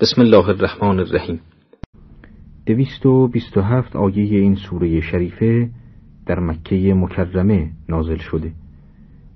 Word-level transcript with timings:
بسم 0.00 0.20
الله 0.20 0.48
الرحمن 0.48 0.98
الرحیم. 1.00 1.40
دویست 2.66 3.06
و 3.06 3.28
بیست 3.28 3.56
و 3.56 3.60
هفت 3.60 3.96
آیه 3.96 4.40
این 4.40 4.54
سوره 4.54 5.00
شریفه 5.00 5.70
در 6.26 6.40
مکه 6.40 6.94
مکرمه 6.94 7.70
نازل 7.88 8.16
شده 8.16 8.52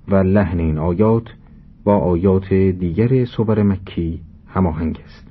و 0.07 0.15
لحن 0.15 0.59
این 0.59 0.77
آیات 0.77 1.23
با 1.83 1.97
آیات 1.97 2.53
دیگر 2.53 3.25
صور 3.25 3.63
مکی 3.63 4.21
هماهنگ 4.47 5.01
است. 5.05 5.27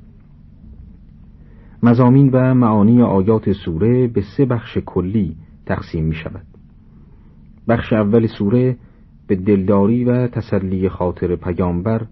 مزامین 1.82 2.30
و 2.32 2.54
معانی 2.54 3.02
آیات 3.02 3.52
سوره 3.52 4.06
به 4.06 4.22
سه 4.36 4.44
بخش 4.44 4.78
کلی 4.86 5.36
تقسیم 5.66 6.04
می 6.04 6.14
شود. 6.14 6.46
بخش 7.68 7.92
اول 7.92 8.26
سوره 8.26 8.76
به 9.26 9.36
دلداری 9.36 10.04
و 10.04 10.28
تسلی 10.28 10.88
خاطر 10.88 11.36
پیامبر 11.36 12.06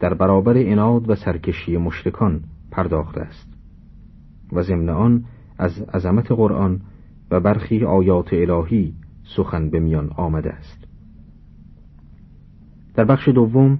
در 0.00 0.14
برابر 0.14 0.54
اناد 0.56 1.10
و 1.10 1.14
سرکشی 1.14 1.76
مشرکان 1.76 2.40
پرداخته 2.72 3.20
است. 3.20 3.48
و 4.52 4.62
ضمن 4.62 4.88
آن 4.88 5.24
از 5.58 5.82
عظمت 5.94 6.32
قرآن 6.32 6.80
و 7.30 7.40
برخی 7.40 7.84
آیات 7.84 8.32
الهی 8.32 8.94
سخن 9.36 9.70
به 9.70 9.80
میان 9.80 10.10
آمده 10.16 10.52
است. 10.52 10.88
در 12.94 13.04
بخش 13.04 13.28
دوم 13.28 13.78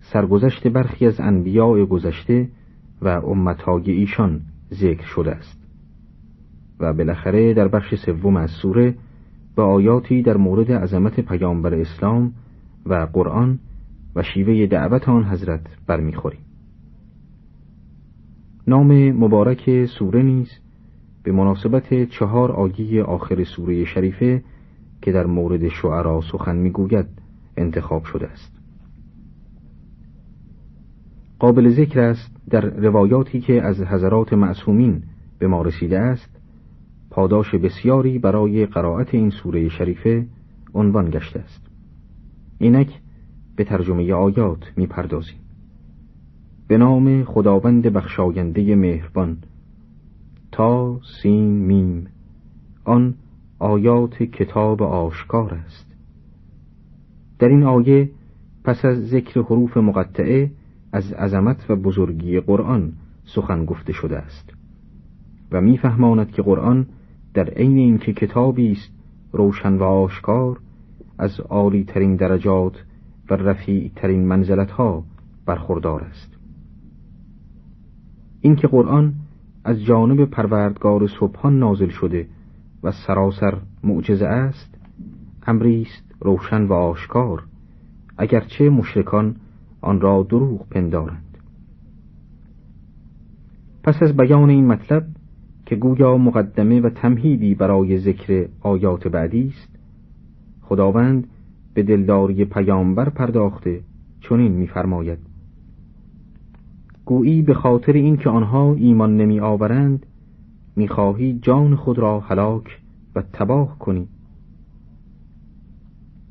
سرگذشت 0.00 0.66
برخی 0.66 1.06
از 1.06 1.20
انبیاء 1.20 1.84
گذشته 1.84 2.48
و 3.02 3.08
امتهای 3.08 3.90
ایشان 3.90 4.40
ذکر 4.74 5.04
شده 5.04 5.30
است. 5.30 5.66
و 6.80 6.92
بالاخره 6.92 7.54
در 7.54 7.68
بخش 7.68 7.94
سوم 7.94 8.36
از 8.36 8.50
سوره 8.50 8.94
به 9.56 9.62
آیاتی 9.62 10.22
در 10.22 10.36
مورد 10.36 10.72
عظمت 10.72 11.20
پیامبر 11.20 11.74
اسلام 11.74 12.32
و 12.86 12.94
قرآن 13.12 13.58
و 14.16 14.22
شیوه 14.22 14.66
دعوت 14.66 15.08
آن 15.08 15.24
حضرت 15.24 15.66
برمیخوریم. 15.86 16.45
نام 18.68 19.12
مبارک 19.12 19.86
سوره 19.86 20.22
نیز 20.22 20.48
به 21.22 21.32
مناسبت 21.32 22.04
چهار 22.04 22.52
آیه 22.52 23.02
آخر 23.02 23.44
سوره 23.44 23.84
شریفه 23.84 24.42
که 25.02 25.12
در 25.12 25.26
مورد 25.26 25.68
شعرا 25.68 26.20
سخن 26.20 26.56
می‌گوید 26.56 27.06
انتخاب 27.56 28.04
شده 28.04 28.26
است. 28.26 28.52
قابل 31.38 31.68
ذکر 31.68 32.00
است 32.00 32.36
در 32.50 32.60
روایاتی 32.60 33.40
که 33.40 33.62
از 33.62 33.80
حضرات 33.80 34.32
معصومین 34.32 35.02
به 35.38 35.46
ما 35.46 35.62
رسیده 35.62 35.98
است 35.98 36.40
پاداش 37.10 37.54
بسیاری 37.54 38.18
برای 38.18 38.66
قرائت 38.66 39.14
این 39.14 39.30
سوره 39.30 39.68
شریفه 39.68 40.26
عنوان 40.74 41.10
گشته 41.10 41.40
است. 41.40 41.66
اینک 42.58 43.00
به 43.56 43.64
ترجمه 43.64 44.12
آیات 44.12 44.72
می‌پردازیم. 44.76 45.45
به 46.68 46.78
نام 46.78 47.24
خداوند 47.24 47.86
بخشاینده 47.86 48.76
مهربان. 48.76 49.36
تا 50.52 51.00
سین 51.22 51.66
میم. 51.66 52.06
آن 52.84 53.14
آیات 53.58 54.22
کتاب 54.22 54.82
آشکار 54.82 55.54
است. 55.54 55.96
در 57.38 57.48
این 57.48 57.62
آیه 57.62 58.10
پس 58.64 58.84
از 58.84 59.08
ذکر 59.08 59.40
حروف 59.40 59.76
مقطعه 59.76 60.50
از 60.92 61.12
عظمت 61.12 61.70
و 61.70 61.76
بزرگی 61.76 62.40
قرآن 62.40 62.92
سخن 63.24 63.64
گفته 63.64 63.92
شده 63.92 64.18
است 64.18 64.52
و 65.52 65.60
میفهماند 65.60 66.30
که 66.30 66.42
قرآن 66.42 66.86
در 67.34 67.50
عین 67.50 67.78
اینکه 67.78 68.12
کتابی 68.12 68.72
است 68.72 68.92
روشن 69.32 69.74
و 69.74 69.82
آشکار 69.82 70.60
از 71.18 71.40
عالی 71.40 71.84
ترین 71.84 72.16
درجات 72.16 72.84
و 73.30 73.34
رفیع 73.34 73.90
ترین 73.96 74.26
منزلت 74.28 74.70
ها 74.70 75.04
برخوردار 75.46 76.02
است. 76.02 76.35
اینکه 78.40 78.68
قرآن 78.68 79.14
از 79.64 79.84
جانب 79.84 80.24
پروردگار 80.24 81.06
صبحان 81.20 81.58
نازل 81.58 81.88
شده 81.88 82.26
و 82.82 82.92
سراسر 82.92 83.54
معجزه 83.84 84.26
است 84.26 84.74
امری 85.46 85.82
است 85.82 86.14
روشن 86.20 86.62
و 86.62 86.72
آشکار 86.72 87.42
اگرچه 88.18 88.70
مشرکان 88.70 89.36
آن 89.80 90.00
را 90.00 90.26
دروغ 90.28 90.68
پندارند. 90.68 91.38
پس 93.82 94.02
از 94.02 94.16
بیان 94.16 94.50
این 94.50 94.66
مطلب 94.66 95.06
که 95.66 95.76
گویا 95.76 96.16
مقدمه 96.16 96.80
و 96.80 96.90
تمهیدی 96.90 97.54
برای 97.54 97.98
ذکر 97.98 98.48
آیات 98.60 99.08
بعدی 99.08 99.48
است 99.48 99.78
خداوند 100.62 101.26
به 101.74 101.82
دلداری 101.82 102.44
پیامبر 102.44 103.08
پرداخته 103.08 103.80
چنین 104.20 104.52
می‌فرماید. 104.52 105.18
گویی 107.06 107.42
به 107.42 107.54
خاطر 107.54 107.92
اینکه 107.92 108.30
آنها 108.30 108.74
ایمان 108.74 109.16
نمی 109.16 109.40
آورند 109.40 110.06
می‌خواهی 110.76 111.38
جان 111.42 111.76
خود 111.76 111.98
را 111.98 112.20
هلاک 112.20 112.80
و 113.14 113.22
تباه 113.32 113.78
کنی. 113.78 114.08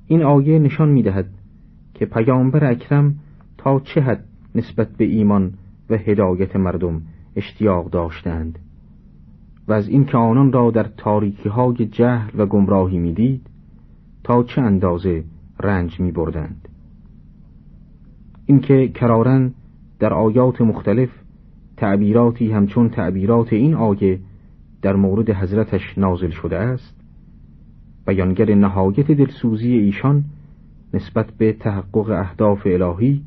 این 0.07 0.23
آیه 0.23 0.59
نشان 0.59 0.89
می‌دهد 0.89 1.29
که 1.93 2.05
پیامبر 2.05 2.71
اکرم 2.71 3.15
تا 3.57 3.79
چه 3.79 4.01
حد 4.01 4.23
نسبت 4.55 4.89
به 4.89 5.05
ایمان 5.05 5.53
و 5.89 5.97
هدایت 5.97 6.55
مردم 6.55 7.01
اشتیاق 7.35 7.89
داشتند. 7.89 8.59
و 9.67 9.73
از 9.73 9.87
اینکه 9.87 10.17
آنان 10.17 10.51
را 10.51 10.71
در 10.71 10.87
تاریکی 10.97 11.49
های 11.49 11.85
جهل 11.85 12.39
و 12.39 12.45
گمراهی 12.45 12.97
می‌دید 12.97 13.47
تا 14.23 14.43
چه 14.43 14.61
اندازه 14.61 15.23
رنج 15.59 15.99
می 15.99 16.11
بردند. 16.11 16.69
اینکه 18.45 18.87
کرارن 18.87 19.53
در 19.99 20.13
آیات 20.13 20.61
مختلف 20.61 21.09
تعبیراتی 21.77 22.51
همچون 22.51 22.89
تعبیرات 22.89 23.53
این 23.53 23.73
آیه 23.73 24.19
در 24.81 24.95
مورد 24.95 25.29
حضرتش 25.29 25.97
نازل 25.97 26.29
شده 26.29 26.57
است. 26.57 26.95
بیانگر 28.07 28.55
نهایت 28.55 29.11
دلسوزی 29.11 29.73
ایشان 29.73 30.23
نسبت 30.93 31.31
به 31.37 31.53
تحقق 31.53 32.09
اهداف 32.09 32.61
الهی 32.65 33.23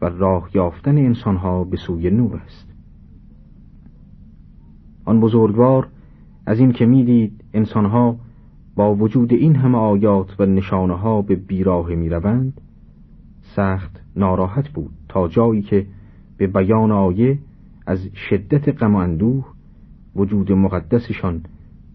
و 0.00 0.06
راه 0.06 0.50
یافتن 0.54 0.98
انسانها 0.98 1.64
به 1.64 1.76
سوی 1.76 2.10
نور 2.10 2.36
است. 2.36 2.74
آن 5.04 5.20
بزرگوار 5.20 5.88
از 6.46 6.60
این 6.60 6.72
که 6.72 6.86
می‌دید 6.86 7.44
انسانها 7.54 8.16
با 8.74 8.94
وجود 8.94 9.32
این 9.32 9.56
همه 9.56 9.78
آیات 9.78 10.40
و 10.40 10.46
نشانه 10.46 10.94
ها 10.94 11.22
به 11.22 11.34
بیراه 11.34 11.88
می 11.88 12.08
روند 12.08 12.60
سخت 13.40 14.00
ناراحت 14.16 14.68
بود. 14.68 15.03
جایی 15.28 15.62
که 15.62 15.86
به 16.36 16.46
بیان 16.46 16.92
آیه 16.92 17.38
از 17.86 18.08
شدت 18.30 18.82
غم 18.82 18.94
و 18.94 19.42
وجود 20.16 20.52
مقدسشان 20.52 21.42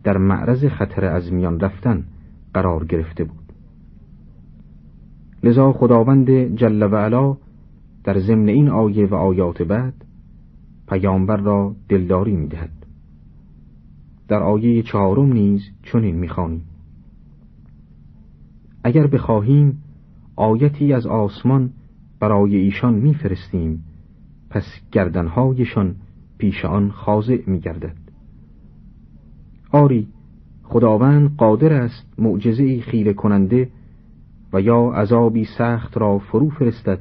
در 0.03 0.17
معرض 0.17 0.65
خطر 0.65 1.05
از 1.05 1.33
میان 1.33 1.59
رفتن 1.59 2.03
قرار 2.53 2.85
گرفته 2.85 3.23
بود. 3.23 3.53
لذا 5.43 5.71
خداوند 5.71 6.55
جل 6.55 6.83
و 6.83 6.95
علا 6.95 7.37
در 8.03 8.19
ضمن 8.19 8.49
این 8.49 8.69
آیه 8.69 9.05
و 9.05 9.15
آیات 9.15 9.61
بعد 9.61 9.93
پیامبر 10.89 11.37
را 11.37 11.75
دلداری 11.89 12.35
می‌دهد. 12.35 12.71
در 14.27 14.43
آیه 14.43 14.83
چهارم 14.83 15.33
نیز 15.33 15.61
چنین 15.83 16.15
می‌خوانیم. 16.15 16.63
اگر 18.83 19.07
بخواهیم 19.07 19.77
آیتی 20.35 20.93
از 20.93 21.07
آسمان 21.07 21.69
برای 22.19 22.55
ایشان 22.55 22.93
میفرستیم. 22.93 23.83
پس 24.49 24.63
گردنهایشان 24.91 25.95
پیش 26.37 26.65
آن 26.65 26.91
خاضع 26.91 27.37
میگردد. 27.47 27.95
آری 29.71 30.07
خداوند 30.63 31.35
قادر 31.37 31.73
است 31.73 32.13
معجزه 32.17 32.81
خیره 32.81 33.13
کننده 33.13 33.69
و 34.53 34.61
یا 34.61 34.91
عذابی 34.91 35.45
سخت 35.57 35.97
را 35.97 36.19
فرو 36.19 36.49
فرستد 36.49 36.99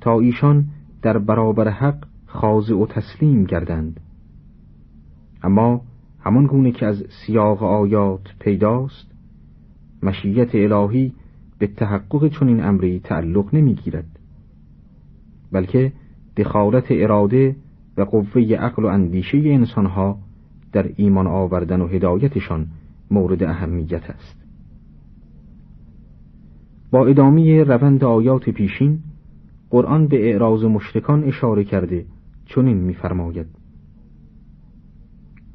تا 0.00 0.20
ایشان 0.20 0.64
در 1.02 1.18
برابر 1.18 1.68
حق 1.68 2.04
خاضع 2.26 2.74
و 2.74 2.86
تسلیم 2.86 3.44
گردند. 3.44 4.00
اما 5.42 5.80
همان 6.20 6.46
گونه 6.46 6.72
که 6.72 6.86
از 6.86 7.04
سیاق 7.08 7.62
آیات 7.62 8.34
پیداست 8.40 9.06
مشیت 10.02 10.54
الهی 10.54 11.12
به 11.58 11.66
تحقق 11.66 12.28
چنین 12.28 12.62
امری 12.62 13.00
تعلق 13.00 13.54
نمی‌گیرد 13.54 14.18
بلکه 15.52 15.92
دخالت 16.36 16.84
اراده 16.90 17.56
و 17.96 18.02
قوه 18.02 18.42
عقل 18.42 18.82
و 18.82 18.86
اندیشه 18.86 19.38
انسانها 19.38 20.18
در 20.72 20.90
ایمان 20.96 21.26
آوردن 21.26 21.80
و 21.80 21.86
هدایتشان 21.86 22.66
مورد 23.10 23.42
اهمیت 23.42 24.10
است. 24.10 24.44
با 26.90 27.06
ادامه 27.06 27.64
روند 27.64 28.04
آیات 28.04 28.50
پیشین 28.50 28.98
قرآن 29.70 30.06
به 30.06 30.30
اعراض 30.30 30.64
مشرکان 30.64 31.24
اشاره 31.24 31.64
کرده 31.64 32.04
چنین 32.46 32.76
می‌فرماید. 32.76 33.46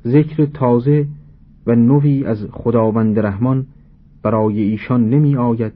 ذکر 0.08 0.46
تازه 0.46 1.08
و 1.68 1.76
نوی 1.76 2.26
از 2.26 2.48
خداوند 2.52 3.20
رحمان 3.20 3.66
برای 4.24 4.62
ایشان 4.62 5.10
نمی 5.10 5.36
آید 5.36 5.74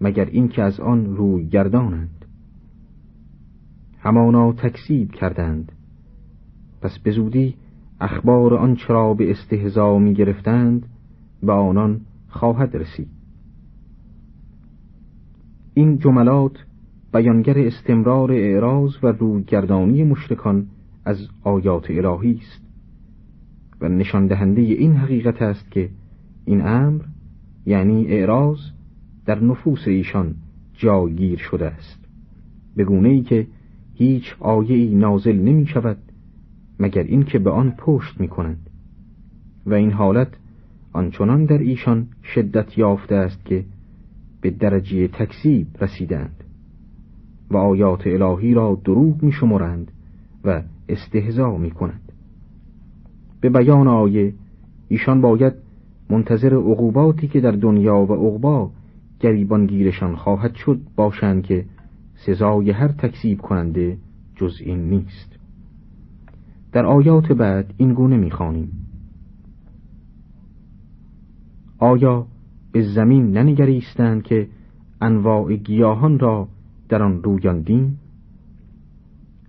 مگر 0.00 0.24
اینکه 0.24 0.62
از 0.62 0.80
آن 0.80 1.16
روی 1.16 1.46
گردانند. 1.46 2.24
همانا 3.98 4.52
تکسیب 4.52 5.12
کردند. 5.12 5.72
پس 6.82 6.98
به 6.98 7.10
زودی 7.10 7.54
اخبار 8.00 8.54
آنچه 8.54 8.86
را 8.88 9.14
به 9.14 9.30
استهزا 9.30 9.98
می 9.98 10.14
گرفتند 10.14 10.86
به 11.42 11.52
آنان 11.52 12.00
خواهد 12.28 12.76
رسید. 12.76 13.08
این 15.74 15.98
جملات 15.98 16.52
بیانگر 17.12 17.58
استمرار 17.58 18.32
اعراض 18.32 18.90
و 19.02 19.06
روگردانی 19.06 20.04
مشرکان 20.04 20.66
از 21.04 21.28
آیات 21.44 21.90
الهی 21.90 22.40
است 22.42 22.62
و 23.80 23.88
نشان 23.88 24.26
دهنده 24.26 24.60
این 24.60 24.92
حقیقت 24.92 25.42
است 25.42 25.70
که 25.70 25.88
این 26.44 26.66
امر 26.66 27.02
یعنی 27.66 28.06
اعراض 28.06 28.58
در 29.28 29.44
نفوس 29.44 29.88
ایشان 29.88 30.34
جاگیر 30.74 31.38
شده 31.38 31.66
است. 31.66 31.98
به 32.76 32.84
گونه 32.84 33.08
ای 33.08 33.22
که 33.22 33.46
هیچ 33.94 34.34
آیه 34.40 34.76
ای 34.76 34.94
نازل 34.94 35.36
نمی 35.36 35.66
شود 35.66 35.96
مگر 36.80 37.02
اینکه 37.02 37.38
به 37.38 37.50
آن 37.50 37.70
پشت 37.78 38.20
می 38.20 38.28
کنند. 38.28 38.70
و 39.66 39.74
این 39.74 39.92
حالت 39.92 40.28
آنچنان 40.92 41.44
در 41.44 41.58
ایشان 41.58 42.06
شدت 42.34 42.78
یافته 42.78 43.14
است 43.14 43.44
که 43.44 43.64
به 44.40 44.50
درجه 44.50 45.08
تکذیب 45.08 45.66
رسیدند 45.80 46.44
و 47.50 47.56
آیات 47.56 48.06
الهی 48.06 48.54
را 48.54 48.80
دروغ 48.84 49.22
می 49.22 49.32
شمرند 49.32 49.92
و 50.44 50.62
استهزا 50.88 51.56
می 51.56 51.70
کنند. 51.70 52.12
به 53.40 53.50
بیان 53.50 53.88
آیه 53.88 54.34
ایشان 54.88 55.20
باید 55.20 55.52
منتظر 56.10 56.54
عقوباتی 56.54 57.28
که 57.28 57.40
در 57.40 57.50
دنیا 57.50 57.96
و 57.96 58.12
عقبا 58.12 58.70
گریبانگیرشان 59.20 60.16
خواهد 60.16 60.54
شد 60.54 60.80
باشند 60.96 61.42
که 61.42 61.64
سزای 62.26 62.70
هر 62.70 62.88
تکذیب 62.88 63.40
کننده 63.40 63.98
جز 64.36 64.60
این 64.60 64.90
نیست. 64.90 65.38
در 66.72 66.86
آیات 66.86 67.32
بعد 67.32 67.74
این 67.76 67.94
گونه 67.94 68.16
می‌خوانیم. 68.16 68.72
آیا 71.78 72.26
به 72.72 72.82
زمین 72.82 73.30
ننگریستند 73.36 74.22
که 74.22 74.48
انواع 75.00 75.56
گیاهان 75.56 76.18
را 76.18 76.48
در 76.88 77.02
آن 77.02 77.22
رویاندیم؟ 77.22 77.98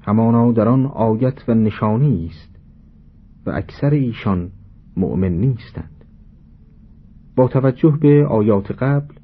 همانا 0.01 0.51
در 0.51 0.67
آن 0.67 0.85
آیت 0.85 1.49
و 1.49 1.53
نشانی 1.53 2.25
است 2.25 2.59
و 3.45 3.49
اکثر 3.49 3.89
ایشان 3.89 4.49
مؤمن 4.97 5.31
نیستند. 5.31 6.05
با 7.35 7.47
توجه 7.47 7.97
به 8.01 8.27
آیات 8.27 8.71
قبل 8.71 9.18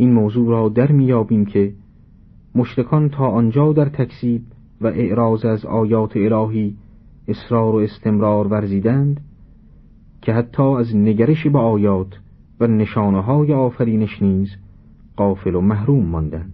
این 0.00 0.12
موضوع 0.12 0.48
را 0.48 0.68
در 0.68 0.92
میابیم 0.92 1.44
که 1.44 1.72
مشرکان 2.54 3.08
تا 3.08 3.28
آنجا 3.28 3.72
در 3.72 3.88
تکذیب 3.88 4.42
و 4.80 4.86
اعراض 4.86 5.44
از 5.44 5.66
آیات 5.66 6.16
الهی 6.16 6.76
اصرار 7.28 7.74
و 7.74 7.78
استمرار 7.78 8.46
ورزیدند 8.46 9.20
که 10.22 10.32
حتی 10.32 10.62
از 10.62 10.96
نگرش 10.96 11.46
به 11.46 11.58
آیات 11.58 12.18
و 12.60 12.66
نشانه 12.66 13.22
های 13.22 13.52
آفرینش 13.52 14.22
نیز 14.22 14.48
قافل 15.16 15.54
و 15.54 15.60
محروم 15.60 16.06
ماندند. 16.06 16.52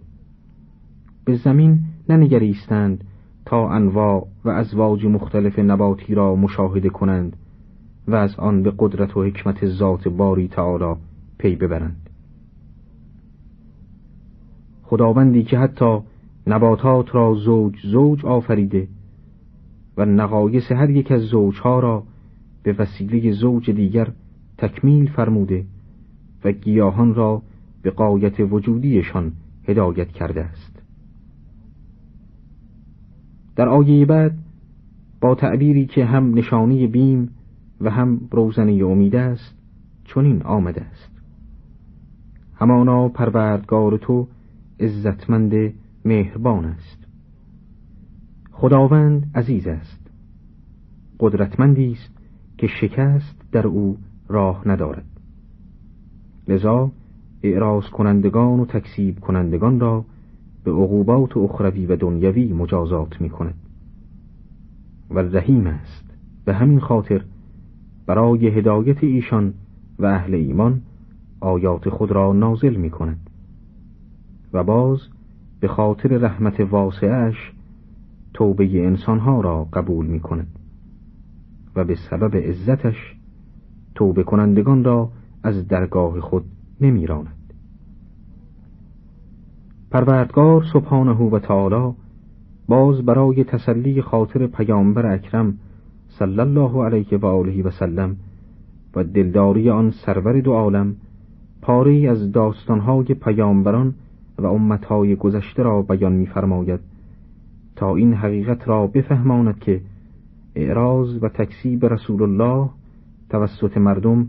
به 1.24 1.36
زمین 1.36 1.78
ننگریستند 2.08 3.04
تا 3.44 3.70
انواع 3.70 4.26
و 4.44 4.48
ازواج 4.48 5.06
مختلف 5.06 5.58
نباتی 5.58 6.14
را 6.14 6.36
مشاهده 6.36 6.88
کنند 6.88 7.36
و 8.08 8.14
از 8.14 8.34
آن 8.38 8.62
به 8.62 8.72
قدرت 8.78 9.16
و 9.16 9.24
حکمت 9.24 9.66
ذات 9.66 10.08
باری 10.08 10.48
تعالی 10.48 10.94
پی 11.38 11.56
ببرند. 11.56 12.05
خداوندی 14.88 15.42
که 15.42 15.58
حتی 15.58 15.98
نباتات 16.46 17.14
را 17.14 17.34
زوج 17.34 17.74
زوج 17.82 18.24
آفریده 18.24 18.88
و 19.96 20.04
نقایص 20.04 20.72
هر 20.72 20.90
یک 20.90 21.12
از 21.12 21.20
زوجها 21.20 21.80
را 21.80 22.02
به 22.62 22.72
وسیله 22.72 23.32
زوج 23.32 23.70
دیگر 23.70 24.12
تکمیل 24.58 25.10
فرموده 25.10 25.64
و 26.44 26.52
گیاهان 26.52 27.14
را 27.14 27.42
به 27.82 27.90
قایت 27.90 28.40
وجودیشان 28.40 29.32
هدایت 29.68 30.08
کرده 30.08 30.44
است. 30.44 30.82
در 33.56 33.68
آیه 33.68 34.06
بعد 34.06 34.38
با 35.20 35.34
تعبیری 35.34 35.86
که 35.86 36.04
هم 36.04 36.34
نشانی 36.34 36.86
بیم 36.86 37.30
و 37.80 37.90
هم 37.90 38.20
روزنه 38.30 38.84
امید 38.84 39.16
است 39.16 39.54
چنین 40.04 40.42
آمده 40.42 40.80
است. 40.80 41.10
همانا 42.54 43.08
پروردگار 43.08 43.96
تو 43.96 44.26
عزتمند 44.80 45.72
مهربان 46.04 46.64
است. 46.64 47.06
خداوند 48.52 49.30
عزیز 49.34 49.66
است. 49.66 50.10
قدرتمندی 51.20 51.92
است 51.92 52.18
که 52.58 52.66
شکست 52.66 53.42
در 53.52 53.66
او 53.66 53.98
راه 54.28 54.68
ندارد. 54.68 55.04
لذا 56.48 56.92
اعراض 57.42 57.84
کنندگان 57.84 58.60
و 58.60 58.66
تکسیب 58.66 59.20
کنندگان 59.20 59.80
را 59.80 60.04
به 60.64 60.70
عقوبات 60.70 61.36
اخروی 61.36 61.86
و 61.86 61.96
دنیوی 61.96 62.52
مجازات 62.52 63.20
می 63.20 63.30
کند 63.30 63.54
و 65.10 65.18
رحیم 65.18 65.66
است. 65.66 66.04
به 66.44 66.54
همین 66.54 66.80
خاطر 66.80 67.24
برای 68.06 68.48
هدایت 68.48 69.04
ایشان 69.04 69.54
و 69.98 70.06
اهل 70.06 70.34
ایمان 70.34 70.80
آیات 71.40 71.88
خود 71.88 72.12
را 72.12 72.32
نازل 72.32 72.76
می 72.76 72.90
کند 72.90 73.30
و 74.52 74.64
باز 74.64 75.00
به 75.60 75.68
خاطر 75.68 76.08
رحمت 76.08 76.60
واسعش 76.60 77.52
توبه 78.34 78.86
انسانها 78.86 79.40
را 79.40 79.64
قبول 79.64 80.06
می 80.06 80.20
کند 80.20 80.58
و 81.76 81.84
به 81.84 81.94
سبب 82.10 82.36
عزتش 82.36 83.16
توبه 83.94 84.22
کنندگان 84.22 84.84
را 84.84 85.10
از 85.42 85.68
درگاه 85.68 86.20
خود 86.20 86.44
نمیراند. 86.80 87.52
پروردگار 89.90 90.64
سبحانه 90.72 91.12
و 91.12 91.38
تعالی 91.38 91.94
باز 92.68 93.02
برای 93.02 93.44
تسلی 93.44 94.02
خاطر 94.02 94.46
پیامبر 94.46 95.06
اکرم 95.06 95.58
صلی 96.08 96.40
الله 96.40 96.84
علیه 96.84 97.18
و 97.18 97.26
آله 97.26 97.62
و 97.62 97.70
سلم 97.70 98.16
و 98.96 99.04
دلداری 99.04 99.70
آن 99.70 99.90
سرور 99.90 100.40
دو 100.40 100.52
عالم 100.52 100.96
پاره 101.62 102.10
از 102.10 102.32
داستانهای 102.32 103.04
پیامبران 103.04 103.94
و 104.38 104.46
امتهای 104.46 105.16
گذشته 105.16 105.62
را 105.62 105.82
بیان 105.82 106.12
می‌فرماید 106.12 106.80
تا 107.76 107.96
این 107.96 108.14
حقیقت 108.14 108.68
را 108.68 108.86
بفهماند 108.86 109.58
که 109.58 109.80
اعراض 110.54 111.22
و 111.22 111.28
تکسیب 111.28 111.86
رسول 111.86 112.22
الله 112.22 112.70
توسط 113.30 113.76
مردم 113.76 114.26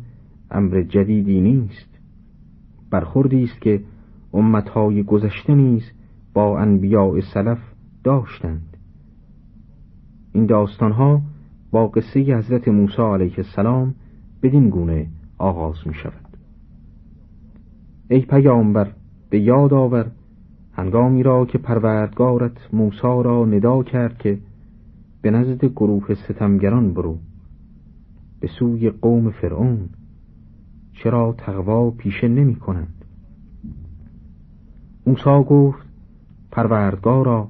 امر 0.51 0.82
جدیدی 0.82 1.41
نیست. 1.41 2.00
برخوردی 2.91 3.43
است 3.43 3.62
که 3.62 3.82
امتهای 4.34 5.03
گذشته 5.03 5.55
نیز 5.55 5.91
با 6.34 6.60
انبیاء 6.60 7.22
سلف 7.34 7.60
داشتند. 8.03 8.77
این 10.34 10.46
داستانها 10.46 11.22
با 11.72 11.88
قصه 11.88 12.20
حضرت 12.20 12.67
موسی 12.67 13.01
علیه 13.01 13.34
السلام 13.38 13.96
بدین 14.43 14.70
گونه 14.70 15.08
آغاز 15.38 15.75
می 15.86 15.93
شود 15.93 16.27
ای 18.10 18.22
پیامبر 18.22 18.91
به 19.29 19.39
یاد 19.39 19.74
آور 19.74 20.12
هنگامی 20.74 21.24
را 21.24 21.46
که 21.46 21.57
پروردگارت 21.57 22.74
موسی 22.74 23.24
را 23.24 23.46
ندا 23.46 23.84
کرد 23.84 24.17
که 24.17 24.38
به 25.22 25.31
نزد 25.31 25.65
گروه 25.65 26.13
ستمگران 26.13 26.93
برو. 26.93 27.17
به 28.39 28.48
سوی 28.60 28.89
قوم 28.89 29.29
فرعون 29.29 29.89
چرا 30.93 31.36
تقوا 31.38 31.91
پیشه 31.91 32.27
نمی 32.27 32.55
کنند؟ 32.55 33.05
موسا 35.05 35.43
گفت 35.43 35.88
پروردگارا 36.51 37.48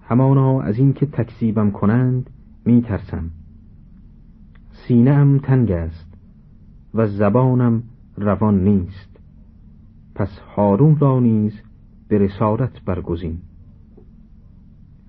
همانا 0.00 0.60
از 0.60 0.78
اینکه 0.78 1.06
تکذیبم 1.06 1.70
کنند 1.70 2.30
می 2.64 2.82
ترسم. 2.82 3.30
سینه 4.72 5.38
تنگ 5.38 5.70
است 5.70 6.14
و 6.94 7.06
زبانم 7.06 7.82
روان 8.16 8.64
نیست. 8.64 9.07
پس 10.18 10.38
هارون 10.56 10.98
را 10.98 11.20
نیز 11.20 11.52
به 12.08 12.18
رسالت 12.18 12.84
برگزین. 12.84 13.38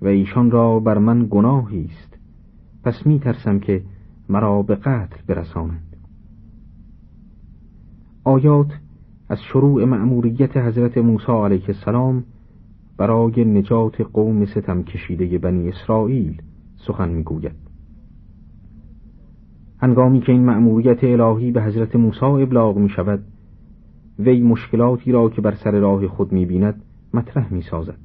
و 0.02 0.06
ایشان 0.06 0.50
را 0.50 0.80
بر 0.80 0.98
من 0.98 1.26
گناهی 1.30 1.84
است. 1.84 2.18
پس 2.82 3.06
می 3.06 3.18
ترسم 3.18 3.58
که 3.58 3.82
مرا 4.28 4.62
به 4.62 4.74
قتل 4.74 5.16
برسانند. 5.26 5.96
آیات 8.24 8.72
از 9.28 9.42
شروع 9.42 9.84
مأموریت 9.84 10.56
حضرت 10.56 10.98
موسی 10.98 11.32
علیه 11.32 11.64
السلام 11.68 12.24
برای 12.96 13.44
نجات 13.44 14.00
قوم 14.00 14.44
ستم 14.44 14.82
کشیده 14.82 15.38
بنی 15.38 15.68
اسرائیل 15.68 16.42
سخن 16.76 17.08
می‌گوید. 17.08 17.56
هنگامی 19.78 20.20
که 20.20 20.32
این 20.32 20.44
مأموریت 20.44 21.04
الهی 21.04 21.50
به 21.50 21.62
حضرت 21.62 21.96
موسی 21.96 22.24
ابلاغ 22.24 22.76
می 22.76 22.88
شود 22.88 23.24
وی 24.20 24.40
مشکلاتی 24.40 25.12
را 25.12 25.28
که 25.28 25.40
بر 25.40 25.54
سر 25.54 25.70
راه 25.70 26.06
خود 26.08 26.32
می 26.32 26.46
بیند 26.46 26.82
مطرح 27.14 27.52
می 27.52 27.62
سازد 27.62 27.98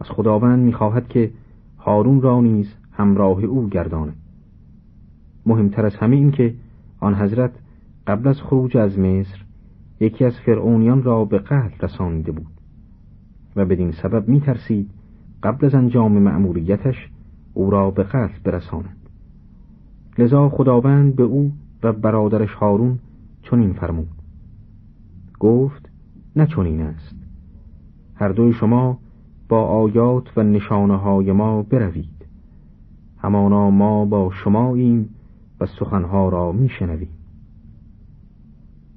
از 0.00 0.10
خداوند 0.10 0.64
می‌خواهد 0.64 1.08
که 1.08 1.30
هارون 1.78 2.20
را 2.20 2.40
نیز 2.40 2.74
همراه 2.92 3.44
او 3.44 3.68
گرداند. 3.68 4.16
مهمتر 5.46 5.86
از 5.86 5.96
همه 5.96 6.16
این 6.16 6.30
که 6.30 6.54
آن 7.00 7.14
حضرت 7.14 7.50
قبل 8.06 8.28
از 8.28 8.42
خروج 8.42 8.76
از 8.76 8.98
مصر 8.98 9.44
یکی 10.00 10.24
از 10.24 10.40
فرعونیان 10.40 11.02
را 11.02 11.24
به 11.24 11.38
قتل 11.38 11.86
رسانیده 11.86 12.32
بود 12.32 12.46
و 13.56 13.64
بدین 13.64 13.92
سبب 13.92 14.28
می 14.28 14.40
ترسید 14.40 14.90
قبل 15.42 15.66
از 15.66 15.74
انجام 15.74 16.18
مأموریتش 16.18 17.10
او 17.54 17.70
را 17.70 17.90
به 17.90 18.02
قتل 18.02 18.38
برساند. 18.44 18.96
لذا 20.18 20.48
خداوند 20.48 21.16
به 21.16 21.22
او 21.22 21.52
و 21.82 21.92
برادرش 21.92 22.54
هارون 22.54 22.98
چنین 23.42 23.72
فرمود. 23.72 24.15
گفت 25.40 25.88
نه 26.36 26.46
چنین 26.46 26.80
است. 26.80 27.16
هر 28.14 28.28
دوی 28.28 28.52
شما 28.52 28.98
با 29.48 29.62
آیات 29.62 30.38
و 30.38 30.42
نشانه 30.42 30.96
های 30.96 31.32
ما 31.32 31.62
بروید. 31.62 32.26
همانا 33.18 33.70
ما 33.70 34.04
با 34.04 34.30
شماییم 34.44 35.08
و 35.60 35.66
سخنها 35.66 36.28
را 36.28 36.52
میشنویم. 36.52 37.08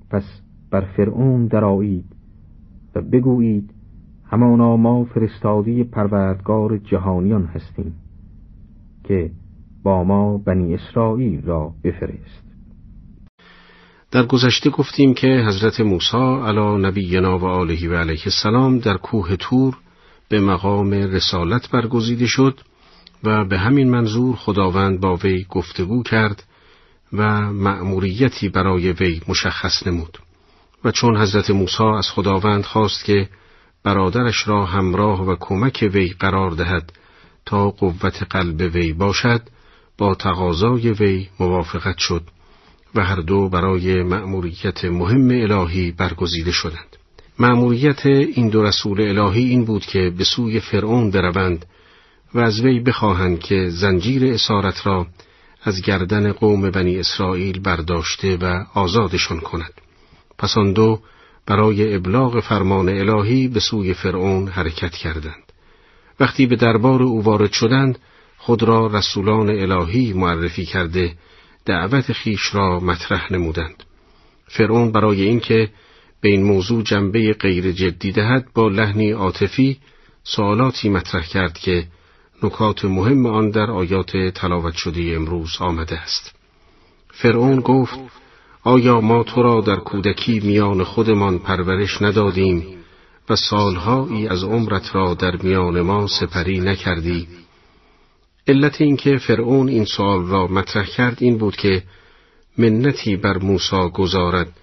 پس 0.09 0.41
بر 0.71 0.81
فرعون 0.81 1.47
درایید 1.47 2.05
و 2.95 3.01
بگویید 3.01 3.73
همانا 4.25 4.77
ما 4.77 5.03
فرستادی 5.03 5.83
پروردگار 5.83 6.77
جهانیان 6.77 7.45
هستیم 7.45 7.95
که 9.03 9.31
با 9.83 10.03
ما 10.03 10.37
بنی 10.37 10.73
اسرائیل 10.73 11.45
را 11.45 11.73
بفرست. 11.83 12.48
در 14.11 14.25
گذشته 14.25 14.69
گفتیم 14.69 15.13
که 15.13 15.27
حضرت 15.27 15.79
موسی 15.79 16.41
علی 16.45 16.87
نبینا 16.87 17.39
و 17.39 17.45
آله 17.45 17.89
و 17.89 17.95
علیه 17.95 18.21
السلام 18.25 18.79
در 18.79 18.97
کوه 18.97 19.35
تور 19.35 19.77
به 20.29 20.39
مقام 20.39 20.91
رسالت 20.91 21.69
برگزیده 21.69 22.27
شد 22.27 22.59
و 23.23 23.45
به 23.45 23.59
همین 23.59 23.89
منظور 23.89 24.35
خداوند 24.35 24.99
با 24.99 25.15
وی 25.15 25.45
گفتگو 25.49 26.03
کرد 26.03 26.43
و 27.13 27.53
مأموریتی 27.53 28.49
برای 28.49 28.91
وی 28.91 29.21
مشخص 29.27 29.87
نمود. 29.87 30.17
و 30.83 30.91
چون 30.91 31.17
حضرت 31.17 31.51
موسی 31.51 31.83
از 31.83 32.11
خداوند 32.11 32.63
خواست 32.63 33.05
که 33.05 33.29
برادرش 33.83 34.47
را 34.47 34.65
همراه 34.65 35.25
و 35.25 35.35
کمک 35.39 35.89
وی 35.93 36.09
قرار 36.19 36.51
دهد 36.51 36.91
تا 37.45 37.69
قوت 37.69 38.23
قلب 38.29 38.75
وی 38.75 38.93
باشد 38.93 39.41
با 39.97 40.15
تقاضای 40.15 40.89
وی 40.91 41.27
موافقت 41.39 41.97
شد. 41.97 42.23
و 42.95 43.05
هر 43.05 43.15
دو 43.15 43.49
برای 43.49 44.03
مأموریت 44.03 44.85
مهم 44.85 45.29
الهی 45.31 45.91
برگزیده 45.91 46.51
شدند. 46.51 46.95
مأموریت 47.39 48.05
این 48.05 48.49
دو 48.49 48.63
رسول 48.63 49.01
الهی 49.01 49.49
این 49.49 49.65
بود 49.65 49.85
که 49.85 50.13
به 50.17 50.23
سوی 50.23 50.59
فرعون 50.59 51.11
بروند 51.11 51.65
و 52.33 52.39
از 52.39 52.59
وی 52.61 52.79
بخواهند 52.79 53.39
که 53.39 53.69
زنجیر 53.69 54.33
اسارت 54.33 54.87
را 54.87 55.07
از 55.63 55.81
گردن 55.81 56.31
قوم 56.31 56.71
بنی 56.71 56.99
اسرائیل 56.99 57.59
برداشته 57.59 58.37
و 58.37 58.63
آزادشان 58.73 59.39
کند. 59.39 59.73
پس 60.37 60.57
آن 60.57 60.73
دو 60.73 60.99
برای 61.45 61.95
ابلاغ 61.95 62.39
فرمان 62.39 62.89
الهی 62.89 63.47
به 63.47 63.59
سوی 63.59 63.93
فرعون 63.93 64.47
حرکت 64.47 64.91
کردند. 64.91 65.43
وقتی 66.19 66.45
به 66.45 66.55
دربار 66.55 67.03
او 67.03 67.23
وارد 67.23 67.51
شدند 67.51 67.99
خود 68.37 68.63
را 68.63 68.87
رسولان 68.87 69.49
الهی 69.49 70.13
معرفی 70.13 70.65
کرده 70.65 71.15
دعوت 71.69 72.13
خیش 72.13 72.55
را 72.55 72.79
مطرح 72.79 73.33
نمودند. 73.33 73.83
فرعون 74.47 74.91
برای 74.91 75.21
اینکه 75.21 75.69
به 76.21 76.29
این 76.29 76.43
موضوع 76.43 76.83
جنبه 76.83 77.33
غیر 77.33 77.71
جدی 77.71 78.11
دهد 78.11 78.45
با 78.53 78.67
لحنی 78.67 79.11
عاطفی 79.11 79.77
سوالاتی 80.23 80.89
مطرح 80.89 81.25
کرد 81.25 81.57
که 81.57 81.87
نکات 82.43 82.85
مهم 82.85 83.25
آن 83.25 83.49
در 83.49 83.71
آیات 83.71 84.17
تلاوت 84.17 84.73
شده 84.73 85.01
امروز 85.15 85.57
آمده 85.59 85.99
است. 85.99 86.35
فرعون 87.11 87.59
گفت 87.59 87.99
آیا 88.63 89.01
ما 89.01 89.23
تو 89.23 89.43
را 89.43 89.61
در 89.61 89.75
کودکی 89.75 90.39
میان 90.39 90.83
خودمان 90.83 91.39
پرورش 91.39 92.01
ندادیم 92.01 92.63
و 93.29 93.35
سالهایی 93.35 94.27
از 94.27 94.43
عمرت 94.43 94.95
را 94.95 95.13
در 95.13 95.35
میان 95.35 95.81
ما 95.81 96.07
سپری 96.07 96.59
نکردی؟ 96.59 97.27
علت 98.47 98.81
اینکه 98.81 99.17
فرعون 99.17 99.69
این 99.69 99.85
سوال 99.85 100.25
را 100.25 100.47
مطرح 100.47 100.85
کرد 100.85 101.17
این 101.19 101.37
بود 101.37 101.55
که 101.55 101.83
منتی 102.57 103.15
بر 103.15 103.37
موسی 103.37 103.89
گذارد 103.93 104.53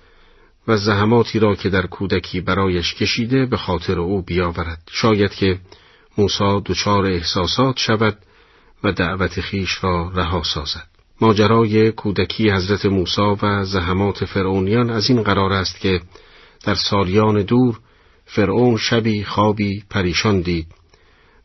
و 0.68 0.76
زحماتی 0.76 1.38
را 1.38 1.54
که 1.54 1.68
در 1.68 1.86
کودکی 1.86 2.40
برایش 2.40 2.94
کشیده 2.94 3.46
به 3.46 3.56
خاطر 3.56 4.00
او 4.00 4.22
بیاورد. 4.22 4.82
شاید 4.90 5.34
که 5.34 5.58
موسی 6.18 6.60
دچار 6.64 7.06
احساسات 7.06 7.78
شود 7.78 8.18
و 8.84 8.92
دعوت 8.92 9.40
خیش 9.40 9.84
را 9.84 10.12
رها 10.14 10.42
سازد. 10.42 10.86
ماجرای 11.20 11.92
کودکی 11.92 12.50
حضرت 12.50 12.86
موسی 12.86 13.36
و 13.42 13.64
زحمات 13.64 14.24
فرعونیان 14.24 14.90
از 14.90 15.10
این 15.10 15.22
قرار 15.22 15.52
است 15.52 15.80
که 15.80 16.00
در 16.64 16.74
سالیان 16.74 17.42
دور 17.42 17.78
فرعون 18.24 18.76
شبی 18.76 19.24
خوابی 19.24 19.84
پریشان 19.90 20.40
دید. 20.40 20.66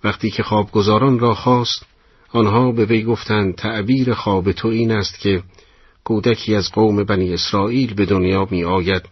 وقتی 0.03 0.31
که 0.31 0.43
خوابگزاران 0.43 1.19
را 1.19 1.35
خواست 1.35 1.85
آنها 2.33 2.71
به 2.71 2.85
وی 2.85 3.03
گفتند 3.03 3.55
تعبیر 3.55 4.13
خواب 4.13 4.51
تو 4.51 4.67
این 4.67 4.91
است 4.91 5.19
که 5.19 5.43
کودکی 6.03 6.55
از 6.55 6.71
قوم 6.71 7.03
بنی 7.03 7.33
اسرائیل 7.33 7.93
به 7.93 8.05
دنیا 8.05 8.47
می 8.51 8.63
آید 8.63 9.03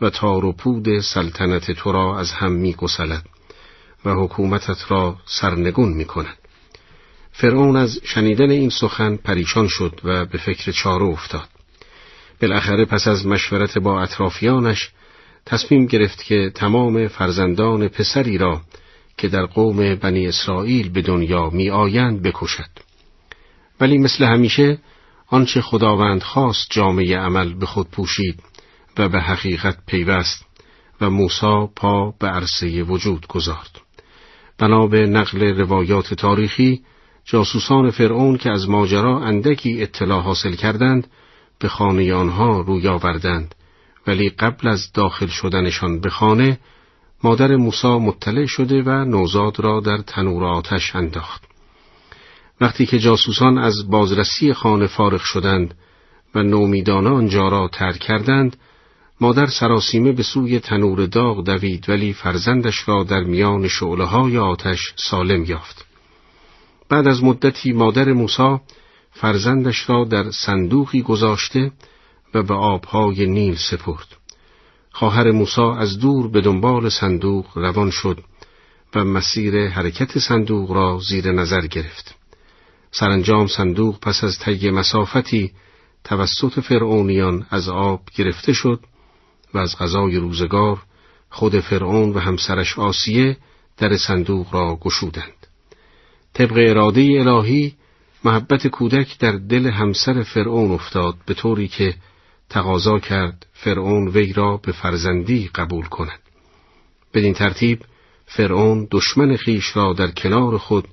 و 0.00 0.10
تار 0.10 0.44
و 0.44 0.52
پود 0.52 1.00
سلطنت 1.00 1.70
تو 1.70 1.92
را 1.92 2.18
از 2.18 2.32
هم 2.32 2.52
می 2.52 2.72
گسلد 2.72 3.26
و 4.04 4.14
حکومتت 4.14 4.90
را 4.90 5.16
سرنگون 5.26 5.88
می 5.88 6.04
کند. 6.04 6.36
فرعون 7.32 7.76
از 7.76 8.00
شنیدن 8.04 8.50
این 8.50 8.70
سخن 8.70 9.16
پریشان 9.16 9.68
شد 9.68 10.00
و 10.04 10.24
به 10.24 10.38
فکر 10.38 10.72
چاره 10.72 11.04
افتاد. 11.04 11.48
بالاخره 12.42 12.84
پس 12.84 13.08
از 13.08 13.26
مشورت 13.26 13.78
با 13.78 14.02
اطرافیانش 14.02 14.90
تصمیم 15.46 15.86
گرفت 15.86 16.24
که 16.24 16.52
تمام 16.54 17.08
فرزندان 17.08 17.88
پسری 17.88 18.38
را 18.38 18.60
که 19.20 19.28
در 19.28 19.46
قوم 19.46 19.94
بنی 19.94 20.26
اسرائیل 20.26 20.88
به 20.88 21.02
دنیا 21.02 21.50
می 21.50 21.70
آیند 21.70 22.22
بکشد. 22.22 22.70
ولی 23.80 23.98
مثل 23.98 24.24
همیشه 24.24 24.78
آنچه 25.26 25.60
خداوند 25.60 26.22
خواست 26.22 26.66
جامعه 26.70 27.18
عمل 27.18 27.54
به 27.54 27.66
خود 27.66 27.90
پوشید 27.90 28.42
و 28.98 29.08
به 29.08 29.20
حقیقت 29.20 29.78
پیوست 29.86 30.46
و 31.00 31.10
موسا 31.10 31.66
پا 31.76 32.14
به 32.20 32.26
عرصه 32.26 32.82
وجود 32.82 33.26
گذارد. 33.26 33.80
بنا 34.58 34.86
به 34.86 35.06
نقل 35.06 35.42
روایات 35.42 36.14
تاریخی 36.14 36.82
جاسوسان 37.24 37.90
فرعون 37.90 38.36
که 38.36 38.50
از 38.50 38.68
ماجرا 38.68 39.20
اندکی 39.20 39.82
اطلاع 39.82 40.22
حاصل 40.22 40.54
کردند 40.54 41.06
به 41.58 41.68
خانه 41.68 42.14
آنها 42.14 42.60
روی 42.60 42.88
آوردند 42.88 43.54
ولی 44.06 44.28
قبل 44.28 44.68
از 44.68 44.92
داخل 44.92 45.26
شدنشان 45.26 46.00
به 46.00 46.10
خانه 46.10 46.58
مادر 47.24 47.56
موسا 47.56 47.98
مطلع 47.98 48.46
شده 48.46 48.82
و 48.82 48.90
نوزاد 48.90 49.60
را 49.60 49.80
در 49.80 49.98
تنور 49.98 50.44
آتش 50.44 50.96
انداخت 50.96 51.44
وقتی 52.60 52.86
که 52.86 52.98
جاسوسان 52.98 53.58
از 53.58 53.90
بازرسی 53.90 54.54
خانه 54.54 54.86
فارغ 54.86 55.20
شدند 55.20 55.74
و 56.34 56.42
نومیدانه 56.42 57.10
آنجا 57.10 57.48
را 57.48 57.68
ترک 57.68 57.98
کردند 57.98 58.56
مادر 59.20 59.46
سراسیمه 59.46 60.12
به 60.12 60.22
سوی 60.22 60.60
تنور 60.60 61.06
داغ 61.06 61.44
دوید 61.44 61.88
ولی 61.88 62.12
فرزندش 62.12 62.88
را 62.88 63.04
در 63.04 63.20
میان 63.20 63.68
شعله 63.68 64.04
های 64.04 64.38
آتش 64.38 64.94
سالم 64.96 65.44
یافت. 65.44 65.86
بعد 66.88 67.08
از 67.08 67.24
مدتی 67.24 67.72
مادر 67.72 68.12
موسا 68.12 68.60
فرزندش 69.10 69.90
را 69.90 70.04
در 70.04 70.30
صندوقی 70.30 71.02
گذاشته 71.02 71.72
و 72.34 72.42
به 72.42 72.54
آبهای 72.54 73.26
نیل 73.26 73.56
سپرد. 73.56 74.19
خواهر 74.92 75.30
موسا 75.30 75.74
از 75.74 75.98
دور 75.98 76.28
به 76.28 76.40
دنبال 76.40 76.88
صندوق 76.88 77.58
روان 77.58 77.90
شد 77.90 78.20
و 78.94 79.04
مسیر 79.04 79.68
حرکت 79.68 80.18
صندوق 80.18 80.72
را 80.72 80.98
زیر 81.08 81.32
نظر 81.32 81.66
گرفت. 81.66 82.14
سرانجام 82.90 83.46
صندوق 83.46 84.00
پس 84.00 84.24
از 84.24 84.38
طی 84.38 84.70
مسافتی 84.70 85.52
توسط 86.04 86.60
فرعونیان 86.60 87.46
از 87.50 87.68
آب 87.68 88.00
گرفته 88.14 88.52
شد 88.52 88.80
و 89.54 89.58
از 89.58 89.78
غذای 89.78 90.16
روزگار 90.16 90.82
خود 91.30 91.60
فرعون 91.60 92.10
و 92.10 92.18
همسرش 92.18 92.78
آسیه 92.78 93.36
در 93.76 93.96
صندوق 93.96 94.54
را 94.54 94.76
گشودند. 94.76 95.46
طبق 96.34 96.52
اراده 96.68 97.00
الهی 97.00 97.74
محبت 98.24 98.66
کودک 98.66 99.18
در 99.18 99.32
دل 99.32 99.66
همسر 99.66 100.22
فرعون 100.22 100.70
افتاد 100.70 101.14
به 101.26 101.34
طوری 101.34 101.68
که 101.68 101.94
تقاضا 102.50 102.98
کرد 102.98 103.46
فرعون 103.52 104.08
وی 104.08 104.32
را 104.32 104.56
به 104.56 104.72
فرزندی 104.72 105.50
قبول 105.54 105.84
کند. 105.84 106.20
بدین 107.14 107.34
ترتیب 107.34 107.80
فرعون 108.26 108.88
دشمن 108.90 109.36
خیش 109.36 109.76
را 109.76 109.92
در 109.92 110.10
کنار 110.10 110.58
خود 110.58 110.88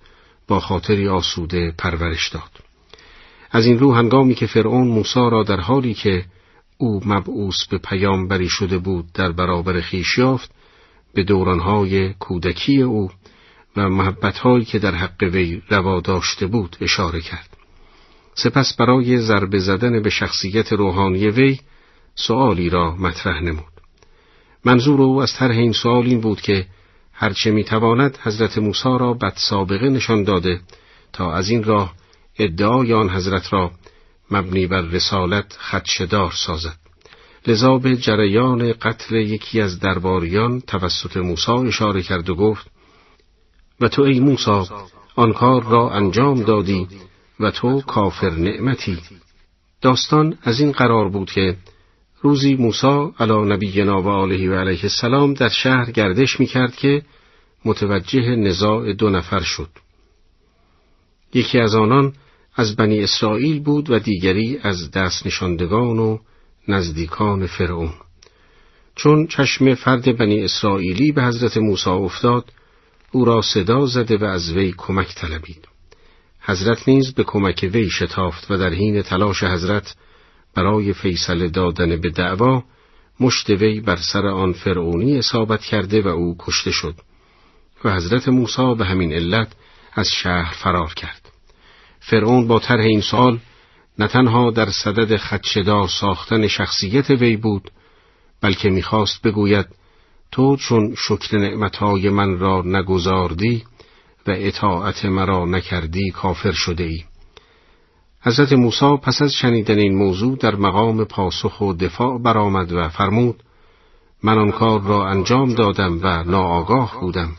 با 0.48 0.60
خاطری 0.60 1.08
آسوده 1.08 1.74
پرورش 1.78 2.30
داد. 2.30 2.52
از 3.52 3.66
این 3.66 3.80
رو 3.80 3.94
هنگامی 3.94 4.36
که 4.36 4.48
فرعون 4.48 4.88
موسی 4.88 5.30
را 5.32 5.44
در 5.44 5.60
حالی 5.60 5.94
که 5.94 6.26
او 6.78 7.02
مبعوث 7.06 7.66
به 7.70 7.78
پیامبری 7.78 8.50
شده 8.50 8.78
بود 8.78 9.12
در 9.14 9.32
برابر 9.32 9.82
خیش 9.82 10.18
یافت 10.18 10.52
به 11.14 11.24
دورانهای 11.24 12.14
کودکی 12.14 12.82
او 12.82 13.12
و 13.78 13.90
محبتهایی 13.90 14.66
که 14.66 14.80
در 14.80 14.96
حق 14.96 15.24
وی 15.24 15.62
روا 15.70 16.00
داشته 16.00 16.48
بود 16.48 16.78
اشاره 16.82 17.22
کرد. 17.22 17.57
سپس 18.40 18.74
برای 18.74 19.20
ضربه 19.20 19.60
زدن 19.60 20.02
به 20.02 20.10
شخصیت 20.10 20.74
روحانی 20.74 21.28
وی 21.28 21.60
سؤالی 22.16 22.70
را 22.70 22.96
مطرح 22.96 23.42
نمود. 23.42 23.74
منظور 24.66 25.02
او 25.02 25.22
از 25.22 25.34
طرح 25.34 25.58
این 25.58 25.74
سؤال 25.74 26.06
این 26.06 26.22
بود 26.22 26.42
که 26.42 26.66
هرچه 27.14 27.52
می‌تواند 27.52 28.18
حضرت 28.24 28.58
موسی 28.58 28.98
را 29.00 29.14
بد 29.14 29.34
سابقه 29.36 29.90
نشان 29.90 30.24
داده 30.24 30.62
تا 31.14 31.34
از 31.34 31.50
این 31.50 31.64
راه 31.64 31.94
ادعای 32.40 32.94
آن 32.94 33.10
حضرت 33.10 33.54
را 33.54 33.72
مبنی 34.32 34.68
بر 34.68 34.82
رسالت 34.82 35.58
خدشدار 35.60 36.32
سازد. 36.32 36.78
لذا 37.48 37.78
به 37.78 37.98
جریان 37.98 38.74
قتل 38.74 39.16
یکی 39.16 39.62
از 39.62 39.80
درباریان 39.80 40.62
توسط 40.62 41.18
موسی 41.18 41.52
اشاره 41.52 42.02
کرد 42.02 42.30
و 42.30 42.36
گفت 42.36 42.68
و 43.82 43.88
تو 43.88 44.02
ای 44.02 44.20
موسی 44.20 44.64
آن 45.16 45.34
کار 45.34 45.64
را 45.64 45.90
انجام 45.90 46.44
دادی 46.44 46.88
و 47.40 47.52
تو 47.52 47.82
کافر 47.82 48.30
نعمتی. 48.30 48.98
داستان 49.82 50.38
از 50.44 50.60
این 50.60 50.72
قرار 50.72 51.10
بود 51.10 51.32
که 51.32 51.58
روزی 52.22 52.56
موسی 52.56 53.12
علی 53.20 53.34
نبینا 53.34 54.02
و 54.02 54.08
آله 54.08 54.50
و 54.50 54.54
علیه 54.54 54.84
السلام 54.84 55.34
در 55.34 55.50
شهر 55.50 55.92
گردش 55.92 56.40
می 56.40 56.46
کرد 56.46 56.76
که 56.76 57.02
متوجه 57.66 58.36
نزاع 58.36 58.94
دو 58.94 59.10
نفر 59.10 59.40
شد. 59.40 59.70
یکی 61.34 61.60
از 61.60 61.76
آنان 61.76 62.14
از 62.56 62.76
بنی 62.76 63.04
اسرائیل 63.04 63.60
بود 63.60 63.90
و 63.90 64.00
دیگری 64.00 64.60
از 64.64 64.92
دست 64.92 65.26
نشاندگان 65.26 66.00
و 66.00 66.18
نزدیکان 66.68 67.48
فرعون. 67.48 67.94
چون 68.96 69.28
چشم 69.28 69.76
فرد 69.76 70.18
بنی 70.18 70.44
اسرائیلی 70.44 71.12
به 71.12 71.24
حضرت 71.24 71.58
موسی 71.58 71.90
افتاد 71.90 72.52
او 73.12 73.26
را 73.26 73.42
صدا 73.42 73.86
زده 73.86 74.18
و 74.18 74.24
از 74.24 74.54
وی 74.54 74.74
کمک 74.78 75.16
طلبید. 75.16 75.68
حضرت 76.48 76.90
نیز 76.90 77.14
به 77.14 77.24
کمک 77.24 77.70
وی 77.74 77.90
شتافت 77.90 78.52
و 78.52 78.58
در 78.58 78.74
حین 78.74 79.02
تلاش 79.02 79.44
حضرت 79.44 79.96
برای 80.56 80.94
فیصله 80.94 81.48
دادن 81.48 82.02
به 82.02 82.10
دعوا 82.10 82.64
مشت 83.20 83.50
وی 83.50 83.80
بر 83.80 83.96
سر 83.96 84.28
آن 84.28 84.54
فرعونی 84.54 85.18
اصابت 85.18 85.62
کرده 85.62 86.02
و 86.02 86.08
او 86.08 86.36
کشته 86.40 86.72
شد 86.72 86.96
و 87.84 87.96
حضرت 87.96 88.28
موسی 88.28 88.76
به 88.78 88.86
همین 88.86 89.14
علت 89.14 89.48
از 89.94 90.10
شهر 90.10 90.54
فرار 90.54 90.94
کرد. 90.94 91.32
فرعون 92.00 92.48
با 92.48 92.60
طرح 92.60 92.84
این 92.84 93.02
سال 93.02 93.40
نه 94.00 94.08
تنها 94.08 94.52
در 94.52 94.70
صدد 94.70 95.18
خدشدار 95.18 95.88
ساختن 95.88 96.48
شخصیت 96.48 97.10
وی 97.10 97.38
بود 97.38 97.72
بلکه 98.42 98.70
می‌خواست 98.70 99.22
بگوید 99.22 99.66
تو 100.32 100.56
چون 100.56 100.96
شکر 100.98 101.38
نعمتهای 101.38 102.10
من 102.10 102.40
را 102.40 102.62
نگذاردی 102.66 103.64
و 104.28 104.32
اطاعت 104.36 105.06
مرا 105.06 105.46
نکردی 105.46 106.12
کافر 106.12 106.52
شده 106.52 106.84
ای. 106.84 107.04
حضرت 108.22 108.54
موسی 108.54 108.98
پس 109.04 109.22
از 109.22 109.34
شنیدن 109.34 109.80
این 109.80 109.96
موضوع 109.96 110.38
در 110.38 110.56
مقام 110.56 111.06
پاسخ 111.06 111.62
و 111.62 111.74
دفاع 111.74 112.22
برآمد 112.22 112.72
و 112.72 112.90
فرمود 112.90 113.44
من 114.24 114.38
آن 114.38 114.52
کار 114.52 114.82
را 114.82 115.08
انجام 115.08 115.54
دادم 115.54 116.00
و 116.04 116.24
ناآگاه 116.24 116.98
بودم 117.02 117.30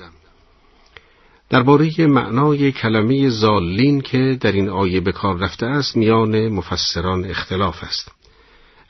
درباره 1.51 2.07
معنای 2.07 2.73
کلمه 2.73 3.29
زالین 3.29 4.01
که 4.01 4.39
در 4.41 4.53
این 4.53 4.69
آیه 4.69 5.01
به 5.01 5.13
کار 5.13 5.39
رفته 5.39 5.67
است 5.67 5.97
میان 5.97 6.49
مفسران 6.49 7.25
اختلاف 7.25 7.85
است 7.85 8.13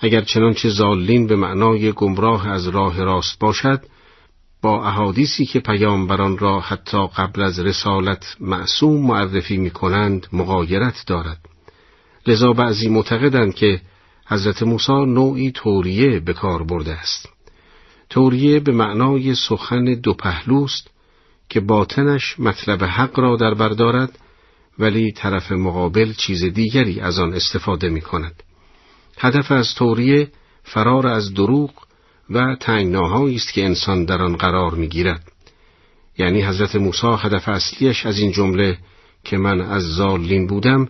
اگر 0.00 0.21
چنانچه 0.21 0.69
زالین 0.69 1.26
به 1.26 1.37
معنای 1.37 1.93
گمراه 1.93 2.49
از 2.49 2.69
راه 2.69 3.05
راست 3.05 3.38
باشد 3.38 3.83
با 4.62 4.86
احادیثی 4.88 5.46
که 5.46 5.60
پیامبران 5.60 6.38
را 6.38 6.60
حتی 6.60 7.06
قبل 7.16 7.42
از 7.42 7.58
رسالت 7.60 8.36
معصوم 8.40 9.06
معرفی 9.06 9.56
می 9.56 9.70
کنند 9.70 10.26
مغایرت 10.32 11.04
دارد 11.06 11.38
لذا 12.26 12.52
بعضی 12.52 12.88
معتقدند 12.88 13.54
که 13.54 13.80
حضرت 14.26 14.62
موسی 14.62 14.92
نوعی 14.92 15.52
توریه 15.52 16.21
به 16.21 16.32
کار 16.32 16.62
برده 16.62 16.92
است 16.92 17.28
توریه 18.10 18.60
به 18.60 18.73
معنای 18.73 19.34
سخن 19.34 19.84
دو 19.84 20.14
پهلوست 20.14 20.90
که 21.49 21.60
باطنش 21.60 22.40
مطلب 22.40 22.84
حق 22.84 23.18
را 23.18 23.36
در 23.36 23.54
بردارد 23.54 24.18
ولی 24.78 25.12
طرف 25.12 25.52
مقابل 25.52 26.12
چیز 26.12 26.44
دیگری 26.44 27.00
از 27.00 27.18
آن 27.18 27.34
استفاده 27.34 27.88
می 27.88 28.00
کند. 28.00 28.42
هدف 29.18 29.52
از 29.52 29.75
توریه 29.75 30.28
فرار 30.62 31.06
از 31.06 31.34
دروغ 31.34 31.71
و 32.30 32.56
تنگناهایی 32.60 33.36
است 33.36 33.52
که 33.52 33.64
انسان 33.64 34.04
در 34.04 34.23
آن 34.23 34.36
قرار 34.36 34.75
می 34.75 34.88
گیرد. 34.88 35.32
یعنی 36.19 36.43
حضرت 36.43 36.76
موسی 36.76 37.06
هدف 37.19 37.49
اصلیش 37.49 38.06
از 38.06 38.19
این 38.19 38.32
جمله 38.32 38.78
که 39.25 39.38
من 39.38 39.60
از 39.60 39.82
زالین 39.82 40.47
بودم 40.47 40.88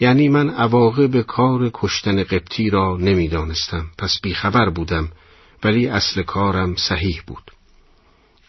یعنی 0.00 0.28
من 0.28 0.50
عواقب 0.50 1.20
کار 1.20 1.70
کشتن 1.74 2.22
قبطی 2.22 2.70
را 2.70 2.96
نمی‌دانستم. 2.96 3.86
پس 3.98 4.20
بیخبر 4.22 4.70
بودم 4.70 5.08
ولی 5.64 5.86
اصل 5.86 6.22
کارم 6.22 6.74
صحیح 6.76 7.22
بود. 7.26 7.50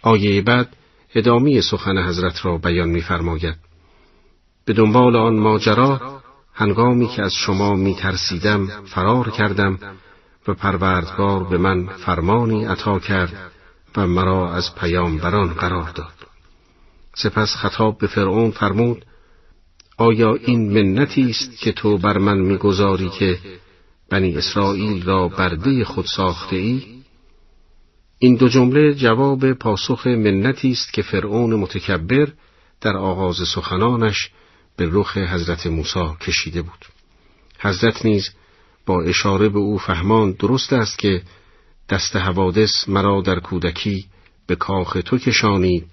آیه 0.02 0.42
بعد 0.42 0.76
ادامه 1.16 1.62
سخن 1.62 1.98
حضرت 1.98 2.46
را 2.46 2.58
بیان 2.58 2.90
می‌فرماید. 2.90 3.56
به 4.66 4.74
دنبال 4.74 5.16
آن 5.16 5.40
ماجرا 5.40 6.22
هنگامی 6.54 7.08
که 7.08 7.22
از 7.22 7.34
شما 7.34 7.76
میترسیدم 7.76 8.68
فرار 8.86 9.30
کردم 9.30 9.80
و 10.50 10.54
پروردگار 10.54 11.44
به 11.44 11.58
من 11.58 11.88
فرمانی 11.88 12.66
عطا 12.66 13.00
کرد 13.00 13.52
و 13.98 14.08
مرا 14.08 14.54
از 14.54 14.76
پیامبران 14.76 15.48
قرار 15.54 15.90
داد 15.90 16.14
سپس 17.16 17.56
خطاب 17.56 17.98
به 17.98 18.08
فرعون 18.08 18.52
فرمود 18.52 19.06
آیا 19.98 20.36
این 20.36 20.74
منتی 20.74 21.30
است 21.30 21.58
که 21.60 21.72
تو 21.72 21.98
بر 21.98 22.18
من 22.18 22.38
می‌گذاری 22.38 23.10
که 23.10 23.40
بنی 24.10 24.36
اسرائیل 24.38 25.06
را 25.06 25.28
برده 25.28 25.84
خود 25.84 26.06
ساخته 26.06 26.56
ای؟ 26.56 26.84
این 28.20 28.36
دو 28.36 28.50
جمله 28.50 28.94
جواب 28.94 29.54
پاسخ 29.54 30.08
منتی 30.08 30.72
است 30.72 30.94
که 30.94 31.02
فرعون 31.02 31.54
متکبر 31.54 32.28
در 32.82 32.98
آغاز 32.98 33.36
سخنانش 33.56 34.30
به 34.76 34.90
رخ 34.92 35.18
حضرت 35.18 35.68
موسی 35.68 36.10
کشیده 36.22 36.62
بود. 36.62 36.86
حضرت 37.60 38.06
نیز 38.06 38.30
با 38.86 39.02
اشاره 39.02 39.50
به 39.50 39.60
او 39.60 39.78
فهمان 39.78 40.32
درست 40.32 40.74
است 40.74 41.00
که 41.00 41.22
دست 41.90 42.16
حوادث 42.16 42.90
مرا 42.90 43.22
در 43.22 43.40
کودکی 43.40 44.06
به 44.48 44.56
کاخ 44.56 44.98
تو 45.06 45.18
کشانید 45.18 45.88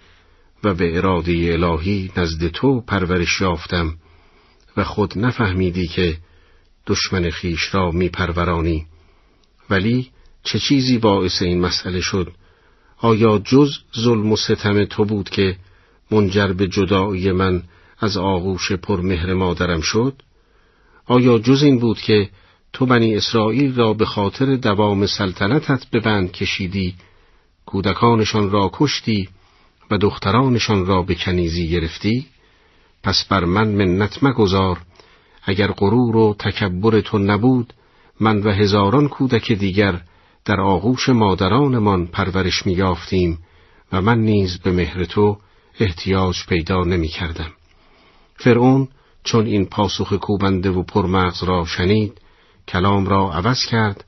و 0.65 0.75
به 0.75 0.97
اراده 0.97 1.33
الهی 1.33 2.13
نزد 2.17 2.49
تو 2.49 2.81
پرورش 2.81 3.41
یافتم 3.41 3.95
و 4.77 4.85
خود 4.85 5.19
نفهمیدی 5.19 5.87
که 5.87 6.17
دشمن 6.87 7.31
خیش 7.31 7.75
را 7.75 7.91
میپرورانی. 7.91 8.87
ولی 9.71 10.11
چه 10.43 10.59
چیزی 10.59 10.99
باعث 10.99 11.43
این 11.43 11.61
مسئله 11.61 12.01
شد؟ 12.01 12.33
آیا 12.99 13.39
جز 13.39 13.71
ظلم 13.99 14.33
و 14.33 14.37
ستم 14.37 14.85
تو 14.85 15.05
بود 15.05 15.31
که 15.31 15.57
منجر 16.11 16.53
به 16.53 16.69
جدایی 16.69 17.33
من 17.33 17.63
از 17.99 18.17
آغوش 18.17 18.73
پرمهر 18.73 19.35
مادرم 19.35 19.81
شد؟ 19.81 20.23
آیا 21.07 21.39
جز 21.39 21.63
این 21.63 21.79
بود 21.79 21.99
که 21.99 22.31
تو 22.77 22.87
بنی 22.87 23.17
اسرائیل 23.17 23.75
را 23.75 23.93
به 23.95 24.07
خاطر 24.07 24.57
دوام 24.57 25.07
سلطنتت 25.07 25.87
به 25.91 26.01
بند 26.01 26.33
کشیدی 26.33 26.95
کودکانشان 27.67 28.51
را 28.51 28.71
کشتی 28.73 29.29
و 29.91 29.99
دخترانشان 29.99 30.87
را 30.87 31.03
به 31.03 31.15
کنیزی 31.15 31.69
گرفتی 31.69 32.27
پس 33.03 33.25
بر 33.29 33.45
من 33.45 33.69
منت 33.69 34.23
مگذار 34.23 34.79
اگر 35.45 35.67
غرور 35.67 36.17
و 36.17 36.35
تکبر 36.39 37.01
تو 37.01 37.19
نبود 37.19 37.73
من 38.21 38.43
و 38.43 38.51
هزاران 38.51 39.09
کودک 39.09 39.53
دیگر 39.53 40.01
در 40.45 40.61
آغوش 40.61 41.09
مادرانمان 41.09 42.07
پرورش 42.07 42.67
میافتیم 42.67 43.39
و 43.93 44.01
من 44.01 44.19
نیز 44.19 44.59
به 44.59 44.73
مهر 44.73 45.05
تو 45.05 45.39
احتیاج 45.81 46.47
پیدا 46.49 46.85
نمی 46.85 47.09
کردم. 47.09 47.51
فرعون 48.35 48.89
چون 49.25 49.47
این 49.47 49.67
پاسخ 49.67 50.13
کوبنده 50.13 50.71
و 50.71 50.83
پرمغز 50.83 51.43
را 51.43 51.65
شنید 51.65 52.21
کلام 52.69 53.07
را 53.07 53.33
عوض 53.33 53.65
کرد 53.71 54.05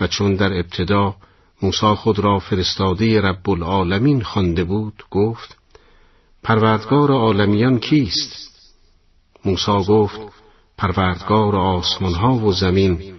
و 0.00 0.06
چون 0.06 0.34
در 0.34 0.52
ابتدا 0.52 1.16
موسی 1.62 1.94
خود 1.94 2.18
را 2.18 2.38
فرستاده 2.38 3.20
رب 3.20 3.50
العالمین 3.50 4.22
خوانده 4.22 4.64
بود 4.64 5.04
گفت 5.10 5.56
پروردگار 6.42 7.10
عالمیان 7.10 7.78
کیست؟ 7.78 8.60
موسی 9.44 9.84
گفت 9.88 10.20
پروردگار 10.78 11.56
آسمان 11.56 12.14
ها 12.14 12.34
و 12.34 12.52
زمین 12.52 13.14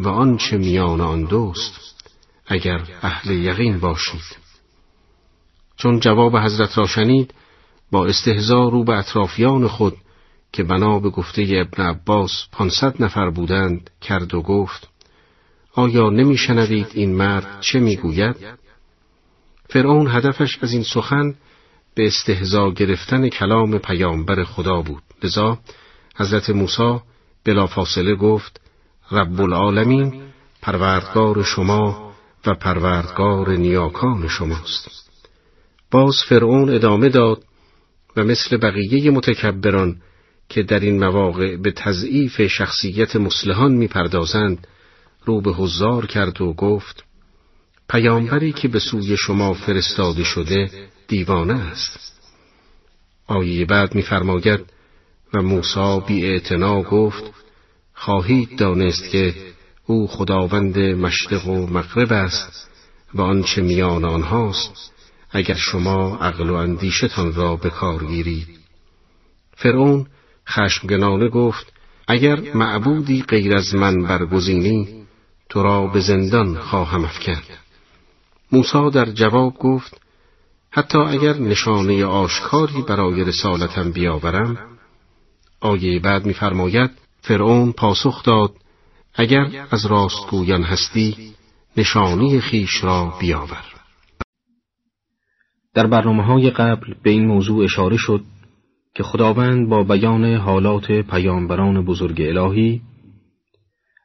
و 0.00 0.08
آنچه 0.08 0.56
میان 0.56 1.00
آن 1.00 1.24
دوست 1.24 2.04
اگر 2.46 2.80
اهل 3.02 3.30
یقین 3.30 3.80
باشید. 3.80 4.36
چون 5.76 6.00
جواب 6.00 6.36
حضرت 6.36 6.78
را 6.78 6.86
شنید 6.86 7.34
با 7.90 8.06
استهزا 8.06 8.68
رو 8.68 8.84
به 8.84 8.98
اطرافیان 8.98 9.68
خود 9.68 9.96
که 10.52 10.62
بنا 10.62 10.98
به 10.98 11.10
گفته 11.10 11.46
ابن 11.50 11.82
عباس 11.82 12.46
پانصد 12.52 13.02
نفر 13.02 13.30
بودند 13.30 13.90
کرد 14.00 14.34
و 14.34 14.42
گفت 14.42 14.88
آیا 15.74 16.10
نمیشنوید 16.10 16.86
این 16.94 17.14
مرد 17.14 17.60
چه 17.60 17.80
می‌گوید؟ 17.80 18.36
فرعون 19.68 20.10
هدفش 20.10 20.58
از 20.62 20.72
این 20.72 20.82
سخن 20.82 21.34
به 21.94 22.06
استهزا 22.06 22.70
گرفتن 22.70 23.28
کلام 23.28 23.78
پیامبر 23.78 24.44
خدا 24.44 24.82
بود. 24.82 25.02
لذا 25.22 25.58
حضرت 26.16 26.50
موسی 26.50 27.00
بلافاصله 27.44 28.14
گفت 28.14 28.60
رب 29.10 29.40
العالمین 29.40 30.22
پروردگار 30.62 31.42
شما 31.42 32.12
و 32.46 32.54
پروردگار 32.54 33.50
نیاکان 33.50 34.28
شماست. 34.28 35.10
باز 35.90 36.14
فرعون 36.28 36.74
ادامه 36.74 37.08
داد 37.08 37.44
و 38.16 38.24
مثل 38.24 38.56
بقیه 38.56 39.10
متکبران 39.10 39.96
که 40.50 40.62
در 40.62 40.80
این 40.80 41.04
مواقع 41.04 41.56
به 41.56 41.72
تضعیف 41.72 42.42
شخصیت 42.46 43.16
مسلحان 43.16 43.72
می‌پردازند 43.72 44.66
رو 45.24 45.40
به 45.40 45.52
حضار 45.52 46.06
کرد 46.06 46.40
و 46.40 46.52
گفت 46.52 47.04
پیامبری 47.90 48.52
که 48.52 48.68
به 48.68 48.78
سوی 48.78 49.16
شما 49.16 49.54
فرستاده 49.54 50.24
شده 50.24 50.70
دیوانه 51.08 51.54
است. 51.54 52.20
آیه 53.26 53.64
بعد 53.64 53.94
میفرماید 53.94 54.60
و 55.34 55.42
موسی 55.42 56.00
بی 56.06 56.40
گفت 56.90 57.24
خواهید 57.94 58.58
دانست 58.58 59.10
که 59.10 59.34
او 59.86 60.08
خداوند 60.08 60.78
مشرق 60.78 61.46
و 61.46 61.66
مغرب 61.66 62.12
است 62.12 62.70
و 63.14 63.22
آنچه 63.22 63.62
میان 63.62 64.04
آنهاست 64.04 64.92
اگر 65.30 65.54
شما 65.54 66.16
عقل 66.16 66.50
و 66.50 66.54
اندیشتان 66.54 67.34
را 67.34 67.56
به 67.56 67.70
کار 67.70 68.04
گیرید. 68.06 68.48
فرعون 69.56 70.06
خشمگنانه 70.50 71.28
گفت 71.28 71.72
اگر 72.08 72.40
معبودی 72.54 73.22
غیر 73.22 73.54
از 73.54 73.74
من 73.74 74.02
برگزینی 74.02 74.88
تو 75.48 75.62
را 75.62 75.86
به 75.86 76.00
زندان 76.00 76.54
خواهم 76.58 77.04
افکند. 77.04 77.58
موسی 78.52 78.90
در 78.90 79.04
جواب 79.04 79.54
گفت 79.58 80.00
حتی 80.70 80.98
اگر 80.98 81.32
نشانه 81.32 82.04
آشکاری 82.04 82.82
برای 82.82 83.24
رسالتم 83.24 83.92
بیاورم 83.92 84.58
آیه 85.60 86.00
بعد 86.00 86.26
می‌فرماید 86.26 86.90
فرعون 87.20 87.72
پاسخ 87.72 88.22
داد 88.22 88.52
اگر 89.14 89.66
از 89.70 89.86
راستگویان 89.86 90.62
هستی 90.62 91.34
نشانی 91.76 92.40
خیش 92.40 92.84
را 92.84 93.14
بیاور. 93.20 93.64
در 95.74 95.86
برنامه 95.86 96.24
های 96.24 96.50
قبل 96.50 96.94
به 97.02 97.10
این 97.10 97.26
موضوع 97.26 97.64
اشاره 97.64 97.96
شد 97.96 98.24
که 98.94 99.02
خداوند 99.02 99.68
با 99.68 99.82
بیان 99.82 100.34
حالات 100.34 100.92
پیامبران 100.92 101.84
بزرگ 101.84 102.22
الهی 102.22 102.80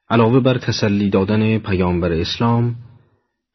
علاوه 0.09 0.39
بر 0.39 0.57
تسلی 0.57 1.09
دادن 1.09 1.57
پیامبر 1.57 2.11
اسلام 2.11 2.75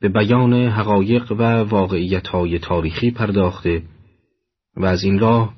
به 0.00 0.08
بیان 0.08 0.54
حقایق 0.54 1.32
و 1.32 1.42
واقعیت 1.62 2.28
های 2.28 2.58
تاریخی 2.58 3.10
پرداخته 3.10 3.82
و 4.76 4.84
از 4.84 5.04
این 5.04 5.18
راه 5.18 5.54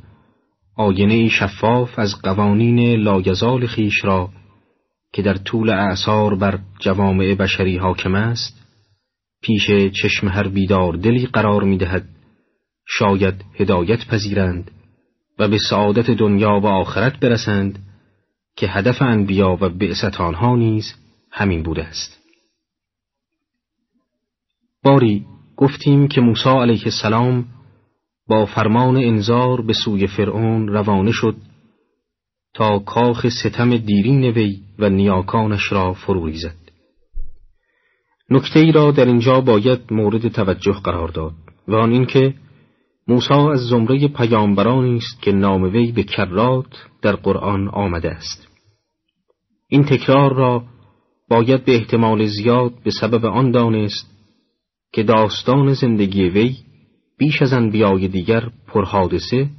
آینه 0.76 1.28
شفاف 1.28 1.98
از 1.98 2.22
قوانین 2.22 2.94
لایزال 2.94 3.66
خیش 3.66 4.04
را 4.04 4.30
که 5.12 5.22
در 5.22 5.34
طول 5.34 5.70
اعثار 5.70 6.34
بر 6.34 6.58
جوامع 6.80 7.34
بشری 7.34 7.76
حاکم 7.76 8.14
است 8.14 8.62
پیش 9.42 9.70
چشم 10.02 10.28
هر 10.28 10.48
بیدار 10.48 10.92
دلی 10.92 11.26
قرار 11.26 11.64
می 11.64 11.78
دهد 11.78 12.08
شاید 12.86 13.44
هدایت 13.54 14.06
پذیرند 14.06 14.70
و 15.38 15.48
به 15.48 15.58
سعادت 15.70 16.10
دنیا 16.10 16.60
و 16.60 16.66
آخرت 16.66 17.20
برسند 17.20 17.78
که 18.56 18.68
هدف 18.68 19.02
انبیا 19.02 19.58
و 19.60 19.68
بعثت 19.68 20.20
آنها 20.20 20.56
نیز 20.56 20.94
همین 21.30 21.62
بوده 21.62 21.84
است. 21.84 22.18
باری 24.82 25.26
گفتیم 25.56 26.08
که 26.08 26.20
موسی 26.20 26.48
علیه 26.48 26.82
السلام 26.84 27.44
با 28.28 28.46
فرمان 28.46 28.96
انذار 28.96 29.62
به 29.62 29.72
سوی 29.72 30.06
فرعون 30.06 30.68
روانه 30.68 31.12
شد 31.12 31.36
تا 32.54 32.78
کاخ 32.78 33.28
ستم 33.28 33.76
دیرین 33.76 34.24
وی 34.24 34.60
و 34.78 34.88
نیاکانش 34.88 35.72
را 35.72 35.92
فرو 35.92 36.26
ریزد. 36.26 36.62
نکته 38.30 38.60
ای 38.60 38.72
را 38.72 38.90
در 38.90 39.04
اینجا 39.04 39.40
باید 39.40 39.80
مورد 39.90 40.28
توجه 40.28 40.72
قرار 40.72 41.08
داد 41.08 41.32
و 41.68 41.74
آن 41.74 41.92
اینکه 41.92 42.34
موسی 43.08 43.34
از 43.34 43.60
زمره 43.60 44.08
پیامبرانی 44.08 44.96
است 44.96 45.22
که 45.22 45.32
نام 45.32 45.62
وی 45.62 45.92
به 45.92 46.02
کرات 46.02 46.88
در 47.02 47.16
قرآن 47.16 47.68
آمده 47.68 48.10
است 48.10 48.48
این 49.68 49.84
تکرار 49.84 50.34
را 50.34 50.64
باید 51.28 51.64
به 51.64 51.74
احتمال 51.74 52.26
زیاد 52.26 52.72
به 52.84 52.90
سبب 52.90 53.24
آن 53.24 53.50
دانست 53.50 54.10
که 54.92 55.02
داستان 55.02 55.74
زندگی 55.74 56.28
وی 56.28 56.56
بیش 57.18 57.42
از 57.42 57.52
انبیای 57.52 58.08
دیگر 58.08 58.50
پرحادثه 58.66 59.50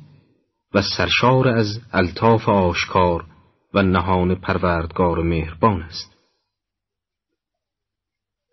و 0.73 0.81
سرشار 0.81 1.47
از 1.47 1.81
الطاف 1.91 2.49
آشکار 2.49 3.25
و 3.73 3.81
نهان 3.81 4.35
پروردگار 4.35 5.23
مهربان 5.23 5.81
است. 5.81 6.13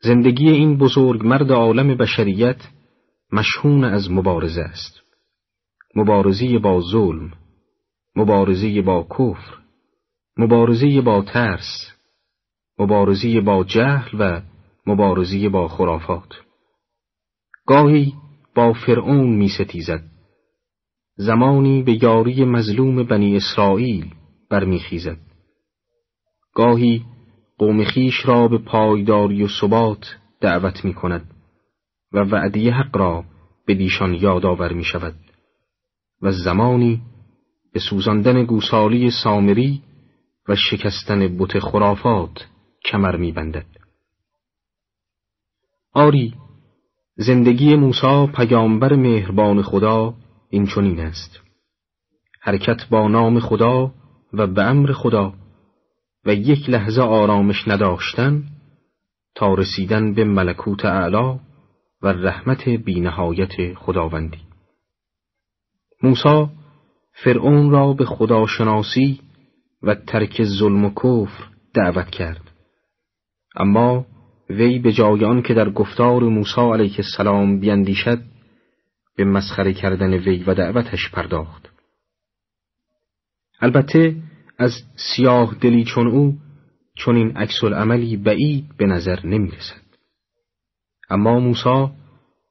زندگی 0.02 0.48
این 0.48 0.78
بزرگ 0.78 1.26
مرد 1.26 1.52
عالم 1.52 1.96
بشریت 1.96 2.56
مشهون 3.32 3.84
از 3.84 4.10
مبارزه 4.10 4.62
است. 4.62 5.00
مبارزه 5.96 6.58
با 6.58 6.80
ظلم، 6.92 7.32
مبارزه 8.16 8.82
با 8.82 9.06
کفر، 9.10 9.54
مبارزه 10.36 11.00
با 11.00 11.22
ترس، 11.22 11.92
مبارزه 12.78 13.40
با 13.40 13.64
جهل 13.64 14.08
و 14.18 14.40
مبارزه 14.86 15.48
با 15.48 15.68
خرافات. 15.68 16.32
گاهی 17.66 18.14
با 18.54 18.72
فرعون 18.72 19.36
می 19.36 19.48
ستیزد. 19.48 20.02
زمانی 21.16 21.82
به 21.82 22.02
یاری 22.02 22.44
مظلوم 22.44 23.02
بنی 23.02 23.36
اسرائیل 23.36 24.14
برمیخیزد. 24.50 25.18
گاهی 26.54 27.04
قوم 27.58 27.84
خیش 27.84 28.26
را 28.26 28.48
به 28.48 28.58
پایداری 28.58 29.42
و 29.42 29.48
ثبات 29.60 30.16
دعوت 30.40 30.84
می 30.84 30.94
کند 30.94 31.29
و 32.12 32.18
وعدی 32.18 32.70
حق 32.70 32.96
را 32.96 33.24
به 33.66 33.74
دیشان 33.74 34.14
یادآور 34.14 34.72
می 34.72 34.84
شود 34.84 35.14
و 36.22 36.32
زمانی 36.32 37.02
به 37.72 37.80
سوزاندن 37.80 38.44
گوسالی 38.44 39.10
سامری 39.10 39.82
و 40.48 40.56
شکستن 40.56 41.38
بت 41.38 41.58
خرافات 41.58 42.46
کمر 42.84 43.16
می 43.16 43.32
بندد. 43.32 43.66
آری 45.92 46.34
زندگی 47.16 47.76
موسی 47.76 48.26
پیامبر 48.26 48.94
مهربان 48.94 49.62
خدا 49.62 50.14
این 50.50 50.66
چنین 50.66 51.00
است 51.00 51.40
حرکت 52.40 52.88
با 52.90 53.08
نام 53.08 53.40
خدا 53.40 53.92
و 54.32 54.46
به 54.46 54.62
امر 54.62 54.92
خدا 54.92 55.34
و 56.24 56.34
یک 56.34 56.70
لحظه 56.70 57.02
آرامش 57.02 57.68
نداشتن 57.68 58.44
تا 59.34 59.54
رسیدن 59.54 60.14
به 60.14 60.24
ملکوت 60.24 60.84
اعلا 60.84 61.38
و 62.02 62.08
رحمت 62.08 62.68
بینهایت 62.68 63.74
خداوندی. 63.74 64.38
موسی 66.02 66.46
فرعون 67.12 67.70
را 67.70 67.92
به 67.92 68.04
خداشناسی 68.04 69.20
و 69.82 69.94
ترک 69.94 70.44
ظلم 70.44 70.84
و 70.84 70.90
کفر 70.90 71.44
دعوت 71.74 72.10
کرد. 72.10 72.50
اما 73.56 74.06
وی 74.50 74.78
به 74.78 74.92
جای 74.92 75.24
آن 75.24 75.42
که 75.42 75.54
در 75.54 75.70
گفتار 75.70 76.22
موسی 76.22 76.60
علیه 76.60 76.94
السلام 76.98 77.60
بیندیشد 77.60 78.22
به 79.16 79.24
مسخره 79.24 79.72
کردن 79.72 80.14
وی 80.14 80.44
و 80.44 80.54
دعوتش 80.54 81.10
پرداخت. 81.10 81.68
البته 83.60 84.16
از 84.58 84.72
سیاه 84.96 85.56
دلی 85.60 85.84
چون 85.84 86.06
او 86.06 86.38
چون 86.96 87.16
این 87.16 87.36
عکس 87.36 87.64
عملی 87.64 88.16
بعید 88.16 88.76
به 88.76 88.86
نظر 88.86 89.26
نمی 89.26 89.50
رسد. 89.50 89.79
اما 91.10 91.40
موسی 91.40 91.88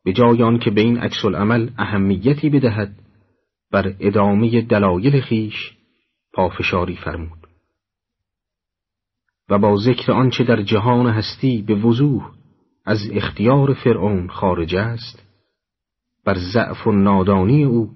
به 0.03 0.13
جای 0.13 0.43
آن 0.43 0.59
که 0.59 0.71
به 0.71 0.81
این 0.81 0.97
عکس 0.97 1.25
عمل 1.25 1.69
اهمیتی 1.77 2.49
بدهد 2.49 2.95
بر 3.71 3.95
ادامه 3.99 4.61
دلایل 4.61 5.21
خیش 5.21 5.71
پافشاری 6.33 6.95
فرمود. 6.95 7.39
و 9.49 9.57
با 9.57 9.75
ذکر 9.75 10.11
آنچه 10.11 10.43
در 10.43 10.61
جهان 10.61 11.07
هستی 11.07 11.61
به 11.61 11.75
وضوح 11.75 12.31
از 12.85 12.99
اختیار 13.11 13.73
فرعون 13.73 14.27
خارج 14.27 14.75
است 14.75 15.23
بر 16.25 16.37
ضعف 16.53 16.87
و 16.87 16.91
نادانی 16.91 17.63
او 17.63 17.93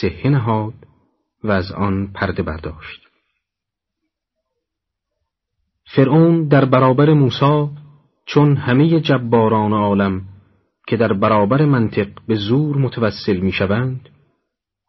سهه 0.00 0.26
نهاد 0.26 0.74
و 1.44 1.50
از 1.50 1.72
آن 1.72 2.12
پرده 2.12 2.42
برداشت. 2.42 3.08
فرعون 5.94 6.48
در 6.48 6.64
برابر 6.64 7.12
موسی 7.12 7.68
چون 8.28 8.56
همه 8.56 9.00
جباران 9.00 9.72
عالم 9.72 10.22
که 10.86 10.96
در 10.96 11.12
برابر 11.12 11.64
منطق 11.64 12.08
به 12.26 12.34
زور 12.34 12.76
متوسل 12.76 13.36
می‌شوند 13.36 14.08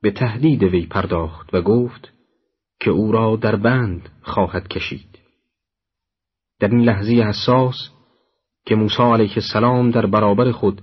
به 0.02 0.12
تهدید 0.12 0.64
وی 0.64 0.86
پرداخت 0.86 1.54
و 1.54 1.62
گفت 1.62 2.14
که 2.80 2.92
او 2.92 3.12
را 3.12 3.36
در 3.36 3.56
بند 3.56 4.10
خواهد 4.22 4.68
کشید. 4.68 5.20
در 6.60 6.68
این 6.68 6.80
لحظه 6.80 7.14
حساس 7.14 7.76
که 8.66 8.76
موسی 8.76 9.04
علیه 9.04 9.34
السلام 9.36 9.92
در 9.92 10.06
برابر 10.06 10.52
خود 10.52 10.82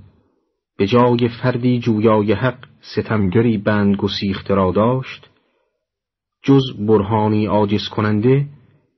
به 0.78 0.86
جای 0.86 1.28
فردی 1.42 1.78
جویای 1.78 2.32
حق 2.32 2.58
ستمگری 2.80 3.58
بند 3.58 3.96
گسیخته 3.96 4.54
را 4.54 4.72
داشت 4.72 5.30
جز 6.42 6.62
برهانی 6.88 7.46
عاجز 7.46 7.88
کننده 7.88 8.46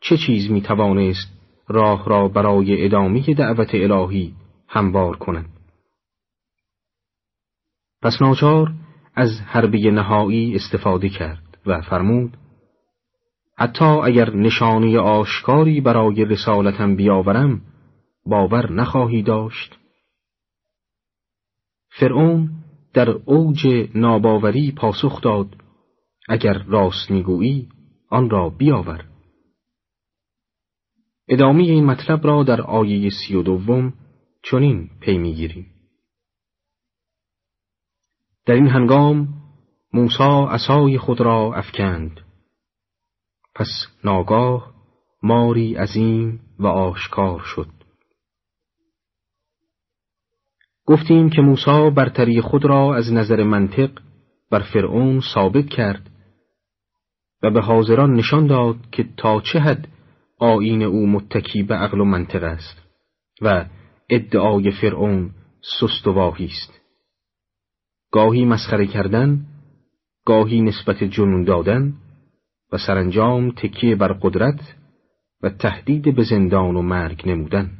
چه 0.01 0.16
چیز 0.16 0.51
می 0.51 0.61
توانست 0.61 1.38
راه 1.68 2.09
را 2.09 2.28
برای 2.28 2.85
ادامه 2.85 3.35
دعوت 3.35 3.74
الهی 3.74 4.35
هموار 4.68 5.16
کند 5.16 5.46
پس 8.02 8.22
ناچار 8.22 8.72
از 9.14 9.28
حربی 9.46 9.90
نهایی 9.90 10.54
استفاده 10.54 11.09
کرد 11.09 11.59
و 11.66 11.81
فرمود 11.81 12.37
حتی 13.57 13.85
اگر 13.85 14.31
نشانی 14.31 14.96
آشکاری 14.96 15.81
برای 15.81 16.24
رسالتم 16.24 16.96
بیاورم 16.96 17.61
باور 18.26 18.72
نخواهی 18.72 19.22
داشت. 19.22 19.78
فرعون 21.88 22.50
در 22.94 23.11
اوج 23.11 23.66
ناباوری 23.94 24.72
پاسخ 24.72 25.20
داد 25.20 25.57
اگر 26.28 26.59
راست 26.59 27.11
می‌گویی 27.11 27.68
آن 28.11 28.31
را 28.31 28.48
بیاور. 28.50 29.04
ادامه 31.28 31.62
این 31.62 31.84
مطلب 31.84 32.26
را 32.26 32.42
در 32.42 32.60
آیه 32.60 33.10
سی 33.10 33.34
و 33.34 33.42
دوم 33.42 33.92
چنین 34.42 34.90
پی 35.00 35.18
می‌گیریم. 35.18 35.66
در 38.46 38.54
این 38.54 38.66
هنگام 38.66 39.28
موسی 39.92 40.46
عصای 40.50 40.98
خود 40.98 41.20
را 41.20 41.54
افکند. 41.54 42.20
پس 43.54 43.68
ناگاه 44.04 44.74
ماری 45.22 45.74
عظیم 45.74 46.40
و 46.58 46.66
آشکار 46.66 47.40
شد. 47.40 47.68
گفتیم 50.86 51.30
که 51.30 51.42
موسی 51.42 51.90
برتری 51.90 52.40
خود 52.40 52.64
را 52.64 52.96
از 52.96 53.12
نظر 53.12 53.42
منطق 53.42 53.90
بر 54.50 54.60
فرعون 54.60 55.20
ثابت 55.34 55.68
کرد 55.68 56.10
و 57.42 57.50
به 57.50 57.60
حاضران 57.60 58.14
نشان 58.14 58.46
داد 58.46 58.76
که 58.92 59.08
تا 59.16 59.40
چه 59.40 59.58
حد 59.58 59.88
آین 60.38 60.83
او 60.83 61.07
متکی 61.07 61.62
به 61.62 61.74
عقل 61.74 62.01
و 62.01 62.05
منطق 62.05 62.42
است 62.42 62.83
و 63.42 63.64
ادعای 64.11 64.70
فرعون 64.70 65.31
سست 65.81 66.07
و 66.07 66.12
واهی 66.12 66.44
است. 66.44 66.81
گاهی 68.12 68.44
مسخره 68.44 68.87
کردن 68.87 69.46
گاهی 70.27 70.61
نسبت 70.61 71.05
جنون 71.05 71.44
دادن 71.44 71.94
و 72.72 72.79
سرانجام 72.79 73.51
تکیه 73.51 73.96
بر 73.96 74.12
قدرت 74.12 74.74
و 75.42 75.51
تهدید 75.51 76.16
به 76.16 76.22
زندان 76.22 76.77
و 76.77 76.83
مرگ 76.83 77.29
نمودن. 77.29 77.70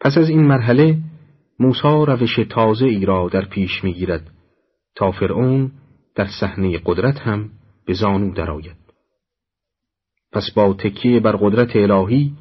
پس 0.00 0.18
از 0.18 0.28
این 0.28 0.42
مرحله 0.46 0.98
موسی 1.58 2.04
روش 2.06 2.36
تازه 2.50 2.86
ای 2.86 3.06
را 3.06 3.28
در 3.28 3.44
پیش 3.44 3.84
می‌گیرد 3.84 4.30
تا 4.94 5.10
فرعون 5.10 5.72
در 6.14 6.28
صحنه 6.40 6.80
قدرت 6.84 7.18
هم 7.18 7.50
به 7.86 7.92
زانو 7.92 8.34
درآید. 8.34 8.83
پس 10.34 10.50
با 10.50 10.74
تکیه 10.74 11.20
بر 11.20 11.36
قدرت 11.36 11.76
الهی 11.76 12.32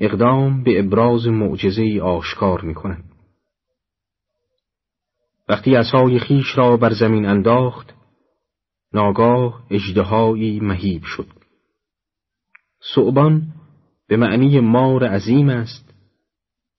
اقدام 0.00 0.62
به 0.62 0.80
ابراز 0.80 1.26
معجزه 1.26 2.00
آشکار 2.02 2.60
می 2.60 2.74
کند. 2.74 3.04
وقتی 5.48 5.74
عصای 5.74 6.18
خیش 6.18 6.58
را 6.58 6.76
بر 6.76 6.92
زمین 6.92 7.26
انداخت 7.26 7.94
ناگاه 8.92 9.64
اجدهایی 9.70 10.60
مهیب 10.60 11.02
شد 11.02 11.26
صعبان 12.94 13.42
به 14.08 14.16
معنی 14.16 14.60
مار 14.60 15.04
عظیم 15.04 15.48
است 15.48 15.94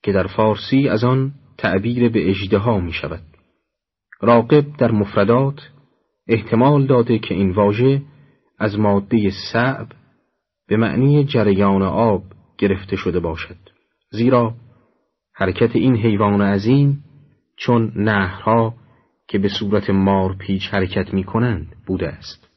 که 0.04 0.12
در 0.12 0.28
فارسی 0.28 0.89
از 0.89 1.04
آن 1.04 1.34
تعبیر 1.58 2.10
به 2.10 2.30
اجدها 2.30 2.80
می 2.80 2.94
شود 2.94 3.24
راقب 4.22 4.78
در 4.78 4.91
مفردات 4.91 5.72
احتمال 6.28 6.86
داده 6.86 7.20
که 7.20 7.34
این 7.34 7.52
واژه 7.52 8.02
از 8.60 8.80
ماده 8.80 9.32
صعب 9.54 9.88
به 10.67 10.78
معنی 10.78 11.25
جریان 11.25 11.82
آب 11.82 12.23
گرفته 12.58 12.95
شده 12.95 13.19
باشد. 13.19 13.58
زیرا 14.10 14.54
حرکت 15.34 15.75
این 15.75 15.95
حیوان 15.95 16.41
عظیم 16.41 17.04
چون 17.58 17.91
نهرها 17.95 18.73
که 19.28 19.39
به 19.39 19.49
صورت 19.60 19.89
مار 19.89 20.36
پیچ 20.36 20.67
حرکت 20.67 21.13
می 21.13 21.23
کنند 21.23 21.75
بوده 21.88 22.08
است. 22.08 22.47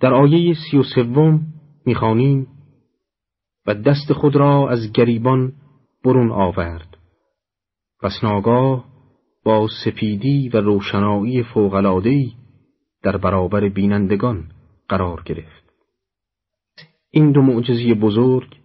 در 0.00 0.14
آیه 0.14 0.54
سی 0.54 0.76
و 0.76 0.82
سوم 0.82 1.46
می‌خوانیم 1.86 2.46
و 3.66 3.74
دست 3.74 4.12
خود 4.12 4.36
را 4.36 4.70
از 4.70 4.92
گریبان 4.92 5.52
برون 6.04 6.30
آورد. 6.30 6.96
پس 8.02 8.12
ناگاه 8.22 8.84
با 9.44 9.68
سپیدی 9.84 10.48
و 10.48 10.56
روشنایی 10.56 11.42
فوقلادهی 11.42 12.34
در 13.02 13.16
برابر 13.16 13.68
بینندگان 13.68 14.50
قرار 14.88 15.22
گرفت. 15.22 15.72
این 17.10 17.32
دو 17.32 17.42
معجزی 17.42 17.94
بزرگ 17.94 18.56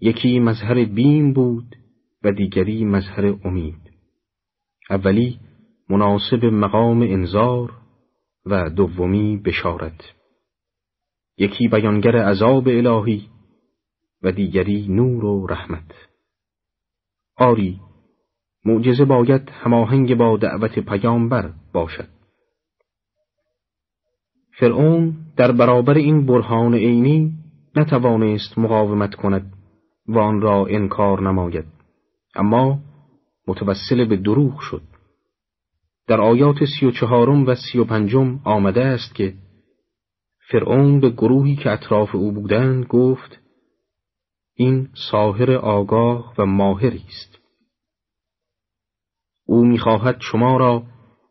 یکی 0.00 0.38
مظهر 0.38 0.84
بیم 0.84 1.32
بود 1.32 1.76
و 2.22 2.32
دیگری 2.32 2.84
مظهر 2.84 3.34
امید. 3.44 3.90
اولی 4.90 5.40
مناسب 5.88 6.44
مقام 6.44 7.02
انذار 7.02 7.72
و 8.46 8.70
دومی 8.70 9.36
بشارت. 9.36 10.00
یکی 11.36 11.68
بیانگر 11.68 12.16
عذاب 12.16 12.68
الهی 12.68 13.28
و 14.22 14.32
دیگری 14.32 14.88
نور 14.88 15.24
و 15.24 15.46
رحمت. 15.46 15.94
آری 17.36 17.80
معجزه 18.64 19.04
باید 19.04 19.48
هماهنگ 19.50 20.14
با 20.14 20.36
دعوت 20.36 20.78
پیامبر 20.78 21.52
باشد. 21.72 22.08
فرعون 24.58 25.19
در 25.36 25.52
برابر 25.52 25.94
این 25.94 26.26
برهان 26.26 26.74
عینی 26.74 27.32
نتوانست 27.76 28.58
مقاومت 28.58 29.14
کند 29.14 29.52
و 30.08 30.18
آن 30.18 30.40
را 30.40 30.66
انکار 30.66 31.22
نماید. 31.22 31.64
اما 32.34 32.78
متوسل 33.48 34.04
به 34.04 34.16
دروغ 34.16 34.60
شد. 34.60 34.82
در 36.06 36.20
آیات 36.20 36.56
سی 36.64 36.86
و 36.86 36.90
چهارم 36.90 37.46
و 37.46 37.54
سی 37.54 37.78
و 37.78 37.84
پنجم 37.84 38.40
آمده 38.44 38.84
است 38.84 39.14
که 39.14 39.34
فرعون 40.50 41.00
به 41.00 41.10
گروهی 41.10 41.56
که 41.56 41.70
اطراف 41.70 42.14
او 42.14 42.32
بودند 42.32 42.86
گفت 42.86 43.40
این 44.54 44.88
ساهر 45.10 45.52
آگاه 45.52 46.34
و 46.38 46.46
ماهری 46.46 47.04
است. 47.08 47.38
او 49.46 49.64
می‌خواهد 49.64 50.16
شما 50.20 50.56
را 50.56 50.82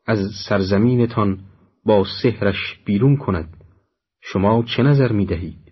از 0.05 0.17
سرزمینتان 0.47 1.39
با 1.85 2.05
سحرش 2.21 2.79
بیرون 2.85 3.17
کند. 3.17 3.58
شما 4.21 4.63
چه 4.63 4.83
نظر 4.83 5.11
می 5.11 5.25
دهید؟ 5.25 5.71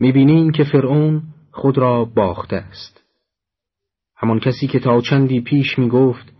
می 0.00 0.12
بینیم 0.12 0.50
که 0.50 0.64
فرعون 0.64 1.22
خود 1.52 1.78
را 1.78 2.04
باخته 2.04 2.56
است 2.56 3.04
همان 4.16 4.40
کسی 4.40 4.66
که 4.66 4.78
تا 4.78 5.00
چندی 5.00 5.40
پیش 5.40 5.78
می 5.78 5.88
گفت 5.88 6.32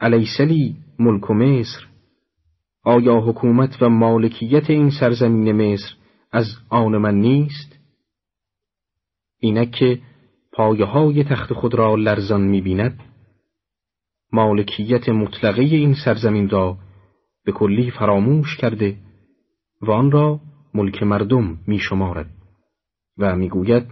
علیسلی 0.00 0.76
ملک 0.98 1.30
و 1.30 1.34
مصر 1.34 1.86
آیا 2.84 3.20
حکومت 3.20 3.82
و 3.82 3.88
مالکیت 3.88 4.70
این 4.70 4.90
سرزمین 4.90 5.52
مصر 5.52 5.94
از 6.32 6.46
آن 6.68 6.96
من 6.96 7.14
نیست؟ 7.14 7.78
اینک 9.38 9.70
که 9.70 10.00
پایه 10.52 10.84
های 10.84 11.24
تخت 11.24 11.52
خود 11.52 11.74
را 11.74 11.94
لرزان 11.94 12.42
می 12.42 12.60
بیند 12.60 13.00
مالکیت 14.32 15.08
مطلقه 15.08 15.62
این 15.62 15.94
سرزمین 16.04 16.48
را 16.48 16.78
به 17.44 17.52
کلی 17.52 17.90
فراموش 17.90 18.56
کرده 18.56 18.96
و 19.82 19.90
آن 19.90 20.10
را 20.10 20.40
ملک 20.74 21.02
مردم 21.02 21.58
می 21.66 21.78
شمارد 21.78 22.30
و 23.18 23.36
می‌گوید 23.36 23.86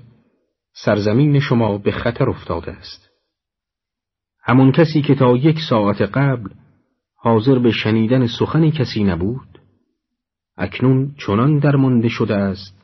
سرزمین 0.85 1.41
شما 1.41 1.79
به 1.79 1.93
خطر 1.93 2.31
افتاده 2.31 2.73
است. 2.73 3.11
همون 4.43 4.73
کسی 4.73 5.03
که 5.03 5.15
تا 5.15 5.37
یک 5.37 5.59
ساعت 5.71 6.01
قبل 6.01 6.51
حاضر 7.17 7.59
به 7.59 7.71
شنیدن 7.71 8.27
سخن 8.27 8.71
کسی 8.71 9.05
نبود 9.05 9.61
اکنون 10.57 11.15
چنان 11.27 11.59
درمانده 11.59 12.09
شده 12.09 12.35
است 12.35 12.81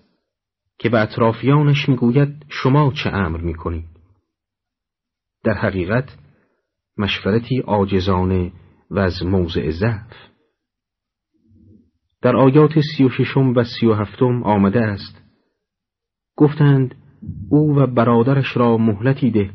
که 0.79 0.89
به 0.89 1.01
اطرافیانش 1.01 1.89
می‌گوید 1.89 2.47
شما 2.49 2.93
چه 2.93 3.11
امر 3.11 3.41
می‌کنید 3.41 3.89
در 5.45 5.55
حقیقت 5.55 6.19
مشورتی 6.99 7.59
عاجزانه 7.59 8.53
و 8.91 8.99
از 8.99 9.23
موضع 9.23 9.71
ضعف. 9.71 10.36
در 12.23 12.37
آیات 12.37 12.81
سی 12.81 13.05
و 13.05 13.09
ششم 13.09 13.53
و 13.57 13.65
سی 13.65 13.87
و 13.87 13.95
هفتم 13.95 14.43
آمده 14.43 14.81
است. 14.81 15.23
گفتند 16.37 16.95
او 17.51 17.77
و 17.77 17.87
برادرش 17.87 18.57
را 18.57 18.79
مهلتی 18.79 19.31
ده 19.31 19.51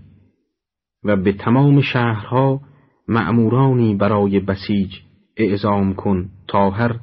و 1.03 1.15
به 1.15 1.33
تمام 1.33 1.81
شهرها 1.81 2.61
معمورانی 3.07 3.95
برای 3.95 4.39
بسیج 4.39 4.95
اعزام 5.37 5.93
کن 5.93 6.29
تا 6.47 6.69
هر 6.69 6.99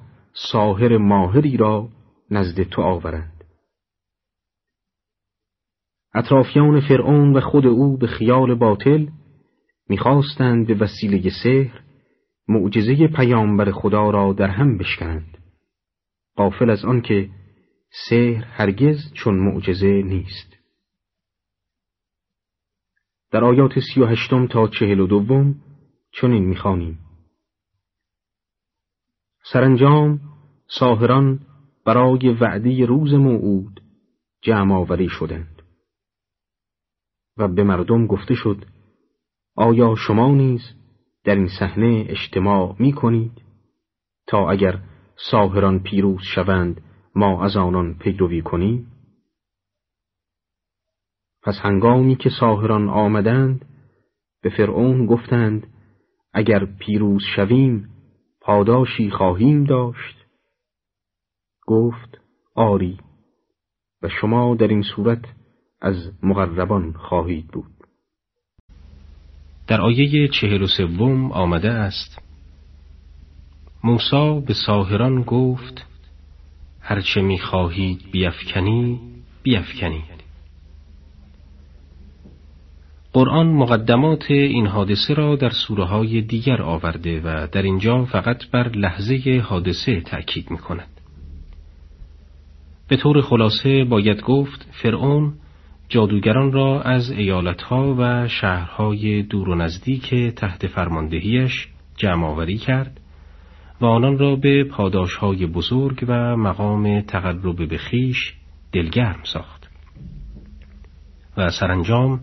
ساهر 0.52 0.98
ماهری 0.98 1.56
را 1.56 1.88
نزد 2.30 2.62
تو 2.62 2.82
آورند. 2.82 3.44
اطرافیان 6.14 6.80
فرعون 6.80 7.32
و 7.36 7.40
خود 7.40 7.66
او 7.66 7.96
به 7.96 8.06
خیال 8.06 8.54
باطل 8.54 9.06
می‌خواستند 9.88 10.66
به 10.66 10.74
وسیله 10.74 11.30
سحر 11.42 11.80
معجزه 12.48 13.06
پیامبر 13.06 13.70
خدا 13.70 14.10
را 14.10 14.32
در 14.32 14.48
هم 14.48 14.78
بشکنند. 14.78 15.37
قافل 16.38 16.70
از 16.70 16.84
آنکه 16.84 17.30
سحر 18.08 18.44
هرگز 18.44 19.12
چون 19.12 19.38
معجزه 19.38 20.02
نیست. 20.02 20.56
در 23.30 23.44
آیات 23.44 23.72
سی 23.78 24.00
و 24.00 24.06
هشتم 24.06 24.46
تا 24.46 24.68
چهل 24.68 25.00
و 25.00 25.06
دوم 25.06 25.54
چنین 26.12 26.44
می‌خوانیم. 26.44 26.98
سرانجام 29.52 30.20
ساهران 30.66 31.40
برای 31.84 32.28
وعده 32.28 32.86
روز 32.86 33.14
موعود 33.14 33.80
جمع 34.42 34.74
آوری 34.74 35.08
شدند 35.08 35.62
و 37.36 37.48
به 37.48 37.64
مردم 37.64 38.06
گفته 38.06 38.34
شد 38.34 38.64
آیا 39.54 39.94
شما 39.94 40.34
نیز 40.34 40.60
در 41.24 41.34
این 41.34 41.48
صحنه 41.58 42.06
اجتماع 42.08 42.76
می 42.78 42.92
کنید 42.92 43.42
تا 44.26 44.50
اگر 44.50 44.87
ساهران 45.30 45.82
پیروز 45.82 46.22
شوند 46.34 46.80
ما 47.14 47.44
از 47.44 47.56
آنان 47.56 47.94
پیروی 47.94 48.42
کنیم؟ 48.42 48.92
پس 51.42 51.54
هنگامی 51.62 52.16
که 52.16 52.30
ساهران 52.40 52.88
آمدند 52.88 53.64
به 54.42 54.50
فرعون 54.50 55.06
گفتند 55.06 55.66
اگر 56.32 56.64
پیروز 56.64 57.22
شویم 57.36 57.88
پاداشی 58.40 59.10
خواهیم 59.10 59.64
داشت. 59.64 60.26
گفت 61.66 62.20
آری 62.54 62.98
و 64.02 64.08
شما 64.08 64.54
در 64.54 64.68
این 64.68 64.82
صورت 64.82 65.24
از 65.80 66.12
مغربان 66.22 66.92
خواهید 66.92 67.48
بود. 67.48 67.72
در 69.66 69.80
آیه 69.80 70.28
چهل 70.28 70.62
و 70.62 70.66
سوم 70.66 71.32
آمده 71.32 71.70
است 71.70 72.27
موسا 73.84 74.40
به 74.40 74.54
ساهران 74.54 75.22
گفت 75.22 75.86
هرچه 76.80 77.20
می‌خواهید 77.20 78.00
بیفکنی 78.12 79.00
بیفکنید 79.42 80.18
قرآن 83.12 83.46
مقدمات 83.46 84.30
این 84.30 84.66
حادثه 84.66 85.14
را 85.14 85.36
در 85.36 85.50
سوره 85.50 85.84
های 85.84 86.20
دیگر 86.20 86.62
آورده 86.62 87.20
و 87.20 87.46
در 87.52 87.62
اینجا 87.62 88.04
فقط 88.04 88.50
بر 88.50 88.68
لحظه 88.68 89.42
حادثه 89.44 90.00
تأکید 90.00 90.50
می 90.50 90.58
کند. 90.58 90.88
به 92.88 92.96
طور 92.96 93.20
خلاصه 93.20 93.84
باید 93.84 94.22
گفت 94.22 94.68
فرعون 94.82 95.34
جادوگران 95.88 96.52
را 96.52 96.82
از 96.82 97.10
ایالتها 97.10 97.94
و 97.98 98.28
شهرهای 98.28 99.22
دور 99.22 99.48
و 99.48 99.54
نزدیک 99.54 100.14
تحت 100.14 100.66
فرماندهیش 100.66 101.68
جمع 101.96 102.54
کرد 102.54 102.97
و 103.80 103.84
آنان 103.86 104.18
را 104.18 104.36
به 104.36 104.64
پاداشهای 104.64 105.46
بزرگ 105.46 106.04
و 106.08 106.36
مقام 106.36 107.00
تقرب 107.00 107.68
به 107.68 107.78
خیش 107.78 108.34
دلگرم 108.72 109.20
ساخت 109.22 109.70
و 111.36 111.50
سرانجام 111.50 112.20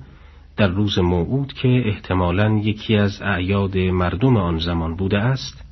در 0.57 0.67
روز 0.67 0.99
موعود 0.99 1.53
که 1.53 1.83
احتمالاً 1.85 2.61
یکی 2.63 2.95
از 2.95 3.21
اعیاد 3.21 3.77
مردم 3.77 4.37
آن 4.37 4.57
زمان 4.57 4.95
بوده 4.95 5.17
است 5.17 5.65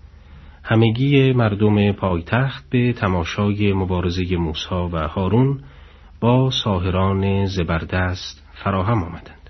همگی 0.63 1.33
مردم 1.33 1.91
پایتخت 1.91 2.69
به 2.69 2.93
تماشای 2.93 3.73
مبارزه 3.73 4.37
موسا 4.37 4.89
و 4.89 4.97
هارون 4.97 5.59
با 6.19 6.49
ساهران 6.63 7.45
زبردست 7.45 8.47
فراهم 8.53 9.03
آمدند. 9.03 9.42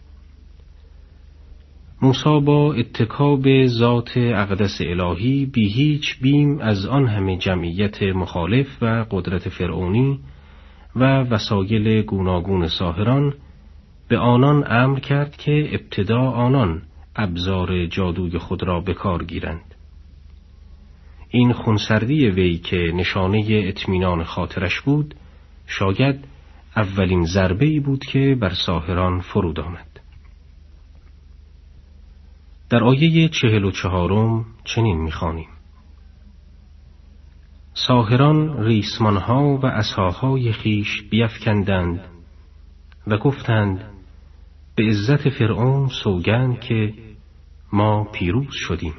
موسا 2.04 2.40
با 2.40 2.74
اتکاب 2.74 3.66
ذات 3.66 4.12
اقدس 4.18 4.78
الهی 4.82 5.46
بی 5.46 5.70
هیچ 5.70 6.20
بیم 6.22 6.60
از 6.60 6.86
آن 6.86 7.08
همه 7.08 7.38
جمعیت 7.38 8.04
مخالف 8.04 8.68
و 8.82 9.06
قدرت 9.12 9.50
فرعونی 9.50 10.20
و 10.96 11.04
وسایل 11.20 12.02
گوناگون 12.02 12.68
ساهران 12.68 13.34
به 14.08 14.18
آنان 14.18 14.64
امر 14.68 15.00
کرد 15.00 15.36
که 15.38 15.70
ابتدا 15.72 16.20
آنان 16.20 16.82
ابزار 17.16 17.86
جادوی 17.86 18.38
خود 18.38 18.64
را 18.64 18.80
به 18.80 18.94
کار 18.94 19.24
گیرند. 19.24 19.76
این 21.30 21.54
خونسردی 21.54 22.28
وی 22.28 22.58
که 22.58 22.78
نشانه 22.96 23.46
اطمینان 23.50 24.24
خاطرش 24.24 24.82
بود 24.82 25.16
شاید 25.68 26.26
اولین 26.76 27.26
ضربه 27.26 27.66
ای 27.66 27.80
بود 27.80 28.06
که 28.06 28.38
بر 28.40 28.54
ساهران 28.66 29.20
فرود 29.20 29.60
آمد. 29.60 29.93
در 32.74 32.84
آیه 32.84 33.30
چهل 33.30 33.64
و 33.64 33.72
چهارم 33.72 34.46
چنین 34.64 34.98
می‌خوانیم. 35.02 35.50
ساهران 37.74 38.64
ریسمانها 38.64 39.58
و 39.58 39.66
اساهای 39.66 40.52
خیش 40.52 41.02
بیفکندند 41.12 42.02
و 43.08 43.18
گفتند 43.18 43.86
به 44.76 44.84
عزت 44.84 45.30
فرعون 45.30 45.88
سوگند 46.04 46.60
که 46.60 46.94
ما 47.74 48.04
پیروز 48.04 48.54
شدیم. 48.54 48.94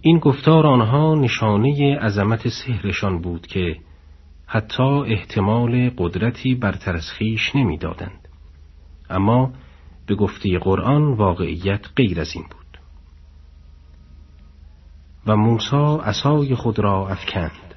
این 0.00 0.18
گفتار 0.18 0.66
آنها 0.66 1.14
نشانه 1.14 1.98
عظمت 1.98 2.48
سحرشان 2.48 3.20
بود 3.20 3.46
که 3.46 3.76
حتی 4.46 4.82
احتمال 5.06 5.90
قدرتی 5.98 6.54
برتر 6.54 6.96
از 6.96 7.10
خویش 7.18 7.56
نمی‌دادند. 7.56 8.28
اما 9.10 9.52
به 10.06 10.14
گفته 10.14 10.58
قرآن 10.58 11.12
واقعیت 11.12 11.86
غیر 11.96 12.20
از 12.20 12.32
این 12.34 12.44
بود. 12.44 12.78
و 15.26 15.36
موسی 15.36 15.98
عصای 16.02 16.54
خود 16.54 16.78
را 16.78 17.08
افکند. 17.08 17.74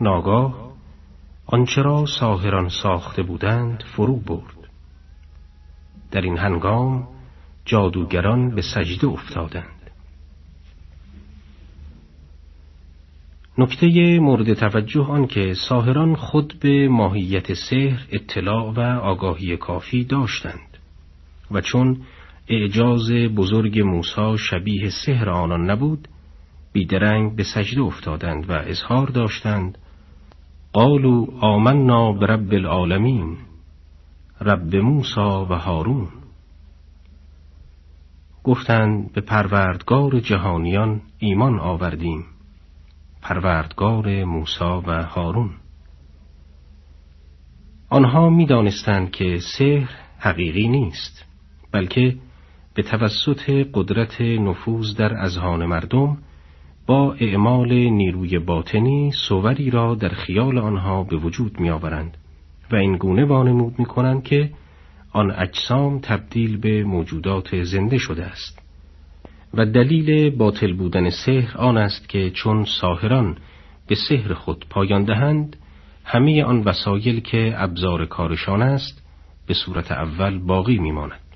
ناگاه 0.00 0.72
آنچه 1.46 1.82
را 1.82 2.06
ساهران 2.20 2.68
ساخته 2.68 3.22
بودند 3.22 3.84
فرو 3.96 4.16
برد. 4.16 4.68
در 6.10 6.20
این 6.20 6.38
هنگام 6.38 7.08
جادوگران 7.64 8.54
به 8.54 8.62
سجده 8.62 9.06
افتادند. 9.06 9.90
نکته 13.58 14.18
مورد 14.20 14.54
توجه 14.54 15.04
آن 15.04 15.26
که 15.26 15.54
ساهران 15.68 16.16
خود 16.16 16.54
به 16.60 16.88
ماهیت 16.88 17.54
سحر 17.54 18.06
اطلاع 18.10 18.72
و 18.72 18.80
آگاهی 18.80 19.56
کافی 19.56 20.04
داشتند. 20.04 20.71
و 21.54 21.60
چون 21.60 22.00
اعجاز 22.48 23.10
بزرگ 23.10 23.80
موسی 23.80 24.38
شبیه 24.38 24.90
سحر 25.06 25.30
آنان 25.30 25.70
نبود 25.70 26.08
بیدرنگ 26.72 27.36
به 27.36 27.42
سجده 27.42 27.80
افتادند 27.80 28.50
و 28.50 28.52
اظهار 28.52 29.06
داشتند. 29.06 29.78
قالوا 30.72 31.26
آمنا 31.40 32.12
برب 32.12 32.52
العالمین 32.52 33.36
رب 34.40 34.76
موسا 34.76 35.44
و 35.44 35.54
هارون. 35.54 36.08
گفتند 38.44 39.12
به 39.12 39.20
پروردگار 39.20 40.20
جهانیان 40.20 41.00
ایمان 41.18 41.58
آوردیم. 41.58 42.24
پروردگار 43.22 44.24
موسا 44.24 44.80
و 44.86 45.02
هارون. 45.02 45.50
آنها 47.90 48.30
می‌دانستند 48.30 49.10
که 49.10 49.38
سحر 49.58 49.90
حقیقی 50.18 50.68
نیست. 50.68 51.31
بلکه 51.72 52.16
به 52.74 52.82
توسط 52.82 53.50
قدرت 53.74 54.20
نفوذ 54.20 54.94
در 54.94 55.14
اذهان 55.14 55.66
مردم 55.66 56.18
با 56.86 57.14
اعمال 57.14 57.72
نیروی 57.72 58.38
باطنی 58.38 59.12
صوری 59.28 59.70
را 59.70 59.94
در 59.94 60.08
خیال 60.08 60.58
آنها 60.58 61.04
به 61.04 61.16
وجود 61.16 61.60
می 61.60 61.70
آورند 61.70 62.16
و 62.72 62.76
این 62.76 62.96
گونه 62.96 63.24
وانمود 63.24 63.78
می 63.78 63.84
کنند 63.84 64.24
که 64.24 64.50
آن 65.12 65.30
اجسام 65.30 65.98
تبدیل 65.98 66.56
به 66.56 66.84
موجودات 66.84 67.62
زنده 67.62 67.98
شده 67.98 68.24
است. 68.24 68.62
و 69.54 69.66
دلیل 69.66 70.30
باطل 70.30 70.72
بودن 70.72 71.10
سحر 71.10 71.58
آن 71.58 71.76
است 71.76 72.08
که 72.08 72.30
چون 72.30 72.64
ساهران 72.80 73.36
به 73.86 73.94
سحر 74.08 74.34
خود 74.34 74.66
پایان 74.70 75.04
دهند 75.04 75.56
همه 76.04 76.44
آن 76.44 76.60
وسایل 76.60 77.20
که 77.20 77.52
ابزار 77.56 78.06
کارشان 78.06 78.62
است 78.62 79.02
به 79.46 79.54
صورت 79.54 79.92
اول 79.92 80.38
باقی 80.38 80.78
میماند. 80.78 81.31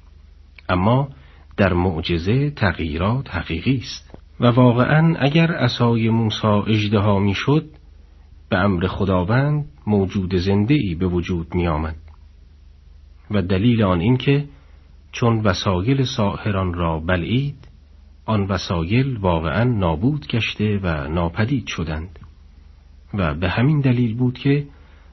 اما 0.69 1.09
در 1.57 1.73
معجزه 1.73 2.51
تغییرات 2.51 3.35
حقیقی 3.35 3.77
است. 3.77 4.19
و 4.41 4.47
واقعا 4.47 5.17
اگر 5.19 5.53
اسای 5.53 6.11
موسا 6.11 6.63
اجدها 6.63 7.19
می‌شد 7.19 7.65
به 8.49 8.59
امر 8.59 8.87
خداوند 8.87 9.65
موجود 9.87 10.35
زنده 10.35 10.75
ای 10.75 10.95
به 10.95 11.07
وجود 11.07 11.55
می 11.55 11.67
آمد. 11.67 11.97
و 13.31 13.43
دلیل 13.43 13.83
آن 13.83 14.01
این 14.01 14.17
که 14.17 14.45
چون 15.13 15.41
وسایل 15.41 16.05
ساهران 16.05 16.75
را 16.75 17.01
بلعید 17.01 17.69
آن 18.25 18.43
وسایل 18.43 19.17
واقعا 19.17 19.65
نابود 19.65 20.27
گشته 20.27 20.81
و 20.83 21.09
ناپدید 21.09 21.67
شدند. 21.67 22.19
و 23.15 23.35
به 23.35 23.49
همین 23.49 23.81
دلیل 23.81 24.17
بود 24.17 24.39
که 24.39 24.67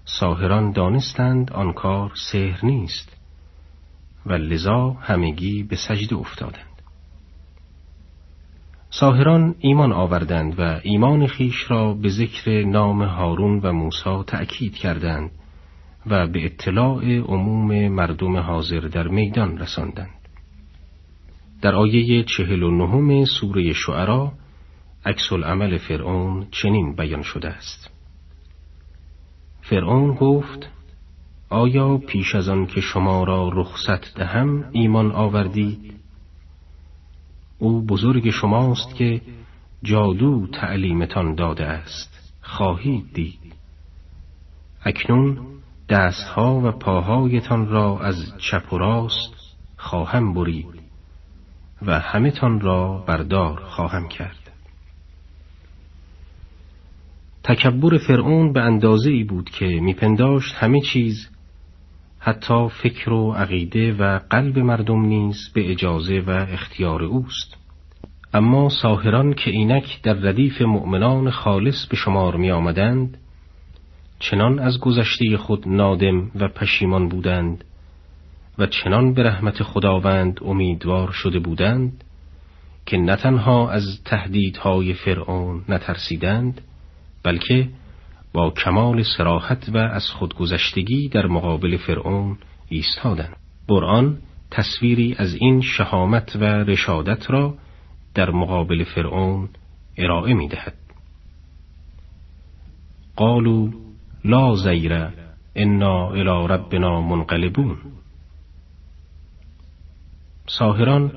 ساهران 0.06 0.72
دانستند 0.72 1.52
آن 1.52 1.74
کار 1.74 2.12
سحر 2.32 2.66
نیست. 2.66 3.23
و 4.26 4.34
لذا 4.34 4.90
همگی 4.90 5.64
به 5.64 5.76
سجده 5.76 6.16
افتادند 6.16 6.74
ساهران 9.00 9.56
ایمان 9.60 9.92
آوردند 9.92 10.60
و 10.60 10.80
ایمان 10.84 11.28
خیش 11.28 11.72
را 11.72 11.94
به 11.94 12.10
ذکر 12.10 12.64
نام 12.64 13.04
هارون 13.04 13.60
و 13.60 13.72
موسی 13.72 14.24
تأکید 14.28 14.76
کردند 14.76 15.32
و 16.06 16.28
به 16.28 16.46
اطلاع 16.46 17.20
عموم 17.20 17.88
مردم 17.88 18.38
حاضر 18.38 18.80
در 18.80 19.08
میدان 19.08 19.58
رساندند. 19.58 20.30
در 21.62 21.76
آیه 21.76 22.24
چهل 22.24 22.64
و 22.64 22.72
نهم 22.72 23.26
سوره 23.26 23.74
شعرا 23.74 24.32
عکس 25.06 25.32
العمل 25.32 25.78
فرعون 25.78 26.48
چنین 26.52 26.96
بیان 26.96 27.22
شده 27.22 27.50
است. 27.50 27.90
فرعون 29.62 30.14
گفت 30.14 30.70
آیا 31.54 31.98
پیش 31.98 32.36
از 32.36 32.50
آن 32.50 32.66
که 32.66 32.82
شما 32.82 33.24
را 33.24 33.50
رخصت 33.54 34.16
دهم 34.16 34.66
ایمان 34.72 35.12
آوردید؟ 35.12 35.94
او 37.60 37.86
بزرگ 37.86 38.30
شماست 38.30 38.96
که 38.96 39.22
جادو 39.84 40.48
تعلیمتان 40.48 41.36
داده 41.36 41.66
است. 41.66 42.34
خواهید 42.42 43.14
دید. 43.14 43.56
اکنون 44.86 45.40
دستها 45.90 46.62
و 46.64 46.72
پاهایتان 46.72 47.68
را 47.68 48.00
از 48.00 48.34
چپ 48.38 48.74
و 48.74 48.78
راست 48.78 49.34
خواهم 49.78 50.34
برید 50.34 50.82
و 51.82 52.00
همه 52.00 52.32
تان 52.32 52.60
را 52.60 53.04
بردار 53.08 53.60
خواهم 53.60 54.08
کرد. 54.08 54.52
تکبر 57.44 57.98
فرعون 57.98 58.54
به 58.54 58.62
اندازه 58.62 59.12
ای 59.12 59.24
بود 59.24 59.50
که 59.50 59.66
میپنداشت 59.66 60.56
همه 60.56 60.82
چیز 60.82 61.33
حتی 62.26 62.68
فکر 62.70 63.10
و 63.10 63.32
عقیده 63.32 63.94
و 63.94 64.20
قلب 64.30 64.60
مردم 64.60 65.06
نیز 65.06 65.50
به 65.54 65.72
اجازه 65.72 66.20
و 66.20 66.30
اختیار 66.30 67.04
اوست. 67.04 67.58
اما 68.34 68.70
ساهران 68.70 69.34
که 69.34 69.52
اینک 69.52 70.02
در 70.02 70.14
ردیف 70.14 70.62
مؤمنان 70.62 71.30
خالص 71.32 71.86
به 71.86 71.96
شمار 71.96 72.36
می 72.36 72.52
آمدند 72.52 73.18
چنان 74.20 74.60
از 74.60 74.80
گذشته 74.80 75.38
خود 75.38 75.68
نادم 75.68 76.32
و 76.36 76.48
پشیمان 76.48 77.10
بودند 77.10 77.64
و 78.58 78.66
چنان 78.66 79.14
به 79.14 79.24
رحمت 79.24 79.64
خداوند 79.64 80.40
امیدوار 80.46 81.12
شده 81.12 81.40
بودند 81.40 82.04
که 82.86 82.98
نه 82.98 83.16
تنها 83.16 83.70
از 83.70 83.84
تهدیدهای 84.06 84.94
فرعون 84.94 85.62
نترسیدند 85.70 86.62
بلکه 87.24 87.70
با 88.34 88.50
کمال 88.50 89.04
سراحت 89.18 89.70
و 89.74 89.78
از 89.78 90.10
خودگذشتگی 90.10 91.10
در 91.10 91.28
مقابل 91.28 91.78
فرعون 91.78 92.38
ایستادند 92.70 93.38
قرآن 93.68 94.18
تصویری 94.52 95.16
از 95.18 95.36
این 95.36 95.62
شهامت 95.62 96.36
و 96.36 96.44
رشادت 96.44 97.32
را 97.32 97.54
در 98.16 98.32
مقابل 98.32 98.84
فرعون 98.84 99.50
ارائه 99.98 100.34
می 100.34 100.48
دهد. 100.48 100.74
قالوا 103.16 103.70
لا 104.26 104.56
زیر 104.56 104.94
انا 105.56 106.10
الى 106.10 106.48
ربنا 106.48 107.02
منقلبون 107.02 107.78
ساهران 110.48 111.12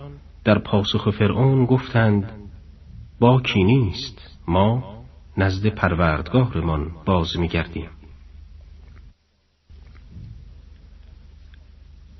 در 0.45 0.59
پاسخ 0.59 1.11
فرعون 1.11 1.67
گفتند 1.67 2.33
باکی 3.21 3.65
نیست 3.65 4.39
ما 4.49 4.96
نزد 5.37 5.67
پروردگارمان 5.67 6.91
باز 7.05 7.37
میگردیم. 7.39 7.89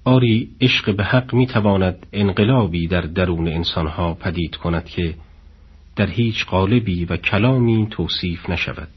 آری 0.05 0.51
عشق 0.61 0.97
به 0.97 1.05
حق 1.05 1.35
می 1.35 1.47
تواند 1.47 2.07
انقلابی 2.13 2.87
در 2.89 3.01
درون 3.01 3.49
انسانها 3.49 4.15
پدید 4.15 4.57
کند 4.57 4.85
که 4.85 5.15
در 5.97 6.07
هیچ 6.07 6.47
قالبی 6.47 7.05
و 7.05 7.17
کلامی 7.17 7.89
توصیف 7.91 8.51
نشود. 8.51 8.89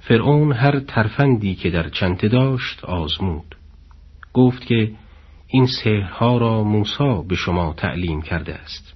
فرعون 0.00 0.52
هر 0.52 0.80
ترفندی 0.80 1.54
که 1.54 1.70
در 1.70 1.88
چنته 1.88 2.28
داشت 2.28 2.84
آزمود. 2.84 3.56
گفت 4.32 4.66
که 4.66 4.92
این 5.46 5.66
سحرها 5.66 6.38
را 6.38 6.64
موسی 6.64 7.22
به 7.28 7.34
شما 7.34 7.74
تعلیم 7.76 8.22
کرده 8.22 8.54
است. 8.54 8.94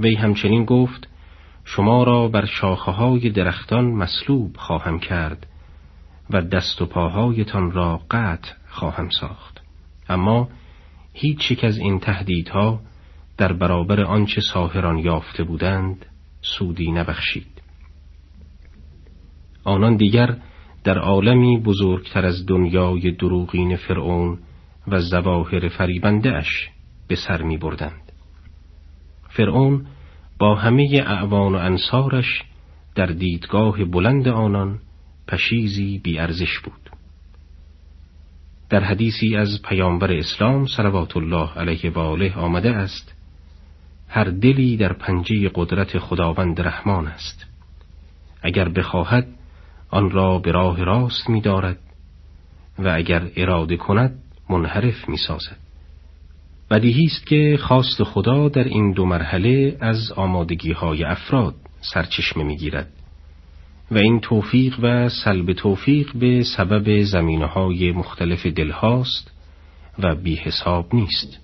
وی 0.00 0.14
همچنین 0.14 0.64
گفت 0.64 1.08
شما 1.68 2.04
را 2.04 2.28
بر 2.28 2.44
شاخه 2.44 2.90
های 2.92 3.30
درختان 3.30 3.84
مسلوب 3.84 4.56
خواهم 4.56 4.98
کرد 4.98 5.46
و 6.30 6.42
دست 6.42 6.82
و 6.82 6.86
پاهایتان 6.86 7.72
را 7.72 8.00
قطع 8.10 8.52
خواهم 8.68 9.08
ساخت 9.10 9.62
اما 10.08 10.48
هیچ 11.12 11.50
یک 11.50 11.64
از 11.64 11.78
این 11.78 12.00
تهدیدها 12.00 12.80
در 13.36 13.52
برابر 13.52 14.00
آنچه 14.00 14.40
ساهران 14.40 14.98
یافته 14.98 15.44
بودند 15.44 16.06
سودی 16.42 16.92
نبخشید 16.92 17.62
آنان 19.64 19.96
دیگر 19.96 20.36
در 20.84 20.98
عالمی 20.98 21.60
بزرگتر 21.60 22.26
از 22.26 22.46
دنیای 22.46 23.10
دروغین 23.10 23.76
فرعون 23.76 24.38
و 24.88 25.00
زواهر 25.00 25.68
فریبنده 25.68 26.32
اش 26.32 26.68
به 27.08 27.16
سر 27.16 27.42
می 27.42 27.56
بردند. 27.56 28.12
فرعون 29.28 29.86
با 30.38 30.54
همه 30.54 31.02
اعوان 31.06 31.54
و 31.54 31.58
انصارش 31.58 32.42
در 32.94 33.06
دیدگاه 33.06 33.84
بلند 33.84 34.28
آنان 34.28 34.78
پشیزی 35.28 35.98
بیارزش 35.98 36.58
بود. 36.58 36.90
در 38.70 38.84
حدیثی 38.84 39.36
از 39.36 39.62
پیامبر 39.62 40.12
اسلام 40.12 40.66
صلوات 40.66 41.16
الله 41.16 41.52
علیه 41.52 41.90
و 41.90 41.98
آله 41.98 42.34
آمده 42.34 42.70
است 42.70 43.14
هر 44.08 44.24
دلی 44.24 44.76
در 44.76 44.92
پنجه 44.92 45.50
قدرت 45.54 45.98
خداوند 45.98 46.60
رحمان 46.60 47.06
است. 47.06 47.46
اگر 48.42 48.68
بخواهد 48.68 49.28
آن 49.90 50.10
را 50.10 50.38
به 50.38 50.52
راه 50.52 50.84
راست 50.84 51.30
می 51.30 51.40
دارد 51.40 51.78
و 52.78 52.88
اگر 52.88 53.30
اراده 53.36 53.76
کند 53.76 54.22
منحرف 54.50 55.08
می 55.08 55.16
سازد 55.16 55.65
بدیهی 56.70 57.04
است 57.04 57.26
که 57.26 57.58
خواست 57.60 58.02
خدا 58.02 58.48
در 58.48 58.64
این 58.64 58.92
دو 58.92 59.04
مرحله 59.04 59.76
از 59.80 60.12
آمادگی 60.16 60.72
های 60.72 61.04
افراد 61.04 61.54
سرچشمه 61.80 62.44
می‌گیرد 62.44 62.88
و 63.90 63.98
این 63.98 64.20
توفیق 64.20 64.76
و 64.82 65.08
سلب 65.08 65.52
توفیق 65.52 66.16
به 66.16 66.42
سبب 66.56 67.02
زمینه 67.02 67.46
های 67.46 67.92
مختلف 67.92 68.46
دلهاست 68.46 69.30
و 69.98 70.14
بی 70.14 70.36
حساب 70.36 70.94
نیست. 70.94 71.38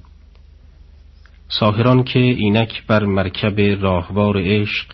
ساهران 1.48 2.04
که 2.04 2.18
اینک 2.18 2.86
بر 2.86 3.04
مرکب 3.04 3.60
راهوار 3.60 4.36
عشق 4.38 4.86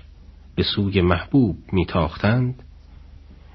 به 0.55 0.63
سوی 0.63 1.01
محبوب 1.01 1.57
میتاختند 1.73 2.63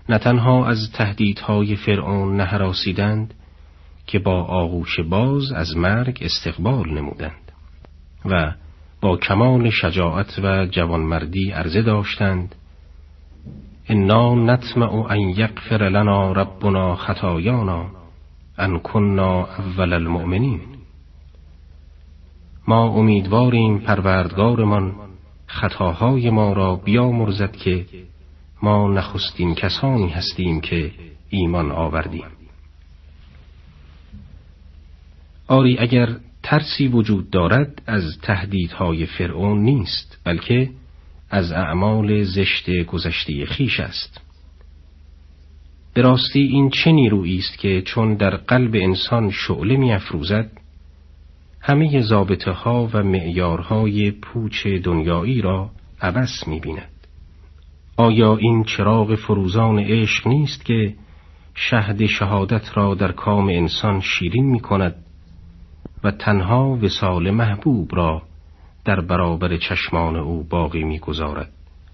نه 0.10 0.18
تنها 0.18 0.66
از 0.66 0.92
تهدیدهای 0.94 1.76
فرعون 1.76 2.38
نهراسیدند 2.38 3.34
که 4.14 4.20
با 4.20 4.44
آغوش 4.44 5.00
باز 5.00 5.52
از 5.52 5.78
مرگ 5.78 6.20
استقبال 6.22 6.90
نمودند 6.90 7.52
و 8.26 8.52
با 9.02 9.18
کمال 9.18 9.70
شجاعت 9.70 10.40
و 10.44 10.66
جوانمردی 10.66 11.52
عرضه 11.52 11.82
داشتند 11.82 12.56
انا 13.90 14.36
نطمع 14.36 15.12
ان 15.12 15.20
یغفر 15.20 15.90
لنا 15.90 16.32
ربنا 16.32 16.96
خطایانا 16.96 17.86
ان 18.58 18.80
کننا 18.80 19.46
اول 19.46 19.94
المؤمنین. 19.94 20.62
ما 22.68 22.88
امیدواریم 22.88 23.80
پروردگارمان 23.80 24.96
خطاهای 25.48 26.30
ما 26.30 26.54
را 26.54 26.76
بیامرزد 26.76 27.52
که 27.52 27.86
ما 28.64 28.88
نخستین 28.88 29.56
کسانی 29.56 30.10
هستیم 30.10 30.62
که 30.62 30.92
ایمان 31.30 31.72
آوردیم. 31.72 32.43
آری 35.48 35.78
اگر 35.80 36.16
ترسی 36.44 36.88
وجود 36.88 37.30
دارد 37.30 37.82
از 37.88 38.04
تهدیدهای 38.22 39.06
فرعون 39.06 39.60
نیست 39.64 40.22
بلکه 40.24 40.70
از 41.30 41.52
اعمال 41.52 42.24
زشت 42.24 42.70
گذشته 42.70 43.46
خیش 43.46 43.80
است 43.80 44.22
به 45.94 46.02
راستی 46.02 46.40
این 46.40 46.70
چه 46.70 46.92
نیرویی 46.92 47.38
است 47.38 47.58
که 47.58 47.82
چون 47.82 48.16
در 48.16 48.36
قلب 48.36 48.76
انسان 48.76 49.32
شعله 49.32 49.78
می 49.78 49.94
افروزد 49.94 50.52
همه 51.62 52.02
زابطه 52.02 52.52
ها 52.52 52.90
و 52.94 53.04
معیارهای 53.04 54.12
پوچ 54.12 54.68
دنیایی 54.68 55.42
را 55.42 55.70
عوض 56.02 56.48
می 56.48 56.60
بیند. 56.60 56.90
آیا 57.98 58.38
این 58.38 58.64
چراغ 58.64 59.16
فروزان 59.16 59.80
عشق 59.80 60.28
نیست 60.28 60.66
که 60.66 60.94
شهد 61.56 62.06
شهادت 62.06 62.78
را 62.78 62.96
در 62.96 63.12
کام 63.12 63.48
انسان 63.48 64.02
شیرین 64.02 64.46
می 64.46 64.60
کند 64.60 64.96
و 66.04 66.12
تنها 66.12 66.78
وسال 66.82 67.32
محبوب 67.32 67.96
را 67.96 68.22
در 68.86 69.02
برابر 69.02 69.58
چشمان 69.58 70.16
او 70.16 70.44
باقی 70.44 70.84
می‌گذارد 70.84 71.52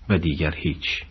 و 0.10 0.18
دیگر 0.18 0.56
هیچ. 0.56 1.04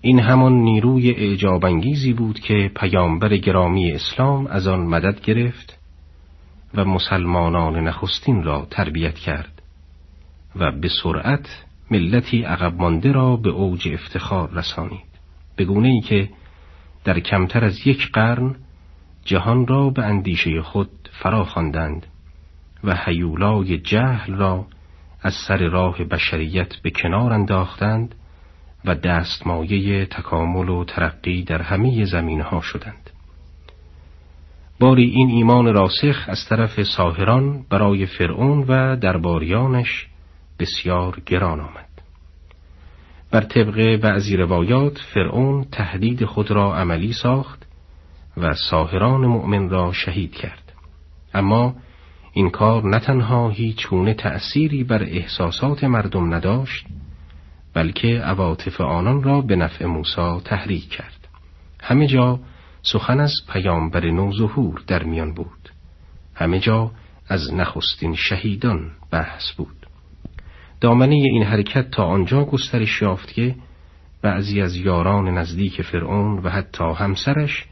این 0.00 0.20
همان 0.20 0.52
نیروی 0.52 1.10
اعجابانگیزی 1.10 2.12
بود 2.12 2.40
که 2.40 2.70
پیامبر 2.76 3.36
گرامی 3.36 3.92
اسلام 3.92 4.46
از 4.46 4.66
آن 4.66 4.80
مدد 4.80 5.20
گرفت 5.20 5.78
و 6.74 6.84
مسلمانان 6.84 7.88
نخستین 7.88 8.42
را 8.42 8.66
تربیت 8.70 9.14
کرد 9.14 9.62
و 10.56 10.72
به 10.72 10.88
سرعت 11.02 11.64
ملتی 11.90 12.42
عقب 12.42 12.74
مانده 12.74 13.12
را 13.12 13.36
به 13.36 13.50
اوج 13.50 13.88
افتخار 13.88 14.50
رسانید. 14.50 15.14
به 15.56 15.64
گونه 15.64 15.88
ای 15.88 16.00
که 16.00 16.28
در 17.04 17.20
کمتر 17.20 17.64
از 17.64 17.86
یک 17.86 18.10
قرن 18.12 18.54
جهان 19.24 19.66
را 19.66 19.90
به 19.90 20.04
اندیشه 20.04 20.62
خود 20.62 20.90
فرا 21.12 21.44
خواندند 21.44 22.06
و 22.84 22.94
حیولای 22.94 23.78
جهل 23.78 24.34
را 24.34 24.66
از 25.22 25.34
سر 25.48 25.68
راه 25.68 26.04
بشریت 26.04 26.76
به 26.82 26.90
کنار 26.90 27.32
انداختند 27.32 28.14
و 28.84 28.94
دستمایه 28.94 30.06
تکامل 30.06 30.68
و 30.68 30.84
ترقی 30.84 31.42
در 31.42 31.62
همه 31.62 32.04
زمین 32.04 32.40
ها 32.40 32.60
شدند. 32.60 33.10
باری 34.80 35.04
این 35.04 35.30
ایمان 35.30 35.74
راسخ 35.74 36.24
از 36.28 36.38
طرف 36.48 36.82
ساهران 36.82 37.64
برای 37.70 38.06
فرعون 38.06 38.64
و 38.68 38.96
درباریانش 38.96 40.06
بسیار 40.58 41.22
گران 41.26 41.60
آمد. 41.60 41.88
بر 43.30 43.40
طبق 43.40 43.96
بعضی 43.96 44.36
روایات 44.36 44.98
فرعون 45.14 45.64
تهدید 45.64 46.24
خود 46.24 46.50
را 46.50 46.76
عملی 46.76 47.12
ساخت 47.12 47.63
و 48.36 48.54
ساهران 48.54 49.26
مؤمن 49.26 49.70
را 49.70 49.92
شهید 49.92 50.32
کرد. 50.32 50.72
اما 51.34 51.74
این 52.32 52.50
کار 52.50 52.84
نه 52.84 52.98
تنها 52.98 53.50
هیچ 53.50 53.88
گونه 53.88 54.14
تأثیری 54.14 54.84
بر 54.84 55.02
احساسات 55.02 55.84
مردم 55.84 56.34
نداشت 56.34 56.86
بلکه 57.74 58.08
عواطف 58.08 58.80
آنان 58.80 59.22
را 59.22 59.40
به 59.40 59.56
نفع 59.56 59.86
موسی 59.86 60.40
تحریک 60.44 60.88
کرد. 60.88 61.28
همه 61.80 62.06
جا 62.06 62.40
سخن 62.82 63.20
از 63.20 63.34
پیامبر 63.52 64.10
نوظهور 64.10 64.82
در 64.86 65.02
میان 65.02 65.34
بود. 65.34 65.70
همه 66.34 66.58
جا 66.58 66.90
از 67.28 67.54
نخستین 67.54 68.14
شهیدان 68.14 68.90
بحث 69.10 69.52
بود. 69.56 69.86
دامنه 70.80 71.14
این 71.14 71.42
حرکت 71.42 71.90
تا 71.90 72.04
آنجا 72.04 72.44
گسترش 72.44 73.02
یافت 73.02 73.32
که 73.32 73.54
بعضی 74.22 74.60
از 74.60 74.76
یاران 74.76 75.28
نزدیک 75.28 75.82
فرعون 75.82 76.38
و 76.38 76.48
حتی 76.48 76.84
همسرش 76.84 77.66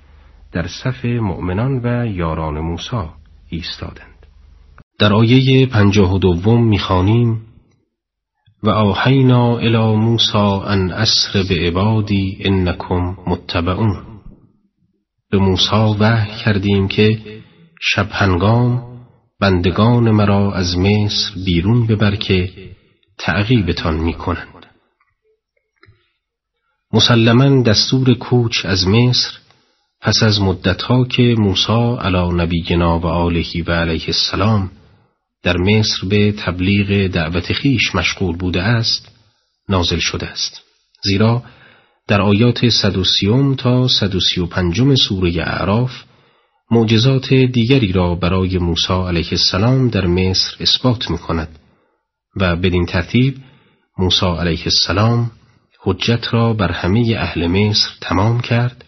در 0.52 0.66
صف 0.66 1.04
مؤمنان 1.04 1.80
و 1.84 2.06
یاران 2.06 2.60
موسی 2.60 3.08
ایستادند. 3.48 4.26
در 4.98 5.12
آیه 5.12 5.66
پنجاه 5.66 6.14
و 6.14 6.18
دوم 6.18 6.64
می‌خوانیم 6.68 7.42
و 8.62 8.70
آهینا 8.70 9.58
الى 9.58 9.96
موسا 9.96 10.62
ان 10.62 10.90
اسر 10.90 11.42
به 11.48 11.54
عبادی 11.54 12.38
انکم 12.40 13.16
متبعون. 13.26 14.02
به 15.30 15.38
موسا 15.38 15.96
وحی 16.00 16.44
کردیم 16.44 16.88
که 16.88 17.18
شب 17.80 18.08
هنگام 18.10 18.82
بندگان 19.40 20.10
مرا 20.10 20.52
از 20.52 20.78
مصر 20.78 21.34
بیرون 21.44 21.86
ببر 21.86 22.16
که 22.16 22.50
تعقیبتان 23.18 23.96
می‌کنند. 23.96 24.66
مسلما 26.92 27.62
دستور 27.62 28.14
کوچ 28.14 28.66
از 28.66 28.88
مصر 28.88 29.41
پس 30.02 30.22
از 30.22 30.40
مدتها 30.40 31.04
که 31.04 31.34
موسی 31.38 31.96
علی 32.00 32.32
نبینا 32.32 32.98
و 32.98 33.06
آلهی 33.06 33.62
و 33.62 33.72
علیه 33.72 34.04
السلام 34.06 34.70
در 35.42 35.56
مصر 35.56 36.08
به 36.08 36.32
تبلیغ 36.32 37.06
دعوت 37.06 37.52
خیش 37.52 37.94
مشغول 37.94 38.36
بوده 38.36 38.62
است 38.62 39.08
نازل 39.68 39.98
شده 39.98 40.26
است. 40.26 40.60
زیرا 41.04 41.42
در 42.08 42.20
آیات 42.20 42.68
130 42.68 43.54
تا 43.58 43.88
135 43.88 44.94
سوره 44.94 45.32
اعراف 45.36 45.90
معجزات 46.70 47.34
دیگری 47.34 47.92
را 47.92 48.14
برای 48.14 48.58
موسی 48.58 48.92
علیه 48.92 49.28
السلام 49.32 49.88
در 49.88 50.06
مصر 50.06 50.56
اثبات 50.60 51.10
می 51.10 51.18
کند 51.18 51.58
و 52.36 52.56
بدین 52.56 52.86
ترتیب 52.86 53.36
موسی 53.98 54.26
علیه 54.26 54.64
السلام 54.64 55.30
حجت 55.82 56.26
را 56.30 56.52
بر 56.52 56.72
همه 56.72 57.16
اهل 57.18 57.46
مصر 57.46 57.90
تمام 58.00 58.40
کرد 58.40 58.84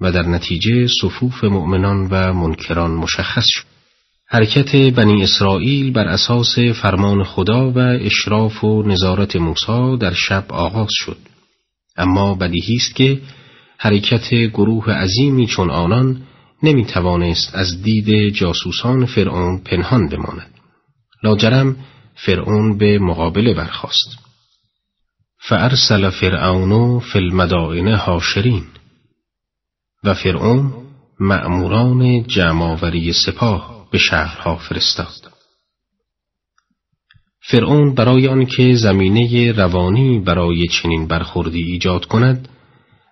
و 0.00 0.12
در 0.12 0.22
نتیجه 0.22 0.86
صفوف 1.02 1.44
مؤمنان 1.44 2.08
و 2.10 2.32
منکران 2.32 2.90
مشخص 2.90 3.44
شد. 3.46 3.64
حرکت 4.28 4.76
بنی 4.76 5.22
اسرائیل 5.22 5.92
بر 5.92 6.08
اساس 6.08 6.58
فرمان 6.58 7.24
خدا 7.24 7.70
و 7.70 7.78
اشراف 7.78 8.64
و 8.64 8.82
نظارت 8.82 9.36
موسی 9.36 9.96
در 10.00 10.12
شب 10.12 10.44
آغاز 10.48 10.90
شد. 10.92 11.18
اما 11.96 12.34
بدیهی 12.34 12.76
است 12.76 12.94
که 12.94 13.20
حرکت 13.78 14.34
گروه 14.34 14.90
عظیمی 14.90 15.46
چون 15.46 15.70
آنان 15.70 16.22
نمی 16.62 16.84
توانست 16.84 17.54
از 17.54 17.82
دید 17.82 18.28
جاسوسان 18.28 19.06
فرعون 19.06 19.58
پنهان 19.58 20.08
بماند. 20.08 20.50
لاجرم 21.22 21.76
فرعون 22.14 22.78
به 22.78 22.98
مقابله 22.98 23.54
برخاست. 23.54 24.18
فارسل 25.38 26.10
فرعون 26.10 27.00
فی 27.00 27.18
المدائن 27.18 27.88
هاشرین 27.88 28.64
و 30.06 30.14
فرعون 30.14 30.72
مأموران 31.20 32.22
جمعآوری 32.22 33.12
سپاه 33.12 33.88
به 33.92 33.98
شهرها 33.98 34.56
فرستاد. 34.56 35.32
فرعون 37.40 37.94
برای 37.94 38.28
آنکه 38.28 38.74
زمینه 38.74 39.52
روانی 39.52 40.18
برای 40.18 40.66
چنین 40.66 41.06
برخوردی 41.06 41.62
ایجاد 41.62 42.04
کند 42.04 42.48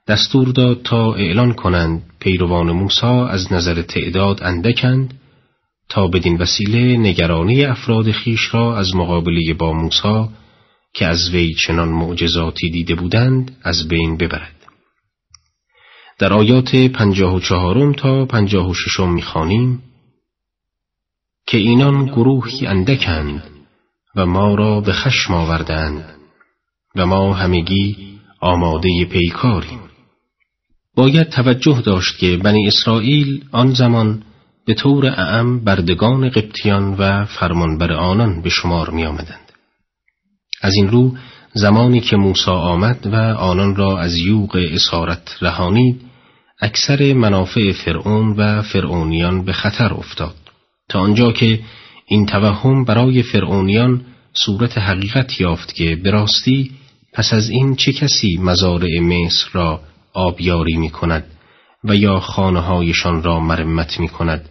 دستور 0.09 0.49
داد 0.49 0.83
تا 0.83 1.15
اعلان 1.15 1.53
کنند 1.53 2.03
پیروان 2.21 2.73
موسی 2.73 3.07
از 3.07 3.53
نظر 3.53 3.83
تعداد 3.83 4.43
اندکند 4.43 5.15
تا 5.89 6.09
بدین 6.09 6.37
وسیله 6.37 6.97
نگرانی 6.97 7.65
افراد 7.65 8.11
خیش 8.11 8.55
را 8.55 8.77
از 8.79 8.95
مقابله 8.95 9.55
با 9.55 9.73
موسی 9.73 10.29
که 10.95 11.07
از 11.07 11.31
وی 11.33 11.55
چنان 11.55 11.89
معجزاتی 11.89 12.71
دیده 12.71 12.95
بودند 12.95 13.57
از 13.63 13.89
بین 13.89 14.17
ببرد. 14.17 14.54
در 16.19 16.33
آیات 16.33 16.77
پنجاه 16.77 17.35
و 17.35 17.41
چهارم 17.41 17.93
تا 17.93 18.25
پنجاه 18.25 18.71
و 18.71 18.75
ششم 18.75 19.13
می‌خوانیم 19.13 19.83
که 21.47 21.59
اینان 21.59 22.05
گروهی 22.05 22.67
اندکند 22.67 23.43
و 24.17 24.27
ما 24.27 24.55
را 24.55 24.81
به 24.81 24.93
خشم 24.93 25.35
آوردند 25.35 26.05
و 26.97 27.07
ما 27.07 27.35
همگی 27.35 27.97
آماده 28.41 29.05
پیکاریم 29.05 29.81
باید 30.95 31.29
توجه 31.29 31.81
داشت 31.81 32.19
که 32.19 32.37
بنی 32.37 32.67
اسرائیل 32.67 33.45
آن 33.53 33.73
زمان 33.75 34.23
به 34.67 34.75
طور 34.75 35.07
اعم 35.07 35.65
بردگان 35.65 36.29
قبطیان 36.29 36.95
و 36.99 37.25
فرمانبر 37.25 37.93
آنان 37.93 38.43
به 38.43 38.51
شمار 38.51 38.91
می 38.91 39.05
آمدند. 39.07 39.53
از 40.63 40.75
این 40.77 40.89
رو 40.89 41.17
زمانی 41.55 42.01
که 42.01 42.17
موسی 42.17 42.51
آمد 42.51 43.07
و 43.07 43.17
آنان 43.37 43.77
را 43.77 43.99
از 43.99 44.17
یوغ 44.17 44.57
اسارت 44.73 45.37
رهانید 45.41 46.01
اکثر 46.61 47.13
منافع 47.13 47.73
فرعون 47.73 48.33
و 48.33 48.63
فرعونیان 48.63 49.45
به 49.45 49.53
خطر 49.53 49.95
افتاد 49.95 50.35
تا 50.89 51.01
آنجا 51.01 51.33
که 51.33 51.61
این 52.07 52.27
توهم 52.27 52.85
برای 52.85 53.23
فرعونیان 53.23 54.05
صورت 54.33 54.79
حقیقت 54.79 55.41
یافت 55.41 55.75
که 55.75 55.97
به 55.97 56.11
راستی 56.11 56.71
پس 57.13 57.33
از 57.33 57.51
این 57.51 57.77
چه 57.77 57.93
کسی 57.93 58.37
مزارع 58.37 59.01
مصر 59.01 59.49
را 59.53 59.81
آبیاری 60.13 60.77
می 60.77 60.91
کند 60.91 61.25
و 61.85 61.97
یا 61.97 62.21
خانه 62.21 62.61
هایشان 62.61 63.23
را 63.23 63.41
مرمت 63.41 64.01
می 64.01 64.09
کند 64.09 64.49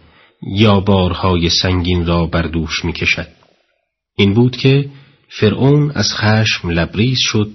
یا 0.56 0.80
بارهای 0.80 1.50
سنگین 1.50 2.06
را 2.06 2.26
بر 2.26 2.42
دوش 2.42 2.84
می 2.84 2.92
کشد. 2.92 3.28
این 4.16 4.34
بود 4.34 4.56
که 4.56 4.88
فرعون 5.28 5.90
از 5.94 6.14
خشم 6.14 6.70
لبریز 6.70 7.18
شد 7.20 7.50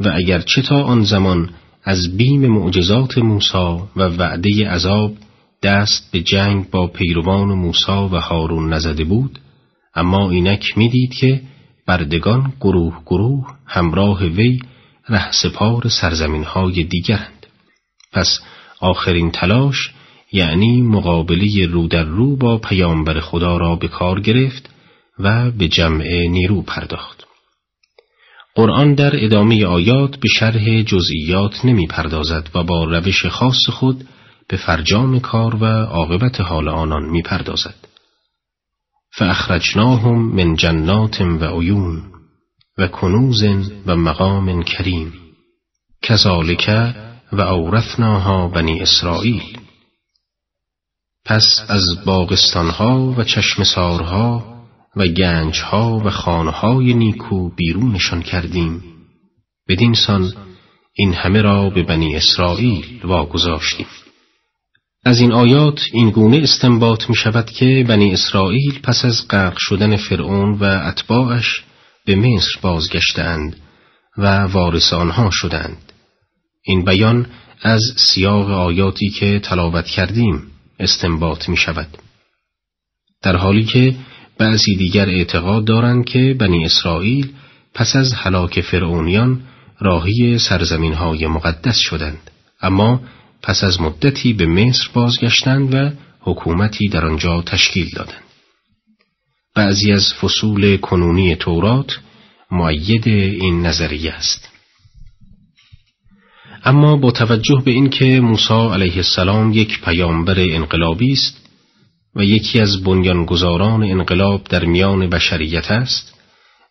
و 0.00 0.08
اگر 0.14 0.40
چه 0.40 0.62
تا 0.62 0.82
آن 0.82 1.04
زمان 1.04 1.50
از 1.84 2.16
بیم 2.16 2.46
معجزات 2.46 3.18
موسی 3.18 3.82
و 3.96 4.02
وعده 4.02 4.68
عذاب 4.70 5.12
دست 5.62 6.12
به 6.12 6.20
جنگ 6.20 6.70
با 6.70 6.86
پیروان 6.86 7.48
موسا 7.48 8.08
و 8.08 8.16
هارون 8.16 8.72
نزده 8.72 9.04
بود 9.04 9.38
اما 9.94 10.30
اینک 10.30 10.78
می‌دید 10.78 11.14
که 11.14 11.40
بردگان 11.86 12.52
گروه 12.60 13.02
گروه 13.06 13.46
همراه 13.66 14.24
وی 14.24 14.58
ره 15.08 15.32
سپار 15.32 15.88
سرزمین 15.88 16.44
های 16.44 16.84
دیگرند. 16.84 17.46
پس 18.12 18.40
آخرین 18.80 19.30
تلاش 19.30 19.76
یعنی 20.32 20.82
مقابله 20.82 21.66
رو 21.66 21.88
در 21.88 22.04
رو 22.04 22.36
با 22.36 22.58
پیامبر 22.58 23.20
خدا 23.20 23.56
را 23.56 23.76
به 23.76 23.88
کار 23.88 24.20
گرفت 24.20 24.69
و 25.22 25.50
به 25.50 25.68
جمع 25.68 26.04
نیرو 26.26 26.62
پرداخت. 26.62 27.26
قرآن 28.54 28.94
در 28.94 29.24
ادامه 29.24 29.66
آیات 29.66 30.16
به 30.16 30.28
شرح 30.38 30.82
جزئیات 30.82 31.64
نمی 31.64 31.86
پردازد 31.86 32.50
و 32.54 32.62
با 32.62 32.84
روش 32.84 33.26
خاص 33.26 33.70
خود 33.70 34.08
به 34.48 34.56
فرجام 34.56 35.20
کار 35.20 35.56
و 35.56 35.64
عاقبت 35.64 36.40
حال 36.40 36.68
آنان 36.68 37.10
می 37.10 37.22
پردازد. 37.22 37.74
فاخرجناهم 39.12 40.34
من 40.34 40.56
جنات 40.56 41.20
و 41.20 41.60
عیون 41.60 42.02
و 42.78 42.86
کنوز 42.86 43.44
و 43.86 43.96
مقام 43.96 44.62
کریم. 44.62 45.12
کذالک 46.02 46.70
و 47.32 47.40
اورثناها 47.40 48.48
بنی 48.48 48.80
اسرائیل. 48.80 49.58
پس 51.24 51.44
از 51.68 51.84
باغستانها 52.04 53.14
و 53.18 53.24
چشمسارها 53.24 54.49
و 54.96 55.06
گنجها 55.06 55.98
و 56.04 56.10
خانهای 56.10 56.94
نیکو 56.94 57.48
بیرونشان 57.48 58.22
کردیم. 58.22 58.82
بدین 59.68 59.94
سان 59.94 60.32
این 60.94 61.14
همه 61.14 61.42
را 61.42 61.70
به 61.70 61.82
بنی 61.82 62.16
اسرائیل 62.16 63.00
واگذاشتیم. 63.04 63.86
از 65.04 65.20
این 65.20 65.32
آیات 65.32 65.80
این 65.92 66.10
گونه 66.10 66.36
استنباط 66.36 67.10
می 67.10 67.16
شود 67.16 67.50
که 67.50 67.84
بنی 67.88 68.12
اسرائیل 68.12 68.78
پس 68.82 69.04
از 69.04 69.28
غرق 69.28 69.56
شدن 69.58 69.96
فرعون 69.96 70.58
و 70.58 70.64
اتباعش 70.64 71.64
به 72.04 72.16
مصر 72.16 72.60
بازگشتند 72.62 73.56
و 74.18 74.38
وارث 74.44 74.92
آنها 74.92 75.30
شدند 75.32 75.92
این 76.62 76.84
بیان 76.84 77.26
از 77.62 77.80
سیاق 77.96 78.50
آیاتی 78.50 79.08
که 79.08 79.38
تلاوت 79.38 79.86
کردیم 79.86 80.42
استنباط 80.78 81.48
می 81.48 81.56
شود 81.56 81.88
در 83.22 83.36
حالی 83.36 83.64
که 83.64 83.94
بعضی 84.40 84.76
دیگر 84.76 85.08
اعتقاد 85.08 85.64
دارند 85.64 86.04
که 86.04 86.36
بنی 86.38 86.64
اسرائیل 86.64 87.32
پس 87.74 87.96
از 87.96 88.12
هلاک 88.12 88.60
فرعونیان 88.60 89.40
راهی 89.80 90.38
سرزمین 90.38 90.92
های 90.92 91.26
مقدس 91.26 91.76
شدند. 91.78 92.30
اما 92.62 93.00
پس 93.42 93.64
از 93.64 93.80
مدتی 93.80 94.32
به 94.32 94.46
مصر 94.46 94.88
بازگشتند 94.92 95.74
و 95.74 95.90
حکومتی 96.20 96.88
در 96.88 97.06
آنجا 97.06 97.42
تشکیل 97.42 97.90
دادند. 97.96 98.22
بعضی 99.54 99.92
از 99.92 100.14
فصول 100.20 100.76
کنونی 100.76 101.36
تورات 101.36 101.98
معید 102.50 103.08
این 103.08 103.66
نظریه 103.66 104.12
است. 104.12 104.48
اما 106.64 106.96
با 106.96 107.10
توجه 107.10 107.62
به 107.64 107.70
اینکه 107.70 108.20
موسی 108.20 108.68
علیه 108.72 108.96
السلام 108.96 109.52
یک 109.52 109.80
پیامبر 109.80 110.40
انقلابی 110.40 111.12
است 111.12 111.49
و 112.16 112.24
یکی 112.24 112.60
از 112.60 112.82
بنیانگذاران 112.82 113.82
انقلاب 113.82 114.44
در 114.44 114.64
میان 114.64 115.10
بشریت 115.10 115.70
است 115.70 116.14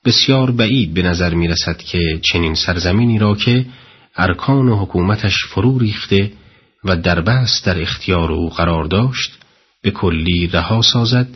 بسیار 0.06 0.52
بعید 0.52 0.94
به 0.94 1.02
نظر 1.02 1.34
می 1.34 1.48
رسد 1.48 1.78
که 1.78 2.20
چنین 2.32 2.56
سرزمینی 2.56 3.20
را 3.20 3.36
که 3.36 3.66
ارکان 4.16 4.70
حکومتش 4.70 5.36
فرو 5.50 5.80
ریخته 5.80 6.32
و 6.84 6.96
دربست 6.96 7.66
در 7.66 7.82
اختیار 7.82 8.32
او 8.32 8.50
قرار 8.50 8.84
داشت 8.84 9.32
به 9.82 9.92
کلی 9.92 10.48
رها 10.48 10.82
سازد 10.82 11.28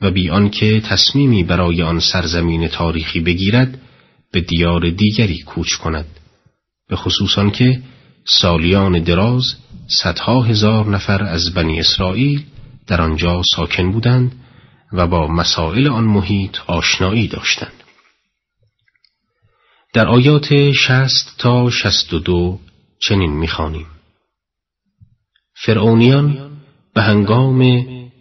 و 0.00 0.10
بی 0.10 0.30
آنکه 0.30 0.80
تصمیمی 0.80 1.44
برای 1.44 1.82
آن 1.82 2.00
سرزمین 2.00 2.68
تاریخی 2.68 3.20
بگیرد 3.20 3.78
به 4.32 4.40
دیار 4.40 4.90
دیگری 4.90 5.38
کوچ 5.38 5.72
کند. 5.72 6.06
به 6.88 6.96
خصوص 6.96 7.52
که 7.52 7.80
سالیان 8.40 9.02
دراز 9.02 9.44
صدها 10.02 10.42
هزار 10.42 10.86
نفر 10.86 11.22
از 11.22 11.54
بنی 11.54 11.80
اسرائیل 11.80 12.42
در 12.86 13.00
آنجا 13.00 13.42
ساکن 13.56 13.92
بودند 13.92 14.32
و 14.92 15.06
با 15.06 15.26
مسائل 15.26 15.88
آن 15.88 16.04
محیط 16.04 16.56
آشنایی 16.66 17.28
داشتند. 17.28 17.82
در 19.92 20.08
آیات 20.08 20.72
شست 20.72 21.38
تا 21.38 21.70
شست 21.70 22.12
و 22.12 22.18
دو 22.18 22.58
چنین 23.00 23.32
می‌خوانیم. 23.32 23.86
فرعونیان 25.54 26.50
به 26.94 27.02
هنگام 27.02 27.62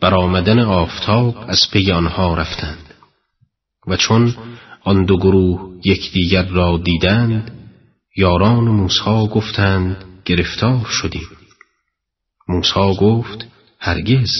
برآمدن 0.01 0.59
آفتاب 0.59 1.45
از 1.47 1.71
پی 1.71 1.91
آنها 1.91 2.33
رفتند 2.33 2.93
و 3.87 3.97
چون 3.97 4.35
آن 4.83 5.05
دو 5.05 5.17
گروه 5.17 5.79
یکدیگر 5.85 6.45
را 6.45 6.77
دیدند 6.77 7.51
یاران 8.15 8.63
موسا 8.63 9.25
گفتند 9.25 10.05
گرفتار 10.25 10.85
شدیم 10.89 11.27
موسا 12.47 12.93
گفت 12.93 13.47
هرگز 13.79 14.31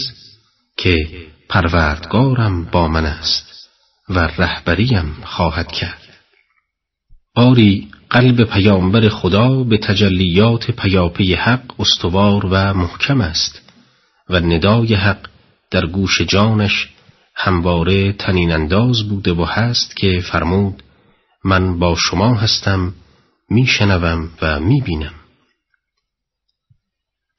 که 0.76 1.08
پروردگارم 1.48 2.64
با 2.64 2.88
من 2.88 3.06
است 3.06 3.68
و 4.08 4.18
رهبریم 4.18 5.16
خواهد 5.24 5.72
کرد. 5.72 6.02
آری 7.34 7.88
قلب 8.10 8.44
پیامبر 8.44 9.08
خدا 9.08 9.64
به 9.64 9.78
تجلیات 9.78 10.70
پیاپی 10.70 11.34
حق 11.34 11.80
استوار 11.80 12.46
و 12.46 12.74
محکم 12.74 13.20
است 13.20 13.72
و 14.28 14.40
ندای 14.40 14.94
حق 14.94 15.28
در 15.70 15.86
گوش 15.86 16.20
جانش 16.20 16.88
همواره 17.34 18.12
تنین 18.12 18.52
انداز 18.52 19.08
بوده 19.08 19.32
و 19.32 19.44
هست 19.44 19.96
که 19.96 20.20
فرمود 20.30 20.82
من 21.44 21.78
با 21.78 21.96
شما 21.98 22.34
هستم 22.34 22.94
میشنوم 23.50 24.30
و 24.42 24.60
می‌بینم. 24.60 25.14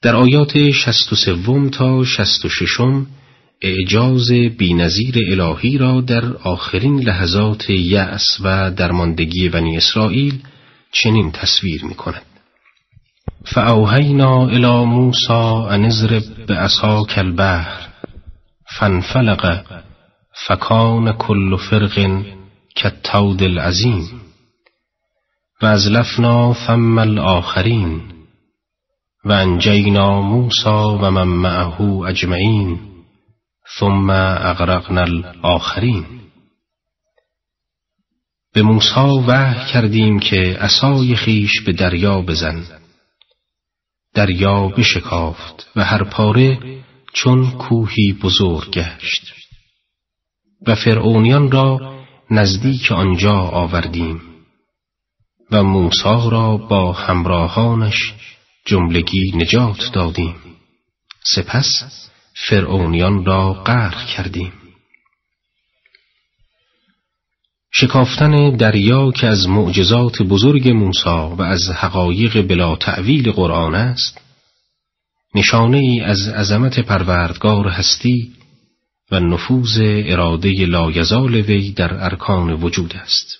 در 0.02 0.16
آیات 0.16 0.72
شست 0.72 1.14
و 1.14 1.16
سوم 1.16 1.70
تا 1.70 2.04
شست 2.06 2.46
و 2.46 2.50
ششم 2.50 3.08
اعجاز 3.62 4.32
بینظیر 4.58 5.16
الهی 5.32 5.78
را 5.78 6.01
در 6.01 6.26
آخرین 6.43 6.99
لحظات 6.99 7.70
یأس 7.70 8.38
و 8.43 8.72
درماندگی 8.72 9.49
بنی 9.49 9.78
اسرائیل 9.78 10.39
چنین 10.91 11.32
تصویر 11.32 11.86
می 11.86 11.95
کند. 11.95 12.22
فأوهینا 13.45 14.47
الى 14.47 14.86
موسى 14.86 15.68
ان 15.70 15.86
اضرب 15.86 16.24
بعصاك 16.47 17.18
البحر 17.18 17.88
فانفلق 18.80 19.64
فکان 20.47 21.14
کل 21.14 21.55
فرق 21.70 22.24
کالتود 22.82 23.43
العظیم 23.43 24.22
و 25.62 25.66
ازلفنا 25.66 26.53
ثم 26.68 26.99
الآخرین 26.99 28.01
و 29.26 29.32
انجینا 29.32 30.22
موسا 30.22 30.97
و 30.97 31.12
من 31.12 31.28
معه 31.28 31.82
اجمعین 31.82 32.80
ثم 33.80 34.09
اغرقنا 34.09 35.01
الاخرین 35.01 36.05
به 38.53 38.63
موسا 38.63 39.24
وحی 39.28 39.72
کردیم 39.74 40.20
که 40.20 40.57
عصای 40.61 41.15
خیش 41.15 41.61
به 41.61 41.74
دریا 41.74 42.22
بزن. 42.22 42.63
دریا 44.13 44.68
بشکافت 44.68 45.72
و 45.76 45.84
هر 45.84 46.03
پاره 46.03 46.59
چون 47.13 47.51
کوهی 47.51 48.13
بزرگ 48.24 48.70
گشت. 48.72 49.34
و 50.68 50.76
فرعونیان 50.76 51.51
را 51.51 51.97
نزدیک 52.32 52.91
آنجا 52.91 53.36
آوردیم 53.36 54.22
و 55.51 55.63
موسا 55.63 56.30
را 56.30 56.57
با 56.57 56.93
همراهانش 56.93 58.13
جملگی 58.65 59.32
نجات 59.36 59.91
دادیم. 59.93 60.36
سپس 61.36 62.07
فرعونیان 62.46 63.26
را 63.26 63.54
غرق 63.54 64.06
کردیم. 64.06 64.54
شکافتن 67.72 68.50
دریا 68.56 69.12
که 69.12 69.28
از 69.28 69.48
معجزات 69.48 70.22
بزرگ 70.22 70.70
موسی 70.70 71.36
و 71.38 71.42
از 71.42 71.70
حقایق 71.70 72.48
بلا 72.48 72.76
تعویل 72.76 73.32
قرآن 73.32 73.76
است 73.76 74.22
نشانه 75.36 75.78
ای 75.78 76.02
از 76.02 76.28
عظمت 76.28 76.80
پروردگار 76.80 77.68
هستی 77.68 78.32
و 79.12 79.20
نفوذ 79.20 79.80
اراده 79.82 80.66
لایزال 80.66 81.36
وی 81.36 81.72
در 81.72 82.04
ارکان 82.04 82.54
وجود 82.54 82.94
است. 82.96 83.40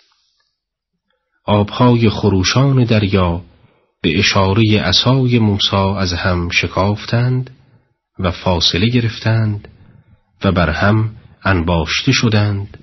آبهای 1.45 2.10
خروشان 2.10 2.84
دریا 2.84 3.41
به 4.02 4.20
اشاره 4.20 4.80
عصای 4.80 5.39
موسی 5.39 5.76
از 5.76 6.14
هم 6.14 6.50
شکافتند 6.50 7.57
و 8.20 8.32
فاصله 8.32 8.88
گرفتند 8.88 9.68
و 10.43 10.51
بر 10.51 10.70
هم 10.70 11.15
انباشته 11.43 12.11
شدند 12.11 12.78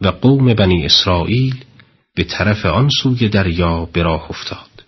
و 0.00 0.08
قوم 0.08 0.54
بنی 0.54 0.84
اسرائیل 0.84 1.64
به 2.16 2.24
طرف 2.24 2.66
آن 2.66 2.88
سوی 3.02 3.28
دریا 3.28 3.84
به 3.92 4.02
راه 4.02 4.30
افتاد. 4.30 4.84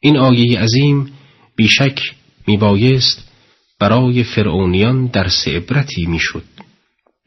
این 0.00 0.16
آیه 0.16 0.60
عظیم 0.60 1.12
بیشک 1.56 2.00
میبایست 2.46 3.32
برای 3.80 4.24
فرعونیان 4.24 5.06
درس 5.06 5.48
عبرتی 5.48 6.06
می‌شد. 6.06 6.44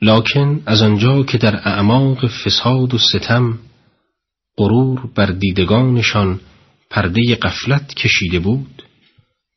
لکن 0.02 0.64
از 0.66 0.82
آنجا 0.82 1.24
که 1.24 1.38
در 1.38 1.56
اعماق 1.56 2.28
فساد 2.28 2.94
و 2.94 2.98
ستم 2.98 3.60
غرور 4.58 5.10
بر 5.16 5.26
دیدگانشان 5.26 6.40
پرده 6.90 7.36
قفلت 7.36 7.94
کشیده 7.94 8.40
بود 8.40 8.81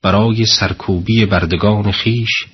برای 0.05 0.47
سرکوبی 0.47 1.27
بردگان 1.27 1.93
خیش 1.93 2.47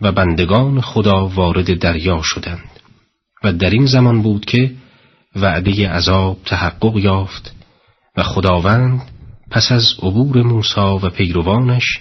و 0.00 0.12
بندگان 0.12 0.80
خدا 0.80 1.26
وارد 1.26 1.78
دریا 1.78 2.20
شدند. 2.22 2.70
و 3.44 3.52
در 3.52 3.70
این 3.70 3.86
زمان 3.86 4.22
بود 4.22 4.44
که 4.44 4.70
وعده 5.36 5.88
عذاب 5.88 6.38
تحقق 6.46 6.96
یافت 6.96 7.54
و 8.16 8.22
خداوند 8.22 9.02
پس 9.50 9.72
از 9.72 9.94
عبور 10.02 10.42
موسا 10.42 10.96
و 10.96 11.08
پیروانش 11.08 12.00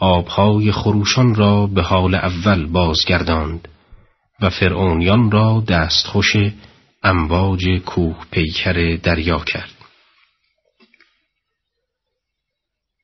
آبهای 0.00 0.72
خروشان 0.72 1.34
را 1.34 1.66
به 1.66 1.82
حال 1.82 2.14
اول 2.14 2.66
بازگرداند 2.66 3.68
و 4.40 4.50
فرعونیان 4.50 5.30
را 5.30 5.64
دستخوش 5.68 6.36
امواج 7.02 7.68
کوه 7.86 8.16
پیکر 8.30 8.98
دریا 9.02 9.38
کرد. 9.38 9.73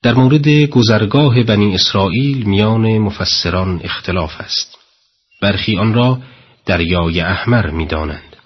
در 0.03 0.15
مورد 0.15 0.49
گذرگاه 0.49 1.43
بنی 1.43 1.75
اسرائیل 1.75 2.43
میان 2.43 2.99
مفسران 2.99 3.81
اختلاف 3.85 4.41
است. 4.41 4.79
برخی 5.43 5.79
آن 5.79 5.95
را 5.95 6.19
دریای 6.67 7.21
احمر 7.21 7.71
می‌دانند 7.71 8.37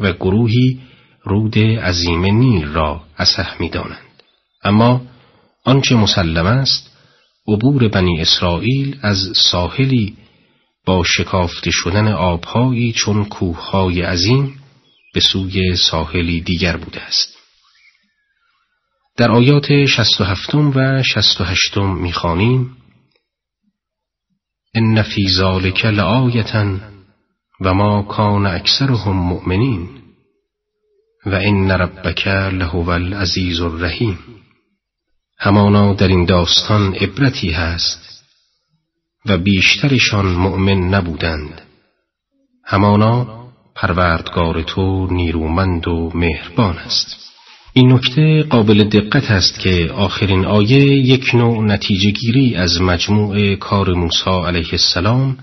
و 0.00 0.12
گروهی 0.12 0.80
رود 1.22 1.58
عظیم 1.58 2.24
نیل 2.24 2.64
را 2.66 3.00
اصح 3.18 3.60
می‌دانند. 3.60 4.22
اما 4.64 5.02
آنچه 5.64 5.94
مسلم 5.94 6.46
است 6.46 6.96
عبور 7.48 7.88
بنی 7.88 8.20
اسرائیل 8.20 8.96
از 9.02 9.18
ساحلی 9.36 10.16
با 10.86 11.04
شکافته 11.04 11.70
شدن 11.70 12.08
آبهایی 12.08 12.92
چون 12.92 13.24
کوههای 13.24 14.02
عظیم 14.02 14.60
به 15.14 15.20
سوی 15.20 15.76
ساحلی 15.76 16.40
دیگر 16.40 16.76
بوده 16.76 17.00
است. 17.00 17.39
در 19.20 19.30
آیات 19.30 19.86
شست 19.86 20.20
و 20.20 20.24
هفتم 20.24 20.72
و 20.74 21.02
شست 21.02 21.40
و 21.40 21.44
هشتم 21.44 21.94
می‌خوانیم 21.94 22.76
ان 24.74 25.02
فی 25.02 25.28
ذلک 25.28 25.84
لآیة 25.84 26.80
و 27.60 27.74
ما 27.74 28.02
کان 28.02 28.46
اکثرهم 28.46 29.16
مؤمنین 29.16 29.88
و 31.26 31.34
ان 31.34 31.70
ربک 31.70 32.26
لهو 32.28 32.88
العزیز 32.88 33.60
الرحیم. 33.60 34.18
همانا 35.38 35.94
در 35.94 36.08
این 36.08 36.24
داستان 36.24 36.94
عبرتی 36.94 37.50
هست 37.50 38.24
و 39.26 39.38
بیشترشان 39.38 40.26
مؤمن 40.26 40.94
نبودند. 40.94 41.60
همانا 42.64 43.44
پروردگار 43.74 44.62
تو 44.62 45.06
نیرومند 45.10 45.88
و 45.88 46.10
مهربان 46.14 46.78
است. 46.78 47.29
این 47.72 47.92
نکته 47.92 48.42
قابل 48.42 48.84
دقت 48.84 49.30
است 49.30 49.60
که 49.60 49.90
آخرین 49.94 50.44
آیه 50.44 50.84
یک 50.84 51.34
نوع 51.34 51.64
نتیجه 51.64 52.10
گیری 52.10 52.56
از 52.56 52.80
مجموع 52.80 53.54
کار 53.54 53.94
موسی 53.94 54.30
علیه 54.30 54.68
السلام 54.72 55.38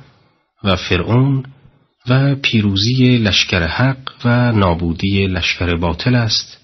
و 0.64 0.76
فرعون 0.76 1.46
و 2.10 2.36
پیروزی 2.36 3.18
لشکر 3.18 3.68
حق 3.68 4.12
و 4.26 4.52
نابودی 4.52 5.28
لشکر 5.28 5.76
باطل 5.76 6.16
است 6.16 6.58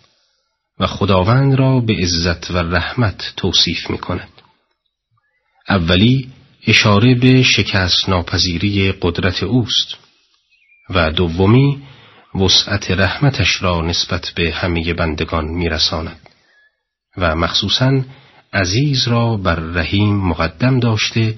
و 0.80 0.88
خداوند 0.88 1.56
را 1.56 1.80
به 1.80 1.94
عزت 1.94 2.52
و 2.52 2.58
رحمت 2.58 3.34
توصیف 3.38 3.90
می 3.90 3.98
کند. 3.98 4.30
اولی 5.70 6.30
اشاره 6.68 7.16
به 7.16 7.44
شکست 7.44 8.10
ناپذیری 8.10 8.92
قدرت 8.92 9.44
اوست 9.44 9.96
و 10.90 11.12
دومی 11.12 11.82
وسعت 12.36 12.92
رحمتش 12.92 13.64
را 13.64 13.82
نسبت 13.82 14.34
به 14.36 14.52
همه 14.52 14.94
بندگان 14.94 15.46
میرساند 15.46 16.30
و 17.18 17.36
مخصوصا 17.36 18.02
عزیز 18.54 19.08
را 19.08 19.38
بر 19.38 19.56
رحیم 19.56 20.16
مقدم 20.16 20.80
داشته 20.80 21.36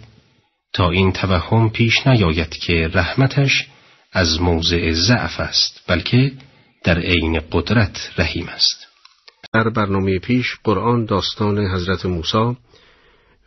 تا 0.74 0.90
این 0.90 1.12
توهم 1.12 1.70
پیش 1.70 2.08
نیاید 2.08 2.50
که 2.50 2.90
رحمتش 2.94 3.68
از 4.12 4.42
موضع 4.42 4.92
ضعف 4.92 5.40
است 5.40 5.82
بلکه 5.88 6.32
در 6.84 7.00
عین 7.00 7.42
قدرت 7.52 8.12
رحیم 8.18 8.48
است 8.48 8.88
در 9.54 9.70
برنامه 9.70 10.20
پیش 10.20 10.56
قرآن 10.64 11.06
داستان 11.06 11.60
حضرت 11.60 12.06
موسی 12.06 12.58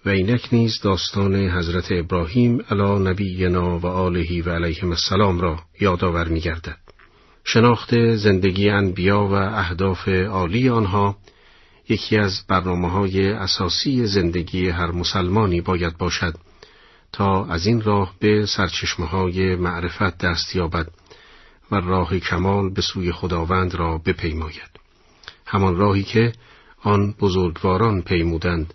و 0.04 0.08
اینک 0.08 0.48
نیز 0.52 0.80
داستان 0.80 1.34
حضرت 1.34 1.86
ابراهیم 1.90 2.64
علی 2.70 3.10
نبینا 3.10 3.78
و 3.78 3.86
آلهی 3.86 4.42
و 4.42 4.50
علیهم 4.54 4.90
السلام 4.90 5.40
را 5.40 5.58
یادآور 5.80 6.28
می‌گردد. 6.28 6.87
شناخت 7.50 8.14
زندگی 8.14 8.70
انبیا 8.70 9.26
و 9.26 9.32
اهداف 9.32 10.08
عالی 10.08 10.68
آنها 10.68 11.16
یکی 11.88 12.16
از 12.16 12.44
برنامه 12.48 12.90
های 12.90 13.28
اساسی 13.28 14.06
زندگی 14.06 14.68
هر 14.68 14.90
مسلمانی 14.90 15.60
باید 15.60 15.98
باشد 15.98 16.34
تا 17.12 17.44
از 17.44 17.66
این 17.66 17.80
راه 17.80 18.14
به 18.20 18.46
سرچشمه 18.46 19.06
های 19.06 19.56
معرفت 19.56 20.18
دست 20.18 20.56
یابد 20.56 20.88
و 21.70 21.74
راه 21.74 22.18
کمال 22.18 22.70
به 22.70 22.82
سوی 22.82 23.12
خداوند 23.12 23.74
را 23.74 23.98
بپیماید. 23.98 24.70
همان 25.46 25.76
راهی 25.76 26.02
که 26.02 26.32
آن 26.82 27.14
بزرگواران 27.20 28.02
پیمودند 28.02 28.74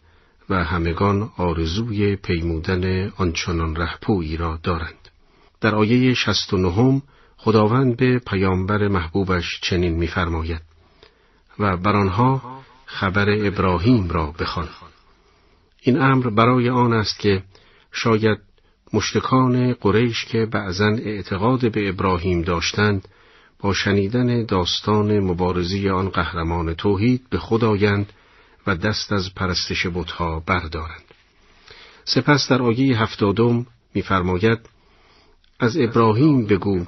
و 0.49 0.63
همگان 0.63 1.29
آرزوی 1.37 2.15
پیمودن 2.15 3.11
آنچنان 3.17 3.75
رهپویی 3.75 4.37
را 4.37 4.59
دارند. 4.63 5.09
در 5.61 5.75
آیه 5.75 6.13
شست 6.13 6.53
و 6.53 6.57
نهم 6.57 7.01
خداوند 7.43 7.97
به 7.97 8.19
پیامبر 8.19 8.87
محبوبش 8.87 9.59
چنین 9.61 9.93
می‌فرماید 9.93 10.61
و 11.59 11.77
بر 11.77 11.95
آنها 11.95 12.61
خبر 12.85 13.29
ابراهیم 13.29 14.09
را 14.09 14.31
بخوان. 14.39 14.69
این 15.81 16.01
امر 16.01 16.29
برای 16.29 16.69
آن 16.69 16.93
است 16.93 17.19
که 17.19 17.43
شاید 17.91 18.37
مشتکان 18.93 19.73
قریش 19.73 20.25
که 20.25 20.45
بعضا 20.45 20.87
اعتقاد 20.87 21.71
به 21.71 21.89
ابراهیم 21.89 22.41
داشتند 22.41 23.07
با 23.59 23.73
شنیدن 23.73 24.45
داستان 24.45 25.19
مبارزی 25.19 25.89
آن 25.89 26.09
قهرمان 26.09 26.73
توحید 26.73 27.29
به 27.29 27.37
خود 27.37 27.63
آیند 27.63 28.13
و 28.67 28.75
دست 28.75 29.11
از 29.13 29.33
پرستش 29.35 29.87
بتها 29.87 30.43
بردارند. 30.45 31.03
سپس 32.05 32.47
در 32.49 32.61
آیه 32.61 33.01
هفتادم 33.01 33.65
می‌فرماید 33.93 34.59
از 35.59 35.77
ابراهیم 35.77 36.45
بگو 36.45 36.85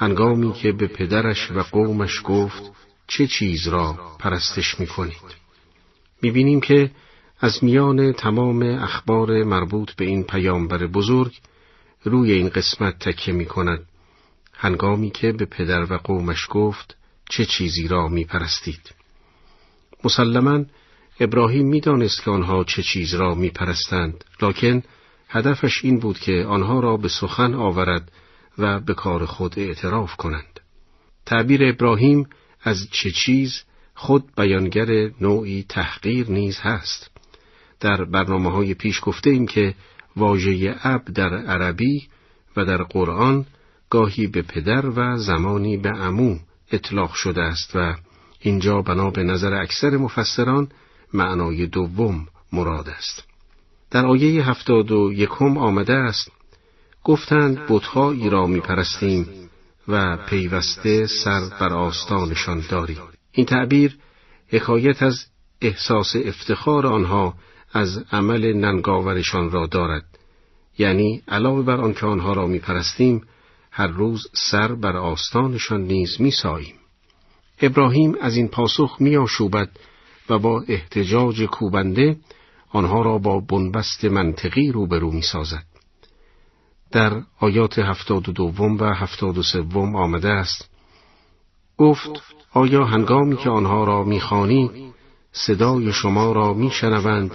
هنگامی 0.00 0.52
که 0.52 0.72
به 0.72 0.86
پدرش 0.86 1.50
و 1.50 1.62
قومش 1.62 2.20
گفت 2.24 2.62
چه 3.06 3.26
چیز 3.26 3.68
را 3.68 3.98
پرستش 4.18 4.80
می 4.80 4.86
کنید. 4.86 5.40
می 6.22 6.30
بینیم 6.30 6.60
که 6.60 6.90
از 7.40 7.64
میان 7.64 8.12
تمام 8.12 8.62
اخبار 8.62 9.44
مربوط 9.44 9.92
به 9.92 10.04
این 10.04 10.24
پیامبر 10.24 10.86
بزرگ 10.86 11.32
روی 12.04 12.32
این 12.32 12.48
قسمت 12.48 12.98
تکیه 12.98 13.34
می 13.34 13.46
کند. 13.46 13.86
هنگامی 14.54 15.10
که 15.10 15.32
به 15.32 15.44
پدر 15.44 15.92
و 15.92 15.96
قومش 15.96 16.46
گفت 16.50 16.96
چه 17.30 17.44
چیزی 17.44 17.88
را 17.88 18.08
می 18.08 18.24
پرستید. 18.24 18.94
مسلما 20.04 20.64
ابراهیم 21.20 21.66
می‌دانست 21.66 22.22
که 22.22 22.30
آنها 22.30 22.64
چه 22.64 22.82
چیز 22.82 23.14
را 23.14 23.34
می 23.34 23.50
پرستند، 23.50 24.24
لکن 24.42 24.82
هدفش 25.28 25.84
این 25.84 25.98
بود 25.98 26.18
که 26.18 26.46
آنها 26.48 26.80
را 26.80 26.96
به 26.96 27.08
سخن 27.08 27.54
آورد 27.54 28.12
و 28.58 28.80
به 28.80 28.94
کار 28.94 29.26
خود 29.26 29.58
اعتراف 29.58 30.16
کنند. 30.16 30.60
تعبیر 31.26 31.60
ابراهیم 31.64 32.26
از 32.62 32.88
چه 32.90 33.10
چیز 33.10 33.62
خود 33.94 34.24
بیانگر 34.36 35.10
نوعی 35.20 35.64
تحقیر 35.68 36.30
نیز 36.30 36.58
هست. 36.60 37.10
در 37.80 38.04
برنامه 38.04 38.50
های 38.50 38.74
پیش 38.74 39.00
گفته 39.02 39.30
ایم 39.30 39.46
که 39.46 39.74
واژه 40.16 40.76
اب 40.82 41.04
در 41.04 41.34
عربی 41.34 42.08
و 42.56 42.64
در 42.64 42.82
قرآن 42.82 43.46
گاهی 43.90 44.26
به 44.26 44.42
پدر 44.42 44.86
و 44.86 45.18
زمانی 45.18 45.76
به 45.76 45.88
امو 45.88 46.38
اطلاق 46.72 47.12
شده 47.12 47.42
است 47.42 47.76
و 47.76 47.94
اینجا 48.40 48.82
بنا 48.82 49.10
به 49.10 49.22
نظر 49.22 49.54
اکثر 49.54 49.96
مفسران 49.96 50.68
معنای 51.12 51.66
دوم 51.66 52.28
مراد 52.52 52.88
است. 52.88 53.24
در 53.90 54.06
آیه 54.06 54.50
هفتاد 54.50 54.90
و 54.90 55.12
یکم 55.12 55.58
آمده 55.58 55.94
است 55.94 56.30
گفتند 57.04 57.66
بتهایی 57.68 58.30
را 58.30 58.46
می 58.46 58.60
پرستیم 58.60 59.26
و 59.88 60.16
پیوسته 60.16 61.06
سر 61.06 61.40
بر 61.60 61.72
آستانشان 61.72 62.64
داریم 62.70 62.98
این 63.32 63.46
تعبیر 63.46 63.98
حکایت 64.48 65.02
از 65.02 65.26
احساس 65.60 66.16
افتخار 66.16 66.86
آنها 66.86 67.34
از 67.72 68.04
عمل 68.12 68.52
ننگاورشان 68.52 69.50
را 69.50 69.66
دارد 69.66 70.04
یعنی 70.78 71.22
علاوه 71.28 71.62
بر 71.62 71.80
آنکه 71.80 72.06
آنها 72.06 72.32
را 72.32 72.46
می 72.46 72.58
پرستیم 72.58 73.22
هر 73.70 73.86
روز 73.86 74.26
سر 74.50 74.74
بر 74.74 74.96
آستانشان 74.96 75.80
نیز 75.80 76.20
می 76.20 76.30
ساییم. 76.30 76.74
ابراهیم 77.62 78.14
از 78.20 78.36
این 78.36 78.48
پاسخ 78.48 78.96
می 79.00 79.16
آشوبد 79.16 79.68
و 80.30 80.38
با 80.38 80.64
احتجاج 80.68 81.42
کوبنده 81.42 82.16
آنها 82.70 83.02
را 83.02 83.18
با 83.18 83.40
بنبست 83.40 84.04
منطقی 84.04 84.72
روبرو 84.72 85.10
می 85.10 85.22
سازد. 85.22 85.69
در 86.92 87.22
آیات 87.38 87.78
هفتاد 87.78 88.28
و 88.28 88.32
دوم 88.32 88.76
و 88.76 88.84
هفتاد 88.84 89.38
و 89.38 89.42
سوم 89.42 89.96
آمده 89.96 90.28
است. 90.28 90.70
گفت 91.76 92.10
آیا 92.52 92.84
هنگامی 92.84 93.36
که 93.36 93.50
آنها 93.50 93.84
را 93.84 94.04
می‌خوانید 94.04 94.70
صدای 95.32 95.92
شما 95.92 96.32
را 96.32 96.54
میشنوند 96.54 97.30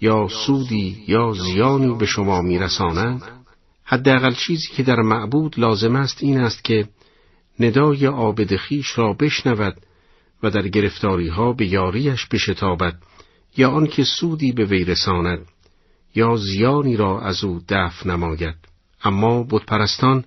یا 0.00 0.28
سودی 0.46 1.04
یا 1.08 1.32
زیانی 1.32 1.94
به 1.94 2.06
شما 2.06 2.42
میرسانند؟ 2.42 3.22
حداقل 3.84 4.34
چیزی 4.34 4.68
که 4.68 4.82
در 4.82 5.00
معبود 5.00 5.58
لازم 5.58 5.96
است 5.96 6.16
این 6.20 6.40
است 6.40 6.64
که 6.64 6.88
ندای 7.60 8.06
عابد 8.06 8.56
خیش 8.56 8.98
را 8.98 9.12
بشنود 9.12 9.76
و 10.42 10.50
در 10.50 10.68
گرفتاری 10.68 11.28
ها 11.28 11.52
به 11.52 11.66
یاریش 11.66 12.26
بشتابد 12.26 12.94
یا 13.56 13.70
آنکه 13.70 14.04
سودی 14.04 14.52
به 14.52 14.64
وی 14.64 14.84
رساند 14.84 15.46
یا 16.14 16.36
زیانی 16.36 16.96
را 16.96 17.20
از 17.20 17.44
او 17.44 17.60
دفع 17.68 18.08
نماید. 18.08 18.69
اما 19.04 19.42
بتپرستان 19.50 20.24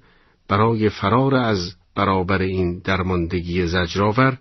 برای 0.47 0.89
فرار 0.89 1.35
از 1.35 1.75
برابر 1.95 2.41
این 2.41 2.79
درماندگی 2.79 3.67
زجرآور 3.67 4.37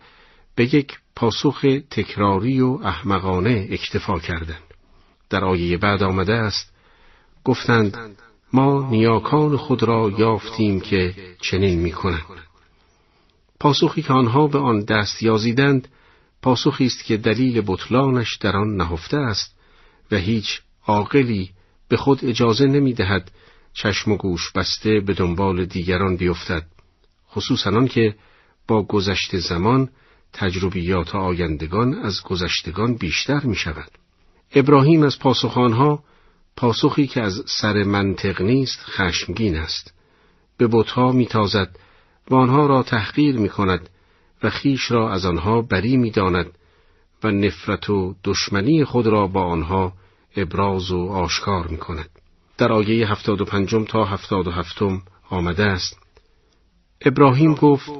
به 0.55 0.75
یک 0.75 0.99
پاسخ 1.17 1.67
تکراری 1.91 2.61
و 2.61 2.79
احمقانه 2.83 3.69
اکتفا 3.71 4.19
کردند. 4.19 4.63
در 5.31 5.45
آیه 5.45 5.77
بعد 5.77 6.03
آمده 6.03 6.35
است 6.35 6.73
گفتند 7.45 8.17
ما 8.53 8.89
نیاکان 8.91 9.57
خود 9.57 9.83
را 9.83 10.13
یافتیم 10.19 10.81
که 10.81 11.15
چنین 11.41 11.79
می‌کنند 11.79 12.23
پاسخی 13.61 14.03
که 14.03 14.13
آنها 14.13 14.47
به 14.47 14.59
آن 14.59 14.81
دست 14.81 15.23
یازیدند 15.23 15.89
پاسخی 16.43 16.87
است 16.87 17.05
که 17.05 17.17
دلیل 17.17 17.63
بطلانش 17.67 18.37
در 18.37 18.57
آن 18.57 18.77
نهفته 18.77 19.17
است 19.17 19.57
و 20.11 20.17
هیچ 20.17 20.61
عاقلی 20.87 21.51
به 21.89 21.97
خود 21.97 22.25
اجازه 22.25 22.67
نمی 22.67 22.93
دهد 22.93 23.31
چشم 23.75 24.13
و 24.13 24.17
گوش 24.17 24.53
بسته 24.53 25.01
به 25.01 25.15
دنبال 25.15 25.65
دیگران 25.65 26.17
بیفتد 26.17 26.67
خصوصا 27.31 27.87
که 27.87 28.15
با 28.69 28.83
گذشت 28.83 29.39
زمان 29.39 29.89
تجربیات 30.33 31.15
آیندگان 31.15 31.95
از 31.95 32.23
گذشتگان 32.23 32.95
بیشتر 32.95 33.41
می 33.41 33.57
شود. 33.57 33.91
ابراهیم 34.55 35.03
از 35.03 35.19
پاسخانها 35.19 36.05
پاسخی 36.57 37.07
که 37.07 37.21
از 37.21 37.43
سر 37.47 37.83
منطق 37.83 38.43
نیست 38.43 38.81
خشمگین 38.83 39.57
است. 39.57 39.95
به 40.57 40.67
بتها 40.67 41.13
میتازد 41.13 41.79
و 42.31 42.35
آنها 42.35 42.67
را 42.67 42.83
تحقیر 42.83 43.37
می 43.37 43.49
کند 43.49 43.89
و 44.43 44.51
خیش 44.51 44.91
را 44.91 45.13
از 45.13 45.25
آنها 45.25 45.63
بری 45.63 45.97
می 45.97 46.11
داند 46.11 46.47
و 47.25 47.31
نفرت 47.31 47.91
و 47.91 48.15
دشمنی 48.25 48.85
خود 48.85 49.07
را 49.07 49.27
با 49.27 49.45
آنها 49.45 49.93
ابراز 50.37 50.91
و 50.91 51.09
آشکار 51.09 51.67
می 51.67 51.77
کند. 51.77 52.11
در 52.59 52.73
آیه 52.73 53.11
هفتاد 53.11 53.41
و 53.41 53.45
پنجم 53.45 53.85
تا 53.85 54.05
هفتاد 54.05 54.47
و 54.47 54.51
هفتم 54.51 55.03
آمده 55.31 55.65
است. 55.65 55.99
ابراهیم 57.01 57.55
گفت 57.55 57.91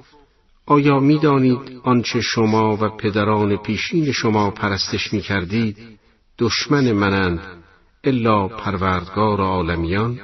آیا 0.67 1.01
می 1.01 1.19
دانید 1.19 1.81
آنچه 1.83 2.21
شما 2.21 2.77
و 2.77 2.97
پدران 2.97 3.57
پیشین 3.57 4.13
شما 4.13 4.51
پرستش 4.51 5.13
می 5.13 5.21
کردید 5.21 5.99
دشمن 6.39 6.93
منند 6.93 7.41
الا 8.05 8.49
پروردگار 8.49 9.41
عالمیان 9.41 10.21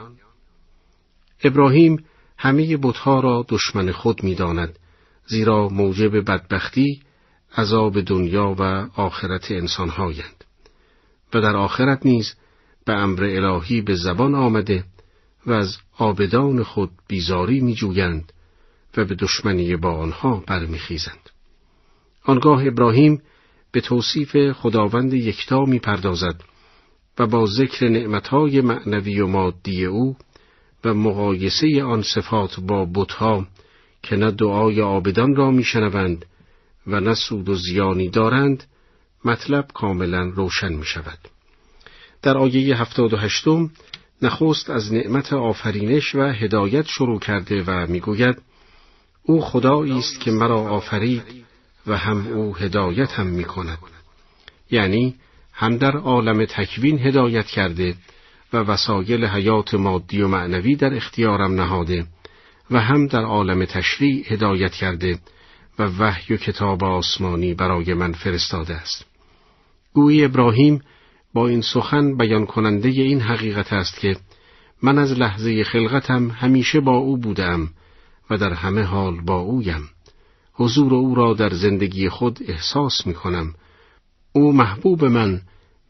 ابراهیم 1.44 2.04
همه 2.38 2.76
بتها 2.76 3.20
را 3.20 3.44
دشمن 3.48 3.92
خود 3.92 4.24
می 4.24 4.34
داند 4.34 4.78
زیرا 5.26 5.68
موجب 5.68 6.30
بدبختی 6.30 7.00
عذاب 7.56 8.00
دنیا 8.00 8.54
و 8.58 8.62
آخرت 9.00 9.50
انسانهایند 9.50 10.44
و 11.34 11.40
در 11.40 11.56
آخرت 11.56 12.06
نیز 12.06 12.34
به 12.88 12.94
امر 12.94 13.24
الهی 13.24 13.80
به 13.80 13.94
زبان 13.94 14.34
آمده 14.34 14.84
و 15.46 15.52
از 15.52 15.76
آبدان 15.98 16.62
خود 16.62 16.90
بیزاری 17.08 17.60
می 17.60 17.74
جویند 17.74 18.32
و 18.96 19.04
به 19.04 19.14
دشمنی 19.14 19.76
با 19.76 19.92
آنها 19.92 20.44
برمیخیزند. 20.46 21.30
آنگاه 22.24 22.66
ابراهیم 22.66 23.22
به 23.72 23.80
توصیف 23.80 24.52
خداوند 24.52 25.14
یکتا 25.14 25.64
می 25.64 25.78
پردازد 25.78 26.42
و 27.18 27.26
با 27.26 27.46
ذکر 27.46 27.88
نعمتهای 27.88 28.60
معنوی 28.60 29.20
و 29.20 29.26
مادی 29.26 29.84
او 29.84 30.16
و 30.84 30.94
مقایسه 30.94 31.84
آن 31.84 32.02
صفات 32.02 32.60
با 32.60 32.88
بتها 32.94 33.46
که 34.02 34.16
نه 34.16 34.30
دعای 34.30 34.82
آبدان 34.82 35.36
را 35.36 35.50
میشنوند 35.50 36.24
و 36.86 37.00
نه 37.00 37.14
سود 37.14 37.48
و 37.48 37.54
زیانی 37.54 38.08
دارند 38.08 38.64
مطلب 39.24 39.66
کاملا 39.74 40.22
روشن 40.22 40.72
می 40.72 40.84
شود. 40.84 41.18
در 42.22 42.38
آیه 42.38 42.80
هفتاد 42.80 43.12
و 43.12 43.16
هشتم 43.16 43.70
نخست 44.22 44.70
از 44.70 44.92
نعمت 44.92 45.32
آفرینش 45.32 46.14
و 46.14 46.20
هدایت 46.20 46.86
شروع 46.86 47.20
کرده 47.20 47.62
و 47.62 47.86
می‌گوید 47.86 48.36
او 49.22 49.40
خدایی 49.40 49.98
است 49.98 50.20
که 50.20 50.30
مرا 50.30 50.60
آفرید 50.60 51.22
و 51.86 51.96
هم 51.96 52.26
او 52.26 52.56
هدایت 52.56 53.12
هم 53.12 53.26
می 53.26 53.44
کند. 53.44 53.78
یعنی 54.70 55.14
هم 55.52 55.76
در 55.76 55.96
عالم 55.96 56.44
تکوین 56.44 56.98
هدایت 56.98 57.46
کرده 57.46 57.94
و 58.52 58.56
وسایل 58.56 59.24
حیات 59.24 59.74
مادی 59.74 60.22
و 60.22 60.28
معنوی 60.28 60.76
در 60.76 60.94
اختیارم 60.94 61.54
نهاده 61.54 62.06
و 62.70 62.80
هم 62.80 63.06
در 63.06 63.22
عالم 63.22 63.64
تشریع 63.64 64.32
هدایت 64.32 64.72
کرده 64.72 65.18
و 65.78 65.82
وحی 65.82 66.34
و 66.34 66.36
کتاب 66.36 66.84
آسمانی 66.84 67.54
برای 67.54 67.94
من 67.94 68.12
فرستاده 68.12 68.74
است. 68.74 69.06
گویی 69.94 70.24
ابراهیم 70.24 70.82
این 71.46 71.60
سخن 71.60 72.16
بیان 72.16 72.46
کننده 72.46 72.88
این 72.88 73.20
حقیقت 73.20 73.72
است 73.72 74.00
که 74.00 74.16
من 74.82 74.98
از 74.98 75.12
لحظه 75.12 75.64
خلقتم 75.64 76.30
همیشه 76.30 76.80
با 76.80 76.96
او 76.96 77.16
بودم 77.16 77.68
و 78.30 78.38
در 78.38 78.52
همه 78.52 78.82
حال 78.82 79.20
با 79.20 79.38
اویم. 79.38 79.90
حضور 80.52 80.94
او 80.94 81.14
را 81.14 81.34
در 81.34 81.50
زندگی 81.50 82.08
خود 82.08 82.38
احساس 82.48 83.06
می 83.06 83.14
کنم. 83.14 83.54
او 84.32 84.52
محبوب 84.52 85.04
من، 85.04 85.40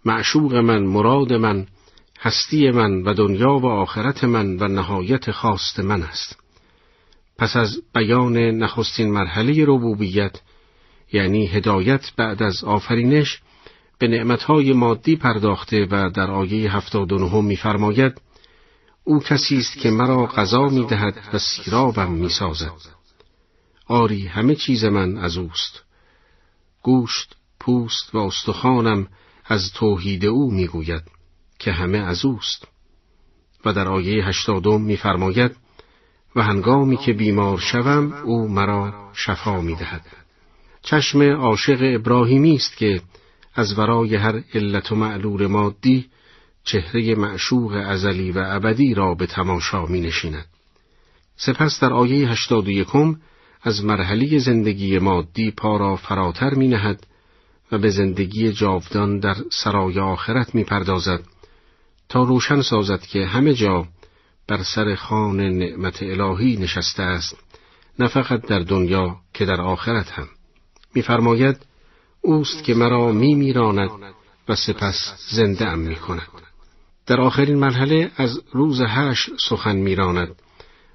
معشوق 0.04 0.54
من، 0.54 0.82
مراد 0.82 1.32
من، 1.32 1.66
هستی 2.20 2.70
من 2.70 3.02
و 3.02 3.14
دنیا 3.14 3.58
و 3.58 3.66
آخرت 3.66 4.24
من 4.24 4.56
و 4.56 4.68
نهایت 4.68 5.30
خواست 5.30 5.80
من 5.80 6.02
است. 6.02 6.36
پس 7.38 7.56
از 7.56 7.82
بیان 7.94 8.36
نخستین 8.36 9.10
مرحله 9.10 9.64
ربوبیت 9.66 10.40
یعنی 11.12 11.46
هدایت 11.46 12.12
بعد 12.16 12.42
از 12.42 12.64
آفرینش 12.64 13.40
به 13.98 14.08
نعمتهای 14.08 14.72
مادی 14.72 15.16
پرداخته 15.16 15.86
و 15.90 16.10
در 16.10 16.30
آیه 16.30 16.76
هفتاد 16.76 17.12
و 17.12 17.18
او 19.04 19.20
کسی 19.20 19.56
است 19.56 19.78
که 19.78 19.90
مرا 19.90 20.26
غذا 20.26 20.68
می‌دهد 20.68 21.28
و 21.32 21.38
سیرابم 21.38 22.10
می‌سازد. 22.12 22.72
آری 23.86 24.26
همه 24.26 24.54
چیز 24.54 24.84
من 24.84 25.18
از 25.18 25.36
اوست. 25.36 25.82
گوشت 26.82 27.36
پوست 27.60 28.14
و 28.14 28.18
استخوانم 28.18 29.08
از 29.44 29.72
توحید 29.72 30.24
او 30.24 30.50
می‌گوید 30.50 31.02
که 31.58 31.72
همه 31.72 31.98
از 31.98 32.24
اوست. 32.24 32.68
و 33.64 33.72
در 33.72 33.88
آیه 33.88 34.24
هشتادم 34.24 34.80
میفرماید 34.80 35.56
و 36.36 36.42
هنگامی 36.42 36.96
که 36.96 37.12
بیمار 37.12 37.58
شوم 37.58 38.12
او 38.12 38.48
مرا 38.48 39.10
شفا 39.14 39.60
می‌دهد. 39.60 40.06
چشم 40.82 41.22
عاشق 41.22 41.78
ابراهیمی 41.82 42.54
است 42.54 42.76
که 42.76 43.00
از 43.58 43.78
ورای 43.78 44.16
هر 44.16 44.42
علت 44.54 44.92
و 44.92 44.96
معلول 44.96 45.46
مادی 45.46 46.06
چهره 46.64 47.14
معشوق 47.14 47.72
ازلی 47.72 48.32
و 48.32 48.44
ابدی 48.46 48.94
را 48.94 49.14
به 49.14 49.26
تماشا 49.26 49.86
می 49.86 50.00
نشیند. 50.00 50.46
سپس 51.36 51.80
در 51.80 51.92
آیه 51.92 52.28
هشتاد 52.28 52.68
و 52.68 52.70
یکم 52.70 53.16
از 53.62 53.84
مرحله 53.84 54.38
زندگی 54.38 54.98
مادی 54.98 55.50
پا 55.50 55.76
را 55.76 55.96
فراتر 55.96 56.54
می 56.54 56.68
نهد 56.68 57.06
و 57.72 57.78
به 57.78 57.90
زندگی 57.90 58.52
جاودان 58.52 59.18
در 59.18 59.36
سرای 59.50 60.00
آخرت 60.00 60.54
می 60.54 60.64
پردازد 60.64 61.20
تا 62.08 62.22
روشن 62.22 62.62
سازد 62.62 63.00
که 63.00 63.26
همه 63.26 63.54
جا 63.54 63.86
بر 64.48 64.62
سر 64.62 64.94
خان 64.94 65.40
نعمت 65.40 66.02
الهی 66.02 66.56
نشسته 66.56 67.02
است 67.02 67.36
نه 67.98 68.08
فقط 68.08 68.46
در 68.46 68.58
دنیا 68.58 69.16
که 69.34 69.44
در 69.44 69.60
آخرت 69.60 70.10
هم 70.10 70.28
میفرماید 70.94 71.66
اوست 72.20 72.64
که 72.64 72.74
مرا 72.74 73.12
می 73.12 73.34
میراند 73.34 73.90
و 74.48 74.54
سپس 74.54 75.14
زنده 75.30 75.66
ام 75.66 75.78
می 75.78 75.96
کند. 75.96 76.28
در 77.06 77.20
آخرین 77.20 77.58
مرحله 77.58 78.10
از 78.16 78.40
روز 78.52 78.80
هش 78.80 79.30
سخن 79.48 79.76
میراند 79.76 80.34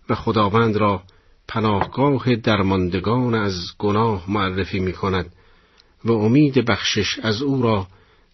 و 0.09 0.15
خداوند 0.15 0.77
را 0.77 1.03
پناهگاه 1.47 2.35
درماندگان 2.35 3.35
از 3.35 3.53
گناه 3.77 4.31
معرفی 4.31 4.79
می 4.79 4.93
کند 4.93 5.33
و 6.05 6.11
امید 6.11 6.65
بخشش 6.65 7.19
از 7.19 7.41
او 7.41 7.61
را 7.61 7.87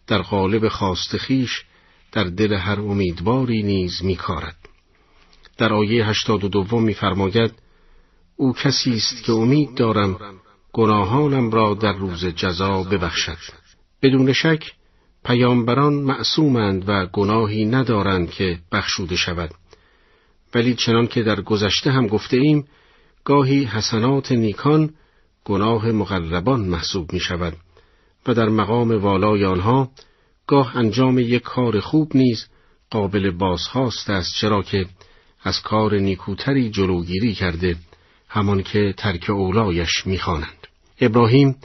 در 0.08 0.22
قالب 0.22 0.68
خواست 0.68 1.18
خیش 1.18 1.64
در 2.12 2.24
دل 2.24 2.54
هر 2.54 2.80
امیدواری 2.80 3.64
نیز 3.64 4.04
میکارد. 4.04 4.58
در 5.58 5.74
آیه 5.74 6.06
هشتاد 6.06 6.44
و 6.44 6.48
دوم 6.48 6.94
او 8.36 8.54
کسی 8.54 8.94
است 8.94 9.24
که 9.24 9.32
امید 9.32 9.76
دارم 9.76 10.18
گناهانم 10.74 11.52
را 11.52 11.74
در 11.74 11.94
روز 11.94 12.26
جزا 12.26 12.84
ببخشد. 12.84 13.38
بدون 14.02 14.34
شک 14.34 14.74
پیامبران 15.26 15.94
معصومند 15.94 16.84
و 16.90 17.06
گناهی 17.06 17.66
ندارند 17.66 18.32
که 18.32 18.60
بخشوده 18.72 19.16
شود 19.16 19.52
ولی 20.56 20.76
چنان 20.76 21.08
که 21.08 21.24
در 21.24 21.42
گذشته 21.42 21.92
هم 21.92 22.08
گفته 22.08 22.38
ایم 22.38 22.68
گاهی 23.24 23.64
حسنات 23.64 24.32
نیکان 24.32 24.94
گناه 25.46 25.92
مقربان 25.92 26.62
محسوب 26.62 27.14
می 27.14 27.20
شود 27.20 27.54
و 28.28 28.34
در 28.34 28.50
مقام 28.50 28.92
والای 28.92 29.46
آنها 29.46 29.90
گاه 30.48 30.78
انجام 30.78 31.20
یک 31.20 31.42
کار 31.42 31.80
خوب 31.80 32.16
نیز 32.16 32.48
قابل 32.90 33.32
بازخواست 33.32 34.10
است 34.10 34.32
چرا 34.42 34.62
که 34.62 34.86
از 35.44 35.62
کار 35.62 35.96
نیکوتری 35.96 36.70
جلوگیری 36.70 37.34
کرده 37.34 37.76
همان 38.28 38.64
که 38.64 38.94
ترک 38.98 39.30
اولایش 39.30 40.08
می‌خوانند 40.08 40.59
ابراهیم 41.02 41.56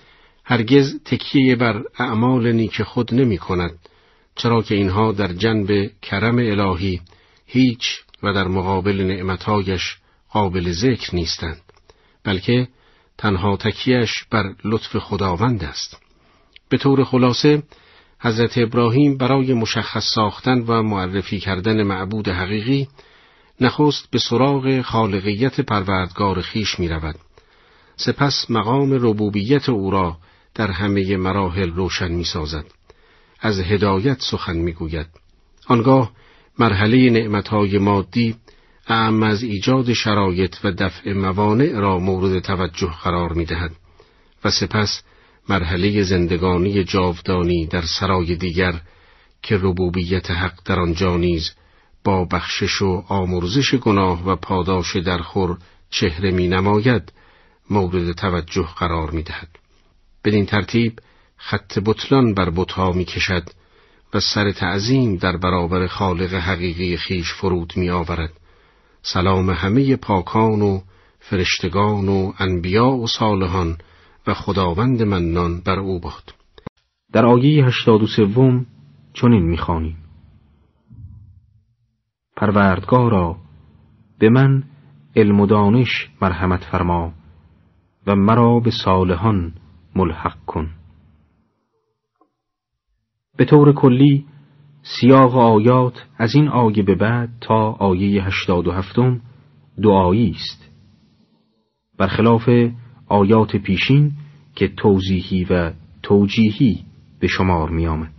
هرگز 0.45 1.01
تکیه 1.05 1.57
بر 1.57 1.83
اعمال 1.99 2.53
نیک 2.53 2.83
خود 2.83 3.15
نمی 3.15 3.39
کند 3.39 3.79
چرا 4.37 4.63
که 4.63 4.75
اینها 4.75 5.13
در 5.13 5.33
جنب 5.33 5.91
کرم 6.03 6.39
الهی 6.39 7.01
هیچ 7.47 8.03
و 8.23 8.33
در 8.33 8.49
مقابل 8.49 9.03
نعمتهایش 9.03 9.97
قابل 10.31 10.73
ذکر 10.73 11.15
نیستند 11.15 11.61
بلکه 12.25 12.69
تنها 13.19 13.57
تکیهش 13.57 14.25
بر 14.31 14.55
لطف 14.65 14.97
خداوند 14.97 15.65
است 15.65 16.01
به 16.69 16.79
طور 16.79 17.05
خلاصه 17.05 17.63
حضرت 18.21 18.59
ابراهیم 18.59 19.17
برای 19.17 19.55
مشخص 19.55 20.05
ساختن 20.15 20.59
و 20.59 20.83
معرفی 20.83 21.41
کردن 21.41 21.83
معبود 21.83 22.29
حقیقی 22.29 22.89
نخست 23.61 24.11
به 24.11 24.19
سراغ 24.19 24.81
خالقیت 24.81 25.61
پروردگار 25.61 26.41
خیش 26.41 26.81
می 26.81 26.89
رود. 26.89 27.15
سپس 27.97 28.51
مقام 28.51 28.93
ربوبیت 28.93 29.69
او 29.69 29.91
را 29.91 30.17
در 30.55 30.71
همه 30.71 31.17
مراحل 31.17 31.71
روشن 31.71 32.13
می 32.13 32.25
سازد. 32.25 32.65
از 33.41 33.61
هدایت 33.61 34.21
سخن 34.21 34.57
می 34.57 34.73
گوید. 34.73 35.07
آنگاه 35.67 36.13
مرحله 36.59 37.11
نعمتهای 37.11 37.79
مادی 37.79 38.37
اعم 38.89 39.23
از 39.23 39.43
ایجاد 39.43 39.93
شرایط 39.93 40.57
و 40.65 40.71
دفع 40.71 41.13
موانع 41.13 41.79
را 41.79 41.99
مورد 41.99 42.39
توجه 42.43 42.95
قرار 43.03 43.33
می 43.33 43.45
دهد 43.45 43.71
و 44.45 44.51
سپس 44.51 45.03
مرحله 45.49 46.03
زندگانی 46.03 46.85
جاودانی 46.85 47.67
در 47.67 47.83
سرای 48.01 48.37
دیگر 48.37 48.81
که 49.43 49.57
ربوبیت 49.57 50.31
حق 50.31 50.59
در 50.65 50.81
آنجا 50.81 51.17
نیز 51.17 51.51
با 52.05 52.25
بخشش 52.25 52.83
و 52.83 53.05
آمرزش 53.09 53.75
گناه 53.75 54.27
و 54.27 54.37
پاداش 54.37 54.97
درخور 54.97 55.59
چهره 55.91 56.31
می 56.31 56.49
نماید 56.49 57.13
مورد 57.71 58.13
توجه 58.13 58.69
قرار 58.79 59.11
می 59.11 59.23
دهد. 59.23 59.49
بدین 60.25 60.47
ترتیب 60.47 60.99
خط 61.37 61.79
بطلان 61.87 62.35
بر 62.35 62.51
بطها 62.51 62.93
می 62.93 63.05
کشد 63.05 63.51
و 64.15 64.21
سر 64.21 64.53
تعظیم 64.53 65.17
در 65.17 65.37
برابر 65.37 65.87
خالق 65.87 66.35
حقیقی 66.35 66.97
خیش 66.97 67.33
فرود 67.33 67.73
می 67.77 67.91
آورد. 67.91 68.33
سلام 69.03 69.51
همه 69.51 69.97
پاکان 69.97 70.63
و 70.63 70.81
فرشتگان 71.31 72.09
و 72.09 72.33
انبیا 72.39 72.87
و 72.87 73.07
صالحان 73.07 73.79
و 74.27 74.35
خداوند 74.35 75.03
منان 75.03 75.61
بر 75.61 75.79
او 75.79 76.01
باد 76.01 76.35
در 77.13 77.27
آیه 77.27 77.65
هشتاد 77.67 78.03
و 78.03 78.07
سوم 78.07 78.67
چنین 79.13 79.43
می‌خوانیم 79.43 79.97
پروردگارا 82.37 83.37
به 84.19 84.29
من 84.29 84.63
علم 85.17 85.41
و 85.41 85.47
دانش 85.47 86.11
مرحمت 86.23 86.65
فرما 86.65 87.13
و 88.07 88.17
مرا 88.17 88.61
به 88.61 88.71
صالحان 88.85 89.53
ملحق 89.97 90.45
کن 90.47 90.71
به 93.37 93.45
طور 93.45 93.73
کلی 93.73 94.27
سیاق 94.83 95.37
آیات 95.37 96.07
از 96.19 96.35
این 96.35 96.49
آیه 96.49 96.83
به 96.83 96.95
بعد 96.95 97.29
تا 97.41 97.71
آیه 97.73 98.25
هشتاد 98.25 98.67
و 98.67 98.73
هفتم 98.73 99.21
دعایی 99.83 100.31
است 100.31 100.71
برخلاف 101.99 102.49
آیات 103.07 103.57
پیشین 103.57 104.13
که 104.55 104.69
توضیحی 104.69 105.45
و 105.45 105.73
توجیهی 106.03 106.85
به 107.21 107.27
شمار 107.27 107.71
می 107.71 107.87
آمد. 107.87 108.13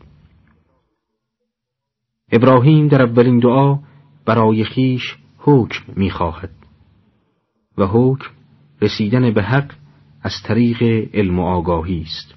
ابراهیم 2.31 2.87
در 2.87 3.01
اولین 3.01 3.39
دعا 3.39 3.79
برای 4.25 4.63
خیش 4.63 5.17
حکم 5.37 5.93
می 5.95 6.09
خواهد 6.09 6.51
و 7.77 7.87
حکم 7.87 8.34
رسیدن 8.81 9.33
به 9.33 9.43
حق 9.43 9.71
از 10.23 10.33
طریق 10.43 10.83
علم 11.13 11.39
و 11.39 11.45
آگاهی 11.45 12.01
است 12.01 12.35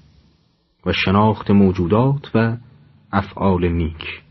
و 0.85 0.93
شناخت 0.93 1.51
موجودات 1.51 2.31
و 2.35 2.57
افعال 3.11 3.67
نیک. 3.67 4.21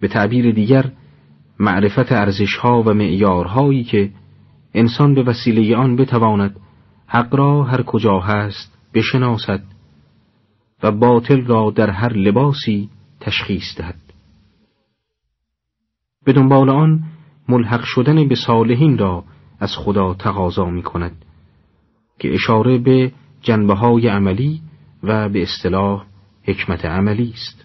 به 0.00 0.08
تعبیر 0.08 0.52
دیگر 0.52 0.92
معرفت 1.58 2.12
ارزشها 2.12 2.82
و 2.82 2.94
معیارهایی 2.94 3.84
که 3.84 4.10
انسان 4.74 5.14
به 5.14 5.22
وسیله 5.22 5.76
آن 5.76 5.96
بتواند 5.96 6.56
حق 7.06 7.34
را 7.34 7.64
هر 7.64 7.82
کجا 7.82 8.20
هست 8.20 8.78
بشناسد 8.94 9.62
و 10.82 10.92
باطل 10.92 11.46
را 11.46 11.70
در 11.70 11.90
هر 11.90 12.12
لباسی 12.12 12.88
تشخیص 13.20 13.76
دهد. 13.78 14.00
به 16.24 16.32
دنبال 16.32 16.70
آن 16.70 17.02
ملحق 17.48 17.84
شدن 17.84 18.28
به 18.28 18.34
صالحین 18.34 18.98
را 18.98 19.24
از 19.60 19.76
خدا 19.76 20.14
تقاضا 20.14 20.64
می 20.64 20.82
کند 20.82 21.24
که 22.18 22.34
اشاره 22.34 22.78
به 22.78 23.12
جنبه 23.42 23.74
های 23.74 24.08
عملی 24.08 24.60
و 25.02 25.28
به 25.28 25.42
اصطلاح 25.42 26.06
حکمت 26.42 26.84
عملی 26.84 27.30
است. 27.34 27.64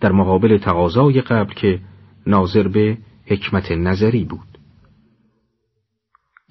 در 0.00 0.12
مقابل 0.12 0.58
تقاضای 0.58 1.20
قبل 1.20 1.54
که 1.54 1.80
ناظر 2.26 2.68
به 2.68 2.98
حکمت 3.26 3.72
نظری 3.72 4.24
بود. 4.24 4.58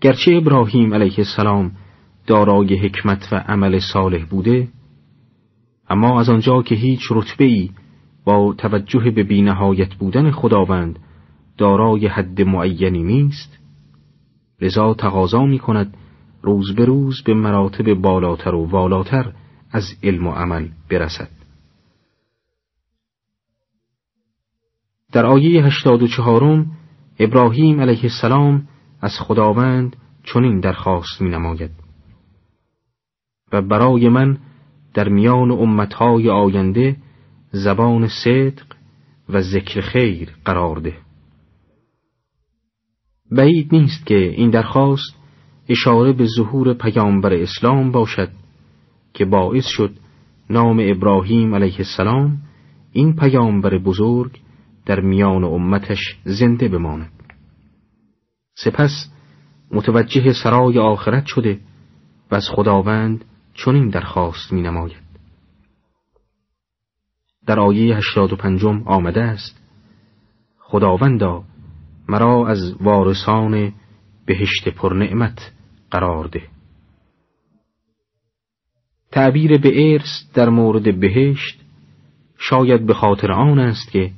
گرچه 0.01 0.31
ابراهیم 0.35 0.93
علیه 0.93 1.15
السلام 1.17 1.71
دارای 2.27 2.75
حکمت 2.75 3.27
و 3.31 3.35
عمل 3.35 3.79
صالح 3.93 4.25
بوده 4.25 4.67
اما 5.89 6.19
از 6.19 6.29
آنجا 6.29 6.61
که 6.61 6.75
هیچ 6.75 7.01
رتبه 7.11 7.45
ای 7.45 7.69
با 8.25 8.55
توجه 8.57 9.11
به 9.11 9.23
بینهایت 9.23 9.93
بودن 9.93 10.31
خداوند 10.31 10.99
دارای 11.59 12.07
حد 12.07 12.41
معینی 12.41 13.03
نیست؟ 13.03 13.59
لذا 14.61 14.93
تقاضا 14.93 15.45
می 15.45 15.59
کند 15.59 15.97
روز 16.41 16.75
به 16.75 16.85
روز 16.85 17.23
به 17.23 17.33
مراتب 17.33 17.93
بالاتر 17.93 18.55
و 18.55 18.65
والاتر 18.65 19.33
از 19.71 19.83
علم 20.03 20.27
و 20.27 20.31
عمل 20.31 20.67
برسد. 20.89 21.29
در 25.11 25.25
آیه 25.25 25.65
هشتاد 25.65 26.03
و 26.03 26.07
چهارم 26.07 26.71
ابراهیم 27.19 27.81
علیه 27.81 28.03
السلام 28.03 28.67
از 29.01 29.11
خداوند 29.19 29.95
چنین 30.23 30.59
درخواست 30.59 31.21
می 31.21 31.29
نماید 31.29 31.71
و 33.53 33.61
برای 33.61 34.09
من 34.09 34.37
در 34.93 35.09
میان 35.09 35.51
امتهای 35.51 36.29
آینده 36.29 36.97
زبان 37.51 38.07
صدق 38.07 38.65
و 39.29 39.41
ذکر 39.41 39.81
خیر 39.81 40.35
قرار 40.45 40.79
ده. 40.79 41.08
بعید 43.31 43.75
نیست 43.75 44.05
که 44.05 44.15
این 44.15 44.49
درخواست 44.49 45.15
اشاره 45.69 46.13
به 46.13 46.25
ظهور 46.25 46.73
پیامبر 46.73 47.33
اسلام 47.33 47.91
باشد 47.91 48.29
که 49.13 49.25
باعث 49.25 49.65
شد 49.65 49.91
نام 50.49 50.79
ابراهیم 50.83 51.55
علیه 51.55 51.77
السلام 51.77 52.37
این 52.91 53.15
پیامبر 53.15 53.77
بزرگ 53.77 54.39
در 54.85 54.99
میان 54.99 55.43
امتش 55.43 56.17
زنده 56.23 56.67
بماند 56.67 57.11
سپس 58.55 59.11
متوجه 59.71 60.33
سرای 60.43 60.79
آخرت 60.79 61.25
شده 61.25 61.59
و 62.31 62.35
از 62.35 62.49
خداوند 62.49 63.25
چنین 63.53 63.89
درخواست 63.89 64.53
می 64.53 64.61
نماید. 64.61 65.09
در 67.47 67.59
آیه 67.59 67.95
هشتاد 67.95 68.33
و 68.33 68.35
پنجم 68.35 68.83
آمده 68.85 69.21
است 69.21 69.61
خداوندا 70.59 71.43
مرا 72.09 72.47
از 72.47 72.75
وارثان 72.81 73.73
بهشت 74.25 74.69
پرنعمت 74.69 75.51
قرار 75.91 76.27
ده. 76.27 76.41
تعبیر 79.11 79.57
به 79.57 79.93
ارث 79.93 80.33
در 80.33 80.49
مورد 80.49 80.99
بهشت 80.99 81.59
شاید 82.37 82.85
به 82.85 82.93
خاطر 82.93 83.31
آن 83.31 83.59
است 83.59 83.91
که 83.91 84.11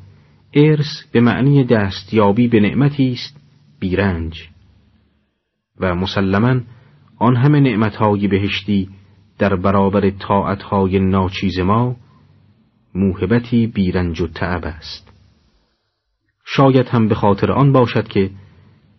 ارث 0.54 1.04
به 1.12 1.22
معنی 1.22 1.64
دستیابی 1.64 2.48
به 2.48 2.60
نعمتی 2.60 3.12
است 3.12 3.38
بیرنج 3.80 4.50
و 5.80 5.96
مسلما 5.96 6.62
آن 7.18 7.36
همه 7.36 7.60
نعمتهای 7.60 8.28
بهشتی 8.28 8.90
در 9.38 9.56
برابر 9.56 10.10
طاعتهای 10.10 11.00
ناچیز 11.00 11.60
ما 11.60 11.96
موهبتی 12.96 13.68
بیرنج 13.68 14.22
و 14.22 14.28
تعب 14.28 14.66
است. 14.66 15.11
شاید 16.56 16.88
هم 16.88 17.08
به 17.08 17.16
خاطر 17.16 17.52
آن 17.52 17.72
باشد 17.72 18.08
که 18.08 18.30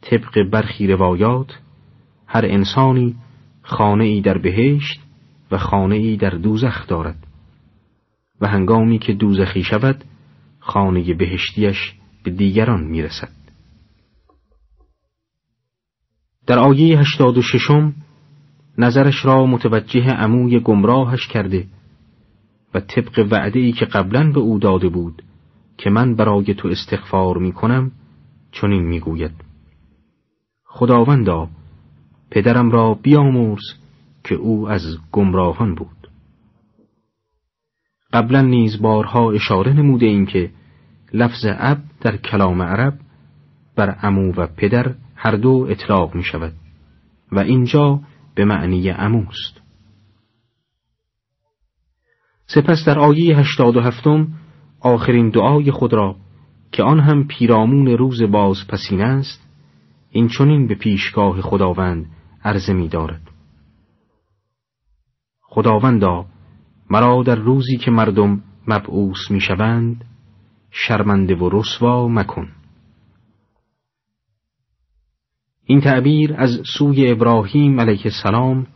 طبق 0.01 0.51
برخی 0.51 0.87
روایات 0.87 1.59
هر 2.27 2.45
انسانی 2.45 3.17
خانه 3.63 4.05
ای 4.05 4.21
در 4.21 4.39
بهشت 4.39 5.01
و 5.51 5.59
خانه 5.59 5.95
ای 5.95 6.17
در 6.17 6.31
دوزخ 6.31 6.87
دارد 6.87 7.27
و 8.41 8.49
هنگامی 8.49 8.99
که 8.99 9.13
دوزخی 9.13 9.65
شود 9.65 10.05
خانه 10.61 11.15
بهشتیش 11.15 11.93
به 12.25 12.31
دیگران 12.31 12.85
می‌رسد. 12.85 13.33
در 16.47 16.59
آیه 16.59 16.99
هشتاد 16.99 17.39
و 17.39 17.43
ششم 17.43 17.95
نظرش 18.79 19.25
را 19.25 19.47
متوجه 19.47 20.11
عموی 20.11 20.61
گمراهش 20.61 21.27
کرده 21.27 21.67
و 22.75 22.81
طبق 22.81 23.27
وعده 23.31 23.61
ای 23.61 23.73
که 23.73 23.85
قبلا 23.85 24.33
به 24.33 24.41
او 24.41 24.59
داده 24.59 24.89
بود 24.89 25.23
که 25.83 25.91
من 25.91 26.15
برای 26.15 26.55
تو 26.55 26.69
استغفار 26.69 27.39
می 27.39 27.53
کنم 27.53 27.93
چنین 28.53 28.83
می 28.83 29.01
گوید 29.01 29.33
خداوندا 30.65 31.49
پدرم 32.31 32.71
را 32.71 32.95
بیامرز 32.95 33.63
که 34.25 34.35
او 34.35 34.69
از 34.69 34.83
گمراهان 35.13 35.75
بود. 35.75 36.11
قبلا 38.13 38.41
نیز 38.41 38.83
بارها 38.83 39.33
اشاره 39.33 39.73
نموده 39.73 40.07
این 40.07 40.27
که 40.27 40.51
لفظ 41.13 41.47
اب 41.49 41.79
در 42.01 42.17
کلام 42.17 42.63
عرب 42.63 42.99
بر 43.77 43.91
عمو 43.91 44.33
و 44.33 44.47
پدر 44.47 44.95
هر 45.17 45.37
دو 45.37 45.67
اطلاق 45.71 46.15
می 46.15 46.25
شود 46.25 46.53
و 47.33 47.39
اینجا 47.39 48.01
به 48.35 48.45
معنی 48.45 48.89
عموست 48.89 49.61
سپس 52.47 52.85
در 52.87 52.99
آیه 52.99 53.39
هشتاد 53.39 53.77
و 53.77 53.81
هفتم 53.81 54.29
آخرین 54.83 55.31
دعای 55.31 55.71
خود 55.71 55.93
را 55.93 56.17
که 56.73 56.83
آن 56.83 57.01
هم 57.01 57.27
پیرامون 57.27 57.87
روز 57.87 58.23
باز 58.23 58.57
پسین 58.69 59.01
است 59.01 59.49
این 60.11 60.29
چونین 60.29 60.67
به 60.67 60.75
پیشگاه 60.75 61.41
خداوند 61.41 62.07
عرضه 62.45 62.73
می 62.73 62.89
دارد. 62.89 63.21
خداوندا 65.43 66.27
مرا 66.91 67.23
در 67.23 67.35
روزی 67.35 67.77
که 67.77 67.91
مردم 67.91 68.43
مبعوث 68.69 69.31
می 69.31 69.41
شوند 69.41 70.05
شرمنده 70.71 71.35
و 71.35 71.49
رسوا 71.53 72.09
مکن. 72.09 72.49
این 75.65 75.81
تعبیر 75.81 76.35
از 76.39 76.61
سوی 76.79 77.11
ابراهیم 77.11 77.81
علیه 77.81 78.03
السلام 78.05 78.67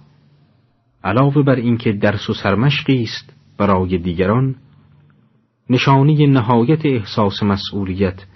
علاوه 1.04 1.42
بر 1.42 1.54
اینکه 1.54 1.92
درس 1.92 2.30
و 2.30 2.34
سرمشقی 2.34 3.02
است 3.02 3.32
برای 3.58 3.98
دیگران 3.98 4.54
نشانی 5.70 6.26
نهایت 6.26 6.86
احساس 6.86 7.42
مسئولیت 7.42 8.26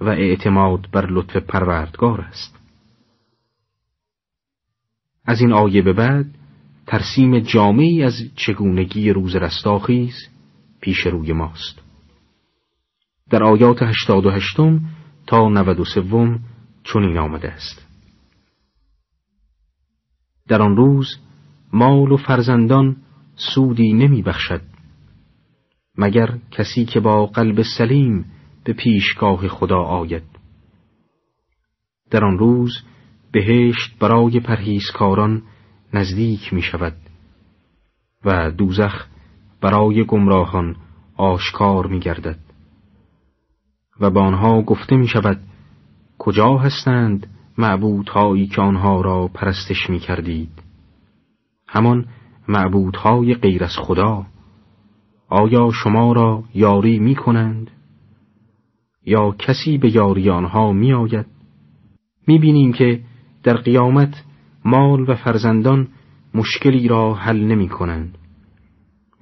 و 0.00 0.08
اعتماد 0.08 0.90
بر 0.92 1.06
لطف 1.10 1.36
پروردگار 1.36 2.20
است. 2.20 2.58
از 5.24 5.40
این 5.40 5.52
آیه 5.52 5.82
به 5.82 5.92
بعد 5.92 6.26
ترسیم 6.86 7.38
جامعی 7.38 8.02
از 8.02 8.12
چگونگی 8.36 9.10
روز 9.10 9.36
رستاخیز 9.36 10.14
پیش 10.80 10.98
روی 11.06 11.32
ماست. 11.32 11.82
در 13.30 13.44
آیات 13.44 13.82
هشتاد 13.82 14.26
و 14.26 14.30
هشتم 14.30 14.80
تا 15.26 15.48
نود 15.48 15.80
و 15.80 15.84
سوم 15.84 16.40
چنین 16.84 17.18
آمده 17.18 17.48
است. 17.48 17.86
در 20.48 20.62
آن 20.62 20.76
روز 20.76 21.16
مال 21.72 22.12
و 22.12 22.16
فرزندان 22.16 22.96
سودی 23.36 23.92
نمی 23.92 24.22
بخشد 24.22 24.75
مگر 25.98 26.38
کسی 26.50 26.84
که 26.84 27.00
با 27.00 27.26
قلب 27.26 27.62
سلیم 27.78 28.24
به 28.64 28.72
پیشگاه 28.72 29.48
خدا 29.48 29.82
آید. 29.82 30.22
در 32.10 32.24
آن 32.24 32.38
روز 32.38 32.82
بهشت 33.32 33.98
برای 33.98 34.40
پرهیزکاران 34.40 35.42
نزدیک 35.92 36.52
می 36.52 36.62
شود 36.62 36.96
و 38.24 38.50
دوزخ 38.50 39.06
برای 39.60 40.04
گمراهان 40.04 40.76
آشکار 41.16 41.86
می 41.86 42.00
گردد 42.00 42.38
و 44.00 44.10
به 44.10 44.20
آنها 44.20 44.62
گفته 44.62 44.96
می 44.96 45.08
شود 45.08 45.40
کجا 46.18 46.56
هستند 46.56 47.26
معبودهایی 47.58 48.46
که 48.46 48.60
آنها 48.60 49.00
را 49.00 49.28
پرستش 49.28 49.90
می 49.90 49.98
کردید 49.98 50.62
همان 51.68 52.06
معبودهای 52.48 53.34
غیر 53.34 53.64
از 53.64 53.76
خدا. 53.78 54.26
آیا 55.28 55.70
شما 55.70 56.12
را 56.12 56.44
یاری 56.54 56.98
می 56.98 57.14
کنند 57.14 57.70
یا 59.04 59.30
کسی 59.38 59.78
به 59.78 59.96
یاری 59.96 60.30
آنها 60.30 60.72
می 60.72 60.92
آید 60.92 61.26
می 62.26 62.38
بینیم 62.38 62.72
که 62.72 63.00
در 63.42 63.56
قیامت 63.56 64.24
مال 64.64 65.10
و 65.10 65.14
فرزندان 65.14 65.88
مشکلی 66.34 66.88
را 66.88 67.14
حل 67.14 67.44
نمی 67.44 67.68
کنند 67.68 68.18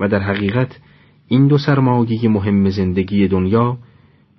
و 0.00 0.08
در 0.08 0.22
حقیقت 0.22 0.80
این 1.28 1.46
دو 1.46 1.58
سرمایه 1.58 2.28
مهم 2.28 2.70
زندگی 2.70 3.28
دنیا 3.28 3.78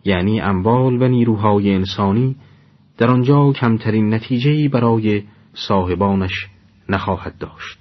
یعنی 0.06 0.42
اموال 0.42 1.02
و 1.02 1.08
نیروهای 1.08 1.74
انسانی 1.74 2.36
در 2.98 3.08
آنجا 3.08 3.52
کمترین 3.52 4.14
نتیجهی 4.14 4.68
برای 4.68 5.24
صاحبانش 5.54 6.48
نخواهد 6.90 7.38
داشت. 7.38 7.80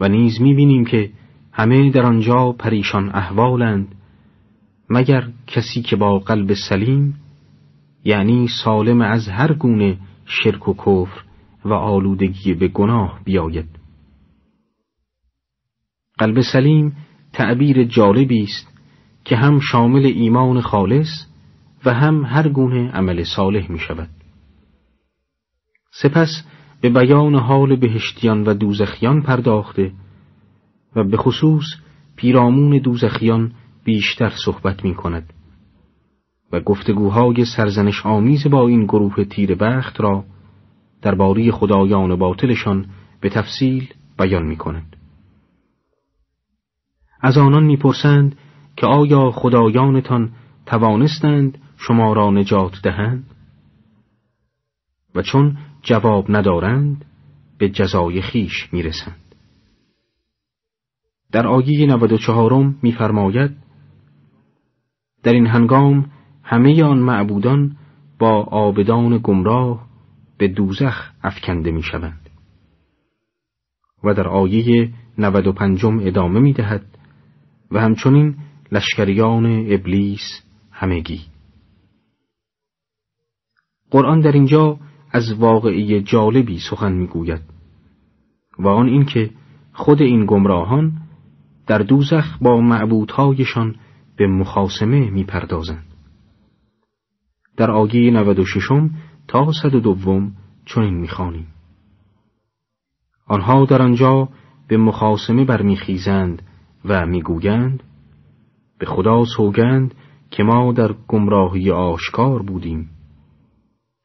و 0.00 0.08
نیز 0.08 0.40
می‌بینیم 0.40 0.84
که 0.84 1.10
همه 1.56 1.90
در 1.90 2.02
آنجا 2.02 2.52
پریشان 2.52 3.10
احوالند 3.14 3.94
مگر 4.90 5.28
کسی 5.46 5.82
که 5.82 5.96
با 5.96 6.18
قلب 6.18 6.54
سلیم 6.68 7.14
یعنی 8.04 8.48
سالم 8.64 9.00
از 9.00 9.28
هر 9.28 9.52
گونه 9.52 9.98
شرک 10.26 10.68
و 10.68 10.74
کفر 10.74 11.24
و 11.64 11.72
آلودگی 11.72 12.54
به 12.54 12.68
گناه 12.68 13.20
بیاید 13.24 13.68
قلب 16.18 16.40
سلیم 16.40 16.96
تعبیر 17.32 17.84
جالبی 17.84 18.42
است 18.42 18.68
که 19.24 19.36
هم 19.36 19.60
شامل 19.60 20.06
ایمان 20.06 20.60
خالص 20.60 21.26
و 21.84 21.94
هم 21.94 22.24
هر 22.24 22.48
گونه 22.48 22.90
عمل 22.90 23.24
صالح 23.36 23.72
می 23.72 23.78
شود. 23.78 24.08
سپس 25.90 26.44
به 26.80 26.90
بیان 26.90 27.34
حال 27.34 27.76
بهشتیان 27.76 28.44
و 28.44 28.54
دوزخیان 28.54 29.22
پرداخته 29.22 29.92
و 30.96 31.04
به 31.04 31.16
خصوص 31.16 31.64
پیرامون 32.16 32.78
دوزخیان 32.78 33.52
بیشتر 33.84 34.32
صحبت 34.44 34.84
می 34.84 34.94
کند 34.94 35.32
و 36.52 36.60
گفتگوهای 36.60 37.44
سرزنش 37.56 38.06
آمیز 38.06 38.46
با 38.46 38.68
این 38.68 38.84
گروه 38.84 39.24
تیر 39.24 39.54
بخت 39.54 40.00
را 40.00 40.24
درباره 41.02 41.50
خدایان 41.50 42.16
باطلشان 42.16 42.86
به 43.20 43.28
تفصیل 43.28 43.88
بیان 44.18 44.46
می 44.46 44.56
کند. 44.56 44.96
از 47.20 47.38
آنان 47.38 47.64
می‌پرسند 47.64 48.36
که 48.76 48.86
آیا 48.86 49.30
خدایانتان 49.30 50.32
توانستند 50.66 51.58
شما 51.76 52.12
را 52.12 52.30
نجات 52.30 52.80
دهند 52.82 53.24
و 55.14 55.22
چون 55.22 55.56
جواب 55.82 56.26
ندارند 56.28 57.04
به 57.58 57.68
جزای 57.68 58.22
خیش 58.22 58.68
می‌رسند 58.72 59.23
در 61.34 61.46
آیه 61.46 61.86
94 61.86 62.74
میفرماید 62.82 63.50
در 65.22 65.32
این 65.32 65.46
هنگام 65.46 66.10
همه 66.42 66.84
آن 66.84 66.98
معبودان 66.98 67.76
با 68.18 68.42
آبدان 68.42 69.20
گمراه 69.22 69.86
به 70.38 70.48
دوزخ 70.48 71.10
افکنده 71.22 71.70
می‌شوند. 71.70 72.30
و 74.04 74.14
در 74.14 74.28
آیه 74.28 74.90
95 75.18 75.84
ادامه 75.84 76.40
می‌دهد 76.40 76.86
و 77.70 77.80
همچنین 77.80 78.36
لشکریان 78.72 79.46
ابلیس 79.46 80.42
همگی. 80.70 81.20
قرآن 83.90 84.20
در 84.20 84.32
اینجا 84.32 84.78
از 85.10 85.34
واقعی 85.38 86.02
جالبی 86.02 86.58
سخن 86.70 86.92
می‌گوید 86.92 87.42
و 88.58 88.68
آن 88.68 88.88
اینکه 88.88 89.30
خود 89.72 90.02
این 90.02 90.26
گمراهان 90.26 91.03
در 91.66 91.78
دوزخ 91.78 92.38
با 92.40 92.60
معبودهایشان 92.60 93.76
به 94.16 94.26
مخاسمه 94.26 95.10
می‌پردازند. 95.10 95.86
در 97.56 97.70
آیه 97.70 98.10
96 98.10 98.68
تا 99.28 99.52
صد 99.62 99.70
دوم 99.70 100.32
چنین 100.66 100.94
می‌خوانیم. 100.94 101.46
آنها 103.26 103.64
در 103.64 103.82
آنجا 103.82 104.28
به 104.68 104.76
مخاسمه 104.76 105.44
برمیخیزند 105.44 106.42
و 106.84 107.06
می‌گویند 107.06 107.82
به 108.78 108.86
خدا 108.86 109.24
سوگند 109.36 109.94
که 110.30 110.42
ما 110.42 110.72
در 110.72 110.94
گمراهی 111.08 111.70
آشکار 111.70 112.42
بودیم. 112.42 112.90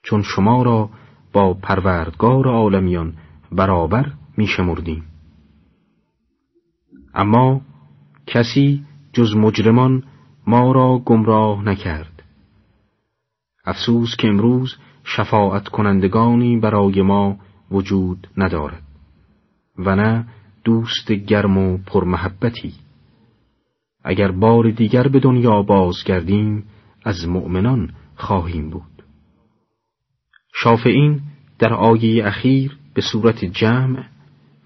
چون 0.03 0.22
شما 0.22 0.64
را 0.64 0.90
با 1.34 1.53
پروردگار 1.53 2.48
عالمیان 2.48 3.14
برابر 3.52 4.14
میشمردیم. 4.38 5.09
اما 7.20 7.62
کسی 8.28 8.84
جز 9.14 9.36
مجرمان 9.36 10.04
ما 10.48 10.72
را 10.72 11.02
گمراه 11.06 11.64
نکرد. 11.64 12.24
افسوس 13.66 14.16
که 14.16 14.28
امروز 14.28 14.76
شفاعت 15.04 15.68
کنندگانی 15.68 16.58
برای 16.58 17.02
ما 17.02 17.38
وجود 17.72 18.28
ندارد 18.38 18.84
و 19.78 19.96
نه 19.96 20.26
دوست 20.64 21.12
گرم 21.12 21.58
و 21.58 21.78
پرمحبتی. 21.78 22.74
اگر 24.04 24.32
بار 24.32 24.70
دیگر 24.72 25.08
به 25.08 25.20
دنیا 25.20 25.62
بازگردیم 25.62 26.64
از 27.04 27.28
مؤمنان 27.28 27.91
خواهیم 28.16 28.70
بود. 28.70 29.04
شافعین 30.56 31.22
در 31.60 31.74
آیه 31.74 32.28
اخیر 32.28 32.78
به 32.94 33.02
صورت 33.02 33.46
جمع 33.46 34.04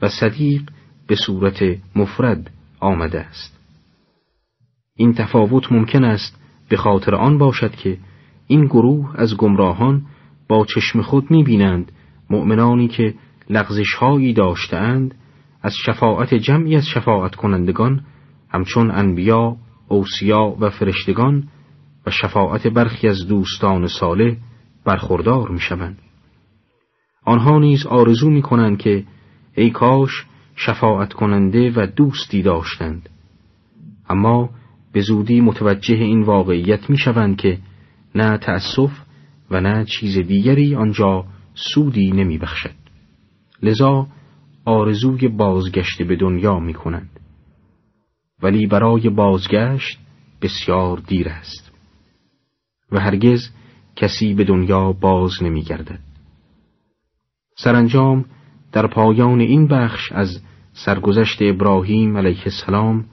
و 0.02 0.10
صدیق 0.10 0.73
به 1.08 1.16
صورت 1.16 1.64
مفرد 1.96 2.52
آمده 2.80 3.20
است 3.20 3.60
این 4.96 5.14
تفاوت 5.14 5.72
ممکن 5.72 6.04
است 6.04 6.40
به 6.70 6.78
خاطر 6.78 7.16
آن 7.16 7.38
باشد 7.38 7.76
که 7.76 7.98
این 8.48 8.66
گروه 8.66 9.14
از 9.16 9.38
گمراهان 9.38 10.06
با 10.48 10.66
چشم 10.66 11.02
خود 11.02 11.32
می 11.32 11.44
بینند 11.44 11.92
مؤمنانی 12.30 12.88
که 12.88 13.14
لغزش 13.50 13.94
هایی 13.94 14.34
داشتهاند 14.34 15.16
از 15.62 15.76
شفاعت 15.76 16.34
جمعی 16.34 16.76
از 16.76 16.88
شفاعت 16.88 17.36
کنندگان 17.36 18.06
همچون 18.50 18.92
انبیا، 18.92 19.58
اوسیا 19.88 20.56
و 20.60 20.70
فرشتگان 20.70 21.48
و 22.06 22.12
شفاعت 22.12 22.68
برخی 22.68 23.08
از 23.08 23.28
دوستان 23.28 23.88
صالح 23.88 24.36
برخوردار 24.86 25.50
می 25.50 25.60
شوند. 25.60 26.00
آنها 27.26 27.60
نیز 27.60 27.86
آرزو 27.86 28.30
می 28.30 28.42
کنند 28.42 28.78
که 28.78 29.04
ای 29.56 29.70
کاش 29.70 30.26
شفاعت 30.56 31.14
کننده 31.14 31.72
و 31.76 31.88
دوستی 31.96 32.42
داشتند 32.42 33.10
اما 34.10 34.50
به 34.94 35.02
زودی 35.02 35.42
متوجه 35.42 35.96
این 35.96 36.22
واقعیت 36.22 36.90
می 36.90 36.98
شوند 36.98 37.38
که 37.38 37.58
نه 38.16 38.38
تأسف 38.38 38.92
و 39.52 39.62
نه 39.62 39.86
چیز 39.86 40.18
دیگری 40.18 40.76
آنجا 40.76 41.26
سودی 41.54 42.12
نمی 42.12 42.38
بخشد. 42.38 42.76
لذا 43.62 44.08
آرزوی 44.66 45.28
بازگشت 45.28 46.02
به 46.02 46.16
دنیا 46.16 46.60
می 46.60 46.74
کنند. 46.74 47.20
ولی 48.42 48.68
برای 48.68 49.10
بازگشت 49.10 50.00
بسیار 50.42 50.98
دیر 50.98 51.30
است 51.30 51.72
و 52.92 53.00
هرگز 53.00 53.50
کسی 53.96 54.34
به 54.34 54.44
دنیا 54.44 54.92
باز 54.92 55.44
نمی 55.44 55.62
گردد. 55.62 56.00
سرانجام 57.58 58.26
در 58.74 58.88
پایان 58.88 59.40
این 59.40 59.68
بخش 59.68 60.12
از 60.12 60.42
سرگذشت 60.86 61.38
ابراهیم 61.42 62.18
علیه 62.18 62.42
السلام 62.46 63.06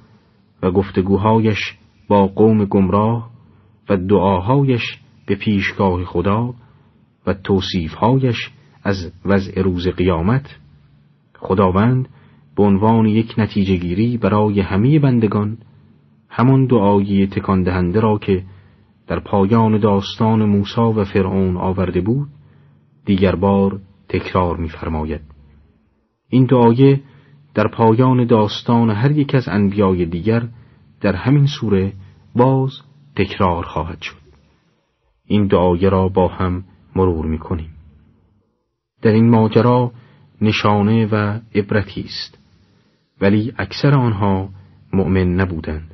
و 0.62 0.70
گفتگوهایش 0.70 1.74
با 2.09 2.27
قوم 2.27 2.65
گمراه 2.65 3.31
و 3.89 3.97
دعاهایش 3.97 4.99
به 5.27 5.35
پیشگاه 5.35 6.05
خدا 6.05 6.55
و 7.27 7.35
توصیفهایش 7.35 8.51
از 8.82 9.12
وضع 9.24 9.62
روز 9.62 9.89
قیامت 9.89 10.57
خداوند 11.39 12.09
به 12.57 12.62
عنوان 12.62 13.07
یک 13.07 13.35
نتیجه 13.39 13.77
گیری 13.77 14.16
برای 14.16 14.61
همه 14.61 14.99
بندگان 14.99 15.59
همان 16.28 16.66
دعایی 16.66 17.27
تکان 17.27 17.62
دهنده 17.62 18.01
را 18.01 18.19
که 18.19 18.45
در 19.07 19.20
پایان 19.20 19.78
داستان 19.78 20.45
موسی 20.45 20.81
و 20.81 21.05
فرعون 21.05 21.57
آورده 21.57 22.01
بود 22.01 22.28
دیگر 23.05 23.35
بار 23.35 23.81
تکرار 24.09 24.57
می‌فرماید. 24.57 25.30
این 26.31 26.44
دعایه 26.44 27.01
در 27.55 27.69
پایان 27.69 28.27
داستان 28.27 28.90
هر 28.90 29.11
یک 29.11 29.35
از 29.35 29.48
انبیای 29.48 30.07
دیگر 30.07 30.48
در 31.01 31.15
همین 31.15 31.47
سوره 31.47 31.93
باز 32.36 32.73
تکرار 33.16 33.65
خواهد 33.65 34.02
شد. 34.02 34.16
این 35.27 35.47
دعایه 35.47 35.89
را 35.89 36.09
با 36.09 36.28
هم 36.28 36.65
مرور 36.97 37.27
می‌کنیم. 37.27 37.70
در 39.02 39.11
این 39.11 39.31
ماجرا 39.31 39.93
نشانه 40.40 41.07
و 41.07 41.40
عبرتی 41.55 42.01
است. 42.01 42.39
ولی 43.20 43.52
اکثر 43.59 43.94
آنها 43.94 44.48
مؤمن 44.93 45.35
نبودند 45.35 45.90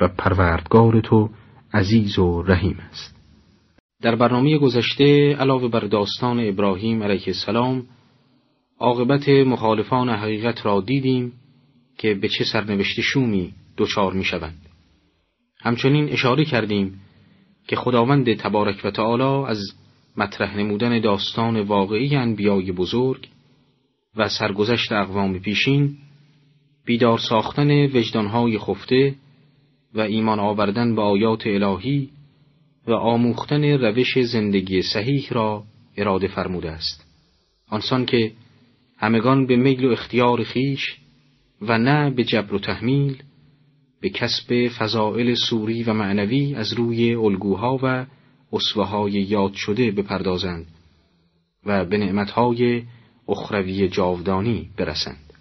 و 0.00 0.08
پروردگار 0.08 1.00
تو 1.00 1.30
عزیز 1.74 2.18
و 2.18 2.42
رحیم 2.42 2.78
است. 2.90 3.16
در 4.02 4.16
برنامه 4.16 4.58
گذشته 4.58 5.36
علاوه 5.36 5.68
بر 5.68 5.80
داستان 5.80 6.40
ابراهیم 6.40 7.02
علیه 7.02 7.22
السلام 7.26 7.82
عاقبت 8.80 9.28
مخالفان 9.28 10.08
حقیقت 10.08 10.66
را 10.66 10.80
دیدیم 10.80 11.32
که 11.98 12.14
به 12.14 12.28
چه 12.28 12.44
سرنوشت 12.44 13.00
شومی 13.00 13.54
دچار 13.76 14.12
می 14.12 14.24
شوند. 14.24 14.66
همچنین 15.60 16.08
اشاره 16.08 16.44
کردیم 16.44 17.00
که 17.68 17.76
خداوند 17.76 18.34
تبارک 18.34 18.80
و 18.84 18.90
تعالی 18.90 19.50
از 19.50 19.58
مطرح 20.16 20.56
نمودن 20.56 21.00
داستان 21.00 21.60
واقعی 21.60 22.16
انبیای 22.16 22.72
بزرگ 22.72 23.28
و 24.16 24.28
سرگذشت 24.28 24.92
اقوام 24.92 25.38
پیشین 25.38 25.96
بیدار 26.86 27.18
ساختن 27.18 27.70
وجدانهای 27.70 28.58
خفته 28.58 29.14
و 29.94 30.00
ایمان 30.00 30.40
آوردن 30.40 30.94
به 30.94 31.02
آیات 31.02 31.46
الهی 31.46 32.10
و 32.86 32.92
آموختن 32.92 33.64
روش 33.64 34.18
زندگی 34.18 34.82
صحیح 34.82 35.28
را 35.30 35.64
اراده 35.96 36.28
فرموده 36.28 36.70
است 36.70 37.06
آنسان 37.68 38.06
که 38.06 38.32
همگان 39.00 39.46
به 39.46 39.56
میل 39.56 39.84
و 39.84 39.92
اختیار 39.92 40.42
خیش 40.42 40.96
و 41.60 41.78
نه 41.78 42.10
به 42.10 42.24
جبر 42.24 42.54
و 42.54 42.58
تحمیل 42.58 43.22
به 44.00 44.10
کسب 44.10 44.68
فضائل 44.68 45.34
سوری 45.34 45.82
و 45.82 45.92
معنوی 45.92 46.54
از 46.54 46.72
روی 46.72 47.14
الگوها 47.14 47.78
و 47.82 48.06
اصوه 48.52 49.10
یاد 49.10 49.52
شده 49.52 49.90
بپردازند 49.90 50.66
و 51.66 51.84
به 51.84 51.98
نعمتهای 51.98 52.82
اخروی 53.28 53.88
جاودانی 53.88 54.70
برسند. 54.76 55.32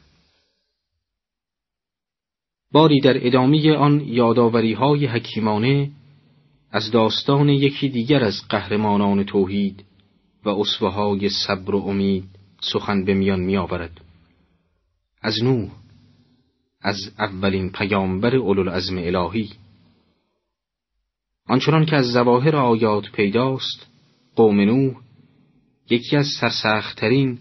باری 2.71 2.99
در 2.99 3.27
ادامه 3.27 3.73
آن 3.73 4.01
یاداوری 4.07 4.73
های 4.73 5.05
حکیمانه 5.05 5.91
از 6.71 6.91
داستان 6.91 7.49
یکی 7.49 7.89
دیگر 7.89 8.23
از 8.23 8.41
قهرمانان 8.49 9.23
توحید 9.23 9.85
و 10.45 10.49
اصوه 10.49 10.89
های 10.89 11.29
صبر 11.29 11.75
و 11.75 11.79
امید 11.79 12.38
سخن 12.61 13.05
به 13.05 13.13
میان 13.13 13.39
می 13.39 13.57
آورد. 13.57 14.01
از 15.21 15.43
نوح 15.43 15.69
از 16.81 17.11
اولین 17.19 17.71
پیامبر 17.71 18.35
اولوالعزم 18.35 18.97
الهی. 18.97 19.49
آنچنان 21.47 21.85
که 21.85 21.95
از 21.95 22.05
زواهر 22.05 22.55
آیات 22.55 23.11
پیداست 23.11 23.87
قوم 24.35 24.59
نوح 24.59 24.95
یکی 25.89 26.17
از 26.17 26.27
سرسختترین 26.41 27.39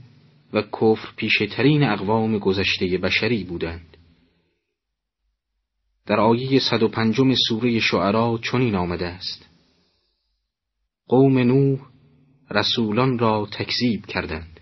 و 0.52 0.62
کفر 0.62 1.08
پیشترین 1.16 1.82
اقوام 1.82 2.38
گذشته 2.38 2.98
بشری 2.98 3.44
بودند. 3.44 3.96
در 6.06 6.20
آیه 6.20 6.60
105 6.60 7.16
سوره 7.48 7.78
شعرا 7.78 8.40
چنین 8.52 8.74
آمده 8.74 9.06
است. 9.06 9.46
قوم 11.08 11.38
نوح 11.38 11.78
رسولان 12.50 13.18
را 13.18 13.48
تکذیب 13.52 14.06
کردند. 14.06 14.57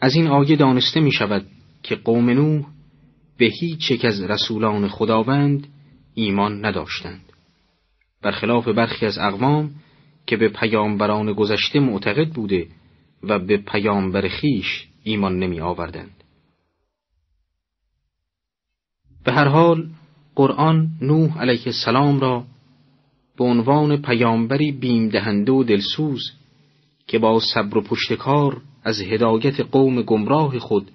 از 0.00 0.14
این 0.14 0.26
آیه 0.26 0.56
دانسته 0.56 1.00
می 1.00 1.12
شود 1.12 1.46
که 1.82 1.96
قوم 1.96 2.30
نوح 2.30 2.66
به 3.38 3.46
هیچ 3.60 3.90
یک 3.90 4.04
از 4.04 4.20
رسولان 4.20 4.88
خداوند 4.88 5.66
ایمان 6.14 6.64
نداشتند. 6.64 7.32
برخلاف 8.22 8.68
برخی 8.68 9.06
از 9.06 9.18
اقوام 9.18 9.70
که 10.26 10.36
به 10.36 10.48
پیامبران 10.48 11.32
گذشته 11.32 11.80
معتقد 11.80 12.28
بوده 12.28 12.66
و 13.22 13.38
به 13.38 13.56
پیامبر 13.56 14.28
خیش 14.28 14.86
ایمان 15.02 15.38
نمی 15.38 15.60
آوردند 15.60 16.24
به 19.24 19.32
هر 19.32 19.48
حال 19.48 19.88
قرآن 20.34 20.90
نوح 21.00 21.38
علیه 21.38 21.62
السلام 21.66 22.20
را 22.20 22.44
به 23.38 23.44
عنوان 23.44 24.02
پیامبری 24.02 24.72
بیم 24.72 25.08
دهنده 25.08 25.52
و 25.52 25.64
دلسوز 25.64 26.32
که 27.06 27.18
با 27.18 27.40
صبر 27.54 27.78
و 27.78 27.80
پشتکار 27.80 28.62
از 28.86 29.00
هدایت 29.00 29.60
قوم 29.60 30.02
گمراه 30.02 30.58
خود 30.58 30.90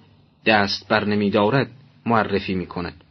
دست 0.46 0.88
بر 0.88 1.04
نمی 1.04 1.30
دارد 1.30 1.70
معرفی 2.06 2.54
می 2.54 2.66
کند. 2.66 3.04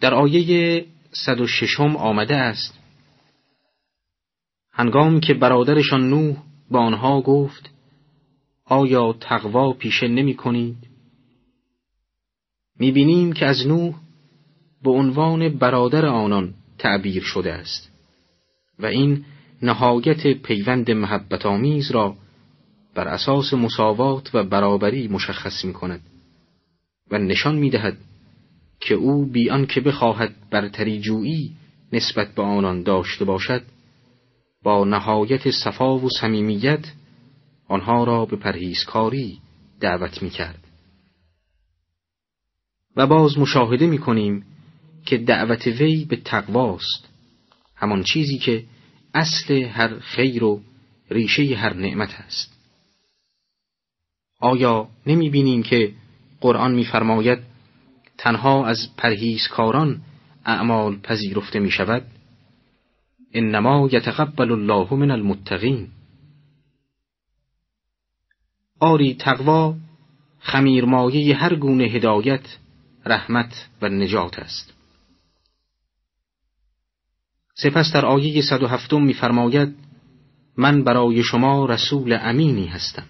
در 0.00 0.14
آیه 0.14 0.84
106 1.12 1.80
آمده 1.80 2.36
است 2.36 2.78
هنگام 4.72 5.20
که 5.20 5.34
برادرشان 5.34 6.10
نوح 6.10 6.36
با 6.70 6.78
آنها 6.78 7.20
گفت 7.20 7.70
آیا 8.64 9.12
تقوا 9.20 9.72
پیشه 9.72 10.08
نمی 10.08 10.34
کنید؟ 10.34 10.76
می 12.78 12.92
بینیم 12.92 13.32
که 13.32 13.46
از 13.46 13.66
نوح 13.66 13.94
به 14.82 14.90
عنوان 14.90 15.48
برادر 15.58 16.06
آنان 16.06 16.54
تعبیر 16.78 17.22
شده 17.22 17.52
است 17.52 17.90
و 18.78 18.86
این 18.86 19.24
نهایت 19.62 20.26
پیوند 20.26 20.90
محبت 20.90 21.46
آمیز 21.46 21.90
را 21.90 22.16
بر 22.96 23.08
اساس 23.08 23.54
مساوات 23.54 24.34
و 24.34 24.44
برابری 24.44 25.08
مشخص 25.08 25.64
می 25.64 25.72
کند 25.72 26.00
و 27.10 27.18
نشان 27.18 27.54
می 27.56 27.70
دهد 27.70 27.98
که 28.80 28.94
او 28.94 29.26
بیان 29.26 29.66
که 29.66 29.80
بخواهد 29.80 30.34
برتری 30.50 31.00
جویی 31.00 31.52
نسبت 31.92 32.34
به 32.34 32.42
آنان 32.42 32.82
داشته 32.82 33.24
باشد 33.24 33.62
با 34.62 34.84
نهایت 34.84 35.50
صفا 35.50 35.98
و 35.98 36.08
صمیمیت 36.20 36.92
آنها 37.68 38.04
را 38.04 38.24
به 38.24 38.36
پرهیزکاری 38.36 39.38
دعوت 39.80 40.22
می 40.22 40.30
کرد. 40.30 40.64
و 42.96 43.06
باز 43.06 43.38
مشاهده 43.38 43.86
می 43.86 43.98
کنیم 43.98 44.44
که 45.06 45.18
دعوت 45.18 45.66
وی 45.66 46.04
به 46.04 46.16
تقواست 46.16 47.08
همان 47.74 48.02
چیزی 48.02 48.38
که 48.38 48.64
اصل 49.14 49.54
هر 49.54 49.98
خیر 49.98 50.44
و 50.44 50.60
ریشه 51.10 51.56
هر 51.56 51.74
نعمت 51.74 52.14
است. 52.14 52.55
آیا 54.40 54.88
نمی 55.06 55.30
بینیم 55.30 55.62
که 55.62 55.92
قرآن 56.40 56.74
میفرماید 56.74 57.38
تنها 58.18 58.66
از 58.66 58.96
پرهیزکاران 58.96 60.02
اعمال 60.44 60.96
پذیرفته 60.96 61.58
می 61.58 61.70
شود؟ 61.70 62.06
انما 63.34 63.88
یتقبل 63.92 64.52
الله 64.52 64.94
من 64.94 65.10
المتقین. 65.10 65.88
آری 68.80 69.14
تقوا 69.14 69.74
خمیرمایه 70.38 71.36
هر 71.36 71.54
گونه 71.54 71.84
هدایت 71.84 72.58
رحمت 73.06 73.68
و 73.82 73.88
نجات 73.88 74.38
است. 74.38 74.74
سپس 77.54 77.92
در 77.92 78.06
آیه 78.06 78.42
107 78.42 78.92
میفرماید 78.92 79.74
من 80.56 80.84
برای 80.84 81.22
شما 81.22 81.66
رسول 81.66 82.18
امینی 82.20 82.66
هستم. 82.66 83.06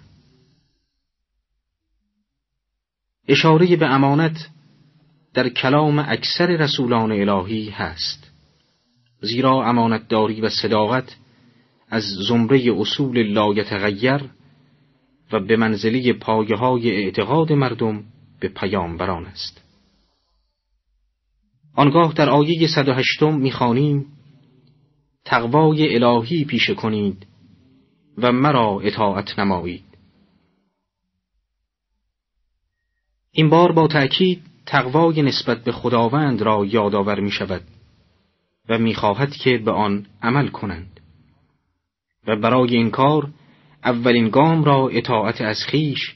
اشاره 3.28 3.77
به 3.77 3.86
امانت 3.86 4.48
در 5.35 5.48
کلام 5.48 5.98
اکثر 5.98 6.47
رسولان 6.47 7.12
الهی 7.12 7.70
هست. 7.70 8.31
زیرا 9.20 9.65
امانتداری 9.65 10.40
و 10.40 10.48
صداقت 10.48 11.16
از 11.90 12.03
زمره 12.28 12.81
اصول 12.81 13.23
لایتغیر 13.23 14.31
و 15.32 15.40
به 15.40 15.57
منزله 15.57 16.12
پایه 16.12 16.57
های 16.57 16.90
اعتقاد 16.90 17.53
مردم 17.53 18.05
به 18.40 18.48
پیامبران 18.48 19.27
است. 19.27 19.62
آنگاه 21.74 22.12
در 22.15 22.31
آیه 22.31 22.66
108 22.66 23.23
می‌خوانیم 23.23 24.07
تقوای 25.24 25.94
الهی 25.94 26.44
پیشه 26.44 26.74
کنید 26.74 27.27
و 28.19 28.32
مرا 28.32 28.81
اطاعت 28.81 29.39
نمایید. 29.39 29.86
این 33.37 33.49
بار 33.49 33.73
با 33.73 33.89
تأکید 33.89 34.43
تقوای 34.67 35.23
نسبت 35.23 35.65
به 35.65 35.73
خداوند 35.73 36.43
را 36.43 36.65
یادآور 36.65 37.21
می 37.21 37.31
شود 37.31 37.63
و 38.69 38.79
می‌خواهد 38.79 39.33
که 39.37 39.59
به 39.59 39.71
آن 39.71 40.07
عمل 40.23 40.49
کنند 40.49 41.01
و 42.27 42.37
برای 42.37 42.77
این 42.77 42.91
کار 42.91 43.31
اولین 43.85 44.29
گام 44.29 44.65
را 44.65 44.89
اطاعت 44.89 45.41
از 45.41 45.59
خیش 45.65 46.15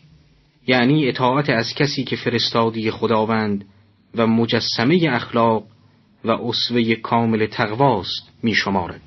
یعنی 0.66 1.08
اطاعت 1.08 1.50
از 1.50 1.74
کسی 1.74 2.04
که 2.04 2.16
فرستادی 2.16 2.90
خداوند 2.90 3.64
و 4.14 4.26
مجسمه 4.26 5.00
اخلاق 5.08 5.64
و 6.24 6.30
اصوه 6.30 6.94
کامل 6.94 7.46
تقواست 7.46 8.32
می 8.42 8.54
شمارد. 8.54 9.00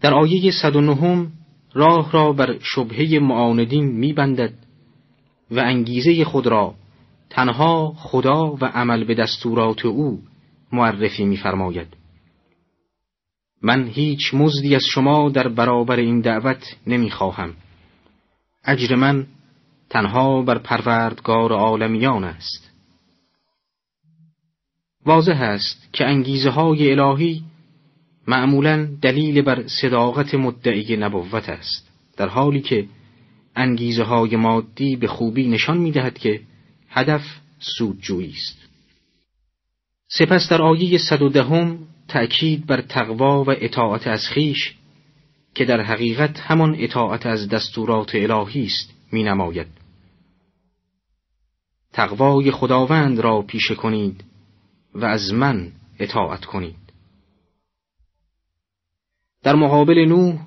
در 0.00 0.14
آیه 0.14 0.50
109 0.50 1.26
راه 1.74 2.12
را 2.12 2.32
بر 2.32 2.58
شبهه 2.62 3.18
معاندین 3.18 3.84
می 3.84 4.12
بندد 4.12 4.65
و 5.50 5.60
انگیزه 5.60 6.24
خود 6.24 6.46
را 6.46 6.74
تنها 7.30 7.92
خدا 7.96 8.56
و 8.60 8.64
عمل 8.64 9.04
به 9.04 9.14
دستورات 9.14 9.86
او 9.86 10.22
معرفی 10.72 11.24
می‌فرماید. 11.24 11.86
من 13.62 13.88
هیچ 13.88 14.34
مزدی 14.34 14.74
از 14.74 14.82
شما 14.94 15.30
در 15.30 15.48
برابر 15.48 15.96
این 15.96 16.20
دعوت 16.20 16.76
نمی‌خواهم. 16.86 17.54
اجر 18.64 18.94
من 18.94 19.26
تنها 19.90 20.42
بر 20.42 20.58
پروردگار 20.58 21.52
عالمیان 21.52 22.24
است. 22.24 22.70
واضح 25.06 25.42
است 25.42 25.88
که 25.92 26.04
انگیزه 26.04 26.50
های 26.50 26.92
الهی 26.92 27.42
معمولا 28.28 28.88
دلیل 29.02 29.42
بر 29.42 29.66
صداقت 29.66 30.34
مدعی 30.34 30.96
نبوت 30.96 31.48
است 31.48 31.90
در 32.16 32.28
حالی 32.28 32.60
که 32.60 32.86
انگیزه 33.56 34.02
های 34.02 34.36
مادی 34.36 34.96
به 34.96 35.06
خوبی 35.06 35.48
نشان 35.48 35.78
می 35.78 35.92
دهد 35.92 36.18
که 36.18 36.40
هدف 36.88 37.22
سودجویی 37.58 38.34
است. 38.36 38.58
سپس 40.08 40.48
در 40.48 40.62
آیه 40.62 40.98
صد 40.98 41.22
و 41.22 41.28
دهم 41.28 41.78
تأکید 42.08 42.66
بر 42.66 42.80
تقوا 42.80 43.44
و 43.44 43.50
اطاعت 43.50 44.06
از 44.06 44.26
خیش 44.26 44.74
که 45.54 45.64
در 45.64 45.80
حقیقت 45.80 46.40
همان 46.40 46.76
اطاعت 46.78 47.26
از 47.26 47.48
دستورات 47.48 48.14
الهی 48.14 48.64
است 48.64 48.94
می 49.12 49.22
نماید. 49.22 49.66
تقوای 51.92 52.50
خداوند 52.50 53.20
را 53.20 53.42
پیشه 53.42 53.74
کنید 53.74 54.24
و 54.94 55.04
از 55.04 55.32
من 55.32 55.72
اطاعت 55.98 56.44
کنید. 56.44 56.76
در 59.42 59.54
مقابل 59.54 60.04
نوح 60.08 60.38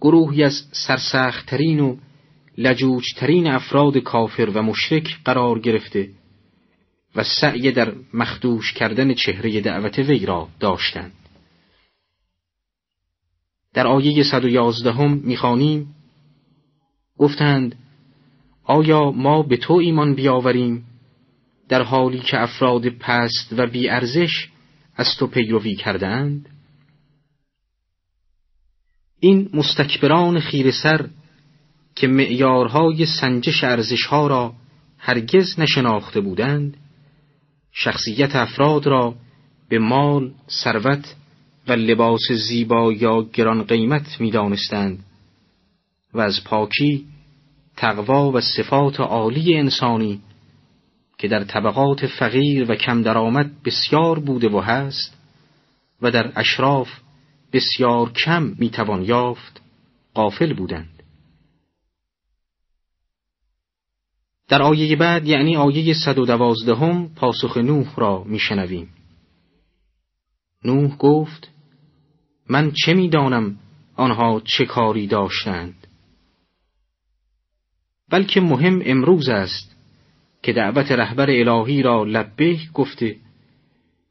گروهی 0.00 0.44
از 0.44 0.52
سرسختترین 0.72 1.80
و 1.80 1.96
لجوجترین 2.58 3.46
افراد 3.46 3.98
کافر 3.98 4.50
و 4.54 4.62
مشرک 4.62 5.18
قرار 5.24 5.58
گرفته 5.58 6.10
و 7.16 7.24
سعی 7.40 7.72
در 7.72 7.94
مخدوش 8.14 8.72
کردن 8.72 9.14
چهره 9.14 9.60
دعوت 9.60 9.98
وی 9.98 10.26
را 10.26 10.48
داشتند. 10.60 11.12
در 13.74 13.86
آیه 13.86 14.22
111 14.22 14.92
هم 14.92 15.12
می‌خوانیم 15.12 15.94
گفتند 17.18 17.76
آیا 18.64 19.10
ما 19.10 19.42
به 19.42 19.56
تو 19.56 19.74
ایمان 19.74 20.14
بیاوریم 20.14 20.84
در 21.68 21.82
حالی 21.82 22.20
که 22.20 22.42
افراد 22.42 22.88
پست 22.88 23.54
و 23.56 23.66
بیارزش 23.66 24.48
از 24.96 25.06
تو 25.18 25.26
پیروی 25.26 25.74
کردند؟ 25.74 26.48
این 29.20 29.50
مستکبران 29.52 30.40
خیر 30.40 30.70
سر 30.70 31.08
که 31.94 32.06
معیارهای 32.06 33.06
سنجش 33.06 33.64
ارزشها 33.64 34.26
را 34.26 34.52
هرگز 34.98 35.60
نشناخته 35.60 36.20
بودند 36.20 36.76
شخصیت 37.72 38.36
افراد 38.36 38.86
را 38.86 39.14
به 39.68 39.78
مال، 39.78 40.32
ثروت 40.50 41.14
و 41.68 41.72
لباس 41.72 42.32
زیبا 42.48 42.92
یا 42.92 43.22
گران 43.22 43.62
قیمت 43.62 44.20
می 44.20 44.30
دانستند 44.30 45.04
و 46.14 46.20
از 46.20 46.44
پاکی، 46.44 47.06
تقوا 47.76 48.32
و 48.32 48.40
صفات 48.40 49.00
عالی 49.00 49.54
انسانی 49.54 50.20
که 51.18 51.28
در 51.28 51.44
طبقات 51.44 52.06
فقیر 52.06 52.70
و 52.70 52.74
کم 52.74 53.02
درآمد 53.02 53.62
بسیار 53.64 54.18
بوده 54.18 54.48
و 54.48 54.60
هست 54.60 55.16
و 56.02 56.10
در 56.10 56.32
اشراف 56.36 56.88
بسیار 57.52 58.12
کم 58.12 58.54
می‌توان 58.58 59.02
یافت 59.02 59.62
قافل 60.14 60.52
بودند. 60.52 60.93
در 64.48 64.62
آیه 64.62 64.96
بعد 64.96 65.26
یعنی 65.26 65.56
آیه 65.56 65.94
صد 65.94 66.18
و 66.18 66.26
دوازدهم 66.26 67.14
پاسخ 67.14 67.56
نوح 67.56 67.94
را 67.96 68.24
میشنویم 68.24 68.88
نوح 70.64 70.96
گفت 70.96 71.50
من 72.48 72.72
چه 72.72 72.94
می‌دانم 72.94 73.58
آنها 73.96 74.40
چه 74.44 74.64
کاری 74.64 75.06
داشتند 75.06 75.86
بلکه 78.10 78.40
مهم 78.40 78.82
امروز 78.84 79.28
است 79.28 79.76
که 80.42 80.52
دعوت 80.52 80.92
رهبر 80.92 81.30
الهی 81.30 81.82
را 81.82 82.04
لبه 82.04 82.58
گفته 82.74 83.16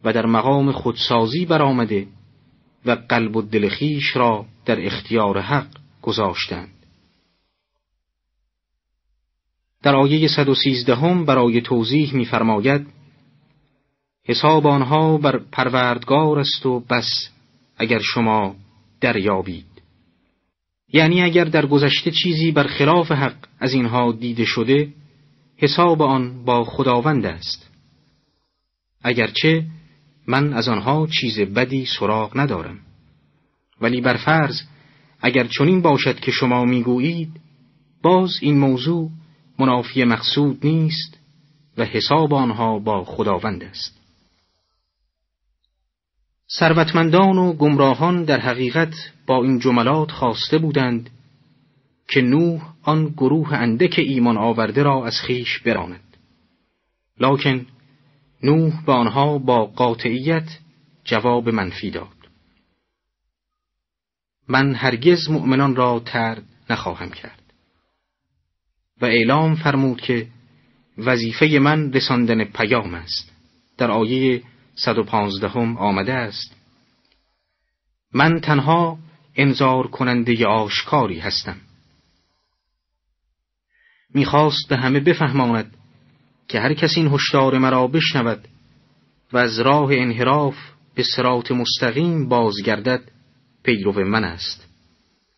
و 0.03 0.13
در 0.13 0.25
مقام 0.25 0.71
خودسازی 0.71 1.45
برآمده 1.45 2.07
و 2.85 2.91
قلب 2.91 3.35
و 3.35 3.41
دل 3.41 3.69
خیش 3.69 4.15
را 4.15 4.45
در 4.65 4.85
اختیار 4.85 5.39
حق 5.39 5.67
گذاشتند. 6.01 6.82
در 9.83 9.95
آیه 9.95 10.27
113 10.27 10.95
هم 10.95 11.25
برای 11.25 11.61
توضیح 11.61 12.13
می‌فرماید 12.13 12.87
حساب 14.25 14.67
آنها 14.67 15.17
بر 15.17 15.37
پروردگار 15.51 16.39
است 16.39 16.65
و 16.65 16.79
بس 16.79 17.29
اگر 17.77 17.99
شما 17.99 18.55
دریابید. 19.01 19.65
یعنی 20.93 21.21
اگر 21.21 21.43
در 21.43 21.65
گذشته 21.65 22.11
چیزی 22.11 22.51
بر 22.51 22.67
خلاف 22.67 23.11
حق 23.11 23.35
از 23.59 23.73
اینها 23.73 24.11
دیده 24.11 24.45
شده 24.45 24.89
حساب 25.57 26.01
آن 26.01 26.45
با 26.45 26.63
خداوند 26.63 27.25
است. 27.25 27.69
اگرچه 29.01 29.65
من 30.27 30.53
از 30.53 30.67
آنها 30.67 31.07
چیز 31.07 31.39
بدی 31.39 31.85
سراغ 31.99 32.37
ندارم. 32.39 32.79
ولی 33.81 34.01
بر 34.01 34.17
فرض 34.17 34.61
اگر 35.21 35.47
چنین 35.47 35.81
باشد 35.81 36.19
که 36.19 36.31
شما 36.31 36.65
می‌گویید 36.65 37.31
باز 38.01 38.31
این 38.41 38.57
موضوع 38.59 39.09
منافی 39.59 40.03
مقصود 40.03 40.65
نیست 40.65 41.17
و 41.77 41.85
حساب 41.85 42.33
آنها 42.33 42.79
با 42.79 43.03
خداوند 43.03 43.63
است. 43.63 44.03
ثروتمندان 46.59 47.37
و 47.37 47.53
گمراهان 47.53 48.23
در 48.23 48.39
حقیقت 48.39 48.93
با 49.27 49.43
این 49.43 49.59
جملات 49.59 50.11
خواسته 50.11 50.57
بودند 50.57 51.09
که 52.07 52.21
نوح 52.21 52.73
آن 52.83 53.07
گروه 53.07 53.53
اندک 53.53 53.95
ایمان 53.97 54.37
آورده 54.37 54.83
را 54.83 55.05
از 55.05 55.21
خیش 55.21 55.59
براند. 55.59 56.17
لکن 57.19 57.65
نوح 58.43 58.85
به 58.85 58.91
آنها 58.91 59.37
با 59.37 59.65
قاطعیت 59.65 60.59
جواب 61.03 61.49
منفی 61.49 61.91
داد. 61.91 62.07
من 64.47 64.75
هرگز 64.75 65.29
مؤمنان 65.29 65.75
را 65.75 65.99
ترد 65.99 66.43
نخواهم 66.69 67.09
کرد. 67.09 67.42
و 69.03 69.05
اعلام 69.05 69.55
فرمود 69.55 70.01
که 70.01 70.27
وظیفه 70.97 71.59
من 71.61 71.93
رساندن 71.93 72.43
پیام 72.43 72.93
است. 72.93 73.31
در 73.77 73.91
آیه 73.91 74.43
115 74.75 75.49
هم 75.49 75.77
آمده 75.77 76.13
است. 76.13 76.55
من 78.13 78.39
تنها 78.39 78.97
انذار 79.35 79.87
کننده 79.87 80.45
آشکاری 80.45 81.19
هستم. 81.19 81.55
می‌خواست 84.13 84.69
به 84.69 84.77
همه 84.77 84.99
بفهماند 84.99 85.77
که 86.47 86.59
هر 86.59 86.73
کسی 86.73 86.99
این 86.99 87.13
هشدار 87.13 87.57
مرا 87.57 87.87
بشنود 87.87 88.47
و 89.33 89.37
از 89.37 89.59
راه 89.59 89.89
انحراف 89.93 90.55
به 90.95 91.03
سرات 91.15 91.51
مستقیم 91.51 92.29
بازگردد 92.29 93.01
پیرو 93.63 94.05
من 94.05 94.23
است. 94.23 94.67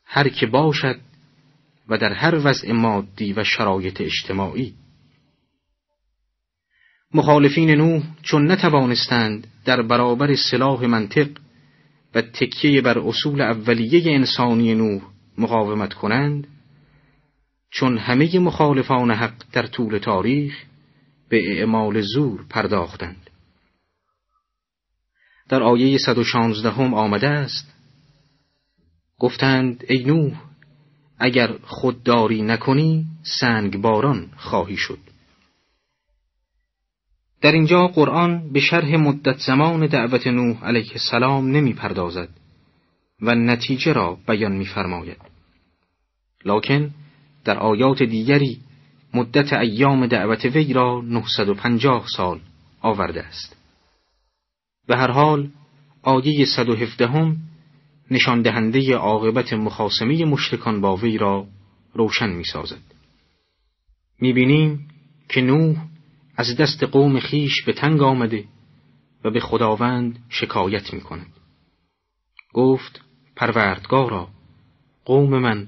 هر 0.05 0.29
که 0.29 0.45
باشد 0.45 0.99
و 1.89 1.97
در 1.97 2.13
هر 2.13 2.47
وضع 2.47 2.71
مادی 2.71 3.33
و 3.33 3.43
شرایط 3.43 4.01
اجتماعی. 4.01 4.73
مخالفین 7.13 7.69
نوح 7.69 8.03
چون 8.21 8.51
نتوانستند 8.51 9.47
در 9.65 9.81
برابر 9.81 10.35
سلاح 10.35 10.85
منطق 10.85 11.29
و 12.15 12.21
تکیه 12.21 12.81
بر 12.81 12.99
اصول 12.99 13.41
اولیه 13.41 14.15
انسانی 14.15 14.75
نوح 14.75 15.01
مقاومت 15.37 15.93
کنند 15.93 16.47
چون 17.69 17.97
همه 17.97 18.39
مخالفان 18.39 19.11
حق 19.11 19.43
در 19.51 19.67
طول 19.67 19.97
تاریخ 19.97 20.63
به 21.29 21.57
اعمال 21.57 22.01
زور 22.01 22.45
پرداختند. 22.49 23.29
در 25.49 25.63
آیه 25.63 25.97
116 25.97 26.71
هم 26.71 26.93
آمده 26.93 27.27
است 27.27 27.73
گفتند 29.19 29.83
ای 29.87 30.03
نوح 30.03 30.41
اگر 31.19 31.57
خودداری 31.63 32.41
نکنی 32.41 33.05
سنگ 33.39 33.81
باران 33.81 34.29
خواهی 34.37 34.77
شد 34.77 34.99
در 37.41 37.51
اینجا 37.51 37.87
قرآن 37.87 38.51
به 38.53 38.59
شرح 38.59 38.95
مدت 38.95 39.37
زمان 39.37 39.87
دعوت 39.87 40.27
نوح 40.27 40.65
علیه 40.65 40.91
السلام 40.91 41.47
نمی 41.47 41.73
پردازد 41.73 42.29
و 43.21 43.35
نتیجه 43.35 43.93
را 43.93 44.17
بیان 44.27 44.51
می 44.51 44.65
فرماید. 44.65 45.17
لکن 46.45 46.91
در 47.45 47.57
آیات 47.57 48.03
دیگری 48.03 48.59
مدت 49.13 49.53
ایام 49.53 50.07
دعوت 50.07 50.45
وی 50.45 50.73
را 50.73 51.01
950 51.01 52.05
سال 52.15 52.39
آورده 52.81 53.23
است. 53.23 53.55
به 54.87 54.97
هر 54.97 55.11
حال 55.11 55.49
آیه 56.03 56.45
117 56.45 57.07
هم 57.07 57.37
نشان 58.11 58.41
دهنده 58.41 58.95
عاقبت 58.95 59.53
مخاسمه 59.53 60.25
مشرکان 60.25 60.81
با 60.81 60.95
وی 60.95 61.17
را 61.17 61.47
روشن 61.93 62.29
می 62.29 62.43
سازد. 62.43 62.81
می 64.19 64.33
بینیم 64.33 64.87
که 65.29 65.41
نوح 65.41 65.85
از 66.37 66.57
دست 66.57 66.83
قوم 66.83 67.19
خیش 67.19 67.63
به 67.63 67.73
تنگ 67.73 68.01
آمده 68.01 68.45
و 69.23 69.31
به 69.31 69.39
خداوند 69.39 70.25
شکایت 70.29 70.93
می 70.93 71.01
کند. 71.01 71.33
گفت 72.53 73.01
پروردگارا 73.35 74.29
قوم 75.05 75.39
من 75.39 75.67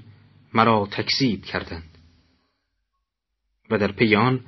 مرا 0.54 0.88
تکذیب 0.90 1.44
کردند 1.44 1.98
و 3.70 3.78
در 3.78 3.92
پی 3.92 4.16
آن 4.16 4.40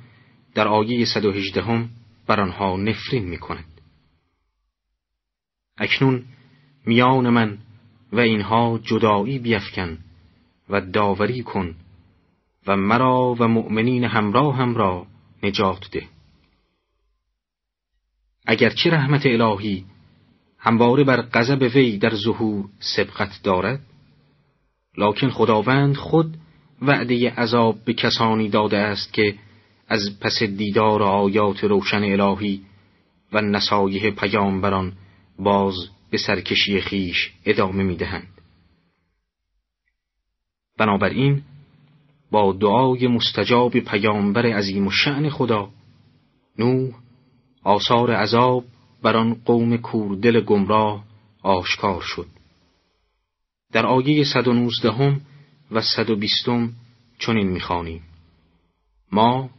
در 0.53 0.67
آیه 0.67 1.05
118 1.05 1.61
هم 1.61 1.89
بر 2.27 2.39
آنها 2.39 2.77
نفرین 2.77 3.25
می 3.25 3.37
کند. 3.37 3.81
اکنون 5.77 6.25
میان 6.85 7.29
من 7.29 7.57
و 8.11 8.19
اینها 8.19 8.79
جدایی 8.83 9.39
بیفکن 9.39 9.97
و 10.69 10.81
داوری 10.81 11.43
کن 11.43 11.75
و 12.67 12.77
مرا 12.77 13.35
و 13.39 13.47
مؤمنین 13.47 14.03
همراه 14.03 14.55
هم 14.55 14.75
را 14.75 15.07
نجات 15.43 15.91
ده. 15.91 16.07
اگرچه 18.45 18.89
رحمت 18.89 19.25
الهی 19.25 19.85
همواره 20.57 21.03
بر 21.03 21.21
غضب 21.21 21.61
وی 21.75 21.97
در 21.97 22.15
ظهور 22.15 22.65
سبقت 22.79 23.43
دارد 23.43 23.81
لکن 24.97 25.29
خداوند 25.29 25.95
خود 25.95 26.37
وعده 26.81 27.31
عذاب 27.31 27.83
به 27.85 27.93
کسانی 27.93 28.49
داده 28.49 28.77
است 28.77 29.13
که 29.13 29.35
از 29.87 30.19
پس 30.21 30.43
دیدار 30.43 31.03
آیات 31.03 31.63
روشن 31.63 32.03
الهی 32.03 32.61
و 33.33 33.41
نصایح 33.41 34.11
پیامبران 34.11 34.93
باز 35.39 35.75
به 36.11 36.17
سرکشی 36.17 36.81
خیش 36.81 37.31
ادامه 37.45 37.83
می 37.83 37.95
دهند. 37.95 38.41
بنابراین 40.77 41.41
با 42.31 42.53
دعای 42.53 43.07
مستجاب 43.07 43.79
پیامبر 43.79 44.45
عظیم 44.45 44.87
و 44.87 44.91
شعن 44.91 45.29
خدا 45.29 45.69
نوح 46.59 46.93
آثار 47.63 48.11
عذاب 48.11 48.65
بر 49.01 49.17
آن 49.17 49.33
قوم 49.45 49.77
کوردل 49.77 50.41
گمراه 50.41 51.03
آشکار 51.43 52.01
شد 52.01 52.27
در 53.71 53.85
آیه 53.85 54.23
119 54.23 54.91
هم 54.91 55.21
و 55.71 55.81
120 55.81 56.49
چنین 57.19 57.47
می‌خوانیم 57.47 58.01
ما 59.11 59.49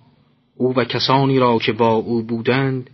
او 0.57 0.74
و 0.74 0.85
کسانی 0.85 1.39
را 1.39 1.59
که 1.59 1.73
با 1.73 1.93
او 1.93 2.23
بودند 2.23 2.91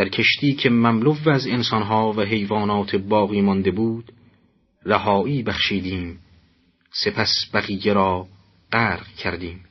در 0.00 0.08
کشتی 0.08 0.52
که 0.52 0.70
مملو 0.70 1.16
از 1.26 1.46
انسانها 1.46 2.12
و 2.12 2.20
حیوانات 2.20 2.96
باقی 2.96 3.40
مانده 3.40 3.70
بود 3.70 4.12
رهایی 4.84 5.42
بخشیدیم 5.42 6.18
سپس 6.92 7.50
بقیه 7.54 7.92
را 7.92 8.26
غرق 8.72 9.06
کردیم 9.06 9.64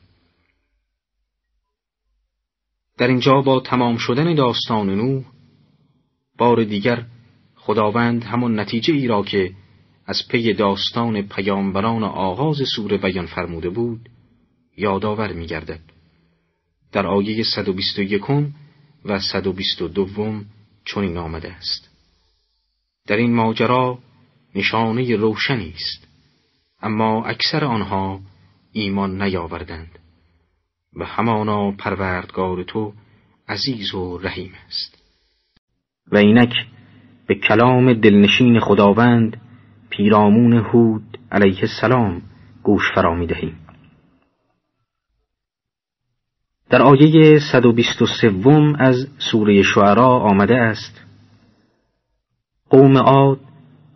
در 2.98 3.08
اینجا 3.08 3.42
با 3.42 3.60
تمام 3.60 3.98
شدن 3.98 4.36
داستان 4.36 4.90
نوح 4.90 5.24
بار 6.38 6.64
دیگر 6.64 7.06
خداوند 7.56 8.24
همان 8.24 8.60
نتیجه 8.60 8.94
ای 8.94 9.08
را 9.08 9.24
که 9.24 9.54
از 10.06 10.28
پی 10.30 10.54
داستان 10.54 11.22
پیامبران 11.22 12.04
آغاز 12.04 12.58
سوره 12.76 12.98
بیان 12.98 13.26
فرموده 13.26 13.70
بود 13.70 14.10
یادآور 14.78 15.34
می 15.34 15.46
گردد. 15.46 15.82
در 16.92 17.08
آیه 17.08 17.44
121 17.44 18.22
و 19.06 19.20
122 19.20 20.44
چنین 20.86 21.18
آمده 21.18 21.52
است. 21.52 21.90
در 23.08 23.16
این 23.16 23.34
ماجرا 23.34 24.00
نشانه 24.56 25.16
روشنی 25.16 25.74
است 25.76 26.08
اما 26.82 27.26
اکثر 27.26 27.66
آنها 27.66 28.20
ایمان 28.72 29.22
نیاوردند 29.22 30.00
و 30.96 31.06
همانا 31.06 31.72
پروردگار 31.72 32.64
تو 32.64 32.94
عزیز 33.48 33.94
و 33.94 34.18
رحیم 34.18 34.52
است. 34.68 34.98
و 36.12 36.18
اینک 36.18 36.54
به 37.28 37.36
کلام 37.36 37.94
دلنشین 37.94 38.60
خداوند 38.60 39.42
پیرامون 39.90 40.54
هود 40.54 41.18
علیه 41.32 41.60
السلام 41.62 42.22
گوش 42.64 42.92
فرا 42.96 43.16
می 43.16 43.28
دهیم 43.28 43.69
در 46.70 46.82
آیه 46.82 47.40
123 47.52 48.74
از 48.80 49.08
سوره 49.32 49.62
شعرا 49.62 50.20
آمده 50.20 50.56
است. 50.56 51.02
قوم 52.70 52.98
عاد 52.98 53.40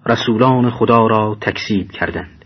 رسولان 0.06 0.70
خدا 0.70 1.08
را 1.08 1.38
تکذیب 1.42 1.92
کردند. 1.92 2.46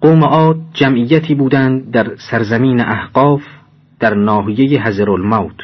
قوم 0.00 0.24
عاد 0.24 0.60
جمعیتی 0.72 1.34
بودند 1.34 1.90
در 1.90 2.16
سرزمین 2.30 2.80
احقاف 2.80 3.42
در 4.00 4.14
ناحیه 4.14 4.86
حضر 4.86 5.10
الموت 5.10 5.56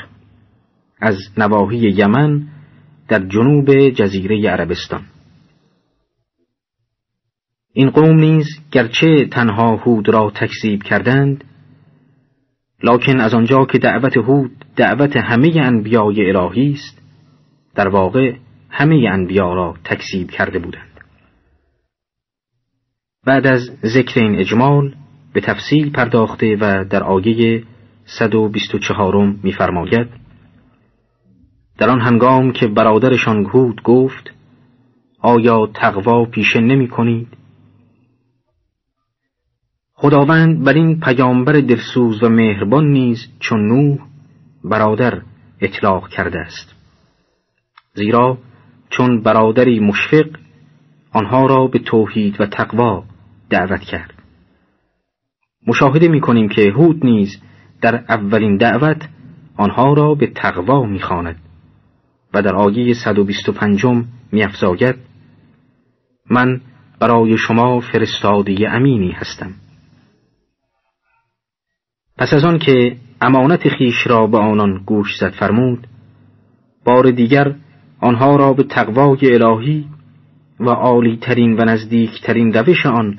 از 1.01 1.17
نواحی 1.37 1.79
یمن 1.79 2.47
در 3.09 3.19
جنوب 3.19 3.89
جزیره 3.89 4.51
عربستان. 4.51 5.03
این 7.73 7.91
قوم 7.91 8.19
نیز 8.19 8.47
گرچه 8.73 9.27
تنها 9.27 9.77
هود 9.77 10.09
را 10.09 10.33
تکذیب 10.35 10.83
کردند 10.83 11.45
لکن 12.83 13.21
از 13.21 13.35
آنجا 13.35 13.65
که 13.65 13.79
دعوت 13.79 14.17
هود 14.17 14.65
دعوت 14.77 15.17
همه 15.17 15.53
انبیای 15.57 16.31
الهی 16.31 16.73
است 16.73 17.03
در 17.75 17.89
واقع 17.89 18.37
همه 18.71 19.09
انبیا 19.11 19.55
را 19.55 19.75
تکذیب 19.85 20.31
کرده 20.31 20.59
بودند. 20.59 21.01
بعد 23.27 23.47
از 23.47 23.61
ذکر 23.85 24.21
این 24.21 24.39
اجمال 24.39 24.95
به 25.33 25.41
تفصیل 25.41 25.91
پرداخته 25.91 26.57
و 26.61 26.85
در 26.85 27.03
آیه 27.03 27.63
124 28.05 29.35
می‌فرماید 29.43 30.09
در 31.79 31.91
آن 31.91 32.01
هنگام 32.01 32.53
که 32.53 32.67
برادرشان 32.67 33.45
هود 33.45 33.83
گفت 33.83 34.35
آیا 35.21 35.67
تقوا 35.75 36.25
پیشه 36.25 36.61
نمی 36.61 36.89
کنید؟ 36.89 37.40
خداوند 40.03 40.65
بر 40.65 40.73
این 40.73 41.01
پیامبر 41.01 41.53
دلسوز 41.53 42.23
و 42.23 42.29
مهربان 42.29 42.87
نیز 42.87 43.19
چون 43.41 43.69
نوح 43.69 43.99
برادر 44.65 45.23
اطلاق 45.61 46.09
کرده 46.09 46.39
است. 46.39 46.75
زیرا 47.95 48.39
چون 48.91 49.23
برادری 49.23 49.81
مشفق 49.81 50.27
آنها 51.13 51.47
را 51.47 51.67
به 51.67 51.79
توحید 51.79 52.41
و 52.41 52.47
تقوا 52.47 53.05
دعوت 53.51 53.81
کرد. 53.81 54.15
مشاهده 55.67 56.09
می 56.09 56.21
کنیم 56.21 56.49
که 56.49 56.73
هود 56.73 57.07
نیز 57.07 57.43
در 57.83 58.05
اولین 58.09 58.57
دعوت 58.57 59.09
آنها 59.57 59.93
را 59.93 60.15
به 60.15 60.27
تقوا 60.27 60.87
می‌خواند 60.87 61.37
و 62.35 62.43
در 62.43 62.55
آیه 62.55 62.95
125 62.95 63.87
میافزاید 64.33 64.97
من 66.31 66.61
برای 67.01 67.37
شما 67.39 67.81
فرستاده 67.81 68.71
امینی 68.71 69.11
هستم. 69.11 69.53
پس 72.21 72.33
از 72.33 72.45
آن 72.45 72.59
که 72.59 72.97
امانت 73.21 73.69
خیش 73.69 74.07
را 74.07 74.27
به 74.27 74.39
آنان 74.39 74.83
گوش 74.87 75.17
زد 75.21 75.33
فرمود 75.33 75.87
بار 76.85 77.11
دیگر 77.11 77.55
آنها 78.01 78.37
را 78.37 78.53
به 78.53 78.63
تقوای 78.63 79.35
الهی 79.35 79.89
و 80.61 80.69
عالی 80.69 81.17
ترین 81.17 81.57
و 81.57 81.65
نزدیک 81.65 82.23
ترین 82.23 82.53
روش 82.53 82.87
آن 82.87 83.19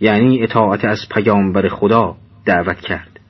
یعنی 0.00 0.42
اطاعت 0.42 0.84
از 0.84 0.98
پیامبر 1.14 1.68
خدا 1.68 2.16
دعوت 2.44 2.80
کرد. 2.80 3.20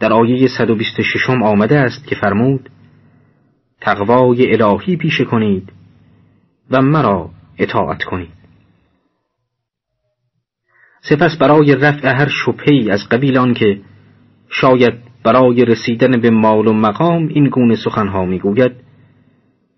در 0.00 0.12
آیه 0.12 0.48
126 0.48 1.30
آمده 1.30 1.78
است 1.78 2.06
که 2.06 2.14
فرمود 2.14 2.70
تقوای 3.80 4.52
الهی 4.52 4.96
پیشه 4.96 5.24
کنید 5.24 5.72
و 6.70 6.82
مرا 6.82 7.30
اطاعت 7.58 8.02
کنید. 8.02 8.37
سپس 11.08 11.36
برای 11.36 11.74
رفع 11.74 12.08
هر 12.08 12.28
شبهی 12.28 12.90
از 12.90 13.08
قبیل 13.08 13.54
که 13.54 13.80
شاید 14.50 14.94
برای 15.24 15.64
رسیدن 15.64 16.20
به 16.20 16.30
مال 16.30 16.66
و 16.66 16.72
مقام 16.72 17.28
این 17.28 17.48
گونه 17.48 17.74
سخنها 17.74 18.24
می‌گوید 18.24 18.72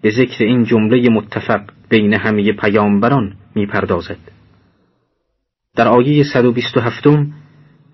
به 0.03 0.11
ذکر 0.11 0.45
این 0.45 0.65
جمله 0.65 1.09
متفق 1.11 1.61
بین 1.89 2.15
همه 2.15 2.53
پیامبران 2.53 3.35
می‌پردازد 3.55 4.19
در 5.77 5.89
آیه 5.89 6.25
127 6.25 7.07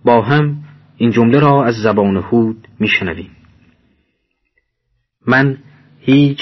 با 0.05 0.23
هم 0.23 0.57
این 0.97 1.11
جمله 1.11 1.41
را 1.41 1.65
از 1.65 1.75
زبان 1.75 2.17
هود 2.17 2.69
میشنویم 2.81 3.31
من 5.27 5.59
هیچ 6.01 6.41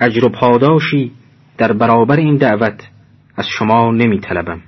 اجر 0.00 0.24
و 0.24 0.28
پاداشی 0.28 1.12
در 1.58 1.72
برابر 1.72 2.16
این 2.16 2.36
دعوت 2.36 2.88
از 3.36 3.46
شما 3.58 3.90
نمی 3.90 4.20
طلبم. 4.20 4.62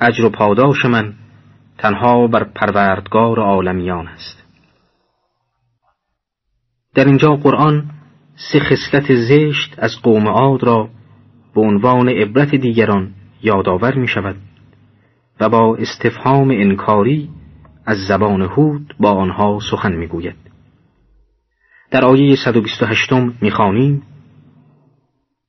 اجر 0.00 0.24
و 0.24 0.30
پاداش 0.30 0.84
من 0.84 1.14
تنها 1.78 2.26
بر 2.26 2.44
پروردگار 2.44 3.40
عالمیان 3.40 4.08
است 4.08 4.44
در 6.94 7.04
اینجا 7.04 7.36
قرآن 7.36 7.90
سه 8.52 8.60
خصلت 8.60 9.14
زشت 9.14 9.74
از 9.78 9.90
قوم 10.02 10.28
عاد 10.28 10.64
را 10.64 10.88
به 11.54 11.60
عنوان 11.60 12.08
عبرت 12.08 12.54
دیگران 12.54 13.14
یادآور 13.42 13.94
می 13.94 14.08
شود 14.08 14.36
و 15.40 15.48
با 15.48 15.76
استفهام 15.76 16.50
انکاری 16.50 17.30
از 17.86 17.98
زبان 18.08 18.42
هود 18.42 18.94
با 19.00 19.10
آنها 19.10 19.58
سخن 19.70 19.92
می 19.92 20.06
گوید. 20.06 20.36
در 21.90 22.04
آیه 22.04 22.36
128 22.44 23.12
می‌خوانیم 23.40 24.02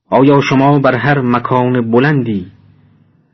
آیا 0.10 0.42
شما 0.42 0.80
بر 0.80 0.96
هر 0.96 1.22
مکان 1.22 1.92
بلندی 1.92 2.52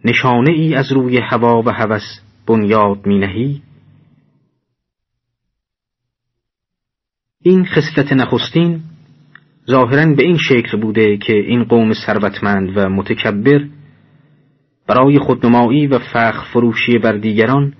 نشانه 0.07 0.51
ای 0.51 0.75
از 0.75 0.91
روی 0.91 1.17
هوا 1.17 1.61
و 1.65 1.69
هوس 1.69 2.19
بنیاد 2.47 3.05
می 3.05 3.19
نهی؟ 3.19 3.61
این 7.41 7.65
خصلت 7.65 8.13
نخستین 8.13 8.81
ظاهرا 9.69 10.15
به 10.15 10.23
این 10.23 10.37
شکل 10.37 10.81
بوده 10.81 11.17
که 11.17 11.33
این 11.33 11.63
قوم 11.63 11.93
ثروتمند 11.93 12.77
و 12.77 12.89
متکبر 12.89 13.67
برای 14.87 15.19
خودنمایی 15.19 15.87
و 15.87 15.99
فخر 15.99 16.43
فروشی 16.53 16.97
بر 16.97 17.17
دیگران 17.17 17.73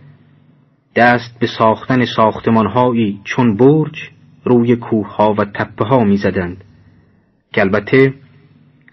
دست 0.95 1.40
به 1.40 1.48
ساختن 1.58 2.06
ساختمانهایی 2.06 3.20
چون 3.24 3.58
برج 3.58 4.10
روی 4.44 4.76
کوهها 4.76 5.36
و 5.38 5.45
تپه 5.45 5.86
ها 5.86 6.04
می 6.04 6.18
زدند 6.18 6.64
که 7.54 7.62
البته 7.62 8.14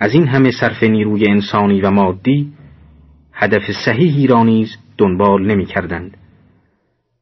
از 0.01 0.15
این 0.15 0.29
همه 0.29 0.51
صرف 0.51 0.83
نیروی 0.83 1.29
انسانی 1.29 1.81
و 1.81 1.91
مادی 1.91 2.53
هدف 3.35 3.63
صحیحی 3.85 4.27
را 4.27 4.45
نیز 4.45 4.77
دنبال 4.99 5.47
نمی 5.47 5.67
کردند 5.67 6.17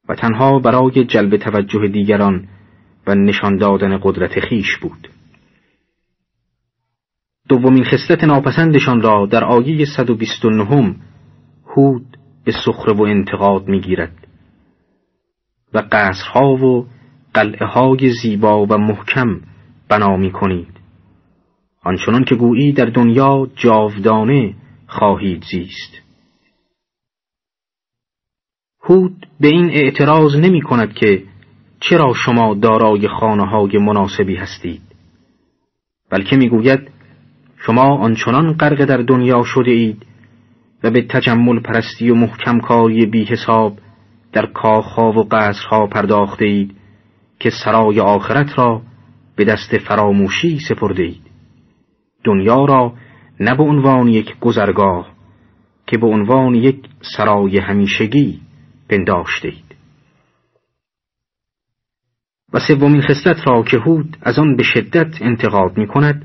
و 0.08 0.14
تنها 0.14 0.58
برای 0.58 1.04
جلب 1.04 1.36
توجه 1.36 1.88
دیگران 1.88 2.48
و 3.06 3.14
نشان 3.14 3.56
دادن 3.56 3.98
قدرت 4.02 4.40
خیش 4.40 4.76
بود. 4.76 5.08
دومین 7.48 7.84
خصلت 7.84 8.24
ناپسندشان 8.24 9.02
را 9.02 9.26
در 9.26 9.44
آیه 9.44 9.84
129 9.96 10.94
هود 11.66 12.16
به 12.44 12.52
سخره 12.64 12.94
و 12.94 13.02
انتقاد 13.02 13.68
می‌گیرد 13.68 14.26
و 15.74 15.82
قصرها 15.92 16.54
و 16.54 16.86
قلعه 17.34 17.66
های 17.66 18.12
زیبا 18.22 18.66
و 18.66 18.78
محکم 18.78 19.40
بنا 19.88 20.16
می 20.16 20.30
کنید 20.30 20.68
آنچنان 21.84 22.24
که 22.24 22.34
گویی 22.34 22.72
در 22.72 22.84
دنیا 22.84 23.48
جاودانه 23.56 24.54
خواهید 24.98 25.44
زیست. 25.50 26.02
هود 28.82 29.26
به 29.40 29.48
این 29.48 29.70
اعتراض 29.70 30.36
نمی 30.36 30.62
کند 30.62 30.94
که 30.94 31.22
چرا 31.80 32.12
شما 32.14 32.54
دارای 32.54 33.08
خانه 33.08 33.46
های 33.46 33.78
مناسبی 33.78 34.36
هستید. 34.36 34.82
بلکه 36.10 36.36
می‌گوید 36.36 36.80
شما 37.66 37.98
آنچنان 37.98 38.52
غرق 38.52 38.84
در 38.84 38.96
دنیا 38.96 39.42
شده 39.44 39.70
اید 39.70 40.06
و 40.82 40.90
به 40.90 41.02
تجمل 41.02 41.60
پرستی 41.60 42.10
و 42.10 42.14
محکم 42.14 42.60
کاری 42.60 43.06
بی 43.06 43.24
حساب 43.24 43.78
در 44.32 44.46
کاخها 44.46 45.12
و 45.12 45.28
قصرها 45.30 45.86
پرداخته 45.86 46.44
اید 46.44 46.76
که 47.38 47.50
سرای 47.64 48.00
آخرت 48.00 48.58
را 48.58 48.82
به 49.36 49.44
دست 49.44 49.78
فراموشی 49.78 50.58
سپرده 50.68 51.02
اید. 51.02 51.22
دنیا 52.24 52.64
را 52.64 52.92
نه 53.42 53.54
به 53.54 53.62
عنوان 53.62 54.08
یک 54.08 54.38
گذرگاه 54.40 55.12
که 55.86 55.98
به 55.98 56.06
عنوان 56.06 56.54
یک 56.54 56.76
سرای 57.16 57.58
همیشگی 57.58 58.40
پنداشته 58.88 59.48
اید 59.48 59.74
و 62.52 62.60
سومین 62.60 63.02
خصلت 63.02 63.46
را 63.46 63.62
که 63.62 63.78
هود 63.78 64.16
از 64.22 64.38
آن 64.38 64.56
به 64.56 64.62
شدت 64.62 65.22
انتقاد 65.22 65.78
می 65.78 65.86
کند 65.86 66.24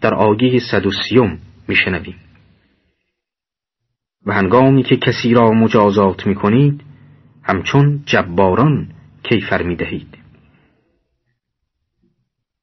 در 0.00 0.14
آیه 0.14 0.60
صد 0.70 0.86
و 0.86 0.90
سیوم 0.90 1.38
می 1.68 1.74
شنویم. 1.74 2.16
و 4.26 4.32
هنگامی 4.32 4.82
که 4.82 4.96
کسی 4.96 5.34
را 5.34 5.50
مجازات 5.50 6.26
می 6.26 6.34
کنید 6.34 6.80
همچون 7.42 8.02
جباران 8.06 8.88
کیفر 9.22 9.62
می 9.62 9.76
دهید. 9.76 10.18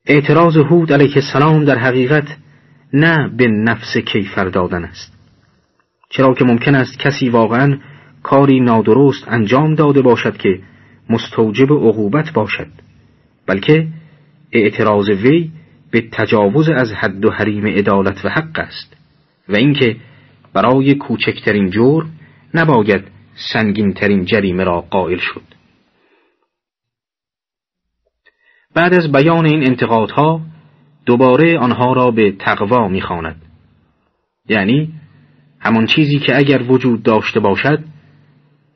اعتراض 0.05 0.57
هود 0.57 0.93
علیه 0.93 1.15
السلام 1.15 1.65
در 1.65 1.77
حقیقت 1.77 2.37
نه 2.93 3.27
به 3.37 3.47
نفس 3.47 3.97
کیفر 3.97 4.45
دادن 4.45 4.83
است. 4.83 5.13
چرا 6.09 6.33
که 6.33 6.45
ممکن 6.45 6.75
است 6.75 6.99
کسی 6.99 7.29
واقعا 7.29 7.77
کاری 8.23 8.59
نادرست 8.59 9.27
انجام 9.27 9.75
داده 9.75 10.01
باشد 10.01 10.37
که 10.37 10.59
مستوجب 11.09 11.71
عقوبت 11.71 12.33
باشد 12.33 12.67
بلکه 13.47 13.87
اعتراض 14.51 15.09
وی 15.09 15.51
به 15.91 16.01
تجاوز 16.11 16.69
از 16.69 16.93
حد 16.93 17.25
و 17.25 17.31
حریم 17.31 17.67
عدالت 17.67 18.25
و 18.25 18.29
حق 18.29 18.59
است 18.59 18.97
و 19.49 19.55
اینکه 19.55 19.95
برای 20.53 20.95
کوچکترین 20.95 21.69
جرم 21.69 22.11
نباید 22.53 23.03
سنگینترین 23.53 24.25
جریمه 24.25 24.63
را 24.63 24.81
قائل 24.81 25.17
شد. 25.17 25.41
بعد 28.75 28.93
از 28.93 29.11
بیان 29.11 29.45
این 29.45 29.67
انتقادها 29.67 30.41
دوباره 31.09 31.59
آنها 31.59 31.93
را 31.93 32.11
به 32.11 32.31
تقوا 32.31 32.87
می‌خواند. 32.87 33.41
یعنی 34.49 34.93
همان 35.59 35.85
چیزی 35.85 36.19
که 36.19 36.37
اگر 36.37 36.71
وجود 36.71 37.03
داشته 37.03 37.39
باشد 37.39 37.83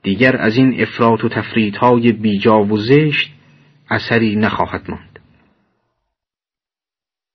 دیگر 0.04 0.38
از 0.38 0.56
این 0.58 0.82
افراط 0.82 1.24
و 1.24 1.30
تفریط 1.30 1.76
بیجا 2.22 2.64
و 2.64 2.78
زشت 2.78 3.32
اثری 3.90 4.36
نخواهد 4.36 4.92
ماند. 4.92 5.20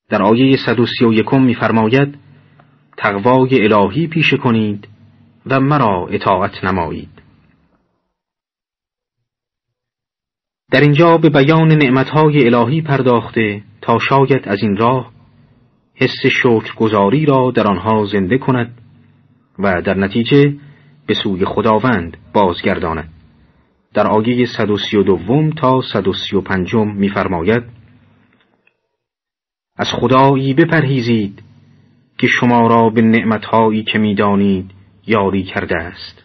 در 0.08 0.22
آیه 0.22 0.56
131 0.66 1.34
میفرماید 1.34 2.18
تقوای 2.96 3.64
الهی 3.64 4.06
پیشه 4.06 4.36
کنید 4.36 4.88
و 5.46 5.60
مرا 5.60 6.06
اطاعت 6.10 6.64
نمایید. 6.64 7.22
در 10.70 10.80
اینجا 10.80 11.16
به 11.16 11.30
بیان 11.30 11.68
نعمتهای 11.68 12.46
الهی 12.46 12.82
پرداخته 12.82 13.62
تا 13.80 13.98
شاید 13.98 14.48
از 14.48 14.62
این 14.62 14.76
راه 14.76 15.12
حس 15.94 16.26
شکرگزاری 16.26 17.26
را 17.26 17.50
در 17.50 17.66
آنها 17.66 18.04
زنده 18.04 18.38
کند 18.38 18.78
و 19.58 19.82
در 19.82 19.94
نتیجه 19.94 20.54
به 21.06 21.14
سوی 21.14 21.44
خداوند 21.44 22.16
بازگرداند. 22.32 23.08
در 23.94 24.06
آیه 24.06 24.46
132 24.46 25.50
تا 25.56 25.80
135 25.92 26.74
می‌فرماید 26.74 27.62
از 29.76 29.88
خدایی 29.92 30.54
بپرهیزید 30.54 31.42
که 32.18 32.26
شما 32.26 32.66
را 32.66 32.90
به 32.90 33.02
نعمتهایی 33.02 33.82
که 33.82 33.98
می‌دانید 33.98 34.70
یاری 35.06 35.42
کرده 35.42 35.76
است. 35.76 36.24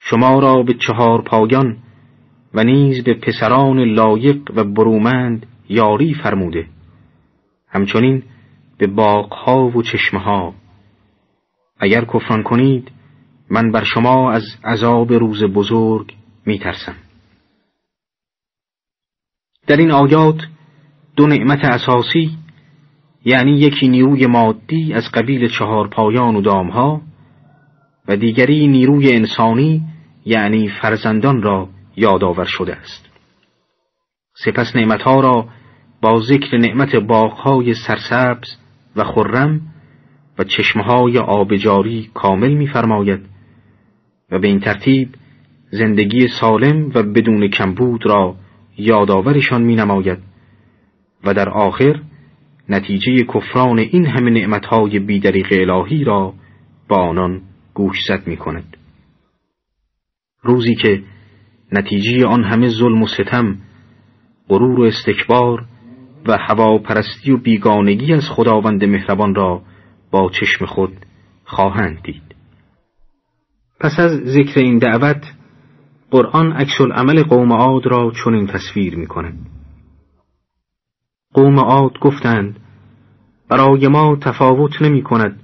شما 0.00 0.38
را 0.38 0.62
به 0.62 0.74
چهار 0.74 1.22
پایان 1.22 1.76
و 2.54 2.64
نیز 2.64 3.04
به 3.04 3.14
پسران 3.14 3.78
لایق 3.78 4.50
و 4.56 4.64
برومند 4.64 5.46
یاری 5.70 6.14
فرموده. 6.14 6.66
همچنین 7.68 8.22
به 8.78 8.86
باغها 8.86 9.66
و 9.66 9.82
چشمها 9.82 10.54
اگر 11.80 12.04
کفران 12.04 12.42
کنید 12.42 12.92
من 13.50 13.72
بر 13.72 13.84
شما 13.84 14.32
از 14.32 14.42
عذاب 14.64 15.12
روز 15.12 15.44
بزرگ 15.44 16.14
می 16.46 16.58
ترسم. 16.58 16.94
در 19.66 19.76
این 19.76 19.90
آیات 19.90 20.46
دو 21.16 21.26
نعمت 21.26 21.64
اساسی 21.64 22.38
یعنی 23.24 23.52
یکی 23.52 23.88
نیروی 23.88 24.26
مادی 24.26 24.92
از 24.92 25.10
قبیل 25.14 25.48
چهار 25.48 25.88
پایان 25.88 26.36
و 26.36 26.40
دامها 26.40 27.02
و 28.08 28.16
دیگری 28.16 28.68
نیروی 28.68 29.12
انسانی 29.12 29.82
یعنی 30.24 30.68
فرزندان 30.68 31.42
را 31.42 31.68
یادآور 31.96 32.44
شده 32.44 32.76
است. 32.76 33.10
سپس 34.34 34.76
نعمتها 34.76 35.20
را 35.20 35.48
با 36.02 36.20
ذکر 36.20 36.58
نعمت 36.58 36.96
باغهای 36.96 37.74
سرسبز 37.74 38.56
و 38.96 39.04
خرم 39.04 39.60
و 40.38 40.44
چشمهای 40.44 41.18
آبجاری 41.18 42.10
کامل 42.14 42.54
می‌فرماید 42.54 43.20
و 44.30 44.38
به 44.38 44.48
این 44.48 44.60
ترتیب 44.60 45.08
زندگی 45.70 46.28
سالم 46.40 46.90
و 46.94 47.02
بدون 47.02 47.48
کمبود 47.48 48.06
را 48.06 48.36
یادآورشان 48.76 49.62
می 49.62 49.76
نماید 49.76 50.18
و 51.24 51.34
در 51.34 51.48
آخر 51.48 52.00
نتیجه 52.68 53.24
کفران 53.24 53.78
این 53.78 54.06
همه 54.06 54.30
نعمتهای 54.30 54.98
بیدریق 54.98 55.70
الهی 55.70 56.04
را 56.04 56.34
با 56.88 56.96
آنان 56.96 57.42
گوشزد 57.74 58.26
می 58.26 58.36
کند. 58.36 58.76
روزی 60.42 60.74
که 60.74 61.02
نتیجه 61.72 62.26
آن 62.26 62.44
همه 62.44 62.68
ظلم 62.68 63.02
و 63.02 63.06
ستم 63.06 63.56
غرور 64.48 64.80
و 64.80 64.82
استکبار 64.82 65.66
و 66.26 66.38
هواپرستی 66.40 67.32
و 67.32 67.36
بیگانگی 67.36 68.14
از 68.14 68.24
خداوند 68.30 68.84
مهربان 68.84 69.34
را 69.34 69.62
با 70.10 70.30
چشم 70.30 70.66
خود 70.66 71.06
خواهند 71.44 72.02
دید 72.02 72.34
پس 73.80 73.92
از 73.98 74.10
ذکر 74.10 74.60
این 74.60 74.78
دعوت 74.78 75.24
قرآن 76.10 76.52
عکس 76.52 76.80
عمل 76.80 77.22
قوم 77.22 77.52
عاد 77.52 77.86
را 77.86 78.12
چنین 78.24 78.46
تصویر 78.46 78.96
می 78.96 79.06
کند. 79.06 79.46
قوم 81.34 81.58
عاد 81.58 81.98
گفتند 82.00 82.60
برای 83.48 83.88
ما 83.88 84.16
تفاوت 84.16 84.82
نمی 84.82 85.02
کند 85.02 85.40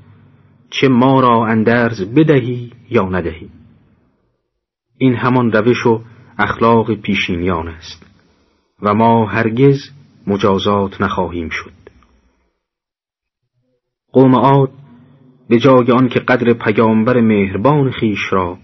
چه 0.71 0.89
ما 0.89 1.21
را 1.21 1.47
اندرز 1.47 2.15
بدهی 2.15 2.73
یا 2.91 3.09
ندهی 3.09 3.51
این 4.99 5.15
همان 5.15 5.53
روش 5.53 5.87
و 5.87 6.03
اخلاق 6.39 6.95
پیشینیان 6.95 7.69
است 7.69 8.07
و 8.83 8.95
ما 8.95 9.27
هرگز 9.27 9.79
مجازات 10.27 11.01
نخواهیم 11.01 11.49
شد. 11.49 11.73
قوم 14.13 14.35
عاد 14.35 14.71
به 15.49 15.59
جای 15.59 15.93
آنکه 15.93 16.21
قدر 16.21 16.53
پیامبر 16.53 17.21
مهربان 17.21 17.91
خیش 17.91 18.33
را 18.33 18.59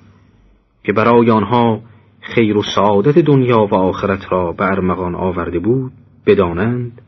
که 0.84 0.93
برای 0.93 1.30
آنها 1.30 1.80
خیر 2.20 2.56
و 2.56 2.62
سعادت 2.74 3.18
دنیا 3.18 3.66
و 3.66 3.74
آخرت 3.74 4.32
را 4.32 4.52
به 4.52 4.64
ارمغان 4.64 5.14
آورده 5.14 5.59
بود 5.59 5.93
بدانند 6.26 7.02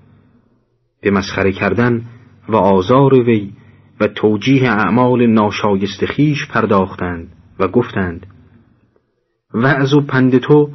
به 1.01 1.11
مسخره 1.11 1.53
کردن 1.53 2.03
و 2.49 2.57
آزار 2.57 3.15
وی 3.15 3.53
و 4.01 4.07
توجیه 4.07 4.71
اعمال 4.71 5.27
ناشایست 5.27 6.07
خیش 6.07 6.49
پرداختند 6.49 7.29
و 7.59 7.69
گفتند 7.69 8.27
وعظ 9.55 9.95
و 9.95 10.01
پند 10.01 10.39
تو 10.39 10.71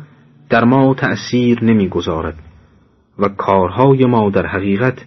در 0.49 0.64
ما 0.64 0.93
تأثیر 0.93 1.64
نمی‌گذارد. 1.64 2.49
و 3.20 3.28
کارهای 3.28 4.06
ما 4.06 4.30
در 4.30 4.46
حقیقت 4.46 5.06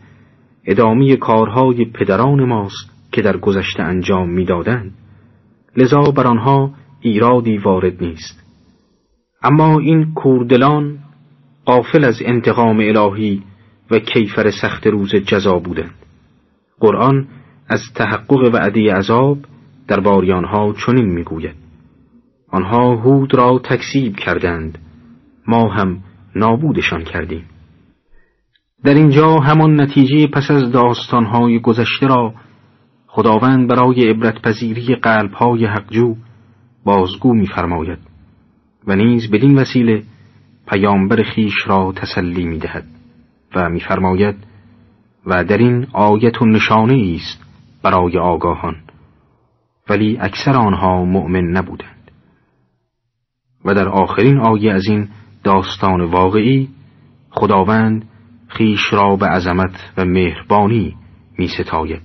ادامه 0.67 1.17
کارهای 1.17 1.85
پدران 1.85 2.45
ماست 2.45 2.91
که 3.13 3.23
در 3.23 3.37
گذشته 3.37 3.83
انجام 3.83 4.31
می‌دادند. 4.31 4.93
لذا 5.77 6.03
بر 6.03 6.27
آنها 6.27 6.75
ایرادی 7.01 7.59
وارد 7.59 8.05
نیست. 8.05 8.43
اما 9.43 9.79
این 9.79 10.15
کوردلان 10.15 10.99
قافل 11.65 12.05
از 12.05 12.23
انتقام 12.25 12.79
الهی 12.79 13.43
و 13.91 13.99
کیفر 13.99 14.51
سخت 14.51 14.87
روز 14.87 15.15
جزا 15.15 15.59
بودند. 15.59 15.95
قرآن 16.81 17.27
از 17.69 17.81
تحقق 17.95 18.55
وعده 18.55 18.95
عذاب 18.95 19.39
در 19.89 20.01
باریانها 20.01 20.75
چنین 20.87 21.05
می‌گوید. 21.05 21.55
آنها 22.51 22.97
هود 22.97 23.35
را 23.35 23.61
تکسیب 23.65 24.17
کردند. 24.17 24.79
ما 25.47 25.69
هم 25.69 25.99
نابودشان 26.37 27.05
کردیم. 27.05 27.45
در 28.85 28.95
اینجا 28.95 29.39
همان 29.39 29.81
نتیجه 29.81 30.27
پس 30.27 30.51
از 30.51 30.71
داستانهای 30.71 31.59
گذشته 31.61 32.07
را 32.07 32.35
خداوند 33.07 33.69
برای 33.69 34.11
عبرت 34.11 34.43
پذیری 34.43 34.95
قلبهای 34.95 35.67
حقجو 35.67 36.17
بازگو 36.85 37.35
می‌فرماید 37.35 37.99
و 38.87 38.97
نیز 38.97 39.31
بدین 39.31 39.59
وسیله 39.59 40.03
پیامبر 40.69 41.23
خیش 41.23 41.55
را 41.67 41.93
تسلی 41.97 42.45
می‌دهد 42.45 42.85
و 43.55 43.69
می‌فرماید 43.69 44.37
و 45.27 45.45
در 45.45 45.59
این 45.59 45.87
آیت 45.93 46.43
و 46.43 46.47
نشانه 46.47 47.15
است 47.17 47.45
برای 47.83 48.19
آگاهان 48.19 48.77
ولی 49.91 50.19
اکثر 50.21 50.57
آنها 50.57 51.05
مؤمن 51.05 51.45
نبودند. 51.45 52.11
و 53.65 53.75
در 53.75 53.89
آخرین 53.89 54.39
آیه 54.39 54.73
از 54.73 54.83
این 54.87 55.09
داستان 55.45 56.01
واقعی 56.01 56.69
خداوند 57.31 58.09
خیش 58.57 58.93
را 58.93 59.17
به 59.17 59.27
عظمت 59.27 59.93
و 59.97 60.05
مهربانی 60.05 60.95
می 61.39 61.49
ستاید 61.49 62.03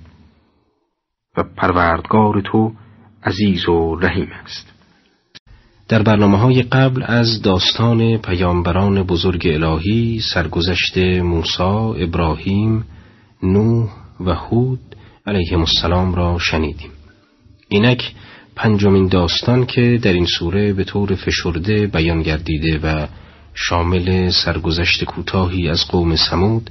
و 1.36 1.42
پروردگار 1.56 2.40
تو 2.40 2.72
عزیز 3.24 3.68
و 3.68 3.96
رحیم 3.96 4.28
است 4.44 4.72
در 5.88 6.02
برنامه 6.02 6.38
های 6.38 6.62
قبل 6.62 7.02
از 7.06 7.42
داستان 7.42 8.16
پیامبران 8.16 9.02
بزرگ 9.02 9.46
الهی 9.46 10.20
سرگذشت 10.34 10.98
موسی، 10.98 12.02
ابراهیم، 12.02 12.84
نوح 13.42 13.90
و 14.20 14.34
هود 14.34 14.80
علیهم 15.26 15.60
السلام 15.60 16.14
را 16.14 16.38
شنیدیم. 16.38 16.90
اینک 17.68 18.14
پنجمین 18.56 19.08
داستان 19.08 19.66
که 19.66 19.98
در 20.02 20.12
این 20.12 20.26
سوره 20.38 20.72
به 20.72 20.84
طور 20.84 21.14
فشرده 21.14 21.86
بیان 21.86 22.22
گردیده 22.22 22.78
و 22.82 23.06
شامل 23.60 24.30
سرگذشت 24.30 25.04
کوتاهی 25.04 25.68
از 25.68 25.84
قوم 25.88 26.16
سمود 26.16 26.70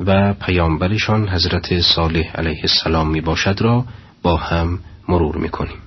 و 0.00 0.34
پیامبرشان 0.34 1.28
حضرت 1.28 1.80
صالح 1.80 2.32
علیه 2.34 2.60
السلام 2.62 3.10
می 3.10 3.20
باشد 3.20 3.60
را 3.60 3.84
با 4.22 4.36
هم 4.36 4.78
مرور 5.08 5.36
می 5.36 5.48
کنیم. 5.48 5.78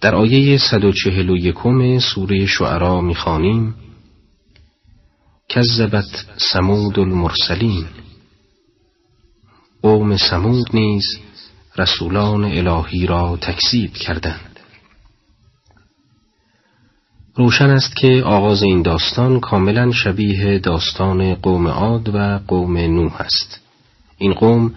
در 0.00 0.14
آیه 0.14 0.58
141 0.58 1.98
سوره 1.98 2.46
شعرا 2.46 3.00
می 3.00 3.14
خانیم 3.14 3.74
کذبت 5.48 6.26
سمود 6.52 6.98
المرسلین 6.98 7.86
قوم 9.82 10.16
سمود 10.16 10.66
نیز 10.74 11.04
رسولان 11.78 12.44
الهی 12.44 13.06
را 13.06 13.38
تکذیب 13.40 13.92
کردند 13.92 14.51
روشن 17.36 17.70
است 17.70 17.96
که 17.96 18.22
آغاز 18.26 18.62
این 18.62 18.82
داستان 18.82 19.40
کاملا 19.40 19.92
شبیه 19.92 20.58
داستان 20.58 21.34
قوم 21.34 21.68
عاد 21.68 22.14
و 22.14 22.40
قوم 22.48 22.76
نوح 22.76 23.20
است. 23.20 23.60
این 24.18 24.32
قوم 24.32 24.74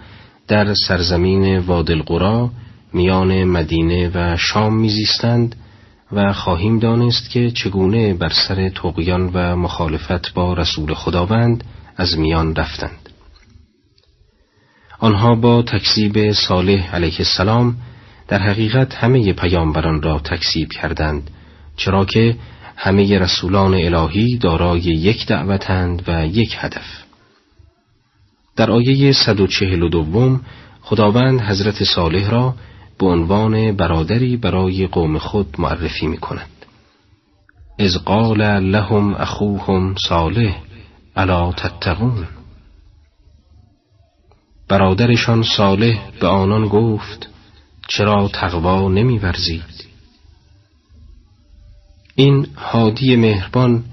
در 0.48 0.74
سرزمین 0.74 1.58
وادلقرا 1.58 2.50
میان 2.92 3.44
مدینه 3.44 4.10
و 4.14 4.36
شام 4.36 4.76
میزیستند 4.76 5.56
و 6.12 6.32
خواهیم 6.32 6.78
دانست 6.78 7.30
که 7.30 7.50
چگونه 7.50 8.14
بر 8.14 8.32
سر 8.48 8.68
تقیان 8.68 9.30
و 9.34 9.56
مخالفت 9.56 10.34
با 10.34 10.54
رسول 10.54 10.94
خداوند 10.94 11.64
از 11.96 12.18
میان 12.18 12.56
رفتند. 12.56 13.08
آنها 14.98 15.34
با 15.34 15.62
تکذیب 15.62 16.32
صالح 16.32 16.94
علیه 16.94 17.16
السلام 17.18 17.76
در 18.28 18.38
حقیقت 18.38 18.94
همه 18.94 19.32
پیامبران 19.32 20.02
را 20.02 20.18
تکذیب 20.18 20.68
کردند 20.72 21.30
چرا 21.76 22.04
که 22.04 22.36
همه 22.76 23.18
رسولان 23.18 23.74
الهی 23.74 24.38
دارای 24.38 24.80
یک 24.80 25.26
دعوتند 25.26 26.02
و 26.08 26.26
یک 26.26 26.56
هدف. 26.58 27.04
در 28.56 28.70
آیه 28.70 29.12
142 29.12 30.40
خداوند 30.82 31.40
حضرت 31.40 31.84
صالح 31.84 32.30
را 32.30 32.54
به 32.98 33.06
عنوان 33.06 33.76
برادری 33.76 34.36
برای 34.36 34.86
قوم 34.86 35.18
خود 35.18 35.56
معرفی 35.58 36.06
می 36.06 36.16
کند. 36.16 36.50
از 37.78 38.04
قال 38.04 38.42
لهم 38.60 39.14
اخوهم 39.14 39.94
صالح 40.08 40.56
الا 41.16 41.52
تتقون. 41.52 42.26
برادرشان 44.68 45.42
صالح 45.42 46.10
به 46.20 46.26
آنان 46.26 46.68
گفت 46.68 47.28
چرا 47.88 48.28
تقوا 48.28 48.88
نمیورزید؟ 48.88 49.85
این 52.18 52.46
هادی 52.56 53.16
مهربان 53.16 53.84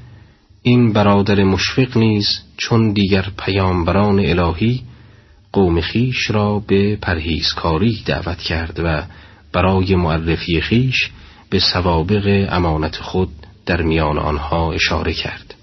این 0.62 0.94
برادر 0.94 1.44
مشفق 1.44 1.98
نیز 1.98 2.28
چون 2.58 2.94
دیگر 2.94 3.26
پیامبران 3.38 4.20
الهی 4.20 4.82
قوم 5.54 5.82
خیش 5.82 6.32
را 6.32 6.60
به 6.60 6.96
پرهیزکاری 6.96 8.04
دعوت 8.06 8.38
کرد 8.38 8.80
و 8.84 9.04
برای 9.54 9.96
معرفی 9.96 10.62
خیش 10.62 11.12
به 11.50 11.60
سوابق 11.60 12.48
امانت 12.50 12.96
خود 12.96 13.30
در 13.66 13.82
میان 13.82 14.18
آنها 14.18 14.74
اشاره 14.74 15.14
کرد. 15.14 15.56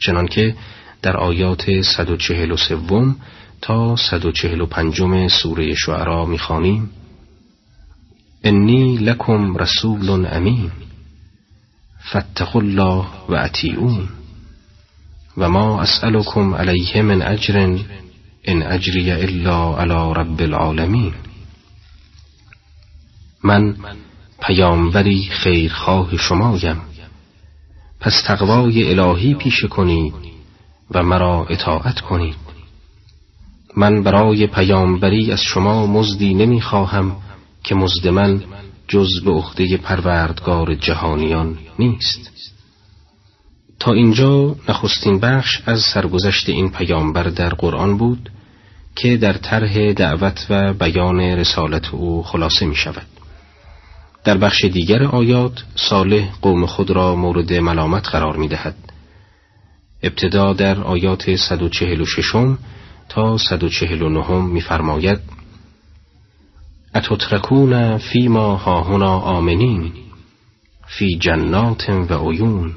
چنانکه 0.00 0.54
در 1.02 1.16
آیات 1.16 1.82
143 1.82 2.76
تا 3.62 3.96
145 3.96 5.28
سوره 5.30 5.74
شعرا 5.74 6.24
می‌خوانیم 6.24 6.90
انی 8.44 8.96
لکم 8.96 9.56
رسول 9.56 10.26
امین 10.26 10.70
فاتقوا 12.10 12.60
الله 12.60 13.06
و 13.28 13.34
اطیعون 13.34 14.08
و 15.36 15.48
ما 15.48 15.82
اسألكم 15.82 16.54
علیه 16.54 17.02
من 17.02 17.22
اجر 17.22 17.78
ان 18.44 18.62
اجری 18.62 19.10
الا 19.10 19.78
علی 19.78 20.14
رب 20.14 20.40
العالمین 20.40 21.14
من 23.44 23.76
پیامبری 24.40 25.22
خیرخواه 25.22 26.16
شمایم. 26.16 26.80
پس 28.00 28.22
تقوای 28.26 28.98
الهی 28.98 29.34
پیشه 29.34 29.68
کنید 29.68 30.14
و 30.90 31.02
مرا 31.02 31.46
اطاعت 31.50 32.00
کنید. 32.00 32.36
من 33.76 34.02
برای 34.02 34.46
پیامبری 34.46 35.32
از 35.32 35.42
شما 35.42 35.86
مزدی 35.86 36.34
نمی‌خواهم 36.34 37.16
که 37.64 37.74
مزد 37.74 38.08
من 38.08 38.42
جز 38.88 39.08
به 39.24 39.30
عهده 39.30 39.76
پروردگار 39.76 40.74
جهانیان 40.74 41.58
نیست 41.78 42.30
تا 43.80 43.92
اینجا 43.92 44.56
نخستین 44.68 45.20
بخش 45.20 45.62
از 45.66 45.80
سرگذشت 45.80 46.48
این 46.48 46.70
پیامبر 46.70 47.22
در 47.22 47.48
قرآن 47.48 47.98
بود 47.98 48.30
که 48.96 49.16
در 49.16 49.32
طرح 49.32 49.92
دعوت 49.92 50.46
و 50.50 50.72
بیان 50.72 51.20
رسالت 51.20 51.94
او 51.94 52.22
خلاصه 52.22 52.66
می 52.66 52.76
شود. 52.76 53.06
در 54.24 54.38
بخش 54.38 54.64
دیگر 54.64 55.02
آیات 55.02 55.64
صالح 55.74 56.32
قوم 56.42 56.66
خود 56.66 56.90
را 56.90 57.16
مورد 57.16 57.52
ملامت 57.52 58.08
قرار 58.08 58.36
می 58.36 58.48
دهد. 58.48 58.76
ابتدا 60.02 60.52
در 60.52 60.80
آیات 60.80 61.36
146 61.36 62.56
تا 63.08 63.38
149 63.38 64.42
میفرماید 64.42 65.37
اتترکون 66.94 67.98
فیما 67.98 68.56
هاهنا 68.56 69.18
آمنین 69.18 69.92
فی 70.86 71.18
جنات 71.18 71.90
و 71.90 72.30
عیون 72.30 72.74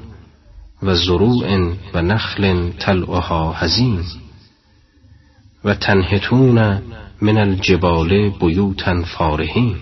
و 0.82 0.94
زروع 0.94 1.74
و 1.94 2.02
نخل 2.02 2.70
تلعها 2.70 3.52
هزین 3.52 4.04
و 5.64 5.74
تنهتون 5.74 6.82
من 7.22 7.38
الجبال 7.38 8.30
بیوتا 8.30 9.02
فارهین 9.02 9.76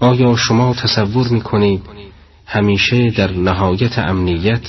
آیا 0.00 0.36
شما 0.36 0.74
تصور 0.74 1.28
می 1.28 1.40
کنید 1.40 1.82
همیشه 2.46 3.10
در 3.10 3.30
نهایت 3.30 3.98
امنیت 3.98 4.68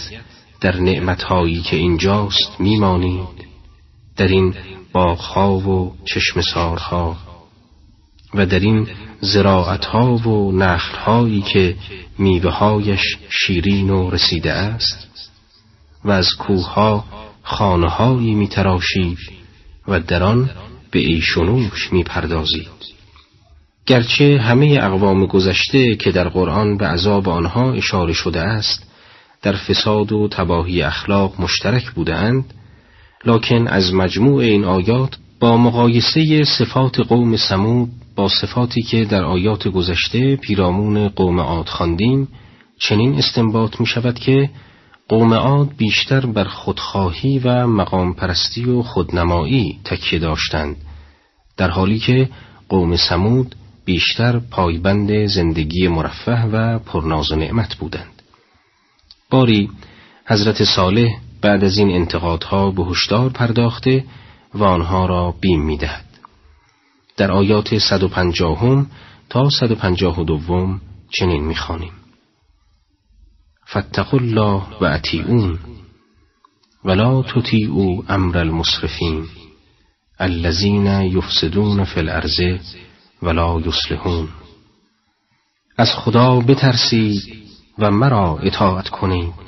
در 0.62 0.80
نعمتهایی 0.80 1.62
که 1.62 1.76
اینجاست 1.76 2.60
میمانید؟ 2.60 3.48
در 4.18 4.28
این 4.28 4.54
باغها 4.94 5.58
و 5.60 5.96
چشمسارها 6.06 7.18
و 8.34 8.46
در 8.46 8.60
این 8.60 8.88
زراعتها 9.22 10.16
و 10.16 10.52
نخلهایی 10.52 11.42
که 11.42 11.76
میوههایش 12.18 13.18
شیرین 13.30 13.90
و 13.90 14.10
رسیده 14.10 14.54
است 14.54 15.08
و 16.06 16.12
از 16.12 16.28
کوهها 16.40 17.06
خانههایی 17.44 18.34
میتراشید 18.34 19.18
و 19.88 20.00
در 20.00 20.24
آن 20.24 20.50
به 20.92 21.00
ایشونوش 21.00 21.94
می‌پردازید. 21.94 22.68
گرچه 23.86 24.40
همه 24.42 24.80
اقوام 24.82 25.26
گذشته 25.26 25.96
که 25.96 26.12
در 26.12 26.30
قرآن 26.30 26.78
به 26.78 26.88
عذاب 26.88 27.30
آنها 27.30 27.74
اشاره 27.74 28.14
شده 28.14 28.42
است 28.42 28.84
در 29.42 29.56
فساد 29.56 30.12
و 30.12 30.28
تباهی 30.32 30.82
اخلاق 30.82 31.42
مشترک 31.42 31.92
بودند 31.92 32.54
لکن 33.26 33.68
از 33.68 33.94
مجموع 33.94 34.44
این 34.44 34.66
آیات 34.66 35.18
با 35.40 35.58
مقایسه 35.58 36.44
صفات 36.44 37.00
قوم 37.00 37.38
سمود 37.38 37.90
با 38.16 38.30
صفاتی 38.30 38.82
که 38.82 39.06
در 39.06 39.24
آیات 39.24 39.68
گذشته 39.68 40.36
پیرامون 40.36 41.08
قوم 41.08 41.40
عاد 41.40 41.70
خواندیم 41.70 42.28
چنین 42.80 43.16
استنباط 43.16 43.80
می 43.80 43.86
شود 43.86 44.20
که 44.20 44.50
قوم 45.10 45.34
عاد 45.34 45.70
بیشتر 45.78 46.26
بر 46.26 46.44
خودخواهی 46.44 47.40
و 47.40 47.68
مقام 47.68 48.14
پرستی 48.14 48.66
و 48.66 48.82
خودنمایی 48.82 49.80
تکیه 49.86 50.20
داشتند 50.20 50.76
در 51.58 51.70
حالی 51.70 52.00
که 52.00 52.30
قوم 52.70 52.96
سمود 52.96 53.56
بیشتر 53.86 54.40
پایبند 54.40 55.26
زندگی 55.26 55.88
مرفه 55.88 56.46
و 56.46 56.80
پرناز 56.80 57.32
و 57.32 57.36
نعمت 57.36 57.76
بودند. 57.76 58.22
باری 59.30 59.70
حضرت 60.26 60.64
صالح 60.64 61.10
بعد 61.42 61.64
از 61.64 61.78
این 61.78 61.92
انتقادها 61.92 62.72
به 62.72 62.84
هشدار 62.84 63.30
پرداخته 63.30 64.06
و 64.54 64.64
آنها 64.64 65.06
را 65.06 65.36
بیم 65.42 65.62
می‌دهد. 65.62 66.06
در 67.18 67.32
آیات 67.32 67.78
150 67.78 68.86
تا 69.30 69.50
152 69.50 70.80
چنین 71.12 71.44
می‌خوانیم. 71.44 71.92
فاتقوا 73.68 74.20
الله 74.20 74.64
و 74.82 74.86
اطیعون 74.86 75.60
ولا 76.86 77.24
تطیعوا 77.24 78.04
امر 78.10 78.38
المسرفین 78.38 79.26
الذین 80.20 80.86
یفسدون 80.86 81.84
فی 81.84 82.00
الارض 82.00 82.40
ولا 83.22 83.60
یصلحون. 83.60 84.28
از 85.78 85.90
خدا 85.96 86.40
بترسید 86.40 87.22
و 87.80 87.92
مرا 87.92 88.38
اطاعت 88.38 88.90
کنید. 88.90 89.47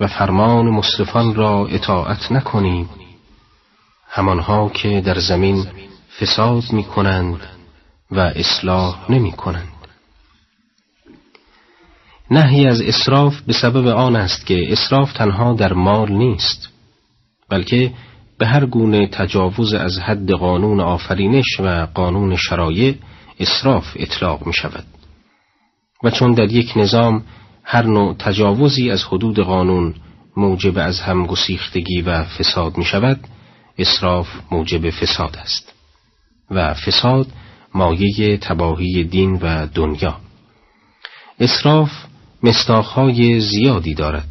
و 0.00 0.06
فرمان 0.06 0.70
مصرفان 0.70 1.34
را 1.34 1.66
اطاعت 1.66 2.32
نکنید 2.32 2.88
همانها 4.08 4.68
که 4.68 5.00
در 5.00 5.18
زمین 5.18 5.66
فساد 6.20 6.62
می 6.72 6.84
کنند 6.84 7.40
و 8.10 8.20
اصلاح 8.20 9.12
نمی 9.12 9.32
کنند 9.32 9.68
نهی 12.30 12.66
از 12.66 12.80
اصراف 12.80 13.40
به 13.40 13.52
سبب 13.52 13.86
آن 13.86 14.16
است 14.16 14.46
که 14.46 14.72
اصراف 14.72 15.12
تنها 15.12 15.52
در 15.52 15.72
مال 15.72 16.12
نیست 16.12 16.68
بلکه 17.48 17.92
به 18.38 18.46
هر 18.46 18.66
گونه 18.66 19.06
تجاوز 19.06 19.74
از 19.74 19.98
حد 19.98 20.30
قانون 20.30 20.80
آفرینش 20.80 21.60
و 21.60 21.86
قانون 21.94 22.36
شرایع 22.36 22.94
اصراف 23.40 23.84
اطلاق 23.96 24.46
می 24.46 24.52
شود 24.52 24.84
و 26.04 26.10
چون 26.10 26.32
در 26.32 26.52
یک 26.52 26.72
نظام 26.76 27.24
هر 27.68 27.82
نوع 27.82 28.14
تجاوزی 28.14 28.90
از 28.90 29.04
حدود 29.04 29.38
قانون 29.38 29.94
موجب 30.36 30.78
از 30.78 31.00
هم 31.00 31.26
گسیختگی 31.26 32.02
و 32.02 32.24
فساد 32.24 32.78
می 32.78 32.84
شود 32.84 33.20
اصراف 33.78 34.28
موجب 34.50 34.90
فساد 34.90 35.36
است 35.36 35.72
و 36.50 36.74
فساد 36.74 37.26
مایه 37.74 38.36
تباهی 38.36 39.04
دین 39.04 39.32
و 39.42 39.66
دنیا. 39.66 40.16
اصراف 41.40 41.90
مستاخهای 42.42 43.40
زیادی 43.40 43.94
دارد 43.94 44.28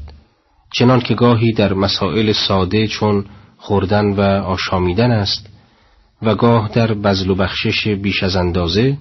چنان 0.74 1.00
که 1.00 1.14
گاهی 1.14 1.54
در 1.54 1.74
مسائل 1.74 2.32
ساده 2.32 2.88
چون 2.88 3.26
خوردن 3.58 4.06
و 4.06 4.22
آشامیدن 4.44 5.12
است 5.12 5.50
و 6.22 6.36
گاه 6.36 6.70
در 6.70 6.94
بزل 6.94 7.30
و 7.30 7.36
بخشش 7.36 7.88
بیش 7.88 8.24
از 8.24 8.36
اندازه 8.36 8.98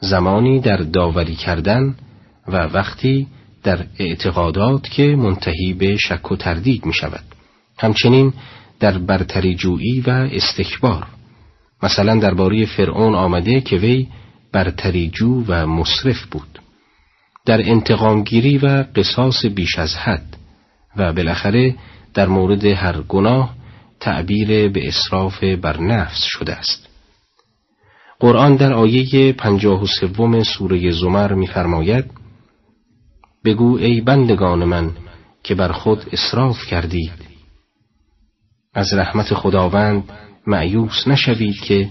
زمانی 0.00 0.60
در 0.60 0.76
داوری 0.76 1.34
کردن 1.34 1.96
و 2.48 2.56
وقتی 2.56 3.26
در 3.62 3.86
اعتقادات 3.98 4.88
که 4.88 5.02
منتهی 5.02 5.72
به 5.72 5.96
شک 5.96 6.32
و 6.32 6.36
تردید 6.36 6.86
می 6.86 6.92
شود 6.92 7.24
همچنین 7.78 8.32
در 8.80 8.98
برتری 8.98 9.54
جویی 9.54 10.00
و 10.00 10.10
استکبار. 10.10 11.06
مثلا 11.82 12.14
درباره 12.18 12.66
فرعون 12.66 13.14
آمده 13.14 13.60
که 13.60 13.76
وی 13.76 14.08
برتری 14.52 15.10
جو 15.10 15.44
و 15.48 15.66
مصرف 15.66 16.24
بود. 16.30 16.58
در 17.46 17.70
انتقامگیری 17.70 18.58
و 18.58 18.84
قصاص 18.96 19.46
بیش 19.46 19.78
از 19.78 19.94
حد 19.94 20.36
و 20.96 21.12
بالاخره 21.12 21.74
در 22.14 22.28
مورد 22.28 22.64
هر 22.64 23.00
گناه 23.00 23.54
تعبیر 24.00 24.68
به 24.68 24.88
اصراف 24.88 25.44
بر 25.44 25.80
نفس 25.80 26.22
شده 26.22 26.52
است. 26.52 26.88
قرآن 28.20 28.56
در 28.56 28.72
آیه 28.72 29.32
پنجاه 29.32 29.82
و 29.82 29.86
سوم 29.86 30.42
سوره 30.42 30.90
زمر 30.90 31.32
می‌فرماید 31.32 32.19
بگو 33.44 33.76
ای 33.76 34.00
بندگان 34.00 34.64
من 34.64 34.90
که 35.42 35.54
بر 35.54 35.72
خود 35.72 36.04
اصراف 36.12 36.56
کردید 36.70 37.12
از 38.74 38.94
رحمت 38.94 39.34
خداوند 39.34 40.12
معیوس 40.46 41.08
نشوید 41.08 41.60
که 41.60 41.88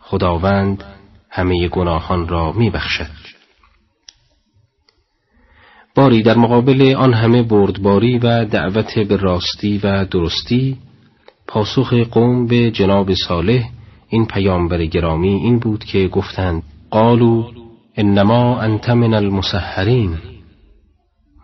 خداوند 0.00 0.84
همه 1.30 1.68
گناهان 1.68 2.28
را 2.28 2.52
میبخشد. 2.52 3.24
باری 5.94 6.22
در 6.22 6.36
مقابل 6.36 6.94
آن 6.98 7.14
همه 7.14 7.42
بردباری 7.42 8.18
و 8.18 8.44
دعوت 8.44 8.98
به 8.98 9.16
راستی 9.16 9.78
و 9.78 10.04
درستی 10.04 10.78
پاسخ 11.46 11.92
قوم 11.92 12.46
به 12.46 12.70
جناب 12.70 13.14
صالح 13.14 13.68
این 14.08 14.26
پیامبر 14.26 14.84
گرامی 14.84 15.34
این 15.34 15.58
بود 15.58 15.84
که 15.84 16.08
گفتند 16.08 16.62
قالو 16.90 17.50
انما 17.96 18.60
انت 18.60 18.90
من 18.90 19.14
المسحرین. 19.14 20.33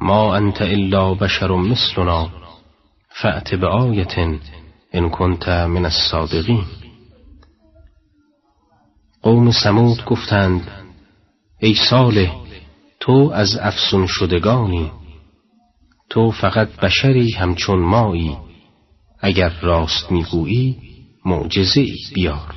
ما 0.01 0.37
انت 0.37 0.63
الا 0.63 1.15
بشر 1.15 1.57
مثلنا 1.57 2.29
فأت 3.09 3.55
بآیت 3.55 4.19
ان 4.93 5.11
کنت 5.11 5.49
من 5.49 5.85
الصادقین 5.85 6.65
قوم 9.23 9.51
سمود 9.51 10.05
گفتند 10.05 10.69
ای 11.59 11.75
صالح 11.91 12.37
تو 13.01 13.31
از 13.35 13.57
افسون 13.57 14.07
شدگانی 14.07 14.91
تو 16.11 16.31
فقط 16.31 16.69
بشری 16.69 17.33
همچون 17.33 17.79
مایی 17.79 18.37
اگر 19.21 19.53
راست 19.63 20.13
می‌گویی 20.13 20.77
معجزه 21.25 21.87
بیار. 22.15 22.55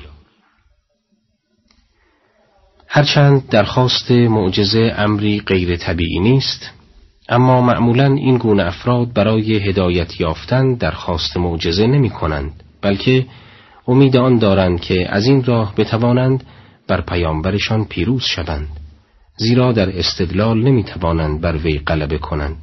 هرچند 2.87 3.49
درخواست 3.49 4.11
معجزه 4.11 4.93
امری 4.97 5.39
غیر 5.39 5.75
طبیعی 5.75 6.19
نیست 6.19 6.82
اما 7.29 7.61
معمولا 7.61 8.13
این 8.13 8.37
گونه 8.37 8.63
افراد 8.63 9.13
برای 9.13 9.57
هدایت 9.57 10.21
یافتن 10.21 10.73
درخواست 10.73 11.37
معجزه 11.37 11.87
نمی 11.87 12.09
کنند 12.09 12.63
بلکه 12.81 13.25
امید 13.87 14.17
آن 14.17 14.37
دارند 14.37 14.81
که 14.81 15.07
از 15.09 15.25
این 15.25 15.43
راه 15.43 15.75
بتوانند 15.75 16.43
بر 16.87 17.01
پیامبرشان 17.01 17.85
پیروز 17.85 18.23
شوند 18.23 18.67
زیرا 19.37 19.71
در 19.71 19.99
استدلال 19.99 20.63
نمی 20.63 20.83
توانند 20.83 21.41
بر 21.41 21.57
وی 21.57 21.79
غلبه 21.79 22.17
کنند 22.17 22.55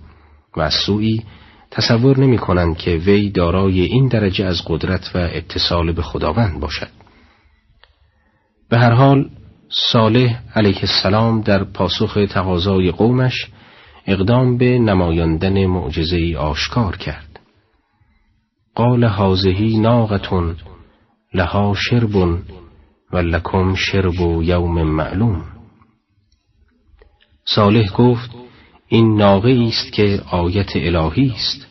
و 0.57 0.61
از 0.61 0.75
سوی 0.87 1.23
تصور 1.71 2.19
نمی 2.19 2.39
کنند 2.39 2.77
که 2.77 2.91
وی 2.91 3.31
دارای 3.31 3.81
این 3.81 4.09
درجه 4.09 4.45
از 4.45 4.63
قدرت 4.67 5.11
و 5.15 5.19
اتصال 5.19 5.93
به 5.93 6.03
خداوند 6.03 6.61
باشد. 6.61 6.89
به 8.69 8.79
هر 8.79 8.91
حال 8.93 9.31
صالح 9.69 10.41
علیه 10.55 10.79
السلام 10.83 11.41
در 11.41 11.65
پاسخ 11.65 12.19
تقاضای 12.31 12.91
قومش 12.91 13.47
اقدام 14.07 14.59
به 14.59 14.79
نمایاندن 14.79 15.67
معجزه 15.67 16.37
آشکار 16.39 16.97
کرد. 16.97 17.41
قال 18.75 19.05
هازهی 19.05 19.79
ناقتون 19.79 20.57
لها 21.35 21.75
شرب 21.75 22.17
و 23.13 23.17
لکم 23.17 23.75
شرب 23.75 24.43
یوم 24.43 24.83
معلوم. 24.83 25.45
صالح 27.45 27.93
گفت 27.93 28.31
این 28.89 29.17
ناقه 29.17 29.65
است 29.69 29.93
که 29.93 30.23
آیت 30.31 30.77
الهی 30.77 31.33
است. 31.37 31.67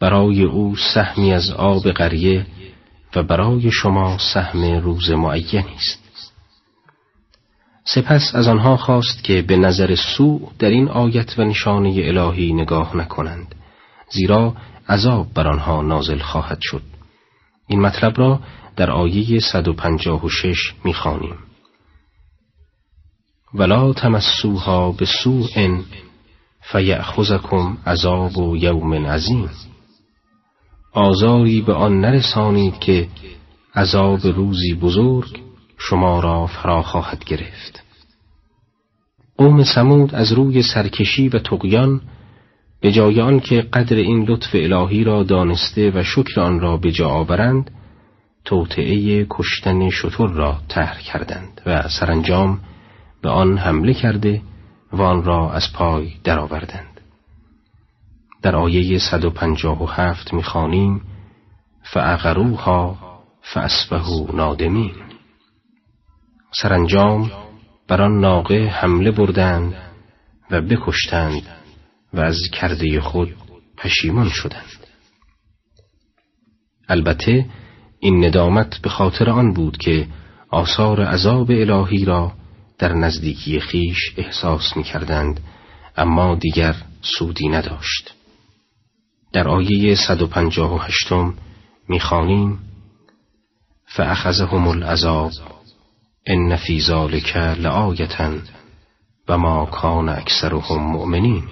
برای 0.00 0.42
او 0.42 0.76
سهمی 0.94 1.32
از 1.32 1.50
آب 1.50 1.90
قریه 1.90 2.46
و 3.16 3.22
برای 3.22 3.70
شما 3.70 4.18
سهم 4.18 4.64
روز 4.64 5.10
معینی 5.10 5.74
است. 5.76 6.01
سپس 7.84 8.34
از 8.34 8.48
آنها 8.48 8.76
خواست 8.76 9.24
که 9.24 9.42
به 9.42 9.56
نظر 9.56 9.94
سوء 9.94 10.38
در 10.58 10.68
این 10.68 10.88
آیت 10.88 11.38
و 11.38 11.44
نشانه 11.44 11.94
الهی 11.96 12.52
نگاه 12.52 12.96
نکنند 12.96 13.54
زیرا 14.10 14.54
عذاب 14.88 15.34
بر 15.34 15.48
آنها 15.48 15.82
نازل 15.82 16.18
خواهد 16.18 16.58
شد. 16.60 16.82
این 17.66 17.80
مطلب 17.80 18.18
را 18.18 18.40
در 18.76 18.90
آیه 18.90 19.40
156 19.40 20.74
می‌خوانیم. 20.84 21.36
ولا 23.54 23.92
تمسوها 23.92 24.92
به 24.92 25.06
سوء 25.22 25.82
فیأخذکم 26.60 27.78
عذاب 27.86 28.38
و 28.38 28.56
یوم 28.56 29.06
عظیم. 29.06 29.50
آزاری 30.92 31.60
به 31.60 31.72
آن 31.72 32.00
نرسانید 32.00 32.78
که 32.78 33.08
عذاب 33.74 34.26
روزی 34.26 34.74
بزرگ 34.74 35.41
شما 35.88 36.20
را 36.20 36.46
فرا 36.46 36.82
خواهد 36.82 37.24
گرفت. 37.24 37.82
قوم 39.36 39.64
سمود 39.64 40.14
از 40.14 40.32
روی 40.32 40.62
سرکشی 40.62 41.28
و 41.28 41.38
تقیان 41.38 42.00
به 42.80 42.92
جای 42.92 43.20
آن 43.20 43.40
که 43.40 43.62
قدر 43.62 43.96
این 43.96 44.24
لطف 44.28 44.50
الهی 44.54 45.04
را 45.04 45.22
دانسته 45.22 45.90
و 45.94 46.02
شکر 46.02 46.40
آن 46.40 46.60
را 46.60 46.76
به 46.76 46.92
جا 46.92 47.08
آورند 47.08 47.70
توطعه 48.44 49.26
کشتن 49.30 49.90
شتر 49.90 50.26
را 50.26 50.58
طرح 50.68 51.00
کردند 51.00 51.60
و 51.66 51.88
سرانجام 51.88 52.60
به 53.22 53.30
آن 53.30 53.58
حمله 53.58 53.94
کرده 53.94 54.42
و 54.92 55.02
آن 55.02 55.24
را 55.24 55.52
از 55.52 55.72
پای 55.74 56.12
درآوردند. 56.24 57.00
در 58.42 58.56
آیه 58.56 58.98
157 58.98 60.34
می‌خوانیم 60.34 61.00
فعقروها 61.82 62.98
فاسبهوا 63.42 64.36
نادمین. 64.36 65.11
سرانجام 66.54 67.30
بر 67.88 68.02
آن 68.02 68.20
ناقه 68.20 68.66
حمله 68.66 69.10
بردند 69.10 69.74
و 70.50 70.60
بکشتند 70.60 71.42
و 72.14 72.20
از 72.20 72.38
کرده 72.52 73.00
خود 73.00 73.34
پشیمان 73.76 74.28
شدند. 74.28 74.86
البته 76.88 77.46
این 78.00 78.24
ندامت 78.24 78.78
به 78.82 78.88
خاطر 78.88 79.30
آن 79.30 79.52
بود 79.52 79.76
که 79.76 80.08
آثار 80.50 81.04
عذاب 81.04 81.50
الهی 81.50 82.04
را 82.04 82.32
در 82.78 82.92
نزدیکی 82.92 83.60
خیش 83.60 84.14
احساس 84.16 84.76
می 84.76 84.82
کردند 84.82 85.40
اما 85.96 86.34
دیگر 86.34 86.76
سودی 87.02 87.48
نداشت. 87.48 88.14
در 89.32 89.48
آیه 89.48 89.94
158 89.94 91.12
می‌خوانیم 91.88 92.58
فاخذهم 93.86 94.68
العذاب 94.68 95.32
ان 96.26 96.56
فی 96.56 96.80
ذلک 96.80 97.36
لآیتا 97.36 98.30
و 99.28 99.38
ما 99.38 99.66
کان 99.66 100.08
اکثرهم 100.08 100.82
مؤمنین. 100.92 101.42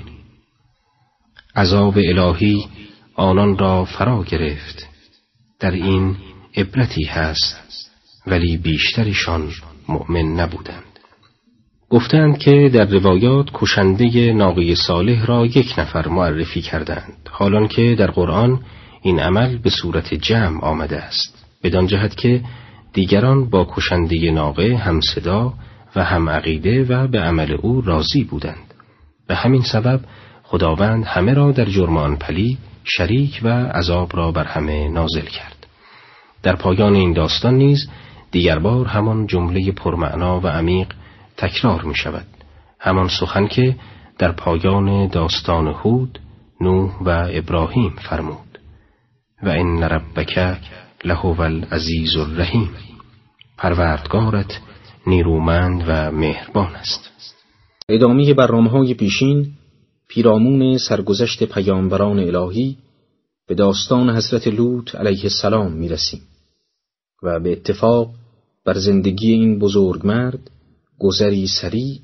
عذاب 1.56 1.98
الهی 1.98 2.68
آنان 3.14 3.59
را 3.59 3.84
فرا 3.84 4.24
گرفت. 4.24 4.86
در 5.60 5.70
این 5.70 6.16
عبرتی 6.56 7.05
هست 7.05 7.90
ولی 8.26 8.56
بیشترشان 8.56 9.48
مؤمن 9.88 10.40
نبودند. 10.40 10.84
گفتند 11.90 12.38
که 12.38 12.70
در 12.74 12.84
روایات 12.84 13.47
کشنده 13.55 14.32
ناقه 14.32 14.74
صالح 14.74 15.26
را 15.26 15.47
یک 15.47 15.74
نفر 15.78 16.09
معرفی 16.09 16.62
کردند 16.62 17.28
حالان 17.30 17.68
که 17.68 17.94
در 17.94 18.10
قرآن 18.10 18.60
این 19.02 19.20
عمل 19.20 19.59
به 19.59 19.70
صورت 19.70 20.14
جمع 20.14 20.64
آمده 20.64 20.97
است. 21.02 21.47
بدان 21.62 21.86
جهت 21.86 22.16
که 22.16 22.42
دیگران 22.92 23.50
با 23.50 23.68
کشنده 23.76 24.30
ناقه 24.30 24.76
هم 24.76 25.00
صدا 25.00 25.54
و 25.96 26.04
هم 26.04 26.28
عقیده 26.28 26.84
و 26.84 27.06
به 27.06 27.20
عمل 27.20 27.56
او 27.62 27.80
راضی 27.80 28.24
بودند. 28.24 28.74
به 29.26 29.34
همین 29.34 29.62
سبب 29.62 30.00
خداوند 30.42 31.04
همه 31.04 31.34
را 31.34 31.52
در 31.52 31.64
جرم 31.64 31.96
آن 31.96 32.16
پلی 32.16 32.58
شریک 32.84 33.40
و 33.42 33.48
عذاب 33.48 34.16
را 34.16 34.32
بر 34.32 34.44
همه 34.44 34.88
نازل 34.88 35.26
کرد. 35.26 35.66
در 36.42 36.56
پایان 36.56 36.94
این 36.94 37.12
داستان 37.12 37.54
نیز 37.54 37.88
دیگر 38.30 38.58
بار 38.58 38.86
همان 38.86 39.26
جمله 39.26 39.72
پرمعنا 39.72 40.40
و 40.40 40.46
عمیق 40.46 40.92
تکرار 41.36 41.82
می 41.82 41.94
شود. 41.94 42.26
همان 42.80 43.08
سخن 43.08 43.46
که 43.46 43.76
در 44.18 44.32
پایان 44.32 45.06
داستان 45.08 45.68
هود 45.68 46.18
نوح 46.60 46.98
و 47.00 47.28
ابراهیم 47.30 47.90
فرمود. 47.90 48.58
و 49.42 49.48
این 49.48 49.82
ربک 49.82 50.38
لهو 51.05 51.40
العزیز 51.40 52.16
الرحیم 52.16 52.70
پروردگارت 53.59 54.60
نیرومند 55.06 55.85
و 55.89 56.10
مهربان 56.10 56.74
است 56.74 57.10
ادامه 57.89 58.35
برنامه 58.35 58.70
های 58.70 58.94
پیشین 58.94 59.52
پیرامون 60.09 60.78
سرگذشت 60.78 61.44
پیامبران 61.44 62.18
الهی 62.18 62.77
به 63.48 63.55
داستان 63.55 64.10
حضرت 64.10 64.48
لوط 64.48 64.94
علیه 64.94 65.22
السلام 65.22 65.72
می 65.72 65.89
رسیم 65.89 66.20
و 67.22 67.40
به 67.40 67.52
اتفاق 67.52 68.14
بر 68.64 68.78
زندگی 68.78 69.32
این 69.32 69.59
بزرگ 69.59 70.06
مرد 70.06 70.51
گذری 70.98 71.47
سریع 71.47 72.01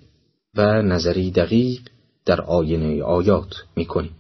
و 0.54 0.82
نظری 0.82 1.30
دقیق 1.30 1.80
در 2.26 2.40
آینه 2.40 3.02
آیات 3.02 3.54
می 3.76 3.84
کنیم. 3.84 4.14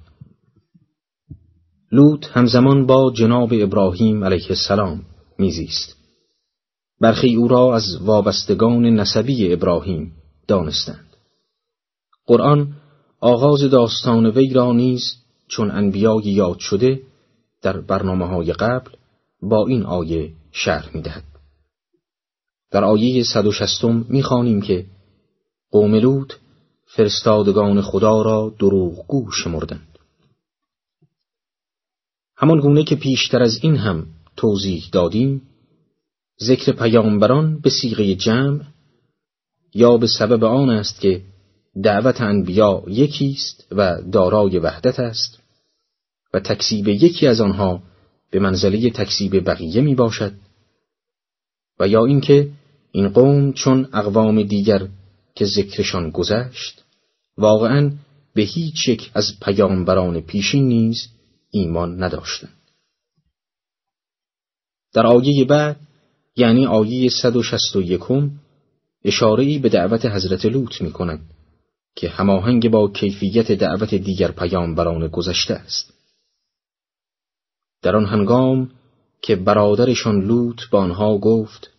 لوط 1.92 2.26
همزمان 2.32 2.86
با 2.86 3.12
جناب 3.16 3.48
ابراهیم 3.52 4.24
علیه 4.24 4.46
السلام 4.50 5.02
میزیست. 5.38 5.96
برخی 7.00 7.34
او 7.34 7.48
را 7.48 7.76
از 7.76 7.84
وابستگان 8.00 8.84
نسبی 8.84 9.52
ابراهیم 9.52 10.12
دانستند. 10.48 11.06
قرآن 12.26 12.72
آغاز 13.20 13.60
داستان 13.70 14.26
وی 14.26 14.52
را 14.52 14.72
نیز 14.72 15.02
چون 15.48 15.70
انبیای 15.70 16.24
یاد 16.24 16.58
شده 16.58 17.00
در 17.62 17.80
برنامه 17.80 18.26
های 18.26 18.52
قبل 18.52 18.90
با 19.42 19.66
این 19.66 19.82
آیه 19.82 20.32
شرح 20.52 20.90
می 20.94 21.02
دهد. 21.02 21.24
در 22.70 22.84
آیه 22.84 23.24
160 23.24 23.84
می‌خوانیم 23.84 24.60
که 24.60 24.86
قوم 25.70 25.94
لوط 25.94 26.32
فرستادگان 26.86 27.80
خدا 27.80 28.22
را 28.22 28.54
دروغگو 28.58 29.30
شمردند. 29.30 29.85
همان 32.36 32.60
گونه 32.60 32.84
که 32.84 32.96
پیشتر 32.96 33.42
از 33.42 33.58
این 33.62 33.76
هم 33.76 34.06
توضیح 34.36 34.84
دادیم 34.92 35.42
ذکر 36.42 36.72
پیامبران 36.72 37.60
به 37.60 37.70
سیغه 37.70 38.14
جمع 38.14 38.60
یا 39.74 39.96
به 39.96 40.06
سبب 40.06 40.44
آن 40.44 40.70
است 40.70 41.00
که 41.00 41.22
دعوت 41.82 42.20
انبیا 42.20 42.82
یکی 42.88 43.30
است 43.36 43.66
و 43.72 44.02
دارای 44.12 44.58
وحدت 44.58 45.00
است 45.00 45.38
و 46.34 46.40
تکسیب 46.40 46.88
یکی 46.88 47.26
از 47.26 47.40
آنها 47.40 47.82
به 48.30 48.38
منزله 48.38 48.90
تکسیب 48.90 49.48
بقیه 49.48 49.80
می 49.80 49.94
باشد 49.94 50.32
و 51.80 51.88
یا 51.88 52.04
اینکه 52.04 52.50
این 52.92 53.08
قوم 53.08 53.52
چون 53.52 53.88
اقوام 53.92 54.42
دیگر 54.42 54.88
که 55.34 55.44
ذکرشان 55.44 56.10
گذشت 56.10 56.84
واقعا 57.38 57.92
به 58.34 58.42
هیچ 58.42 58.88
یک 58.88 59.10
از 59.14 59.24
پیامبران 59.42 60.20
پیشین 60.20 60.68
نیز 60.68 61.08
ایمان 61.58 62.02
نداشتند 62.02 62.56
در 64.92 65.06
آیه 65.06 65.44
بعد 65.44 65.76
یعنی 66.36 66.66
آیه 66.66 67.10
161 67.10 68.30
اشاره‌ای 69.04 69.58
به 69.58 69.68
دعوت 69.68 70.06
حضرت 70.06 70.44
لوط 70.44 70.82
می 70.82 70.92
کند 70.92 71.20
که 71.96 72.08
هماهنگ 72.08 72.70
با 72.70 72.88
کیفیت 72.88 73.52
دعوت 73.52 73.94
دیگر 73.94 74.30
پیامبران 74.30 75.08
گذشته 75.08 75.54
است. 75.54 75.92
در 77.82 77.96
آن 77.96 78.04
هنگام 78.04 78.70
که 79.22 79.36
برادرشان 79.36 80.20
لوط 80.20 80.60
به 80.72 80.78
آنها 80.78 81.18
گفت 81.18 81.70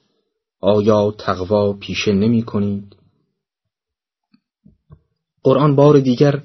آیا 0.60 1.12
تقوا 1.12 1.74
پیشه 1.74 2.12
نمی 2.14 2.44
کنید؟ 2.44 2.95
قرآن 5.44 5.76
بار 5.76 5.99
دیگر 5.99 6.44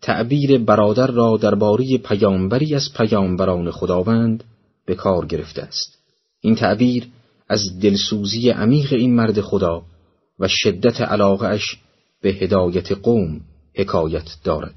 تعبیر 0.00 0.58
برادر 0.58 1.06
را 1.06 1.36
درباره 1.36 1.98
پیامبری 1.98 2.74
از 2.74 2.92
پیامبران 2.96 3.70
خداوند 3.70 4.44
به 4.86 4.94
کار 4.94 5.26
گرفته 5.26 5.62
است. 5.62 5.98
این 6.40 6.54
تعبیر 6.54 7.08
از 7.48 7.60
دلسوزی 7.82 8.50
عمیق 8.50 8.92
این 8.92 9.14
مرد 9.14 9.40
خدا 9.40 9.82
و 10.38 10.48
شدت 10.48 11.00
علاقهش 11.00 11.76
به 12.22 12.28
هدایت 12.28 12.92
قوم 12.92 13.40
حکایت 13.74 14.28
دارد. 14.44 14.74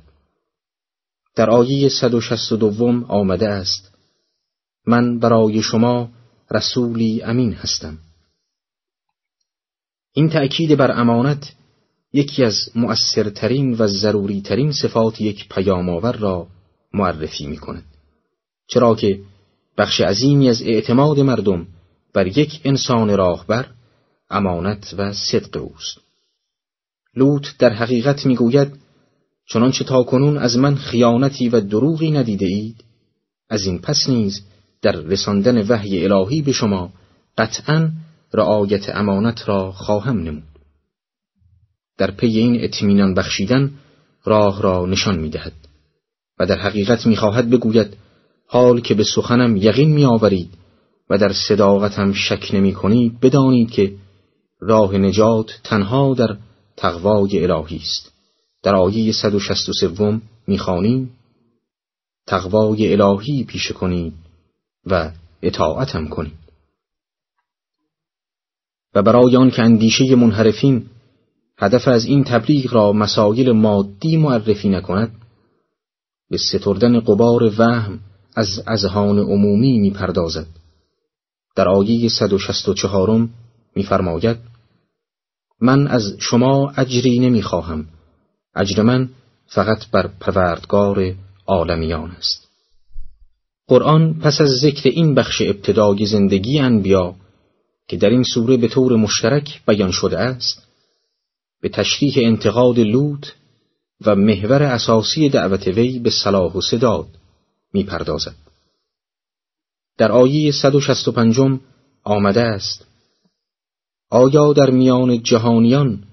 در 1.36 1.50
آیه 1.50 1.90
162 1.90 3.06
آمده 3.08 3.50
است 3.50 3.92
من 4.88 5.20
برای 5.20 5.62
شما 5.62 6.10
رسولی 6.52 7.22
امین 7.24 7.54
هستم. 7.54 7.98
این 10.14 10.30
تأکید 10.30 10.78
بر 10.78 11.00
امانت 11.00 11.54
یکی 12.14 12.44
از 12.44 12.70
مؤثرترین 12.76 13.74
و 13.74 13.88
ضروریترین 13.88 14.72
صفات 14.72 15.22
یک 15.22 15.50
پیامآور 15.50 16.16
را 16.16 16.48
معرفی 16.94 17.48
می 17.48 17.58
کند. 17.58 17.84
چرا 18.68 18.96
که 18.96 19.20
بخش 19.78 20.02
عظیمی 20.02 20.50
از 20.50 20.62
اعتماد 20.62 21.20
مردم 21.20 21.68
بر 22.14 22.28
یک 22.28 22.62
انسان 22.64 23.18
راهبر 23.18 23.66
امانت 24.30 24.96
و 24.98 25.14
صدق 25.14 25.58
اوست. 25.58 25.98
لوط 27.16 27.48
در 27.60 27.74
حقیقت 27.74 28.26
می‌گوید 28.26 28.68
چنانچه 29.48 29.84
تا 29.84 30.04
کنون 30.04 30.38
از 30.38 30.58
من 30.58 30.76
خیانتی 30.76 31.50
و 31.50 31.60
دروغی 31.60 32.12
ندیده 32.12 32.46
اید 32.46 32.84
از 33.50 33.66
این 33.66 33.80
پس 33.80 34.10
نیز 34.10 34.42
در 34.82 34.92
رساندن 34.92 35.68
وحی 35.68 36.06
الهی 36.06 36.42
به 36.42 36.52
شما 36.52 36.94
قطعا 37.38 37.92
رعایت 38.34 38.90
امانت 38.90 39.50
را 39.50 39.72
خواهم 39.72 40.20
نمود 40.20 40.51
در 42.02 42.12
پی 42.12 42.28
این 42.28 42.64
اطمینان 42.64 43.14
بخشیدن 43.14 43.72
راه 44.24 44.62
را 44.62 44.86
نشان 44.86 45.20
می‌دهد 45.20 45.54
و 46.40 46.46
در 46.46 46.58
حقیقت 46.58 47.06
می‌خواهد 47.08 47.50
بگوید 47.50 47.98
حال 48.48 48.82
که 48.82 48.94
به 48.94 49.04
سخنم 49.04 49.58
یقین 49.58 49.94
میآورید 49.94 50.50
و 51.10 51.18
در 51.18 51.34
صداقتم 51.34 52.14
شک 52.14 52.50
نمی 52.54 52.74
کنید 52.74 53.20
بدانید 53.20 53.72
که 53.72 53.94
راه 54.60 54.98
نجات 54.98 55.60
تنها 55.64 56.14
در 56.14 56.38
تقوای 56.78 57.44
الهی 57.44 57.78
است. 57.78 58.12
در 58.64 58.76
آیه 58.76 59.12
163 59.12 60.22
می‌خوانیم 60.48 61.12
تقوای 62.28 62.94
الهی 62.94 63.44
پیشه 63.44 63.74
کنید 63.74 64.14
و 64.86 65.12
اطاعتم 65.42 66.08
کنید. 66.08 66.42
و 68.96 69.02
برای 69.02 69.36
آن 69.36 69.52
که 69.52 69.62
اندیشه 69.62 70.16
منحرفین 70.16 70.86
هدف 71.62 71.88
از 71.88 72.06
این 72.06 72.24
تبلیغ 72.24 72.74
را 72.74 72.94
مسائل 72.94 73.52
مادی 73.52 74.18
معرفی 74.18 74.70
نکند. 74.70 75.12
به 76.30 76.38
ستردن 76.38 77.00
قبار 77.00 77.54
وهم 77.58 78.00
از 78.36 78.64
اذهان 78.68 79.20
عمومی 79.20 79.80
می‌پردازد. 79.80 80.48
در 81.56 81.70
آیه 81.70 82.10
164 82.10 83.30
میفرماید 83.76 84.38
من 85.62 85.88
از 85.88 86.16
شما 86.20 86.74
اجری 86.78 87.20
نمی‌خواهم. 87.20 87.86
اجر 88.56 88.84
من 88.84 89.10
فقط 89.48 89.88
بر 89.92 90.08
پروردگار 90.20 91.16
عالمیان 91.48 92.12
است. 92.12 92.48
قرآن 93.68 94.14
پس 94.14 94.42
از 94.42 94.50
ذکر 94.50 94.90
این 94.90 95.16
بخش 95.16 95.42
ابتدای 95.42 96.06
زندگی 96.06 96.60
انبیا 96.60 97.16
که 97.88 97.98
در 97.98 98.10
این 98.10 98.24
سوره 98.24 98.58
به 98.58 98.68
طور 98.68 98.96
مشترک 98.96 99.62
بیان 99.68 99.92
شده 99.92 100.20
است 100.20 100.71
به 101.62 101.70
تشریح 101.70 102.14
انتقاد 102.18 102.80
لوط 102.80 103.28
و 104.06 104.16
محور 104.16 104.64
اساسی 104.64 105.30
دعوت 105.30 105.68
وی 105.68 106.00
به 106.00 106.10
صلاح 106.10 106.54
و 106.54 106.62
سداد 106.62 107.08
می‌پردازد 107.74 108.36
در 109.98 110.12
آیه 110.12 110.52
165 110.52 111.60
آمده 112.04 112.42
است 112.42 112.88
آیا 114.10 114.54
در 114.54 114.70
میان 114.70 115.24
جهانیان 115.24 116.04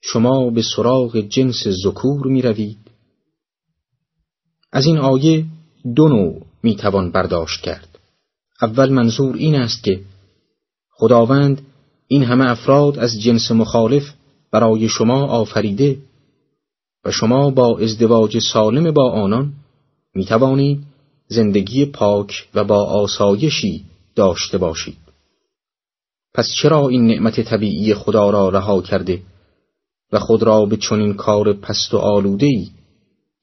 شما 0.00 0.50
به 0.50 0.62
سراغ 0.62 1.16
جنس 1.16 1.68
ذکور 1.68 2.26
می 2.26 2.42
روید؟ 2.42 2.78
از 4.72 4.86
این 4.86 4.98
آیه 4.98 5.44
دو 5.96 6.08
نوع 6.08 6.46
می 6.62 6.76
توان 6.76 7.10
برداشت 7.10 7.60
کرد. 7.60 7.98
اول 8.62 8.92
منظور 8.92 9.36
این 9.36 9.54
است 9.54 9.84
که 9.84 10.00
خداوند 10.90 11.66
این 12.08 12.22
همه 12.22 12.50
افراد 12.50 12.98
از 12.98 13.20
جنس 13.20 13.50
مخالف 13.50 14.02
برای 14.50 14.88
شما 14.88 15.26
آفریده 15.26 15.98
و 17.04 17.10
شما 17.10 17.50
با 17.50 17.78
ازدواج 17.78 18.38
سالم 18.38 18.90
با 18.90 19.10
آنان 19.10 19.52
می 20.14 20.24
توانید 20.24 20.82
زندگی 21.28 21.84
پاک 21.84 22.48
و 22.54 22.64
با 22.64 22.84
آسایشی 22.84 23.84
داشته 24.14 24.58
باشید. 24.58 24.96
پس 26.34 26.48
چرا 26.62 26.88
این 26.88 27.06
نعمت 27.06 27.40
طبیعی 27.40 27.94
خدا 27.94 28.30
را 28.30 28.48
رها 28.48 28.82
کرده 28.82 29.22
و 30.12 30.18
خود 30.18 30.42
را 30.42 30.66
به 30.66 30.76
چنین 30.76 31.14
کار 31.14 31.52
پست 31.52 31.94
و 31.94 31.98
آلوده 31.98 32.46
ای 32.46 32.68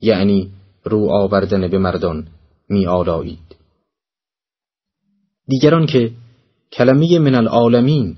یعنی 0.01 0.51
رو 0.84 1.09
آوردن 1.11 1.67
به 1.67 1.77
مردان 1.77 2.27
می 2.69 2.88
آلایید. 2.88 3.55
دیگران 5.47 5.85
که 5.85 6.11
کلمه 6.71 7.19
من 7.19 7.35
العالمین 7.35 8.15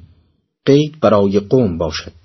قید 0.66 1.00
برای 1.00 1.40
قوم 1.40 1.78
باشد. 1.78 2.25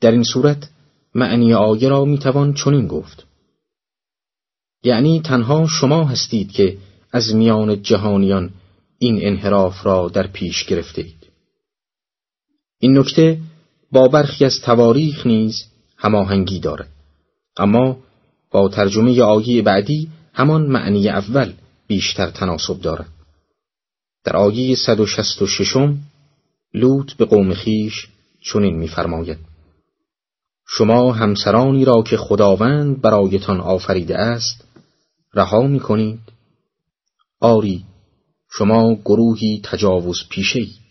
در 0.00 0.10
این 0.10 0.22
صورت 0.22 0.70
معنی 1.14 1.54
آیه 1.54 1.88
را 1.88 2.04
می 2.04 2.18
توان 2.18 2.54
چنین 2.54 2.86
گفت. 2.86 3.26
یعنی 4.82 5.20
تنها 5.20 5.66
شما 5.66 6.04
هستید 6.04 6.52
که 6.52 6.78
از 7.12 7.34
میان 7.34 7.82
جهانیان 7.82 8.50
این 8.98 9.18
انحراف 9.22 9.86
را 9.86 10.08
در 10.08 10.26
پیش 10.26 10.64
گرفته 10.64 11.02
اید. 11.02 11.26
این 12.78 12.98
نکته 12.98 13.40
با 13.92 14.08
برخی 14.08 14.44
از 14.44 14.60
تواریخ 14.60 15.26
نیز 15.26 15.64
هماهنگی 15.96 16.58
دارد 16.60 16.88
اما 17.56 17.98
با 18.50 18.68
ترجمه 18.68 19.22
آیه 19.22 19.62
بعدی 19.62 20.08
همان 20.32 20.66
معنی 20.66 21.08
اول 21.08 21.52
بیشتر 21.86 22.30
تناسب 22.30 22.80
دارد 22.80 23.08
در 24.24 24.36
آیه 24.36 24.74
166 24.74 25.76
لوط 26.74 27.12
به 27.12 27.24
قوم 27.24 27.54
خیش 27.54 28.08
چنین 28.42 28.76
می‌فرماید 28.76 29.38
شما 30.68 31.12
همسرانی 31.12 31.84
را 31.84 32.02
که 32.02 32.16
خداوند 32.16 33.00
برایتان 33.00 33.60
آفریده 33.60 34.18
است 34.18 34.64
رها 35.34 35.62
می‌کنید 35.62 36.20
آری 37.40 37.84
شما 38.50 38.94
گروهی 38.94 39.60
تجاوز 39.64 40.18
پیشه 40.30 40.58
اید. 40.58 40.86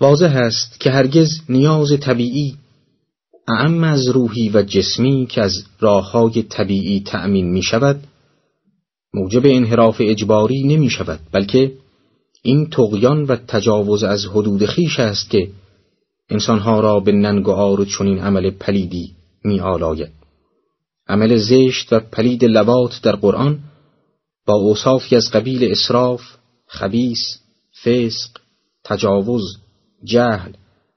واضح 0.00 0.36
است 0.36 0.80
که 0.80 0.90
هرگز 0.90 1.28
نیاز 1.48 2.00
طبیعی 2.00 2.56
اعم 3.48 3.84
از 3.84 4.08
روحی 4.08 4.48
و 4.48 4.62
جسمی 4.62 5.26
که 5.26 5.42
از 5.42 5.64
راه 5.80 6.10
های 6.10 6.42
طبیعی 6.42 7.00
تأمین 7.00 7.50
می 7.50 7.62
شود 7.62 8.04
موجب 9.14 9.42
انحراف 9.44 9.96
اجباری 10.00 10.62
نمی 10.62 10.90
شود 10.90 11.20
بلکه 11.32 11.72
این 12.42 12.70
تقیان 12.70 13.24
و 13.24 13.36
تجاوز 13.36 14.04
از 14.04 14.26
حدود 14.26 14.66
خیش 14.66 15.00
است 15.00 15.30
که 15.30 15.50
انسانها 16.32 16.80
را 16.80 17.00
به 17.00 17.12
ننگ 17.12 17.48
و 17.48 17.50
آر 17.50 17.84
چنین 17.84 18.18
عمل 18.18 18.50
پلیدی 18.50 19.14
می 19.44 19.60
آلاید. 19.60 20.12
عمل 21.08 21.36
زشت 21.36 21.92
و 21.92 22.00
پلید 22.00 22.44
لوات 22.44 23.00
در 23.02 23.16
قرآن 23.16 23.58
با 24.46 24.54
اوصافی 24.54 25.16
از 25.16 25.30
قبیل 25.32 25.72
اسراف، 25.72 26.22
خبیس، 26.66 27.18
فسق، 27.82 28.30
تجاوز، 28.84 29.56
جهل 30.04 30.52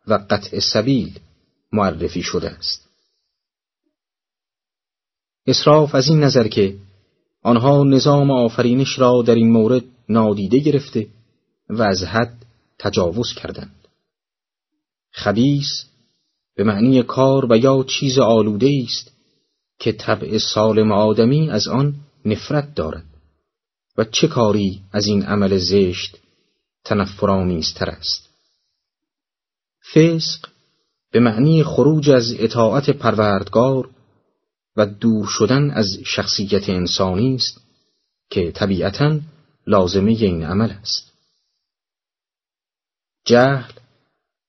و 0.08 0.20
قطع 0.30 0.60
سبیل 0.60 1.20
معرفی 1.72 2.22
شده 2.22 2.50
است. 2.50 2.90
اسراف 5.48 5.96
از 5.96 6.10
این 6.10 6.24
نظر 6.24 6.48
که 6.48 6.76
آنها 7.44 7.84
نظام 7.84 8.32
آفرینش 8.32 9.00
را 9.00 9.22
در 9.22 9.36
این 9.36 9.52
مورد 9.52 9.84
نادیده 10.10 10.60
گرفته 10.60 11.08
و 11.70 11.82
از 11.82 12.04
حد 12.04 12.46
تجاوز 12.80 13.34
کردند. 13.34 13.75
خبیس 15.16 15.86
به 16.56 16.64
معنی 16.64 17.04
کار 17.04 17.52
و 17.52 17.58
یا 17.58 17.84
چیز 17.84 18.20
آلوده 18.20 18.70
است 18.84 19.12
که 19.80 19.92
طبع 19.92 20.38
سالم 20.38 20.92
آدمی 20.92 21.50
از 21.50 21.68
آن 21.68 21.96
نفرت 22.26 22.76
دارد. 22.76 23.06
و 23.98 24.04
چه 24.04 24.28
کاری 24.28 24.82
از 24.92 25.08
این 25.08 25.24
عمل 25.24 25.58
زشت 25.58 26.18
تنفرآمیزتر 26.84 27.90
است؟ 27.90 28.30
فسق 29.94 30.50
به 31.12 31.20
معنی 31.20 31.64
خروج 31.64 32.10
از 32.10 32.36
اطاعت 32.40 32.90
پروردگار 32.90 33.90
و 34.76 34.86
دور 34.86 35.28
شدن 35.28 35.72
از 35.72 35.88
شخصیت 36.06 36.70
انسانی 36.70 37.36
است 37.36 37.62
که 38.30 38.52
طبیعتا 38.52 39.20
لازمه 39.68 40.12
این 40.12 40.44
عمل 40.44 40.70
است. 40.70 41.14
جهل 43.26 43.72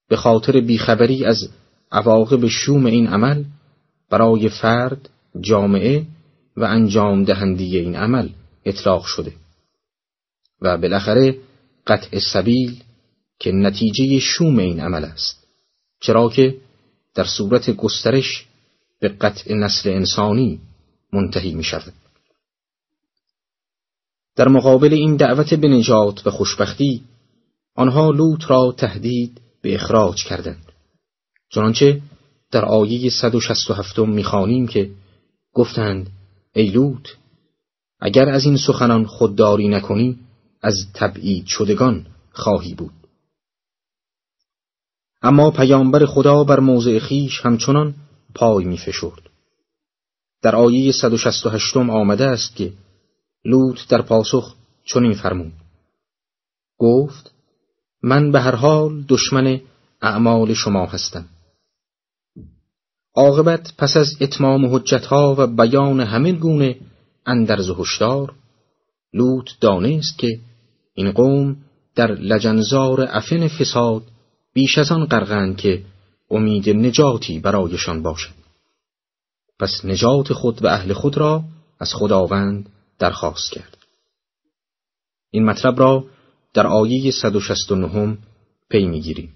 به 0.08 0.16
خاطر 0.16 0.60
بیخبری 0.60 1.24
از 1.24 1.48
عواقب 1.92 2.46
شوم 2.46 2.86
این 2.86 3.06
عمل 3.06 3.44
برای 4.10 4.48
فرد، 4.48 5.10
جامعه 5.40 6.06
و 6.56 6.64
انجام 6.64 7.24
دهندی 7.24 7.78
این 7.78 7.96
عمل 7.96 8.28
اطلاق 8.64 9.04
شده 9.04 9.32
و 10.60 10.78
بالاخره 10.78 11.38
قطع 11.86 12.18
سبیل 12.32 12.82
که 13.38 13.52
نتیجه 13.52 14.18
شوم 14.18 14.58
این 14.58 14.80
عمل 14.80 15.04
است 15.04 15.46
چرا 16.00 16.28
که 16.28 16.56
در 17.14 17.24
صورت 17.24 17.70
گسترش 17.70 18.46
به 19.00 19.08
قطع 19.08 19.54
نسل 19.54 19.90
انسانی 19.90 20.60
منتهی 21.12 21.54
می 21.54 21.64
شود. 21.64 21.92
در 24.36 24.48
مقابل 24.48 24.92
این 24.92 25.16
دعوت 25.16 25.54
به 25.54 25.68
نجات 25.68 26.26
و 26.26 26.30
خوشبختی 26.30 27.02
آنها 27.74 28.10
لوط 28.10 28.50
را 28.50 28.74
تهدید 28.78 29.40
به 29.66 29.74
اخراج 29.74 30.24
کردند. 30.24 30.72
چنانچه 31.50 32.02
در 32.50 32.64
آیه 32.64 33.10
167 33.10 33.98
می‌خوانیم 33.98 34.66
که 34.66 34.90
گفتند 35.52 36.10
ای 36.54 36.66
لوط 36.66 37.08
اگر 38.00 38.28
از 38.28 38.44
این 38.44 38.56
سخنان 38.56 39.06
خودداری 39.06 39.68
نکنی 39.68 40.18
از 40.62 40.74
تبعید 40.94 41.46
شدگان 41.46 42.06
خواهی 42.32 42.74
بود. 42.74 42.92
اما 45.22 45.50
پیامبر 45.50 46.06
خدا 46.06 46.44
بر 46.44 46.60
موضع 46.60 46.98
خیش 46.98 47.40
همچنان 47.40 47.94
پای 48.34 48.64
می 48.64 48.78
فشرد. 48.78 49.22
در 50.42 50.56
آیه 50.56 50.92
168 50.92 51.76
آمده 51.76 52.26
است 52.26 52.56
که 52.56 52.72
لوط 53.44 53.88
در 53.88 54.02
پاسخ 54.02 54.54
چنین 54.84 55.14
فرمود. 55.14 55.52
گفت 56.78 57.35
من 58.02 58.32
به 58.32 58.40
هر 58.40 58.54
حال 58.54 59.04
دشمن 59.08 59.60
اعمال 60.02 60.54
شما 60.54 60.86
هستم. 60.86 61.24
عاقبت 63.14 63.72
پس 63.78 63.96
از 63.96 64.16
اتمام 64.20 64.74
حجتها 64.74 65.34
و 65.38 65.46
بیان 65.46 66.00
همه 66.00 66.32
گونه 66.32 66.76
اندرز 67.26 67.68
و 67.68 67.74
هشدار 67.74 68.34
لوط 69.12 69.50
دانست 69.60 70.18
که 70.18 70.40
این 70.94 71.12
قوم 71.12 71.56
در 71.94 72.10
لجنزار 72.10 73.08
افن 73.10 73.48
فساد 73.48 74.02
بیش 74.52 74.78
از 74.78 74.92
آن 74.92 75.04
غرقند 75.04 75.56
که 75.56 75.82
امید 76.30 76.70
نجاتی 76.70 77.38
برایشان 77.40 78.02
باشد. 78.02 78.34
پس 79.58 79.84
نجات 79.84 80.32
خود 80.32 80.64
و 80.64 80.66
اهل 80.66 80.92
خود 80.92 81.16
را 81.16 81.44
از 81.80 81.94
خداوند 81.94 82.68
درخواست 82.98 83.52
کرد. 83.52 83.78
این 85.30 85.44
مطلب 85.44 85.78
را 85.78 86.04
در 86.56 86.66
آیه 86.66 87.10
169 87.10 88.18
پی 88.70 88.86
می‌گیریم. 88.86 89.32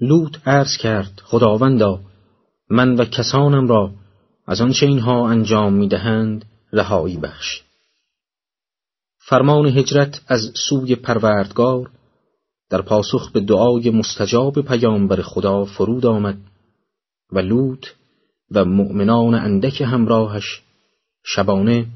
لوط 0.00 0.36
عرض 0.48 0.76
کرد 0.76 1.22
خداوندا 1.24 2.00
من 2.70 2.94
و 2.94 3.04
کسانم 3.04 3.68
را 3.68 3.90
از 4.46 4.60
آنچه 4.60 4.86
اینها 4.86 5.28
انجام 5.28 5.72
می‌دهند 5.72 6.44
رهایی 6.72 7.16
بخش. 7.16 7.62
فرمان 9.18 9.66
هجرت 9.66 10.20
از 10.26 10.52
سوی 10.68 10.94
پروردگار 10.94 11.90
در 12.70 12.82
پاسخ 12.82 13.30
به 13.30 13.40
دعای 13.40 13.90
مستجاب 13.90 14.60
پیامبر 14.60 15.22
خدا 15.22 15.64
فرود 15.64 16.06
آمد 16.06 16.38
و 17.32 17.38
لوط 17.38 17.86
و 18.50 18.64
مؤمنان 18.64 19.34
اندک 19.34 19.80
همراهش 19.80 20.62
شبانه 21.24 21.86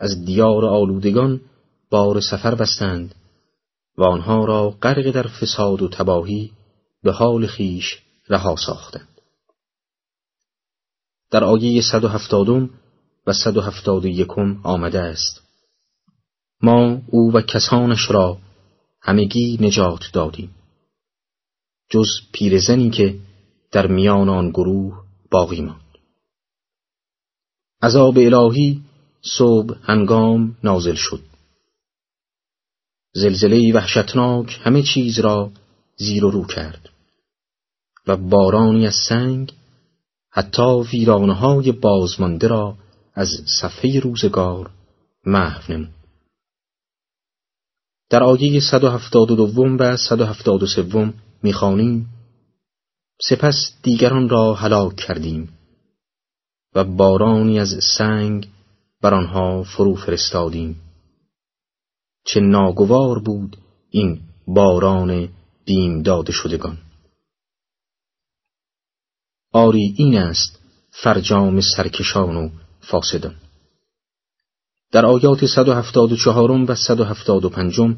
از 0.00 0.24
دیار 0.24 0.64
آلودگان 0.64 1.40
بار 1.90 2.20
سفر 2.20 2.54
بستند. 2.54 3.14
و 4.00 4.02
آنها 4.02 4.44
را 4.44 4.70
غرق 4.70 5.10
در 5.10 5.26
فساد 5.26 5.82
و 5.82 5.88
تباهی 5.88 6.52
به 7.02 7.12
حال 7.12 7.46
خیش 7.46 7.98
رها 8.28 8.56
ساختند. 8.56 9.20
در 11.30 11.44
آیه 11.44 11.82
170 11.82 12.70
و 13.26 13.32
171 13.32 14.28
آمده 14.62 15.00
است. 15.00 15.40
ما 16.62 17.02
او 17.06 17.32
و 17.32 17.40
کسانش 17.40 18.10
را 18.10 18.38
همگی 19.02 19.58
نجات 19.60 20.00
دادیم. 20.12 20.54
جز 21.90 22.08
پیرزنی 22.32 22.90
که 22.90 23.18
در 23.72 23.86
میان 23.86 24.28
آن 24.28 24.50
گروه 24.50 25.04
باقی 25.30 25.60
ماند. 25.60 25.98
عذاب 27.82 28.18
الهی 28.18 28.82
صبح 29.22 29.74
هنگام 29.82 30.56
نازل 30.64 30.94
شد. 30.94 31.29
زلزله 33.12 33.74
وحشتناک 33.74 34.60
همه 34.62 34.82
چیز 34.82 35.18
را 35.18 35.50
زیر 35.96 36.24
و 36.24 36.30
رو 36.30 36.44
کرد. 36.44 36.88
و 38.06 38.16
بارانی 38.16 38.86
از 38.86 38.94
سنگ 39.08 39.52
حتی 40.30 40.82
ویرانهای 40.92 41.72
بازمانده 41.72 42.48
را 42.48 42.76
از 43.14 43.28
صفحه 43.60 44.00
روزگار 44.00 44.70
محو 45.26 45.72
نمود. 45.72 45.94
در 48.10 48.22
آیه 48.22 48.60
172 48.60 49.76
و 49.80 49.96
173 49.96 51.12
می‌خوانیم 51.42 52.08
سپس 53.28 53.72
دیگران 53.82 54.28
را 54.28 54.54
هلاک 54.54 54.96
کردیم 54.96 55.48
و 56.74 56.84
بارانی 56.84 57.60
از 57.60 57.78
سنگ 57.98 58.48
بر 59.02 59.14
آنها 59.14 59.62
فرو 59.62 59.94
فرستادیم. 59.94 60.89
چه 62.32 62.40
ناگوار 62.40 63.18
بود 63.18 63.56
این 63.90 64.20
باران 64.46 65.28
بیم 65.64 66.02
داده 66.02 66.32
شدگان. 66.32 66.78
آری 69.52 69.94
این 69.96 70.18
است 70.18 70.58
فرجام 70.90 71.60
سرکشان 71.60 72.36
و 72.36 72.48
فاسدان. 72.80 73.34
در 74.92 75.06
آیات 75.06 75.46
174 75.46 76.50
و 76.50 76.74
175 76.74 77.96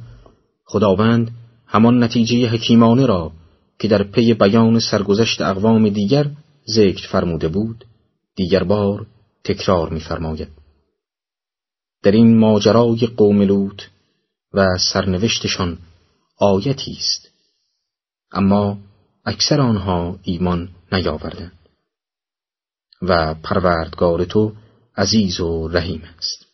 خداوند 0.64 1.30
همان 1.66 2.02
نتیجه 2.02 2.48
حکیمانه 2.48 3.06
را 3.06 3.32
که 3.78 3.88
در 3.88 4.02
پی 4.02 4.34
بیان 4.34 4.78
سرگذشت 4.78 5.40
اقوام 5.40 5.88
دیگر 5.88 6.30
ذکر 6.74 7.08
فرموده 7.08 7.48
بود 7.48 7.84
دیگر 8.36 8.64
بار 8.64 9.06
تکرار 9.44 9.88
می‌فرماید. 9.90 10.48
در 12.02 12.10
این 12.10 12.38
ماجرای 12.38 13.06
قوم 13.16 13.42
لوط 13.42 13.82
و 14.54 14.78
سرنوشتشان 14.92 15.78
آیتی 16.38 16.96
است. 16.98 17.28
اما 18.32 18.78
اکثر 19.24 19.60
آنها 19.60 20.18
ایمان 20.22 20.68
نیاوردند 20.92 21.58
و 23.02 23.34
پروردگار 23.34 24.24
تو 24.24 24.52
عزیز 24.96 25.40
و 25.40 25.68
رحیم 25.68 26.02
است. 26.18 26.46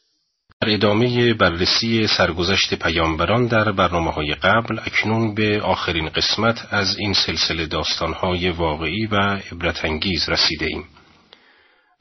در 0.60 0.74
ادامه 0.74 1.34
بررسی 1.34 2.06
سرگذشت 2.06 2.74
پیامبران 2.74 3.46
در 3.46 3.72
برنامه 3.72 4.10
های 4.10 4.34
قبل 4.34 4.78
اکنون 4.78 5.34
به 5.34 5.60
آخرین 5.62 6.08
قسمت 6.08 6.66
از 6.70 6.98
این 6.98 7.12
سلسله 7.12 7.66
داستانهای 7.66 8.50
واقعی 8.50 9.06
و 9.06 9.16
عبرتانگیز 9.52 10.28
رسیده 10.28 10.66
ایم. 10.66 10.84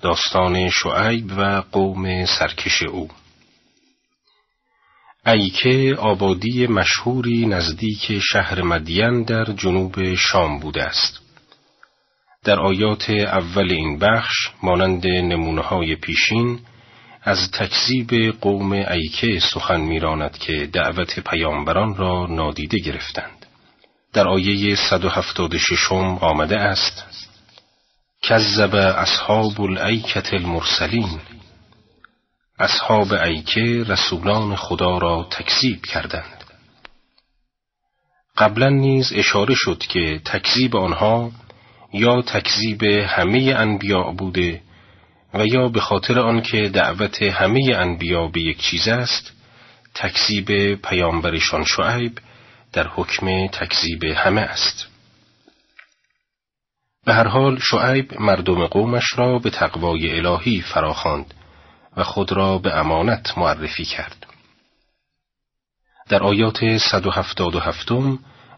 داستان 0.02 0.70
شعیب 0.70 1.32
و 1.38 1.64
قوم 1.72 2.26
سرکش 2.26 2.84
او. 2.84 3.10
ایکه 5.28 5.96
آبادی 6.00 6.68
مشهوری 6.68 7.46
نزدیک 7.46 8.20
شهر 8.20 8.62
مدین 8.62 9.24
در 9.24 9.44
جنوب 9.46 10.16
شام 10.16 10.60
بوده 10.60 10.84
است. 10.84 11.20
در 12.44 12.60
آیات 12.60 13.10
اول 13.10 13.72
این 13.72 14.00
بخش 14.00 14.36
مانند 14.64 15.08
نمونه 15.08 15.62
های 15.62 15.96
پیشین 15.96 16.60
از 17.24 17.52
تکذیب 17.52 18.36
قوم 18.42 18.72
ایکه 18.72 19.40
سخن 19.54 19.82
میراند 19.82 20.38
که 20.38 20.70
دعوت 20.74 21.20
پیامبران 21.20 21.96
را 21.96 22.28
نادیده 22.30 22.78
گرفتند. 22.80 23.46
در 24.14 24.28
آیه 24.28 24.76
176 24.76 25.92
آمده 26.22 26.58
است 26.58 27.04
کذب 28.22 28.76
اصحاب 28.76 29.62
الایکت 29.62 30.34
المرسلین 30.34 31.20
اصحاب 32.60 33.14
ایکه 33.14 33.84
رسولان 33.88 34.56
خدا 34.56 34.98
را 34.98 35.28
تکذیب 35.32 35.86
کردند. 35.86 36.44
قبلا 38.38 38.70
نیز 38.70 39.14
اشاره 39.16 39.56
شد 39.58 39.78
که 39.78 40.22
تکذیب 40.26 40.76
آنها 40.76 41.32
یا 41.94 42.22
تکذیب 42.22 42.84
همه 42.84 43.56
انبیاء 43.58 44.12
بوده 44.12 44.62
و 45.34 45.46
یا 45.46 45.68
به 45.68 45.80
خاطر 45.80 46.20
آنکه 46.20 46.70
دعوت 46.70 47.22
همه 47.22 47.76
انبیا 47.76 48.28
به 48.28 48.42
یک 48.42 48.62
چیز 48.62 48.88
است 48.88 49.34
تکذیب 49.96 50.76
پیامبرشان 50.76 51.64
شعیب 51.64 52.20
در 52.74 52.88
حکم 52.88 53.48
تکذیب 53.48 54.04
همه 54.04 54.42
است. 54.42 54.88
به 57.06 57.14
هر 57.14 57.28
حال 57.28 57.60
شعیب 57.60 58.22
مردم 58.22 58.68
قومش 58.68 59.06
را 59.16 59.40
به 59.40 59.50
تقوای 59.50 60.20
الهی 60.20 60.62
فراخواند. 60.62 61.34
و 61.98 62.04
خود 62.04 62.32
را 62.32 62.58
به 62.58 62.78
امانت 62.78 63.38
معرفی 63.38 63.86
کرد. 63.86 64.26
در 66.10 66.24
آیات 66.24 66.78
177 66.78 67.92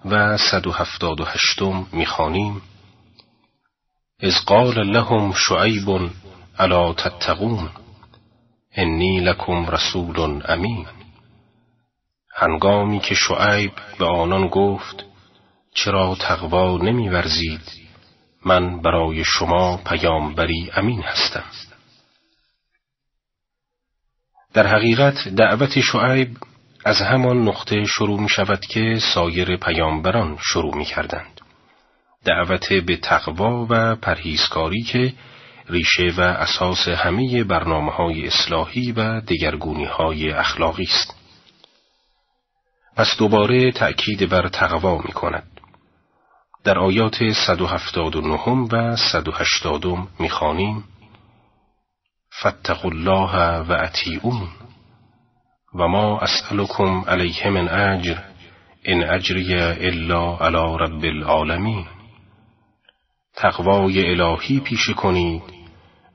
و 0.06 0.38
178 0.38 1.62
می‌خوانیم 1.92 2.62
از 4.22 4.46
قال 4.46 4.84
لهم 4.84 5.34
شعیب 5.34 6.10
الا 6.60 6.94
تتقون 6.94 7.70
انی 8.72 9.20
لکم 9.20 9.66
رسول 9.66 10.42
امین. 10.48 10.88
هنگامی 12.36 13.00
که 13.00 13.16
شعیب 13.16 13.72
به 14.00 14.06
آنان 14.06 14.48
گفت 14.48 15.06
چرا 15.74 16.16
تقوا 16.20 16.78
نمیورزید 16.78 17.72
من 18.46 18.82
برای 18.82 19.24
شما 19.24 19.78
پیامبری 19.78 20.72
امین 20.76 21.02
هستم. 21.02 21.69
در 24.60 24.68
حقیقت 24.68 25.28
دعوت 25.28 25.80
شعیب 25.80 26.38
از 26.86 27.02
همان 27.02 27.48
نقطه 27.48 27.86
شروع 27.86 28.20
می 28.22 28.30
شود 28.30 28.60
که 28.60 29.00
سایر 29.14 29.58
پیامبران 29.58 30.38
شروع 30.42 30.78
می 30.78 30.86
کردند. 30.86 31.42
دعوت 32.26 32.74
به 32.74 32.98
تقوا 32.98 33.68
و 33.70 33.96
پرهیزکاری 33.96 34.82
که 34.82 35.14
ریشه 35.70 36.14
و 36.18 36.22
اساس 36.22 36.88
همه 36.88 37.44
برنامه 37.44 37.92
های 37.92 38.28
اصلاحی 38.28 38.92
و 38.92 39.22
دگرگونی 39.22 39.86
های 39.86 40.32
اخلاقی 40.32 40.84
است. 40.84 41.16
پس 42.96 43.16
دوباره 43.18 43.72
تأکید 43.72 44.30
بر 44.30 44.48
تقوا 44.48 44.98
می 44.98 45.14
کند. 45.14 45.48
در 46.64 46.80
آیات 46.80 47.32
179 47.48 48.40
و 48.72 48.96
180 48.96 49.84
می‌خوانیم 50.20 50.84
فاتقوا 52.42 52.92
الله 52.92 53.60
و 53.60 53.72
اطیعون 53.72 54.48
و 55.76 55.88
ما 55.88 56.20
اسألكم 56.20 57.04
علیه 57.08 57.50
من 57.50 57.70
اجر 57.70 58.18
ان 58.86 59.04
اجری 59.04 59.54
الا 59.62 60.38
علی 60.38 60.78
رب 60.80 61.04
العالمین 61.04 61.86
تقوای 63.36 64.12
الهی 64.12 64.60
پیشه 64.60 64.94
کنید 64.94 65.42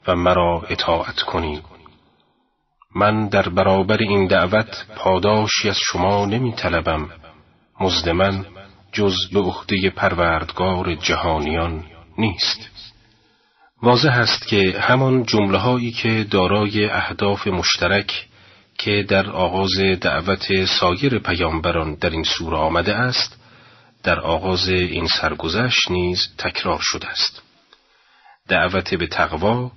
و 0.07 0.17
مرا 0.17 0.63
اطاعت 0.69 1.23
کنید. 1.23 1.63
من 2.95 3.29
در 3.29 3.49
برابر 3.49 3.97
این 3.97 4.27
دعوت 4.27 4.87
پاداشی 4.97 5.69
از 5.69 5.79
شما 5.93 6.27
نمی 6.27 6.53
طلبم 6.53 7.09
مزد 7.81 8.09
من 8.09 8.47
جز 8.93 9.15
به 9.33 9.41
عهده 9.41 9.91
پروردگار 9.91 10.95
جهانیان 10.95 11.85
نیست. 12.19 12.74
واضح 13.85 14.19
است 14.19 14.47
که 14.47 14.81
همان 14.81 15.25
جمله 15.25 15.59
هایی 15.59 15.93
که 15.93 16.27
دارای 16.31 16.85
اهداف 16.85 17.47
مشترک 17.47 18.27
که 18.79 19.05
در 19.09 19.31
آغاز 19.31 19.81
دعوت 20.01 20.65
سایر 20.65 21.19
پیامبران 21.19 21.95
در 21.95 22.11
این 22.11 22.25
سوره 22.25 22.57
آمده 22.57 22.95
است 22.95 23.37
در 24.03 24.21
آغاز 24.21 24.69
این 24.69 25.07
سرگذشت 25.07 25.91
نیز 25.91 26.29
تکرار 26.39 26.79
شده 26.83 27.09
است. 27.09 27.43
دعوت 28.49 28.95
به 28.95 29.07
تقوا 29.07 29.71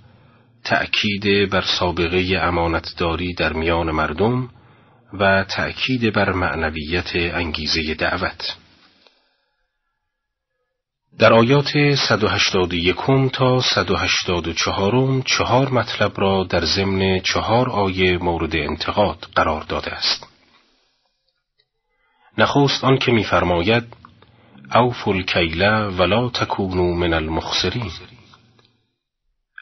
تأکید 0.63 1.49
بر 1.49 1.63
سابقه 1.79 2.39
امانتداری 2.41 3.33
در 3.33 3.53
میان 3.53 3.91
مردم 3.91 4.49
و 5.13 5.43
تأکید 5.43 6.13
بر 6.13 6.31
معنویت 6.31 7.15
انگیزه 7.15 7.93
دعوت. 7.93 8.55
در 11.19 11.33
آیات 11.33 11.95
181 11.95 13.31
تا 13.33 13.61
184 13.61 15.21
چهار 15.25 15.69
مطلب 15.69 16.11
را 16.21 16.43
در 16.43 16.65
ضمن 16.65 17.19
چهار 17.19 17.69
آیه 17.69 18.17
مورد 18.17 18.55
انتقاد 18.55 19.27
قرار 19.35 19.63
داده 19.63 19.93
است. 19.93 20.27
نخست 22.37 22.83
آن 22.83 22.97
که 22.97 23.11
می‌فرماید 23.11 23.83
اوفوا 24.75 25.13
الکیل 25.13 25.63
ولا 25.97 26.29
تکونوا 26.29 26.93
من 26.93 27.13
المخسرین 27.13 27.91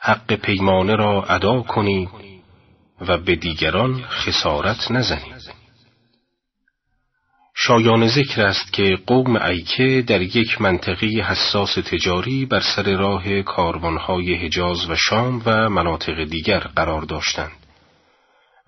حق 0.02 0.34
پیمانه 0.34 0.96
را 0.96 1.24
ادا 1.24 1.62
کنید 1.62 2.10
و 3.02 3.18
به 3.18 3.36
دیگران 3.36 4.02
خسارت 4.02 4.92
نزنید 4.92 5.65
شایان 7.58 8.08
ذکر 8.08 8.42
است 8.42 8.74
که 8.74 8.98
قوم 9.08 9.36
ایکه 9.36 10.04
در 10.08 10.22
یک 10.22 10.62
منطقه 10.62 11.08
حساس 11.08 11.76
تجاری 11.76 12.46
بر 12.46 12.60
سر 12.76 12.84
راه 12.84 13.42
کاروانهای 13.42 14.36
حجاز 14.36 14.90
و 14.90 14.96
شام 14.96 15.42
و 15.46 15.70
مناطق 15.70 16.24
دیگر 16.24 16.60
قرار 16.60 17.02
داشتند 17.02 17.52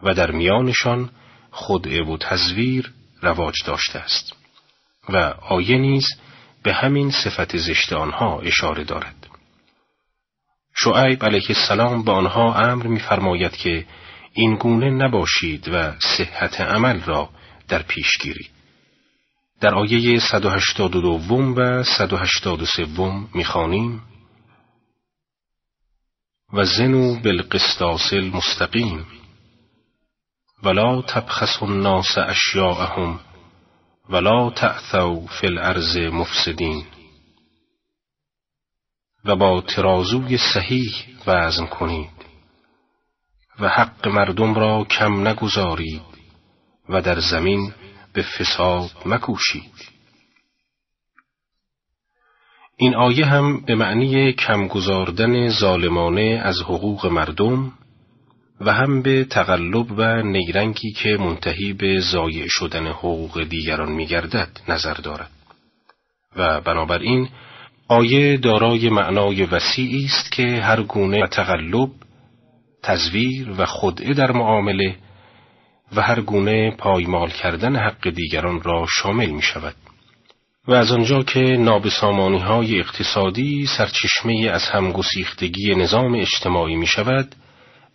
و 0.04 0.14
در 0.14 0.32
میانشان 0.32 1.10
خدعه 1.52 2.04
و 2.04 2.18
تزویر 2.18 2.92
رواج 3.22 3.54
داشته 3.66 4.00
است 4.00 4.34
و 5.10 5.18
آیه 5.42 5.78
نیز 5.78 6.06
به 6.64 6.74
همین 6.74 7.12
صفت 7.12 7.58
زشت 7.58 7.94
آنها 7.94 8.40
اشاره 8.40 8.84
دارد. 8.84 9.28
شعیب 10.76 11.26
علیه 11.26 11.50
السلام 11.50 12.04
به 12.04 12.12
آنها 12.12 12.54
امر 12.54 12.88
می‌فرماید 12.88 13.58
که 13.58 13.86
این 14.34 14.56
گونه 14.56 14.90
نباشید 14.90 15.70
و 15.74 15.94
صحت 16.00 16.62
عمل 16.62 17.02
را 17.02 17.30
در 17.68 17.82
پیش 17.82 18.18
گیرید. 18.22 18.57
در 19.62 19.76
آیه 19.76 20.20
182 20.20 21.54
و 21.58 21.84
183 21.84 22.86
می‌خوانیم. 23.34 24.02
و 26.54 26.64
زنو 26.64 27.20
بالقسطاس 27.20 28.14
المستقیم 28.14 29.06
ولا 30.64 31.02
تبخسوا 31.02 31.68
الناس 31.68 32.18
اشیاءهم 32.18 33.20
ولا 34.10 34.50
تعثوا 34.50 35.26
فی 35.28 35.48
الارض 35.48 35.98
مفسدین. 35.98 36.86
و 39.26 39.36
با 39.36 39.62
ترازوی 39.62 40.38
صحیح 40.38 41.06
وزن 41.28 41.66
کنید 41.66 42.18
و 43.60 43.70
حق 43.70 44.08
مردم 44.08 44.54
را 44.54 44.84
کم 44.84 45.28
نگذارید 45.28 46.02
و 46.90 47.02
در 47.02 47.20
زمین 47.20 47.74
به 48.18 48.23
فساد 48.23 48.91
مکوشید 49.06 49.89
این 52.77 52.95
آیه 52.95 53.26
هم 53.26 53.61
به 53.65 53.76
معنی 53.76 54.34
کم 54.34 54.68
گذاردن 54.68 55.49
ظالمانه 55.49 56.41
از 56.44 56.61
حقوق 56.61 57.06
مردم 57.06 57.73
و 58.61 58.73
هم 58.73 59.02
به 59.02 59.23
تقلب 59.23 59.91
و 59.98 60.22
نیرنگی 60.22 60.91
که 60.91 61.18
منتهی 61.19 61.73
به 61.73 61.99
ضایع 61.99 62.48
شدن 62.48 62.88
حقوق 62.88 63.44
دیگران 63.44 63.91
میگردد 63.91 64.49
نظر 64.68 64.94
دارد. 64.94 65.31
و 66.35 66.61
بنابراین 66.61 67.30
آیه 67.88 68.38
دارای 68.38 68.89
معنای 68.89 69.44
وسیعی 69.44 70.06
است 70.06 70.31
که 70.31 70.61
هر 70.61 70.81
گونه 70.81 71.27
تقلب 71.27 71.89
تزویر 72.84 73.49
و 73.57 73.65
خدعه 73.65 74.14
در 74.14 74.31
معامله 74.31 74.95
و 75.96 76.02
هر 76.02 76.22
گونه 76.22 76.72
پایمال 76.72 77.30
کردن 77.30 77.76
حق 77.76 78.10
دیگران 78.10 78.62
را 78.62 78.86
شامل 78.90 79.30
می 79.30 79.42
شود. 79.42 79.76
و 80.68 80.74
از 80.74 80.92
آنجا 80.92 81.24
که 81.24 81.40
نابسامانی 81.40 82.40
های 82.40 82.80
اقتصادی 82.80 83.66
سرچشمه 83.78 84.50
از 84.54 84.64
همگسیختگی 84.64 85.76
نظام 85.76 86.16
اجتماعی 86.16 86.76
می 86.76 86.88
شود، 86.88 87.36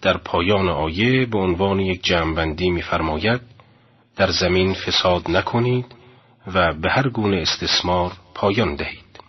در 0.02 0.16
پایان 0.16 0.68
آیه 0.68 1.26
به 1.26 1.38
عنوان 1.38 1.80
یک 1.80 2.04
جمعبندی 2.04 2.70
می‌فرماید 2.70 3.40
در 4.16 4.30
زمین 4.30 4.74
فساد 4.74 5.30
نکنید 5.30 5.86
و 6.54 6.74
به 6.74 6.90
هر 6.90 7.08
گونه 7.08 7.36
استثمار 7.36 8.12
پایان 8.34 8.76
دهید. 8.76 9.20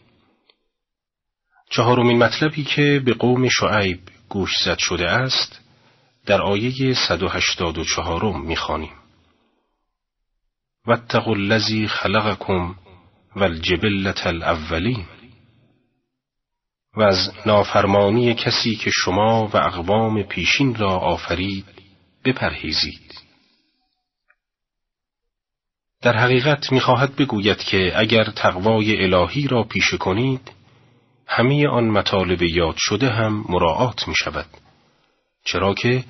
چهارمین 1.69 2.17
مطلبی 2.17 2.63
که 2.63 3.01
به 3.05 3.13
قوم 3.13 3.49
شعیب 3.49 3.99
گوش 4.29 4.51
زد 4.65 4.77
شده 4.77 5.09
است 5.09 5.62
در 6.25 6.41
آیه 6.41 6.93
184 7.07 8.37
می‌خوانیم. 8.39 8.93
واتقوا 10.85 11.33
الذی 11.33 11.87
خلقکم 11.87 12.75
والجبلة 13.35 14.27
الاولین 14.27 15.05
و 16.97 17.01
از 17.01 17.31
نافرمانی 17.45 18.33
کسی 18.33 18.75
که 18.75 18.91
شما 18.93 19.47
و 19.47 19.57
اقوام 19.57 20.23
پیشین 20.23 20.75
را 20.75 20.97
آفرید 20.97 21.65
بپرهیزید. 22.25 23.13
در 26.01 26.17
حقیقت 26.17 26.71
می‌خواهد 26.71 27.15
بگوید 27.15 27.57
که 27.57 27.99
اگر 27.99 28.23
تقوای 28.23 29.03
الهی 29.03 29.47
را 29.47 29.63
پیشه 29.63 29.97
کنید 29.97 30.51
همه 31.27 31.67
آن 31.67 31.83
مطالب 31.89 32.41
یاد 32.41 32.75
شده 32.77 33.09
هم 33.09 33.45
مراعات 33.49 34.07
می 34.07 34.15
شود 34.15 34.45
چرا 35.45 35.73
که 35.73 36.03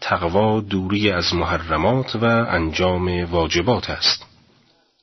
تقوا 0.00 0.60
دوری 0.60 1.10
از 1.10 1.34
محرمات 1.34 2.16
و 2.16 2.24
انجام 2.24 3.24
واجبات 3.24 3.90
است. 3.90 4.26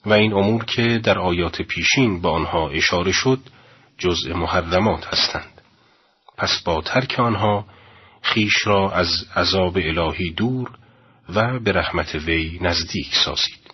و 0.05 0.13
این 0.13 0.33
امور 0.33 0.65
که 0.65 0.99
در 1.03 1.19
آیات 1.19 1.61
پیشین 1.61 2.21
با 2.21 2.31
آنها 2.31 2.69
اشاره 2.69 3.11
شد 3.11 3.39
جزء 3.97 4.33
محرمات 4.33 5.05
هستند. 5.07 5.61
پس 6.37 6.61
با 6.65 6.81
ترک 6.81 7.19
آنها 7.19 7.65
خیش 8.21 8.67
را 8.67 8.91
از 8.91 9.09
عذاب 9.35 9.77
الهی 9.77 10.31
دور 10.31 10.71
و 11.29 11.59
به 11.59 11.71
رحمت 11.71 12.15
وی 12.15 12.59
نزدیک 12.61 13.15
سازید. 13.25 13.67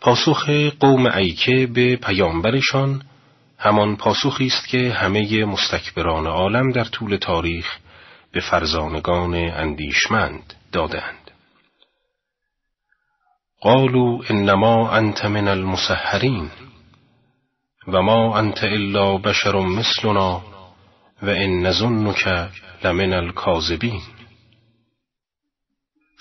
پاسخ 0.00 0.50
قوم 0.80 1.06
ایکه 1.06 1.66
به 1.66 1.96
پیامبرشان 1.96 3.02
همان 3.58 3.96
پاسخی 3.96 4.46
است 4.46 4.68
که 4.68 4.92
همه 4.92 5.44
مستکبران 5.44 6.26
عالم 6.26 6.72
در 6.72 6.84
طول 6.84 7.16
تاریخ 7.16 7.78
به 8.32 8.40
فرزانگان 8.40 9.34
اندیشمند 9.34 10.54
دادند. 10.72 11.30
قالوا 13.60 14.22
انما 14.30 14.90
انت 14.90 15.24
من 15.24 15.48
المسحرین 15.48 16.50
و 17.88 18.02
ما 18.02 18.38
انت 18.38 18.64
الا 18.64 19.18
بشر 19.18 19.60
مثلنا 19.60 20.42
و 21.22 21.30
ان 21.30 21.66
نظنك 21.66 22.50
لمن 22.84 23.12
الكاذبین 23.12 24.02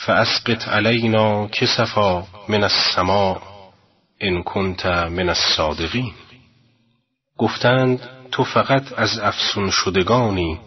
فاسقط 0.06 0.68
علینا 0.68 1.48
کسفا 1.48 2.28
من 2.50 2.64
السماء 2.64 3.42
ان 4.22 4.44
کنت 4.44 4.86
من 4.88 5.30
الصادقین. 5.30 6.14
گفتند 7.38 8.10
تو 8.32 8.44
فقط 8.44 9.00
از 9.00 9.20
افسون 9.20 9.70
شدگانی 9.72 10.60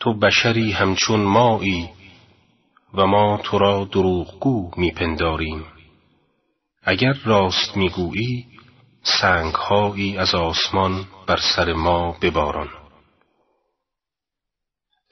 تو 0.00 0.18
بشری 0.18 0.72
همچون 0.72 1.20
مایی 1.20 1.90
و 2.94 3.06
ما 3.06 3.40
تو 3.44 3.58
را 3.58 3.88
دروغگو 3.92 4.70
میپنداریم. 4.76 5.64
اگر 6.82 7.12
راست 7.24 7.76
می‌گویی 7.76 8.46
سنگهایی 9.02 10.18
از 10.18 10.34
آسمان 10.34 11.04
بر 11.26 11.38
سر 11.56 11.72
ما 11.72 12.16
بباران. 12.22 12.68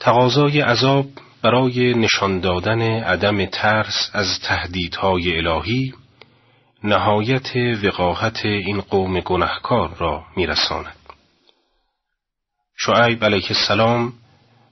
تقاضای 0.00 0.60
عذاب 0.60 1.06
برای 1.42 1.94
نشان 1.94 2.40
دادن 2.40 2.82
عدم 2.82 3.46
ترس 3.46 4.10
از 4.12 4.40
تهدیدهای 4.40 5.36
الهی 5.36 5.94
نهایت 6.84 7.56
وقاحت 7.82 8.44
این 8.44 8.80
قوم 8.80 9.20
گنهکار 9.20 9.94
را 9.98 10.24
میرساند. 10.36 10.96
شعیب 12.78 13.24
علیه 13.24 13.46
السلام 13.50 14.12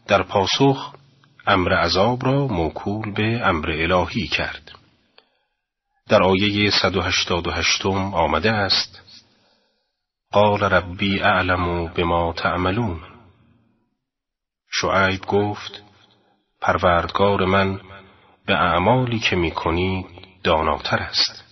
در 0.06 0.22
پاسخ 0.22 0.94
امر 1.46 1.72
عذاب 1.72 2.24
را 2.24 2.46
موکول 2.46 3.12
به 3.12 3.46
امر 3.46 3.70
الهی 3.70 4.28
کرد. 4.28 4.72
در 6.08 6.22
آیه 6.22 6.70
188 6.70 7.86
آمده 7.86 8.52
است 8.52 9.00
قال 10.32 10.60
ربی 10.60 11.20
اعلم 11.20 11.86
بما 11.86 12.32
تعملون 12.32 13.00
شعیب 14.72 15.26
گفت 15.26 15.82
پروردگار 16.60 17.44
من 17.44 17.80
به 18.46 18.54
اعمالی 18.54 19.18
که 19.18 19.36
می 19.36 19.50
کنید 19.50 20.06
داناتر 20.42 20.96
است. 20.96 21.43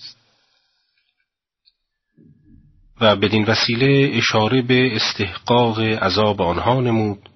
و 3.03 3.17
بدین 3.17 3.45
وسیله 3.45 4.17
اشاره 4.19 4.63
به 4.63 4.97
استحقاق 4.97 5.81
عذاب 5.81 6.43
آنها 6.43 6.81
نمود 6.81 7.29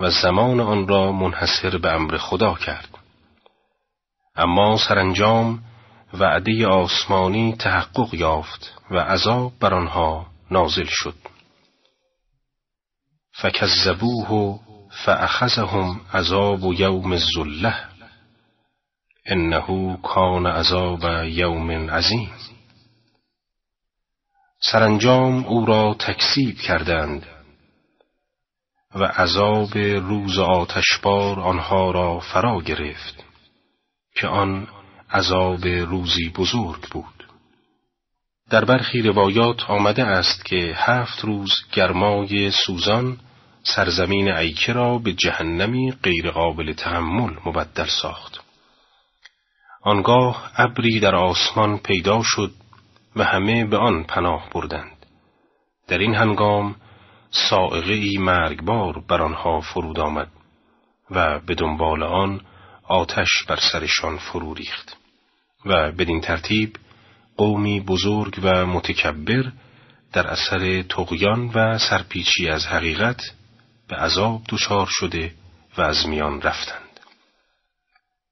و 0.00 0.10
زمان 0.10 0.60
آن 0.60 0.88
را 0.88 1.12
منحصر 1.12 1.78
به 1.78 1.92
امر 1.92 2.16
خدا 2.16 2.54
کرد. 2.54 2.88
اما 4.36 4.76
سرانجام 4.88 5.62
وعده 6.14 6.66
آسمانی 6.66 7.56
تحقق 7.58 8.14
یافت 8.14 8.72
و 8.90 8.98
عذاب 8.98 9.52
بر 9.60 9.74
آنها 9.74 10.26
نازل 10.50 10.86
شد. 10.88 11.14
فکذبوه 13.32 14.60
فأخذهم 15.04 16.00
عذاب 16.14 16.72
یوم 16.72 17.12
الظله 17.12 17.76
انه 19.26 19.96
کان 20.02 20.46
عذاب 20.46 21.04
یوم 21.24 21.90
عظیم. 21.90 22.30
سرانجام 24.72 25.44
او 25.44 25.66
را 25.66 25.94
تکسیب 25.98 26.58
کردند 26.58 27.26
و 28.94 29.04
عذاب 29.04 29.78
روز 29.78 30.38
آتشبار 30.38 31.40
آنها 31.40 31.90
را 31.90 32.20
فرا 32.20 32.60
گرفت 32.60 33.24
که 34.14 34.26
آن 34.26 34.68
عذاب 35.10 35.66
روزی 35.66 36.28
بزرگ 36.28 36.80
بود. 36.90 37.26
در 38.50 38.64
برخی 38.64 39.02
روایات 39.02 39.70
آمده 39.70 40.04
است 40.04 40.44
که 40.44 40.74
هفت 40.76 41.24
روز 41.24 41.52
گرمای 41.72 42.50
سوزان 42.50 43.18
سرزمین 43.62 44.32
ایکه 44.32 44.72
را 44.72 44.98
به 44.98 45.12
جهنمی 45.12 45.92
غیرقابل 46.02 46.72
تحمل 46.72 47.34
مبدل 47.46 47.88
ساخت. 48.02 48.40
آنگاه 49.82 50.50
ابری 50.56 51.00
در 51.00 51.14
آسمان 51.14 51.78
پیدا 51.78 52.22
شد 52.24 52.52
و 53.16 53.24
همه 53.24 53.64
به 53.64 53.76
آن 53.76 54.04
پناه 54.04 54.48
بردند. 54.54 55.06
در 55.88 55.98
این 55.98 56.14
هنگام 56.14 56.76
سائقه 57.30 57.92
ای 57.92 58.18
مرگبار 58.18 59.04
بر 59.08 59.22
آنها 59.22 59.60
فرود 59.60 60.00
آمد 60.00 60.28
و 61.10 61.38
به 61.38 61.54
دنبال 61.54 62.02
آن 62.02 62.40
آتش 62.88 63.42
بر 63.48 63.58
سرشان 63.72 64.18
فرو 64.18 64.54
ریخت 64.54 64.96
و 65.66 65.92
بدین 65.92 66.20
ترتیب 66.20 66.76
قومی 67.36 67.80
بزرگ 67.80 68.40
و 68.42 68.66
متکبر 68.66 69.52
در 70.12 70.26
اثر 70.26 70.82
تقیان 70.82 71.50
و 71.54 71.78
سرپیچی 71.78 72.48
از 72.48 72.66
حقیقت 72.66 73.22
به 73.88 73.96
عذاب 73.96 74.42
دچار 74.48 74.86
شده 74.90 75.34
و 75.78 75.82
از 75.82 76.08
میان 76.08 76.42
رفتند. 76.42 77.00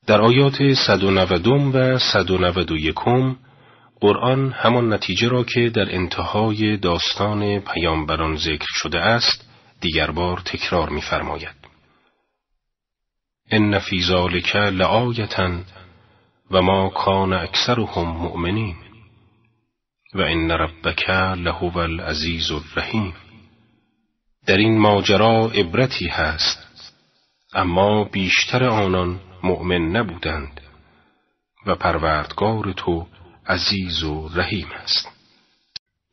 در 0.07 0.21
آیات 0.21 0.73
190 0.87 1.75
و 1.75 1.99
191 1.99 2.95
قرآن 4.01 4.53
همان 4.53 4.93
نتیجه 4.93 5.29
را 5.29 5.45
که 5.45 5.71
در 5.71 5.95
انتهای 5.95 6.77
داستان 6.77 7.59
پیامبران 7.61 8.37
ذکر 8.37 8.67
شده 8.69 9.01
است 9.01 9.49
دیگر 9.81 10.11
بار 10.11 10.41
تکرار 10.45 10.89
می‌فرماید. 10.89 11.65
ان 13.51 13.79
فی 13.79 14.03
ذلک 14.03 14.57
لآیتا 14.57 15.51
و 16.51 16.63
ما 16.63 16.89
کان 16.89 17.33
اکثرهم 17.33 18.09
مؤمنین 18.09 18.77
و 20.15 20.21
ان 20.21 20.51
ربک 20.51 21.11
لهو 21.37 21.79
العزیز 21.79 22.51
الرحیم 22.51 23.15
در 24.47 24.57
این 24.57 24.79
ماجرا 24.79 25.51
عبرتی 25.55 26.09
هست 26.09 26.93
اما 27.55 28.05
بیشتر 28.05 28.65
آنان 28.65 29.21
مؤمن 29.43 29.97
نبودند 29.97 30.61
و 31.67 31.75
پروردگار 31.75 32.73
تو 32.73 33.07
عزیز 33.49 34.03
و 34.03 34.29
رحیم 34.35 34.67
است 34.83 35.09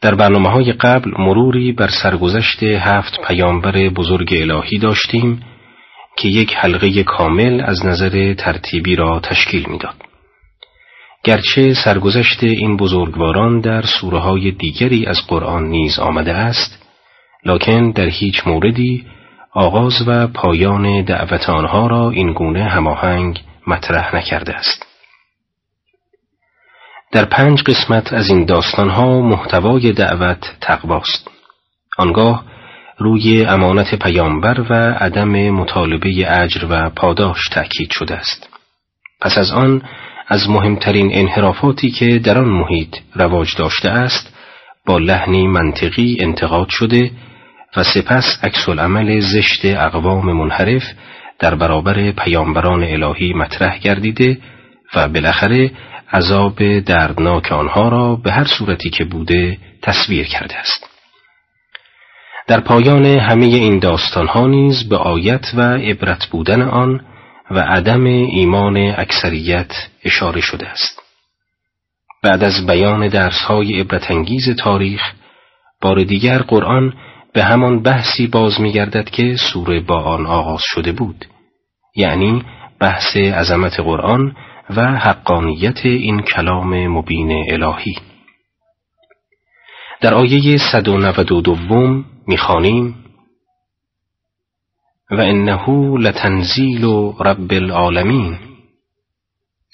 در 0.02 0.16
برنامه 0.16 0.50
های 0.50 0.72
قبل 0.74 1.12
مروری 1.20 1.72
بر 1.72 1.90
سرگذشت 2.04 2.64
هفت 2.64 3.22
پیامبر 3.28 3.72
بزرگ 3.72 4.34
الهی 4.34 4.78
داشتیم 4.78 5.44
که 6.18 6.28
یک 6.28 6.54
حلقه 6.56 7.04
کامل 7.04 7.62
از 7.62 7.86
نظر 7.86 8.34
ترتیبی 8.34 8.96
را 8.96 9.20
تشکیل 9.20 9.66
می‌داد. 9.70 9.96
گرچه 11.24 11.74
سرگذشت 11.74 12.44
این 12.44 12.78
بزرگواران 12.78 13.60
در 13.60 13.82
سوره 13.82 14.20
های 14.20 14.52
دیگری 14.52 15.06
از 15.06 15.28
قرآن 15.28 15.64
نیز 15.64 16.00
آمده 16.00 16.34
است، 16.34 16.88
لکن 17.46 17.92
در 17.92 18.08
هیچ 18.08 18.48
موردی 18.48 19.06
آغاز 19.54 20.08
و 20.08 20.28
پایان 20.28 21.04
دعوت 21.04 21.50
آنها 21.50 21.88
را 21.88 22.10
این 22.10 22.34
گونه 22.34 22.64
هماهنگ 22.64 23.42
مطرح 23.68 24.16
نکرده 24.16 24.56
است. 24.56 24.91
در 27.12 27.26
پنج 27.26 27.64
قسمت 27.64 28.14
از 28.14 28.30
این 28.30 28.46
داستانها 28.46 29.22
محتوای 29.22 29.92
دعوت 29.92 30.58
تقواست. 30.62 31.28
آنگاه 31.98 32.44
روی 32.98 33.46
امانت 33.46 33.96
پیامبر 33.96 34.62
و 34.70 34.74
عدم 34.74 35.30
مطالبه 35.50 36.42
اجر 36.42 36.66
و 36.70 36.90
پاداش 36.90 37.50
تأکید 37.52 37.92
شده 37.92 38.16
است. 38.16 38.50
پس 39.22 39.38
از 39.38 39.52
آن 39.52 39.82
از 40.28 40.50
مهمترین 40.50 41.10
انحرافاتی 41.14 41.92
که 41.92 42.20
در 42.20 42.38
آن 42.38 42.50
محیط 42.50 42.96
رواج 43.16 43.56
داشته 43.58 43.90
است 43.90 44.34
با 44.86 44.98
لحنی 44.98 45.48
منطقی 45.48 46.18
انتقاد 46.20 46.68
شده 46.70 47.12
و 47.78 47.84
سپس 47.84 48.40
عکس 48.44 48.70
عمل 48.70 49.20
زشت 49.20 49.66
اقوام 49.66 50.34
منحرف 50.34 50.84
در 51.40 51.56
برابر 51.56 52.12
پیامبران 52.12 52.84
الهی 52.84 53.34
مطرح 53.34 53.80
گردیده 53.80 54.38
و 54.96 55.08
بالاخره 55.08 55.72
عذاب 56.14 56.80
دردناک 56.80 57.52
آنها 57.52 57.90
را 57.90 58.16
به 58.16 58.32
هر 58.32 58.44
صورتی 58.44 58.90
که 58.90 59.04
بوده 59.04 59.58
تصویر 59.82 60.28
کرده 60.28 60.58
است. 60.58 60.90
در 62.48 62.60
پایان 62.60 63.06
همه 63.06 63.46
این 63.46 63.80
داستانها 63.80 64.48
نیز 64.48 64.90
به 64.90 64.98
آیت 64.98 65.46
و 65.54 65.62
عبرت 65.62 66.26
بودن 66.26 66.62
آن 66.62 67.02
و 67.52 67.60
عدم 67.60 68.06
ایمان 68.06 68.78
اکثریت 68.78 69.74
اشاره 70.04 70.42
شده 70.42 70.68
است. 70.68 71.02
بعد 72.24 72.44
از 72.44 72.66
بیان 72.68 73.08
درسهای 73.08 73.80
عبرتانگیز 73.80 74.56
تاریخ 74.56 75.02
بار 75.82 76.04
دیگر 76.04 76.38
قرآن 76.38 76.94
به 77.34 77.44
همان 77.44 77.82
بحثی 77.82 78.28
باز 78.28 78.62
میگردد 78.62 79.10
که 79.10 79.36
سوره 79.54 79.80
با 79.80 80.02
آن 80.02 80.26
آغاز 80.26 80.62
شده 80.64 80.92
بود 80.92 81.26
یعنی 81.96 82.44
بحث 82.80 83.18
عظمت 83.18 83.80
قرآن 83.80 84.36
و 84.70 84.82
حقانیت 84.98 85.86
این 85.86 86.22
کلام 86.22 86.88
مبین 86.88 87.32
الهی. 87.52 87.96
در 90.02 90.14
آیه 90.14 90.58
192 90.58 92.04
می‌خوانیم 92.28 92.96
و 95.12 95.22
انه 95.22 95.70
لتنزیل 95.98 96.86
رب 97.20 97.52
العالمین. 97.52 98.40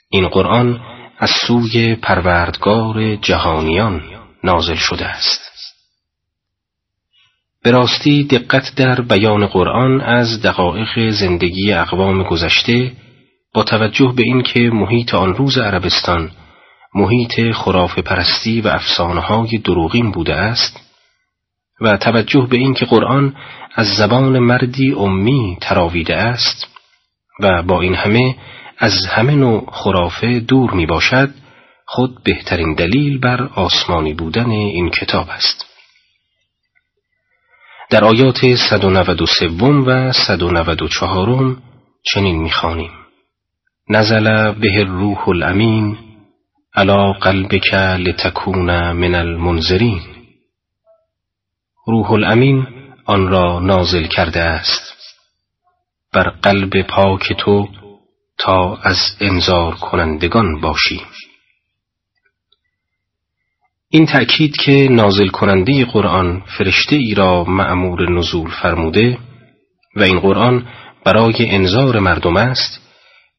این 0.10 0.28
قرآن 0.28 0.82
از 1.18 1.30
سوی 1.48 1.96
پروردگار 1.96 3.16
جهانیان 3.16 4.02
نازل 4.44 4.76
شده 4.76 5.06
است. 5.06 5.42
به 7.64 7.72
راستی 7.72 8.24
دقت 8.24 8.76
در 8.76 9.02
بیان 9.02 9.48
قرآن 9.48 10.02
از 10.02 10.42
دقایق 10.42 11.10
زندگی 11.10 11.74
اقوام 11.74 12.24
گذشته 12.24 12.92
توجه 13.64 14.14
به 14.16 14.24
اینکه 14.24 14.60
محیط 14.60 15.14
آن 15.14 15.34
روز 15.34 15.58
عربستان 15.58 16.32
محیط 16.96 17.54
خراف 17.54 18.00
پرستی 18.00 18.62
و 18.62 18.68
افسانه‌های 18.68 19.58
دروغین 19.58 20.12
بوده 20.12 20.36
است 20.36 20.80
و 21.82 21.98
توجه 21.98 22.48
به 22.50 22.58
اینکه 22.58 22.86
قرآن 22.86 23.36
از 23.76 23.88
زبان 23.88 24.40
مردی 24.40 24.94
امی 24.94 25.58
تراویده 25.62 26.16
است 26.16 26.68
و 27.40 27.64
با 27.64 27.82
این 27.82 27.96
همه 27.96 28.36
از 28.78 29.06
همه 29.06 29.36
نوع 29.36 29.70
خرافه 29.72 30.40
دور 30.40 30.72
می 30.72 30.86
باشد 30.86 31.30
خود 31.86 32.24
بهترین 32.24 32.74
دلیل 32.74 33.20
بر 33.20 33.44
آسمانی 33.44 34.14
بودن 34.14 34.50
این 34.50 34.90
کتاب 34.90 35.30
است. 35.30 35.66
در 37.90 38.04
آیات 38.04 38.56
193 38.56 39.48
و 39.48 40.12
194 40.12 41.58
چنین 42.04 42.42
می‌خوانیم 42.42 43.07
نزل 43.90 44.52
به 44.52 44.70
الروح 44.80 45.30
الامین 45.30 45.98
علا 46.76 47.14
قلبک 47.14 47.74
لتکون 47.74 48.92
من 48.92 49.16
المنذرین. 49.16 50.02
روح 51.88 52.12
الامین 52.12 52.68
آن 53.06 53.28
را 53.28 53.60
نازل 53.60 54.08
کرده 54.08 54.40
است. 54.40 54.94
بر 56.14 56.30
قلب 56.30 56.82
پاک 56.82 57.34
تو 57.34 57.68
تا 58.38 58.76
از 58.76 58.98
انذار 59.22 59.76
کنندگان 59.76 60.62
باشی. 60.62 61.02
این 63.90 64.06
تأکید 64.06 64.56
که 64.56 64.88
نازل 64.92 65.28
کننده 65.28 65.86
قرآن 65.86 66.44
فرشته 66.58 66.96
ای 66.96 67.14
را 67.14 67.44
معمور 67.44 68.12
نزول 68.12 68.50
فرموده 68.62 69.18
و 69.96 70.04
این 70.04 70.20
قرآن 70.20 70.68
برای 71.04 71.50
انذار 71.50 72.00
مردم 72.00 72.38
است 72.38 72.87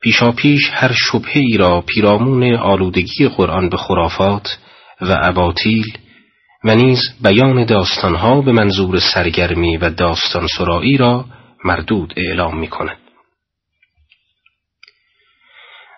پیشا 0.03 0.33
پیش 0.33 0.61
هر 0.73 0.93
شبه 0.93 1.39
ای 1.39 1.57
را 1.57 1.81
پیرامون 1.81 2.55
آلودگی 2.55 3.29
قرآن 3.29 3.69
به 3.69 3.77
خرافات 3.77 4.59
و 5.01 5.17
اباطیل 5.23 5.99
و 6.65 6.75
نیز 6.75 7.01
بیان 7.23 7.65
داستانها 7.65 8.41
به 8.41 8.53
منظور 8.53 8.99
سرگرمی 9.15 9.77
و 9.77 9.91
داستان 9.91 10.47
سرایی 10.59 10.97
را 10.97 11.25
مردود 11.65 12.15
اعلام 12.17 12.59
می 12.59 12.69
کند. 12.69 12.97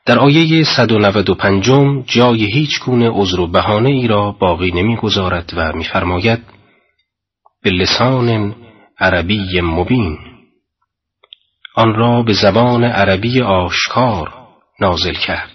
در 0.06 0.18
آیه 0.18 0.64
195 0.64 1.64
جای 2.06 2.44
هیچ 2.44 2.81
گونه 2.81 3.10
عذر 3.12 3.40
و 3.40 3.47
بهانه 3.47 3.89
ای 3.89 4.06
را 4.06 4.32
باقی 4.32 4.70
نمی‌گذارد 4.70 5.52
و 5.56 5.72
میفرماید 5.72 6.40
به 7.62 7.70
لسان 7.70 8.56
عربی 8.98 9.60
مبین 9.60 10.30
آن 11.74 11.94
را 11.94 12.22
به 12.22 12.32
زبان 12.32 12.84
عربی 12.84 13.40
آشکار 13.40 14.32
نازل 14.80 15.14
کرد 15.14 15.51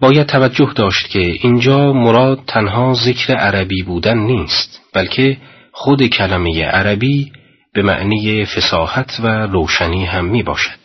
باید 0.00 0.26
توجه 0.26 0.72
داشت 0.76 1.08
که 1.08 1.18
اینجا 1.18 1.92
مراد 1.92 2.40
تنها 2.46 2.94
ذکر 2.94 3.34
عربی 3.34 3.82
بودن 3.82 4.18
نیست 4.18 4.80
بلکه 4.94 5.36
خود 5.72 6.06
کلمه 6.06 6.64
عربی 6.64 7.32
به 7.74 7.82
معنی 7.82 8.44
فساحت 8.44 9.20
و 9.20 9.26
روشنی 9.26 10.04
هم 10.04 10.24
می 10.24 10.42
باشد. 10.42 10.78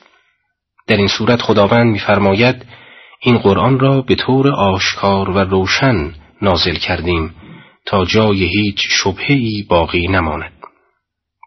در 0.87 0.97
این 0.97 1.07
صورت 1.07 1.41
خداوند 1.41 1.91
میفرماید 1.91 2.65
این 3.19 3.37
قرآن 3.37 3.79
را 3.79 4.01
به 4.01 4.15
طور 4.15 4.51
آشکار 4.51 5.29
و 5.29 5.39
روشن 5.39 6.13
نازل 6.41 6.75
کردیم 6.75 7.35
تا 7.85 8.05
جای 8.05 8.43
هیچ 8.43 8.87
شبهی 8.89 9.65
باقی 9.69 10.07
نماند 10.07 10.62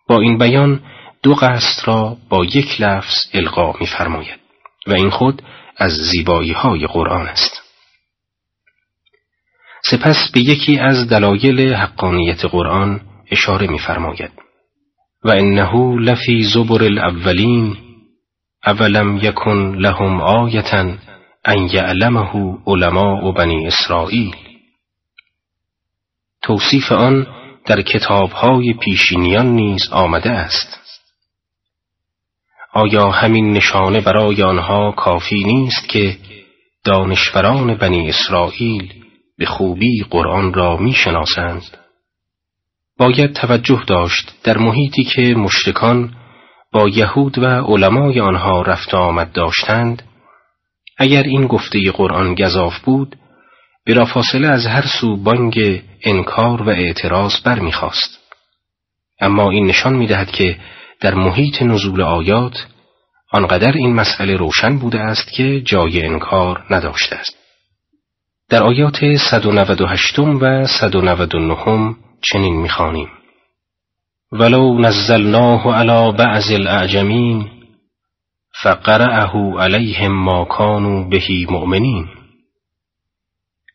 با 0.08 0.20
این 0.20 0.38
بیان 0.38 0.80
دو 1.22 1.34
قصد 1.34 1.88
را 1.88 2.16
با 2.28 2.44
یک 2.44 2.80
لفظ 2.80 3.14
القا 3.34 3.72
میفرماید 3.80 4.40
و 4.86 4.92
این 4.92 5.10
خود 5.10 5.42
از 5.76 5.92
زیبایی 5.92 6.52
های 6.52 6.86
قرآن 6.86 7.26
است. 7.26 7.62
سپس 9.84 10.30
به 10.34 10.40
یکی 10.40 10.78
از 10.78 11.08
دلایل 11.08 11.74
حقانیت 11.74 12.44
قرآن 12.44 13.00
اشاره 13.30 13.66
میفرماید. 13.66 14.30
و 15.24 15.30
انه 15.30 16.00
لفی 16.00 16.42
زبر 16.42 16.84
الاولین 16.84 17.76
اولم 18.66 19.16
یکن 19.22 19.76
لهم 19.78 20.20
آیتا 20.20 20.94
ان 21.44 21.68
یعلمه 21.72 22.58
علماء 22.66 23.32
بنی 23.32 23.66
اسرائیل. 23.66 24.36
توصیف 26.42 26.92
آن 26.92 27.26
در 27.66 27.82
کتابهای 27.82 28.74
پیشینیان 28.74 29.46
نیز 29.46 29.88
آمده 29.92 30.30
است. 30.30 30.80
آیا 32.72 33.10
همین 33.10 33.52
نشانه 33.52 34.00
برای 34.00 34.42
آنها 34.42 34.92
کافی 34.92 35.44
نیست 35.44 35.88
که 35.88 36.16
دانشوران 36.84 37.74
بنی 37.74 38.08
اسرائیل 38.08 38.92
به 39.38 39.46
خوبی 39.46 40.04
قرآن 40.10 40.54
را 40.54 40.76
می‌شناسند؟ 40.76 41.62
باید 42.98 43.32
توجه 43.32 43.82
داشت 43.86 44.32
در 44.44 44.58
محیطی 44.58 45.04
که 45.04 45.22
مشرکان 45.22 46.14
با 46.72 46.88
یهود 46.88 47.38
و 47.38 47.44
علمای 47.46 48.20
آنها 48.20 48.62
رفت 48.62 48.94
آمد 48.94 49.32
داشتند 49.32 50.02
اگر 50.98 51.22
این 51.22 51.46
گفته 51.46 51.90
قرآن 51.90 52.34
گذاف 52.34 52.78
بود 52.78 53.16
بلافاصله 53.86 54.48
از 54.48 54.66
هر 54.66 54.86
سو 55.00 55.16
بانگ 55.16 55.82
انکار 56.02 56.62
و 56.62 56.68
اعتراض 56.68 57.32
برمیخواست 57.44 58.18
اما 59.20 59.50
این 59.50 59.66
نشان 59.66 59.96
می‌دهد 59.96 60.30
که 60.30 60.56
در 61.00 61.14
محیط 61.14 61.62
نزول 61.62 62.02
آیات 62.02 62.66
آنقدر 63.32 63.72
این 63.72 63.94
مسئله 63.94 64.36
روشن 64.36 64.78
بوده 64.78 65.00
است 65.00 65.32
که 65.32 65.60
جای 65.60 66.02
انکار 66.02 66.64
نداشته 66.70 67.16
است. 67.16 67.36
در 68.48 68.62
آیات 68.62 69.16
198 69.30 70.18
و 70.18 70.66
199 70.66 71.94
چنین 72.32 72.56
می‌خوانیم. 72.56 73.08
ولو 74.32 74.78
نزلناه 74.78 75.74
على 75.74 76.12
بعض 76.12 76.50
الاعجمین 76.50 77.50
فقرأه 78.62 79.32
علیهم 79.58 80.12
ما 80.12 80.44
كانوا 80.44 81.08
به 81.08 81.46
مؤمنین. 81.50 82.15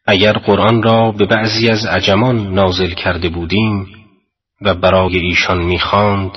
اگر 0.06 0.34
قرآن 0.34 0.84
را 0.84 1.12
به 1.12 1.26
بعضی 1.26 1.70
از 1.70 1.86
عجمان 1.86 2.54
نازل 2.54 2.90
کرده 2.94 3.30
بودیم 3.30 3.88
و 4.62 4.74
برای 4.76 5.18
ایشان 5.18 5.64
می‌خواند 5.64 6.32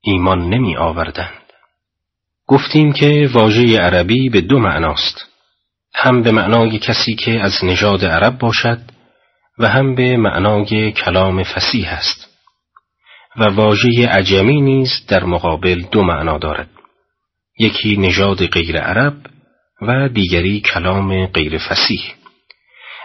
ایمان 0.00 0.48
نمی 0.48 0.76
آوردند 0.76 1.42
گفتیم 2.46 2.92
که 2.92 3.30
واژه 3.32 3.78
عربی 3.78 4.28
به 4.28 4.40
دو 4.40 4.58
معناست 4.58 5.26
هم 5.94 6.22
به 6.22 6.32
معنای 6.32 6.78
کسی 6.78 7.14
که 7.14 7.40
از 7.40 7.52
نژاد 7.62 8.04
عرب 8.04 8.38
باشد 8.38 8.80
و 9.58 9.68
هم 9.68 9.94
به 9.94 10.16
معنای 10.16 10.92
کلام 10.92 11.42
فسیح 11.42 11.92
است. 11.92 12.28
و 13.36 13.44
واژه 13.44 14.08
عجمی 14.08 14.60
نیز 14.60 15.06
در 15.08 15.24
مقابل 15.24 15.82
دو 15.90 16.02
معنا 16.02 16.38
دارد 16.38 16.68
یکی 17.58 17.96
نژاد 17.96 18.46
غیر 18.46 18.80
عرب 18.80 19.14
و 19.82 20.08
دیگری 20.08 20.60
کلام 20.60 21.26
غیر 21.26 21.58
فسیح. 21.58 22.21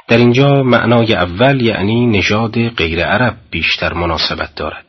در 0.07 0.17
اینجا 0.17 0.63
معنای 0.63 1.13
اول 1.13 1.61
یعنی 1.61 2.07
نژاد 2.07 2.69
غیر 2.69 3.05
عرب 3.05 3.37
بیشتر 3.51 3.93
مناسبت 3.93 4.55
دارد 4.55 4.85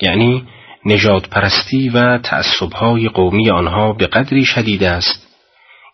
یعنی 0.00 0.48
نژاد 0.84 1.26
پرستی 1.30 1.88
و 1.88 2.18
تعصبهای 2.18 3.08
قومی 3.08 3.50
آنها 3.50 3.92
به 3.92 4.06
قدری 4.06 4.44
شدید 4.44 4.84
است 4.84 5.26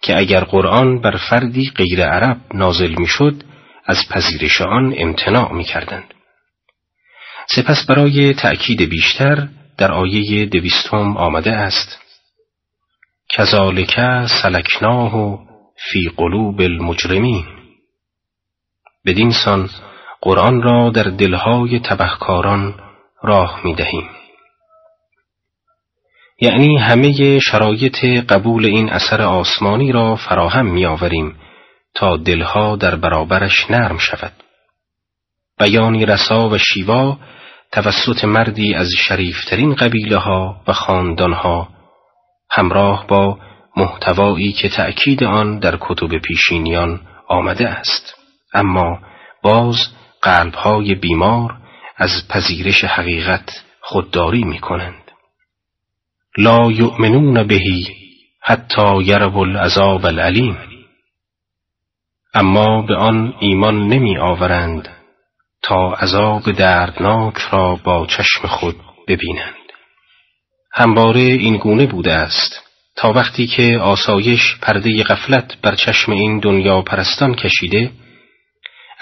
که 0.02 0.18
اگر 0.18 0.44
قرآن 0.44 1.00
بر 1.00 1.16
فردی 1.16 1.72
غیر 1.76 2.04
عرب 2.04 2.36
نازل 2.54 2.94
می‌شد 2.98 3.34
از 3.86 4.08
پذیرش 4.10 4.60
آن 4.60 4.94
امتناع 4.96 5.52
می 5.52 5.64
کردند. 5.64 6.14
سپس 7.46 7.86
برای 7.86 8.34
تأکید 8.34 8.82
بیشتر 8.82 9.48
در 9.78 9.92
آیه 9.92 10.46
دویستم 10.46 11.16
آمده 11.16 11.52
است 11.52 11.98
کذالک 13.28 14.00
سلکناه 14.42 15.38
فی 15.76 16.10
قلوب 16.16 16.60
المجرمین 16.60 17.61
بدین 19.06 19.30
سان 19.44 19.70
قرآن 20.20 20.62
را 20.62 20.90
در 20.90 21.02
دلهای 21.02 21.80
تبهکاران 21.80 22.74
راه 23.22 23.60
می 23.64 23.74
دهیم. 23.74 24.08
یعنی 26.40 26.78
همه 26.78 27.38
شرایط 27.38 28.04
قبول 28.04 28.66
این 28.66 28.90
اثر 28.90 29.22
آسمانی 29.22 29.92
را 29.92 30.16
فراهم 30.16 30.66
می 30.66 30.86
آوریم 30.86 31.36
تا 31.94 32.16
دلها 32.16 32.76
در 32.76 32.94
برابرش 32.94 33.70
نرم 33.70 33.98
شود. 33.98 34.32
بیانی 35.58 36.06
رسا 36.06 36.48
و 36.48 36.58
شیوا 36.58 37.18
توسط 37.72 38.24
مردی 38.24 38.74
از 38.74 38.88
شریفترین 38.98 39.74
قبیله 39.74 40.16
ها 40.16 40.62
و 40.68 40.72
خاندانها 40.72 41.68
همراه 42.50 43.06
با 43.06 43.38
محتوایی 43.76 44.52
که 44.52 44.68
تأکید 44.68 45.24
آن 45.24 45.58
در 45.58 45.78
کتب 45.80 46.18
پیشینیان 46.18 47.00
آمده 47.28 47.68
است 47.68 48.21
اما 48.54 48.98
باز 49.42 49.76
قلبهای 50.22 50.94
بیمار 50.94 51.56
از 51.96 52.28
پذیرش 52.28 52.84
حقیقت 52.84 53.64
خودداری 53.80 54.44
می 54.44 54.58
کنند 54.58 55.10
لا 56.38 56.70
یؤمنون 56.70 57.46
بهی 57.46 57.86
حتی 58.40 59.02
یرو 59.02 59.38
العذاب 59.38 60.06
العلیم 60.06 60.58
اما 62.34 62.82
به 62.82 62.96
آن 62.96 63.34
ایمان 63.40 63.88
نمی 63.88 64.18
آورند 64.18 64.88
تا 65.62 65.92
عذاب 65.92 66.52
دردناک 66.52 67.36
را 67.36 67.76
با 67.84 68.06
چشم 68.06 68.48
خود 68.48 68.76
ببینند. 69.08 69.54
همواره 70.72 71.20
این 71.20 71.56
گونه 71.56 71.86
بوده 71.86 72.12
است 72.12 72.62
تا 72.96 73.12
وقتی 73.12 73.46
که 73.46 73.78
آسایش 73.78 74.56
پرده 74.62 75.02
غفلت 75.02 75.60
بر 75.62 75.74
چشم 75.74 76.12
این 76.12 76.38
دنیا 76.38 76.82
پرستان 76.82 77.34
کشیده 77.34 77.90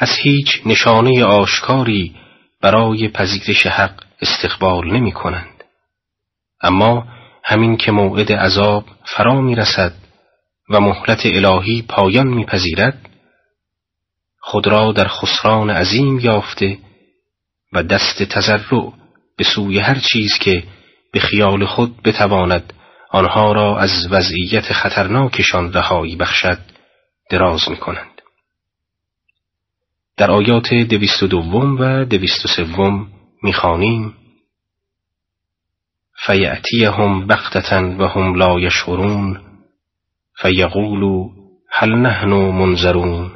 از 0.01 0.11
هیچ 0.23 0.63
نشانه 0.67 1.25
آشکاری 1.25 2.15
برای 2.61 3.09
پذیرش 3.09 3.67
حق 3.67 4.05
استقبال 4.21 4.93
نمی 4.93 5.13
کنند. 5.13 5.65
اما 6.63 7.07
همین 7.45 7.77
که 7.77 7.93
موعد 7.93 8.33
عذاب 8.33 8.85
فرا 9.05 9.41
می 9.41 9.55
رسد 9.55 9.93
و 10.71 10.81
مهلت 10.81 11.27
الهی 11.27 11.83
پایان 11.83 12.27
میپذیرد 12.27 13.09
خود 14.41 14.67
را 14.67 14.93
در 14.93 15.09
خسران 15.09 15.71
عظیم 15.71 16.19
یافته 16.19 16.79
و 17.73 17.83
دست 17.83 18.23
تزرع 18.23 18.93
به 19.37 19.45
سوی 19.45 19.79
هر 19.79 19.99
چیز 20.13 20.39
که 20.41 20.63
به 21.13 21.21
خیال 21.21 21.67
خود 21.67 22.03
بتواند 22.03 22.73
آنها 23.11 23.53
را 23.53 23.79
از 23.79 24.09
وضعیت 24.11 24.73
خطرناکشان 24.73 25.73
رهایی 25.73 26.17
بخشد 26.17 26.59
دراز 27.31 27.69
می 27.69 27.77
کنند. 27.77 28.10
در 30.17 30.31
آیات 30.31 30.75
دویست 30.75 31.23
و 31.23 31.27
دوم 31.27 31.77
و 31.81 32.05
دویست 32.05 32.45
و 32.45 32.49
سوم 32.49 33.07
می‌خوانیم. 33.43 34.15
فیعتیهم 36.27 37.27
بختتا 37.27 37.97
و 37.99 38.09
هم 38.09 38.35
لا 38.35 38.61
یشعرون 38.61 39.41
فیقولو 40.43 41.29
هل 41.71 41.95
نحن 41.95 42.29
منظرون. 42.31 43.33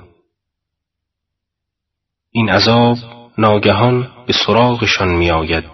این 2.30 2.51
عذاب 2.51 2.96
ناگهان 3.38 4.10
به 4.26 4.32
سراغشان 4.46 5.09
میآید 5.09 5.64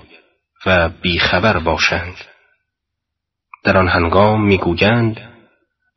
و 0.66 0.88
بیخبر 0.88 1.58
باشند. 1.58 2.14
در 3.64 3.76
آن 3.76 3.88
هنگام 3.88 4.46
می‌گویند 4.46 5.30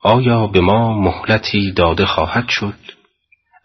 آیا 0.02 0.48
به 0.48 0.62
ما 0.62 1.00
مهلتی 1.02 1.72
داده 1.72 2.06
خواهد 2.06 2.46
شد؟ 2.50 2.93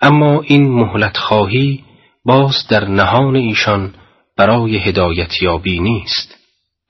اما 0.01 0.41
این 0.41 0.71
مهلت 0.71 1.17
خواهی 1.17 1.85
باز 2.25 2.67
در 2.69 2.85
نهان 2.85 3.37
ایشان 3.37 3.95
برای 4.37 4.79
هدایت 4.79 5.43
یابی 5.43 5.81
نیست 5.81 6.39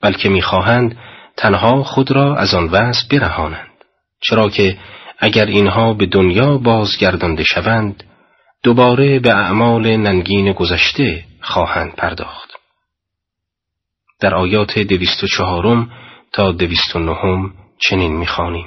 بلکه 0.02 0.28
می‌خواهند 0.28 0.98
تنها 1.36 1.82
خود 1.82 2.10
را 2.10 2.36
از 2.36 2.54
آن 2.54 2.64
وضع 2.64 3.08
برهانند. 3.10 3.68
چرا 4.20 4.48
که 4.48 4.78
اگر 5.18 5.46
اینها 5.46 5.94
به 5.94 6.06
دنیا 6.06 6.58
بازگردانده 6.58 7.44
شوند 7.44 8.04
دوباره 8.62 9.18
به 9.18 9.34
اعمال 9.34 9.96
ننگین 9.96 10.52
گذشته 10.52 11.24
خواهند 11.40 11.94
پرداخت. 11.96 12.50
در 14.20 14.34
آیات 14.34 14.78
دویست 14.78 15.24
و 15.24 15.26
چهارم 15.26 15.90
تا 16.32 16.52
دویست 16.52 16.96
و 16.96 16.98
نهم 16.98 17.54
چنین 17.78 18.16
می‌خوانیم. 18.16 18.66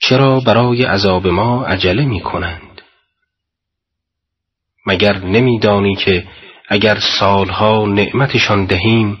چرا 0.00 0.40
برای 0.40 0.84
عذاب 0.84 1.26
ما 1.26 1.64
عجله 1.64 2.04
می 2.04 2.20
کنند؟ 2.20 2.67
مگر 4.86 5.18
نمیدانی 5.18 5.96
که 5.96 6.24
اگر 6.68 6.98
سالها 7.18 7.86
نعمتشان 7.86 8.64
دهیم 8.64 9.18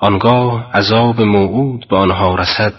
آنگاه 0.00 0.72
عذاب 0.72 1.20
موعود 1.20 1.88
به 1.90 1.96
آنها 1.96 2.34
رسد. 2.34 2.74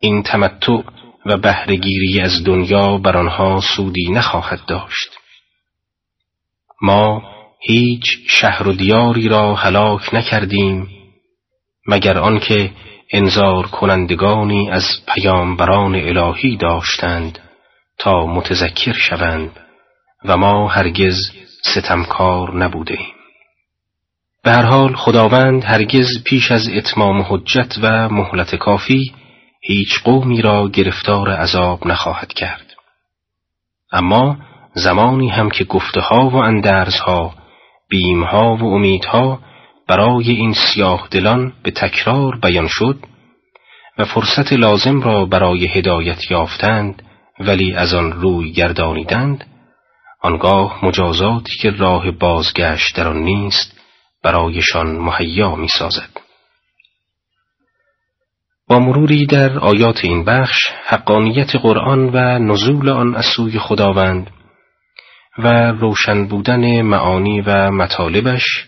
این 0.00 0.22
تمتع 0.22 0.82
و 1.26 1.36
بهرهگیری 1.36 2.20
از 2.20 2.44
دنیا 2.44 2.98
بر 2.98 3.16
آنها 3.16 3.60
سودی 3.76 4.10
نخواهد 4.10 4.60
داشت. 4.66 5.10
ما 6.82 7.22
هیچ 7.60 8.18
شهر 8.28 8.68
و 8.68 8.72
دیاری 8.72 9.28
را 9.28 9.54
هلاک 9.54 10.14
نکردیم 10.14 10.88
مگر 11.88 12.18
آنکه 12.18 12.70
انذار 13.12 13.66
کنندگانی 13.66 14.70
از 14.70 14.84
پیامبران 15.14 15.94
الهی 15.94 16.56
داشتند 16.56 17.38
تا 17.98 18.26
متذکر 18.26 18.92
شوند. 18.92 19.65
و 20.26 20.36
ما 20.36 20.68
هرگز 20.68 21.16
ستمکار 21.62 22.56
نبودیم 22.56 23.06
به 24.44 24.52
هر 24.52 24.62
حال 24.62 24.94
خداوند 24.94 25.64
هرگز 25.64 26.06
پیش 26.24 26.50
از 26.50 26.68
اتمام 26.68 27.24
حجت 27.28 27.74
و 27.82 28.08
مهلت 28.08 28.54
کافی 28.54 29.12
هیچ 29.62 30.02
قومی 30.04 30.42
را 30.42 30.68
گرفتار 30.68 31.30
عذاب 31.30 31.86
نخواهد 31.86 32.32
کرد. 32.32 32.74
اما 33.92 34.36
زمانی 34.74 35.28
هم 35.28 35.50
که 35.50 35.64
گفته 35.64 36.00
ها 36.00 36.30
و 36.30 36.36
اندرزها 36.36 37.34
بیمها 37.88 38.56
و 38.56 38.64
امیدها 38.64 39.40
برای 39.88 40.30
این 40.30 40.52
سیاه 40.52 41.08
دلان 41.10 41.52
به 41.62 41.70
تکرار 41.70 42.38
بیان 42.42 42.68
شد 42.70 42.98
و 43.98 44.04
فرصت 44.04 44.52
لازم 44.52 45.00
را 45.00 45.24
برای 45.24 45.66
هدایت 45.66 46.30
یافتند 46.30 47.02
ولی 47.40 47.72
از 47.74 47.94
آن 47.94 48.12
روی 48.12 48.52
گردانیدند 48.52 49.44
آنگاه 50.20 50.84
مجازاتی 50.84 51.58
که 51.62 51.70
راه 51.70 52.10
بازگشت 52.10 52.96
در 52.96 53.08
آن 53.08 53.22
نیست 53.22 53.80
برایشان 54.22 54.86
مهیا 54.86 55.54
می 55.54 55.68
سازد. 55.68 56.10
با 58.68 58.78
مروری 58.78 59.26
در 59.26 59.58
آیات 59.58 60.04
این 60.04 60.24
بخش 60.24 60.58
حقانیت 60.86 61.56
قرآن 61.56 62.10
و 62.12 62.38
نزول 62.38 62.88
آن 62.88 63.14
از 63.14 63.24
سوی 63.36 63.58
خداوند 63.58 64.30
و 65.38 65.72
روشن 65.72 66.26
بودن 66.26 66.82
معانی 66.82 67.40
و 67.40 67.70
مطالبش 67.70 68.66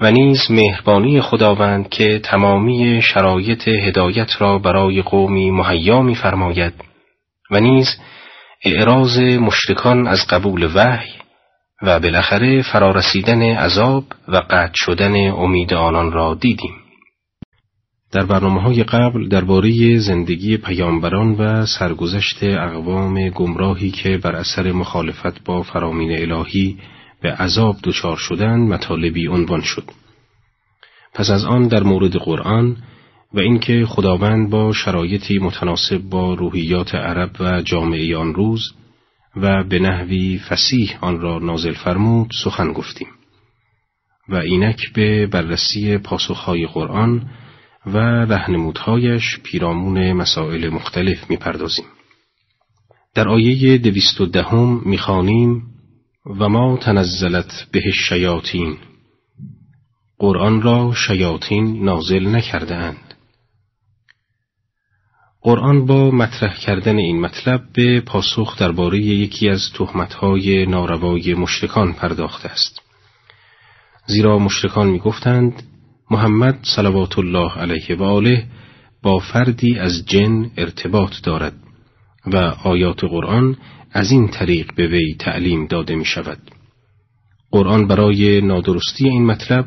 و 0.00 0.10
نیز 0.10 0.50
مهربانی 0.50 1.20
خداوند 1.20 1.88
که 1.88 2.18
تمامی 2.18 3.02
شرایط 3.02 3.68
هدایت 3.68 4.42
را 4.42 4.58
برای 4.58 5.02
قومی 5.02 5.50
مهیا 5.50 6.02
می‌فرماید 6.02 6.74
و 7.50 7.60
نیز 7.60 7.86
اعراض 8.64 9.18
مشرکان 9.18 10.06
از 10.06 10.26
قبول 10.30 10.70
وحی 10.74 11.10
و 11.82 12.00
بالاخره 12.00 12.62
فرارسیدن 12.62 13.42
عذاب 13.42 14.04
و 14.28 14.36
قطع 14.36 14.72
شدن 14.74 15.30
امید 15.30 15.74
آنان 15.74 16.12
را 16.12 16.34
دیدیم 16.34 16.74
در 18.12 18.26
برنامه 18.26 18.62
های 18.62 18.82
قبل 18.82 19.28
درباره 19.28 19.98
زندگی 19.98 20.56
پیامبران 20.56 21.32
و 21.32 21.66
سرگذشت 21.66 22.42
اقوام 22.42 23.28
گمراهی 23.28 23.90
که 23.90 24.18
بر 24.18 24.36
اثر 24.36 24.72
مخالفت 24.72 25.44
با 25.44 25.62
فرامین 25.62 26.32
الهی 26.32 26.78
به 27.22 27.32
عذاب 27.32 27.76
دچار 27.84 28.16
شدند 28.16 28.68
مطالبی 28.68 29.26
عنوان 29.26 29.60
شد. 29.60 29.84
پس 31.14 31.30
از 31.30 31.44
آن 31.44 31.68
در 31.68 31.82
مورد 31.82 32.16
قرآن 32.16 32.76
و 33.34 33.40
اینکه 33.40 33.86
خداوند 33.86 34.50
با 34.50 34.72
شرایطی 34.72 35.38
متناسب 35.38 35.98
با 35.98 36.34
روحیات 36.34 36.94
عرب 36.94 37.30
و 37.40 37.62
جامعه 37.62 38.16
آن 38.16 38.34
روز 38.34 38.72
و 39.36 39.64
به 39.64 39.78
نحوی 39.78 40.38
فسیح 40.38 40.98
آن 41.00 41.20
را 41.20 41.38
نازل 41.38 41.72
فرمود 41.72 42.30
سخن 42.44 42.72
گفتیم 42.72 43.08
و 44.28 44.34
اینک 44.34 44.92
به 44.92 45.26
بررسی 45.26 45.98
پاسخهای 45.98 46.66
قرآن 46.66 47.30
و 47.86 47.98
رهنمودهایش 47.98 49.38
پیرامون 49.42 50.12
مسائل 50.12 50.68
مختلف 50.68 51.30
می‌پردازیم. 51.30 51.84
در 53.14 53.28
آیه 53.28 53.78
دویست 53.78 54.20
و 54.20 54.26
دهم 54.26 54.80
می‌خوانیم 54.84 55.62
و 56.40 56.48
ما 56.48 56.76
تنزلت 56.76 57.66
به 57.72 57.80
شیاطین 58.08 58.76
قرآن 60.18 60.62
را 60.62 60.92
شیاطین 60.94 61.84
نازل 61.84 62.36
نکرده 62.36 62.74
اند. 62.74 63.09
قرآن 65.42 65.86
با 65.86 66.10
مطرح 66.10 66.56
کردن 66.56 66.96
این 66.96 67.20
مطلب 67.20 67.62
به 67.72 68.00
پاسخ 68.00 68.58
درباره 68.58 68.98
یکی 68.98 69.48
از 69.48 69.60
تهمتهای 69.74 70.66
ناروای 70.66 71.34
مشرکان 71.34 71.92
پرداخته 71.92 72.48
است. 72.48 72.80
زیرا 74.06 74.38
مشرکان 74.38 74.86
می‌گفتند 74.86 75.62
محمد 76.10 76.58
صلوات 76.76 77.18
الله 77.18 77.52
علیه 77.52 77.96
و 77.96 78.02
آله 78.02 78.46
با 79.02 79.18
فردی 79.18 79.78
از 79.78 80.06
جن 80.06 80.50
ارتباط 80.56 81.12
دارد 81.22 81.54
و 82.26 82.36
آیات 82.64 83.04
قرآن 83.04 83.56
از 83.92 84.10
این 84.10 84.28
طریق 84.28 84.74
به 84.74 84.86
وی 84.86 85.14
تعلیم 85.18 85.66
داده 85.66 85.94
می 85.94 86.04
شود. 86.04 86.38
قرآن 87.50 87.86
برای 87.86 88.40
نادرستی 88.40 89.08
این 89.08 89.26
مطلب 89.26 89.66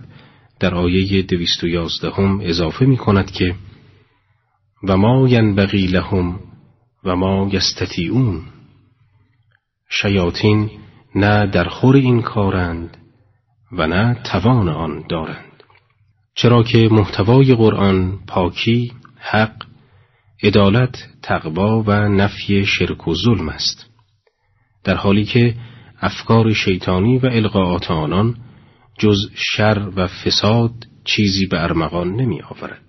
در 0.59 0.75
آیه 0.75 1.21
دویست 1.21 1.63
و 1.63 1.67
یازدهم 1.67 2.39
اضافه 2.43 2.85
می 2.85 2.97
کند 2.97 3.31
که 3.31 3.55
و 4.83 4.97
ما 4.97 5.27
ینبغی 5.29 5.87
لهم 5.87 6.39
و 7.03 7.15
ما 7.15 7.49
یستطیعون. 7.51 8.41
شیاطین 9.89 10.69
نه 11.15 11.47
در 11.47 11.63
خور 11.63 11.95
این 11.95 12.21
کارند 12.21 12.97
و 13.71 13.87
نه 13.87 14.13
توان 14.23 14.69
آن 14.69 15.03
دارند. 15.09 15.63
چرا 16.35 16.63
که 16.63 16.87
محتوای 16.91 17.55
قرآن 17.55 18.19
پاکی، 18.27 18.93
حق، 19.19 19.63
عدالت، 20.43 20.95
تقوا 21.21 21.83
و 21.83 21.91
نفی 21.91 22.65
شرک 22.65 23.07
و 23.07 23.15
ظلم 23.15 23.49
است. 23.49 23.85
در 24.83 24.95
حالی 24.95 25.25
که 25.25 25.55
افکار 26.01 26.53
شیطانی 26.53 27.17
و 27.17 27.25
القاعات 27.25 27.91
آنان 27.91 28.35
جز 28.99 29.17
شر 29.35 29.89
و 29.95 30.07
فساد 30.07 30.71
چیزی 31.05 31.45
به 31.45 31.63
ارمغان 31.63 32.15
نمی 32.15 32.41
آورد. 32.41 32.81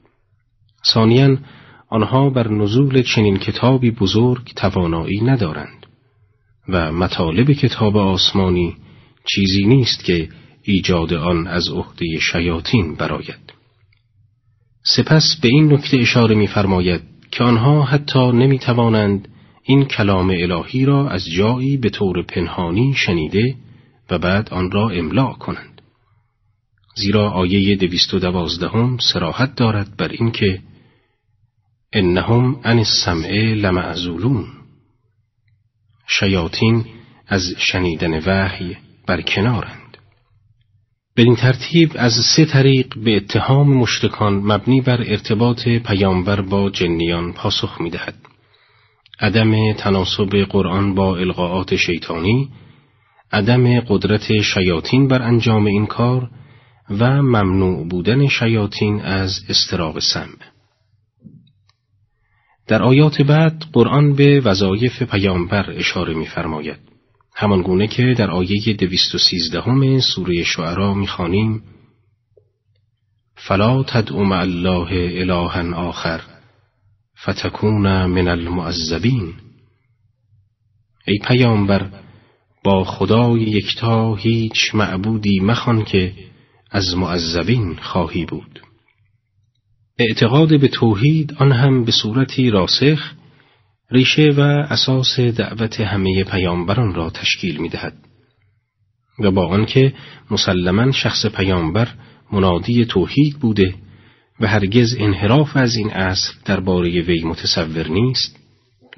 ثانیا 0.93 1.37
آنها 1.95 2.31
بر 2.31 2.49
نزول 2.49 3.03
چنین 3.03 3.37
کتابی 3.37 3.91
بزرگ 3.91 4.53
توانایی 4.57 5.21
ندارند 5.21 5.87
و 6.69 6.93
مطالب 6.93 7.53
کتاب 7.53 7.97
آسمانی 7.97 8.77
چیزی 9.27 9.67
نیست 9.67 10.05
که 10.05 10.29
ایجاد 10.63 11.15
آن 11.15 11.47
از 11.47 11.69
عهده 11.69 12.07
شیاطین 12.33 12.95
براید. 12.95 13.53
سپس 14.97 15.37
به 15.43 15.49
این 15.49 15.73
نکته 15.73 15.97
اشاره 15.97 16.35
می‌فرماید 16.35 17.01
که 17.31 17.45
آنها 17.45 17.83
حتی 17.83 18.33
نمی 18.33 18.59
توانند 18.59 19.29
این 19.63 19.85
کلام 19.85 20.31
الهی 20.31 20.85
را 20.85 21.09
از 21.09 21.31
جایی 21.31 21.77
به 21.77 21.91
طور 21.91 22.23
پنهانی 22.23 22.95
شنیده 22.97 23.55
و 24.11 24.19
بعد 24.19 24.49
آن 24.51 24.71
را 24.71 24.89
املا 24.89 25.33
کنند. 25.33 25.81
زیرا 26.97 27.31
آیه 27.31 27.77
دویست 27.77 28.15
و 28.15 28.19
دوازدهم 28.19 28.99
سراحت 29.13 29.55
دارد 29.55 29.97
بر 29.97 30.09
اینکه 30.09 30.61
انهم 31.95 32.61
عن 32.65 32.79
السمع 32.79 33.31
لمعزولون. 33.55 34.47
شیاطین 36.09 36.85
از 37.29 37.43
شنیدن 37.59 38.19
وحی 38.27 38.77
برکنارند. 39.07 39.99
این 41.17 41.37
ترتیب 41.37 41.93
از 41.95 42.13
سه 42.37 42.45
طریق 42.45 42.99
به 42.99 43.17
اتهام 43.17 43.75
مشرکان 43.75 44.35
مبنی 44.35 44.81
بر 44.81 45.01
ارتباط 45.01 45.69
پیامبر 45.69 46.41
با 46.41 46.71
جنیان 46.71 47.33
پاسخ 47.33 47.81
می‌دهد. 47.81 48.15
عدم 49.21 49.73
تناسب 49.73 50.37
قرآن 50.37 50.95
با 50.95 51.17
القاعات 51.17 51.77
شیطانی 51.77 52.51
عدم 53.33 53.81
قدرت 53.81 54.41
شیاطین 54.41 55.09
بر 55.09 55.23
انجام 55.23 55.67
این 55.67 55.87
کار 55.87 56.31
و 56.91 57.23
ممنوع 57.23 57.89
بودن 57.89 58.29
شیاطین 58.29 59.01
از 59.01 59.41
استراق 59.49 59.99
سمع. 59.99 60.54
در 62.67 62.83
آیات 62.83 63.23
بعد 63.23 63.65
قرآن 63.73 64.15
به 64.15 64.41
وظایف 64.41 65.03
پیامبر 65.03 65.71
اشاره 65.71 66.15
می‌فرماید. 66.15 66.79
همان 67.35 67.63
گونه 67.63 67.87
که 67.87 68.15
در 68.19 68.31
آیه 68.31 68.73
دویست 68.73 69.15
و 69.15 69.19
سیزدهم 69.19 70.01
سوره 70.01 70.45
شعرا 70.45 70.95
می‌خوانیم 70.95 71.63
فلا 73.37 73.83
تدعو 73.83 74.25
مع 74.25 74.39
الله 74.39 75.21
الها 75.21 75.75
آخر 75.75 76.21
فتکون 77.25 78.07
من 78.07 78.29
المعذبین. 78.29 79.35
ای 81.07 81.19
پیامبر 81.29 81.91
با 82.65 82.85
خدای 82.85 83.41
یکتا 83.43 84.15
هیچ 84.15 84.75
معبودی 84.75 85.41
مخوان 85.41 85.85
که 85.85 86.13
از 86.71 86.97
معذبین 86.97 87.77
خواهی 87.77 88.25
بود. 88.25 88.64
اعتقاد 89.99 90.61
به 90.61 90.69
توحید 90.69 91.35
آن 91.39 91.53
هم 91.53 91.85
به 91.85 91.93
صورتی 91.93 92.51
راسخ 92.51 93.13
ریشه 93.91 94.31
و 94.37 94.41
اساس 94.41 95.21
دعوت 95.21 95.81
همه 95.81 96.25
پیامبران 96.25 96.95
را 96.95 97.11
تشکیل 97.11 97.57
می 97.57 97.69
دهد. 97.69 97.93
و 99.19 99.31
با 99.31 99.47
آنکه 99.47 99.95
مسلما 100.31 100.93
شخص 100.93 101.27
پیامبر 101.27 101.89
منادی 102.33 102.85
توحید 102.85 103.39
بوده 103.39 103.75
و 104.41 104.47
هرگز 104.47 104.97
انحراف 104.99 105.57
از 105.57 105.77
این 105.77 105.91
اصل 105.91 106.33
درباره 106.45 107.03
وی 107.03 107.25
متصور 107.25 107.89
نیست 107.89 108.37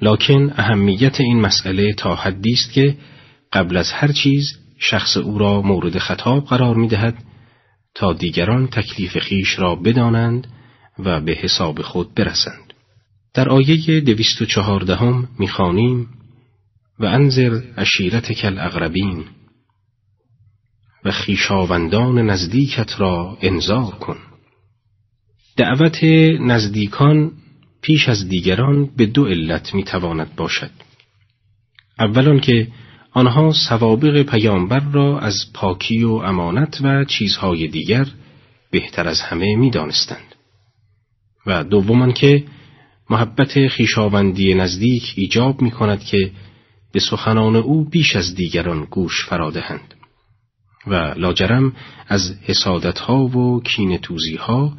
لکن 0.01 0.53
اهمیت 0.55 1.21
این 1.21 1.41
مسئله 1.41 1.93
تا 1.93 2.15
حدی 2.15 2.53
است 2.53 2.73
که 2.73 2.97
قبل 3.53 3.77
از 3.77 3.91
هر 3.91 4.11
چیز 4.11 4.57
شخص 4.79 5.17
او 5.17 5.37
را 5.37 5.61
مورد 5.61 5.97
خطاب 5.97 6.45
قرار 6.45 6.75
می 6.75 6.87
دهد 6.87 7.23
تا 7.95 8.13
دیگران 8.13 8.67
تکلیف 8.67 9.17
خیش 9.17 9.59
را 9.59 9.75
بدانند 9.75 10.47
و 10.99 11.21
به 11.21 11.31
حساب 11.31 11.81
خود 11.81 12.13
برسند. 12.13 12.73
در 13.33 13.49
آیه 13.49 13.99
دویست 13.99 14.41
و 14.41 14.45
چهاردهم 14.45 15.27
می‌خوانیم 15.39 16.07
و 16.99 17.05
انذر 17.05 17.61
اشیرت 17.77 18.31
کل 18.31 18.59
اغربین 18.59 19.25
و 21.05 21.11
خیشاوندان 21.11 22.29
نزدیکت 22.29 22.99
را 22.99 23.37
انذار 23.41 23.91
کن. 23.91 24.17
دعوت 25.57 26.03
نزدیکان 26.39 27.31
پیش 27.81 28.09
از 28.09 28.29
دیگران 28.29 28.89
به 28.97 29.05
دو 29.05 29.25
علت 29.25 29.75
می‌تواند 29.75 30.35
باشد. 30.35 30.71
اولان 31.99 32.39
که 32.39 32.67
آنها 33.11 33.51
سوابق 33.69 34.21
پیامبر 34.21 34.79
را 34.79 35.19
از 35.19 35.35
پاکی 35.53 36.03
و 36.03 36.11
امانت 36.11 36.81
و 36.81 37.05
چیزهای 37.05 37.67
دیگر 37.67 38.07
بهتر 38.71 39.07
از 39.07 39.21
همه 39.21 39.55
می‌دانستند. 39.55 40.26
و 41.47 41.63
دومان 41.63 42.13
که 42.13 42.43
محبت 43.09 43.67
خیشاوندی 43.67 44.53
نزدیک 44.53 45.13
ایجاب 45.15 45.61
می 45.61 45.71
کند 45.71 46.03
که 46.03 46.31
به 46.91 46.99
سخنان 46.99 47.55
او 47.55 47.89
بیش 47.89 48.15
از 48.15 48.35
دیگران 48.35 48.83
گوش 48.83 49.25
فرادهند 49.25 49.93
و 50.87 50.95
لاجرم 50.95 51.73
از 52.07 52.35
حسادتها 52.41 53.17
و 53.17 53.61
کینتوزی 53.61 54.35
ها 54.35 54.77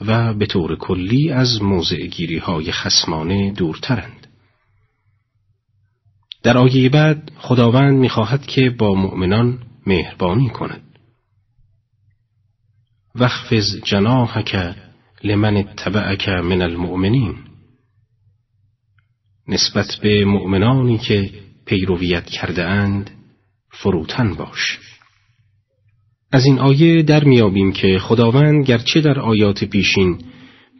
و 0.00 0.34
به 0.34 0.46
طور 0.46 0.76
کلی 0.76 1.30
از 1.30 1.62
موضعگیری 1.62 2.38
های 2.38 2.72
خسمانه 2.72 3.52
دورترند. 3.52 4.26
در 6.42 6.58
آیه 6.58 6.88
بعد 6.88 7.32
خداوند 7.38 7.98
می‌خواهد 7.98 8.46
که 8.46 8.70
با 8.70 8.94
مؤمنان 8.94 9.58
مهربانی 9.86 10.48
کند. 10.48 10.82
وخفز 13.14 13.80
جناحک 13.84 14.54
لمن 15.24 15.56
اتبعک 15.56 16.28
من 16.28 16.62
المؤمنین. 16.62 17.34
نسبت 19.48 19.86
به 20.02 20.24
مؤمنانی 20.24 20.98
که 20.98 21.30
پیرویت 21.66 22.26
کرده 22.26 22.64
اند 22.64 23.10
فروتن 23.70 24.34
باش. 24.34 24.78
از 26.32 26.44
این 26.44 26.58
آیه 26.58 27.02
در 27.02 27.24
میابیم 27.24 27.72
که 27.72 27.98
خداوند 27.98 28.64
گرچه 28.64 29.00
در 29.00 29.20
آیات 29.20 29.64
پیشین 29.64 30.18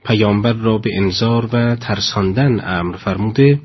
پیامبر 0.04 0.52
را 0.52 0.78
به 0.78 0.90
انذار 0.96 1.48
و 1.52 1.76
ترساندن 1.76 2.60
امر 2.64 2.96
فرموده 2.96 3.60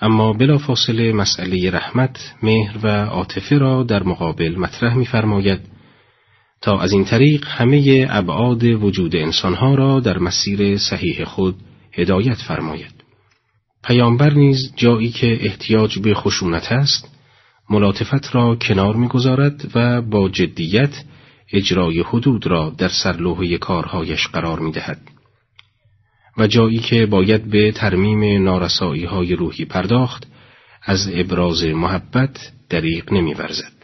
اما 0.00 0.32
بلافاصله 0.32 1.12
مسئله 1.12 1.70
رحمت، 1.70 2.34
مهر 2.42 2.78
و 2.82 2.86
عاطفه 2.88 3.58
را 3.58 3.82
در 3.82 4.02
مقابل 4.02 4.56
مطرح 4.58 4.94
می‌فرماید. 4.96 5.60
تا 6.62 6.80
از 6.80 6.92
این 6.92 7.04
طریق 7.04 7.46
همه 7.46 8.06
ابعاد 8.10 8.64
وجود 8.64 9.16
انسانها 9.16 9.74
را 9.74 10.00
در 10.00 10.18
مسیر 10.18 10.78
صحیح 10.78 11.24
خود 11.24 11.54
هدایت 11.92 12.38
فرماید. 12.48 12.94
پیامبر 13.84 14.32
نیز 14.32 14.72
جایی 14.76 15.10
که 15.10 15.38
احتیاج 15.46 15.98
به 15.98 16.14
خشونت 16.14 16.72
است، 16.72 17.18
ملاطفت 17.70 18.34
را 18.34 18.56
کنار 18.56 18.96
می‌گذارد 18.96 19.70
و 19.74 20.02
با 20.02 20.28
جدیت 20.28 21.04
اجرای 21.52 22.00
حدود 22.00 22.46
را 22.46 22.74
در 22.78 22.88
سرلوحه 22.88 23.58
کارهایش 23.58 24.26
قرار 24.26 24.60
می 24.60 24.72
دهد. 24.72 25.00
و 26.38 26.46
جایی 26.46 26.78
که 26.78 27.06
باید 27.06 27.50
به 27.50 27.72
ترمیم 27.72 28.44
نارسایی 28.44 29.04
های 29.04 29.36
روحی 29.36 29.64
پرداخت، 29.64 30.26
از 30.82 31.10
ابراز 31.14 31.64
محبت 31.64 32.52
دریق 32.70 33.12
نمیورزد. 33.12 33.81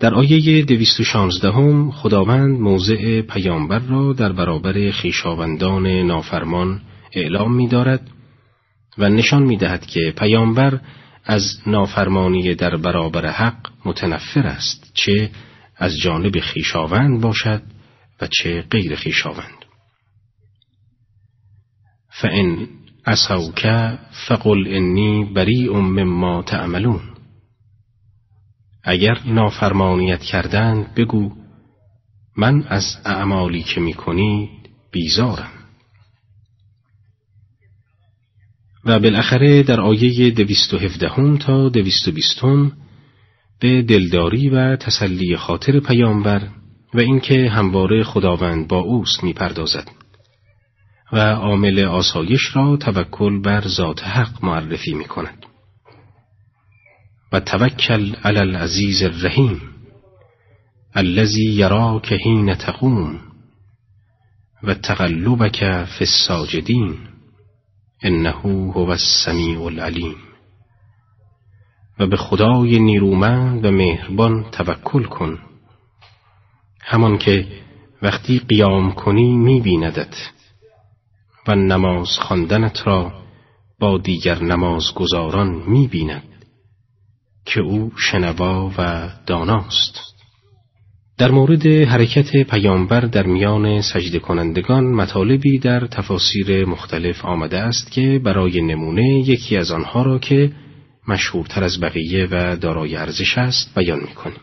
در 0.00 0.14
آیه 0.14 0.64
دویست 0.64 1.00
و 1.00 1.04
شانزدهم 1.04 1.90
خداوند 1.90 2.60
موضع 2.60 3.20
پیامبر 3.20 3.78
را 3.78 4.12
در 4.12 4.32
برابر 4.32 4.90
خیشاوندان 4.90 5.86
نافرمان 5.86 6.80
اعلام 7.12 7.54
می 7.54 7.68
دارد 7.68 8.10
و 8.98 9.08
نشان 9.08 9.42
می 9.42 9.56
دهد 9.56 9.86
که 9.86 10.14
پیامبر 10.18 10.80
از 11.24 11.42
نافرمانی 11.66 12.54
در 12.54 12.76
برابر 12.76 13.26
حق 13.26 13.70
متنفر 13.84 14.46
است 14.46 14.90
چه 14.94 15.30
از 15.76 15.92
جانب 16.02 16.40
خیشاوند 16.40 17.20
باشد 17.20 17.62
و 18.20 18.26
چه 18.26 18.62
غیر 18.70 18.94
خیشاوند. 18.94 19.64
فان 22.20 22.68
اسوک 23.06 23.66
فقل 24.28 24.66
انی 24.66 25.24
بریء 25.34 25.72
مما 25.72 26.42
تعملون. 26.42 27.15
اگر 28.86 29.18
نافرمانیت 29.24 30.20
کردند 30.22 30.94
بگو 30.94 31.30
من 32.36 32.62
از 32.68 32.84
اعمالی 33.04 33.62
که 33.62 33.80
می‌کنید 33.80 34.50
بیزارم 34.92 35.50
و 38.84 38.98
بالاخره 38.98 39.62
در 39.62 39.80
آیه 39.80 40.30
دویست 40.30 40.74
و 40.74 40.78
هفدهم 40.78 41.38
تا 41.38 41.68
دویست 41.68 42.08
و 42.08 42.12
بیستم 42.12 42.72
به 43.60 43.82
دلداری 43.82 44.48
و 44.48 44.76
تسلی 44.76 45.36
خاطر 45.36 45.80
پیامبر 45.80 46.48
و 46.94 47.00
اینکه 47.00 47.50
همواره 47.50 48.04
خداوند 48.04 48.68
با 48.68 48.78
اوست 48.78 49.24
می‌پردازد 49.24 49.90
و 51.12 51.18
عامل 51.18 51.84
آسایش 51.84 52.56
را 52.56 52.76
توکل 52.76 53.42
بر 53.42 53.68
ذات 53.68 54.04
حق 54.04 54.44
معرفی 54.44 54.94
می 54.94 55.04
کند. 55.04 55.45
و 57.32 57.40
توکل 57.40 58.14
علی 58.24 58.38
العزیز 58.38 59.02
الرحیم 59.02 59.60
الذی 60.94 61.52
یراک 61.52 62.12
حین 62.12 62.54
تقوم 62.54 63.20
و 64.62 64.74
تقلبک 64.74 65.84
فی 65.84 66.04
الساجدین 66.04 66.98
انه 68.02 68.30
هو 68.30 68.90
السمیع 68.90 69.62
العلیم. 69.62 70.16
و 71.98 72.06
به 72.06 72.16
خدای 72.16 72.78
نیرومند 72.78 73.64
و 73.64 73.70
مهربان 73.70 74.50
توکل 74.50 75.04
کن. 75.04 75.38
همان 76.82 77.18
که 77.18 77.46
وقتی 78.02 78.38
قیام 78.38 78.92
کنی 78.92 79.36
می 79.36 79.60
بیندت 79.60 80.14
و 81.48 81.54
نماز 81.54 82.18
خواندنت 82.18 82.86
را 82.86 83.12
با 83.78 83.98
دیگر 83.98 84.42
نمازگزاران 84.42 85.48
می 85.48 85.86
بیند 85.86 86.35
که 87.46 87.60
او 87.60 87.92
شنوا 87.96 88.72
و 88.78 89.10
داناست 89.26 90.00
در 91.18 91.30
مورد 91.30 91.66
حرکت 91.66 92.36
پیامبر 92.36 93.00
در 93.00 93.26
میان 93.26 93.80
سجده 93.80 94.18
کنندگان 94.18 94.84
مطالبی 94.84 95.58
در 95.58 95.86
تفاسیر 95.86 96.64
مختلف 96.64 97.24
آمده 97.24 97.58
است 97.58 97.90
که 97.90 98.20
برای 98.24 98.60
نمونه 98.60 99.28
یکی 99.28 99.56
از 99.56 99.70
آنها 99.70 100.02
را 100.02 100.18
که 100.18 100.52
مشهورتر 101.08 101.64
از 101.64 101.80
بقیه 101.80 102.28
و 102.30 102.56
دارای 102.56 102.96
ارزش 102.96 103.38
است 103.38 103.74
بیان 103.76 104.00
می‌کنیم. 104.00 104.40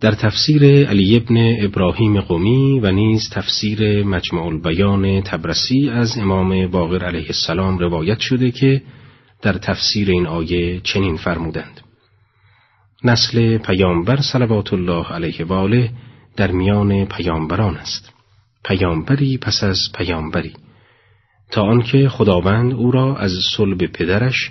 در 0.00 0.12
تفسیر 0.12 0.88
علی 0.88 1.16
ابن 1.16 1.64
ابراهیم 1.64 2.20
قومی 2.20 2.80
و 2.80 2.92
نیز 2.92 3.30
تفسیر 3.32 4.04
مجمع 4.04 4.42
البیان 4.42 5.20
تبرسی 5.20 5.90
از 5.90 6.18
امام 6.18 6.66
باقر 6.66 7.04
علیه 7.04 7.26
السلام 7.26 7.78
روایت 7.78 8.18
شده 8.18 8.50
که 8.50 8.82
در 9.42 9.52
تفسیر 9.52 10.10
این 10.10 10.26
آیه 10.26 10.80
چنین 10.80 11.16
فرمودند 11.16 11.83
نسل 13.04 13.58
پیامبر 13.58 14.20
صلوات 14.20 14.72
الله 14.72 15.06
علیه 15.06 15.44
و 15.44 15.52
آله 15.52 15.90
در 16.36 16.50
میان 16.50 17.04
پیامبران 17.04 17.76
است 17.76 18.12
پیامبری 18.64 19.38
پس 19.38 19.64
از 19.64 19.78
پیامبری 19.94 20.52
تا 21.50 21.62
آنکه 21.62 22.08
خداوند 22.08 22.72
او 22.72 22.90
را 22.90 23.16
از 23.16 23.32
صلب 23.56 23.86
پدرش 23.86 24.50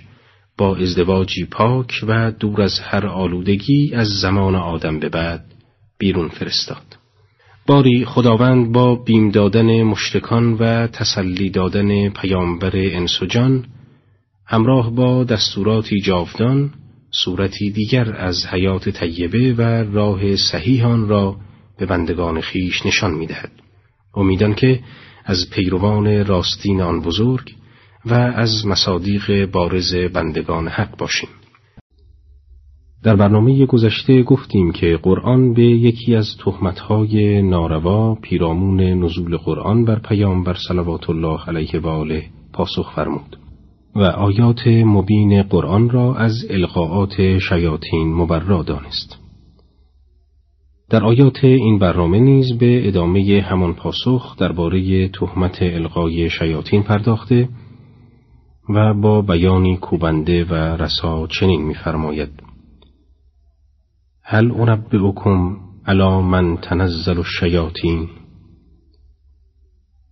با 0.57 0.77
ازدواجی 0.77 1.45
پاک 1.45 2.03
و 2.07 2.31
دور 2.31 2.61
از 2.61 2.79
هر 2.79 3.07
آلودگی 3.07 3.93
از 3.95 4.07
زمان 4.07 4.55
آدم 4.55 4.99
به 4.99 5.09
بعد 5.09 5.45
بیرون 5.97 6.29
فرستاد. 6.29 6.97
باری 7.67 8.05
خداوند 8.05 8.71
با 8.71 8.95
بیم 8.95 9.29
دادن 9.29 9.83
مشتکان 9.83 10.53
و 10.53 10.87
تسلی 10.87 11.49
دادن 11.49 12.09
پیامبر 12.09 12.71
انسجان 12.75 13.65
همراه 14.45 14.95
با 14.95 15.23
دستوراتی 15.23 16.01
جاودان 16.01 16.73
صورتی 17.15 17.71
دیگر 17.71 18.15
از 18.15 18.45
حیات 18.45 18.89
طیبه 18.89 19.53
و 19.53 19.61
راه 19.93 20.35
صحیحان 20.35 21.07
را 21.07 21.35
به 21.77 21.85
بندگان 21.85 22.41
خیش 22.41 22.85
نشان 22.85 23.13
می‌دهد. 23.13 23.51
امیدان 24.15 24.53
که 24.53 24.79
از 25.25 25.49
پیروان 25.51 26.25
راستین 26.25 26.81
آن 26.81 27.01
بزرگ 27.01 27.53
و 28.05 28.13
از 28.13 28.65
مصادیق 28.65 29.51
بارز 29.51 29.95
بندگان 29.95 30.67
حق 30.67 30.97
باشیم. 30.97 31.29
در 33.03 33.15
برنامه 33.15 33.65
گذشته 33.65 34.23
گفتیم 34.23 34.71
که 34.71 34.99
قرآن 35.03 35.53
به 35.53 35.63
یکی 35.63 36.15
از 36.15 36.27
تهمتهای 36.45 37.41
ناروا 37.41 38.15
پیرامون 38.15 38.81
نزول 38.81 39.37
قرآن 39.37 39.85
بر 39.85 39.99
پیامبر 39.99 40.57
صلوات 40.67 41.09
الله 41.09 41.39
علیه 41.47 41.79
و 41.79 41.87
آله 41.87 42.25
پاسخ 42.53 42.93
فرمود 42.95 43.37
و 43.95 44.01
آیات 44.01 44.67
مبین 44.67 45.43
قرآن 45.43 45.89
را 45.89 46.15
از 46.15 46.33
القاعات 46.49 47.37
شیاطین 47.39 48.13
مبرا 48.13 48.63
دانست. 48.63 49.19
در 50.89 51.03
آیات 51.03 51.43
این 51.43 51.79
برنامه 51.79 52.19
نیز 52.19 52.57
به 52.57 52.87
ادامه 52.87 53.41
همان 53.41 53.73
پاسخ 53.73 54.35
درباره 54.37 55.07
تهمت 55.07 55.57
القای 55.61 56.29
شیاطین 56.29 56.83
پرداخته 56.83 57.49
و 58.69 58.93
با 58.93 59.21
بیانی 59.21 59.77
کوبنده 59.77 60.43
و 60.43 60.53
رسا 60.53 61.27
چنین 61.27 61.61
می‌فرماید 61.61 62.29
هل 64.23 64.51
انبئکم 64.51 65.57
علی 65.85 66.21
من 66.21 66.57
تنزل 66.57 67.17
الشیاطین 67.17 68.09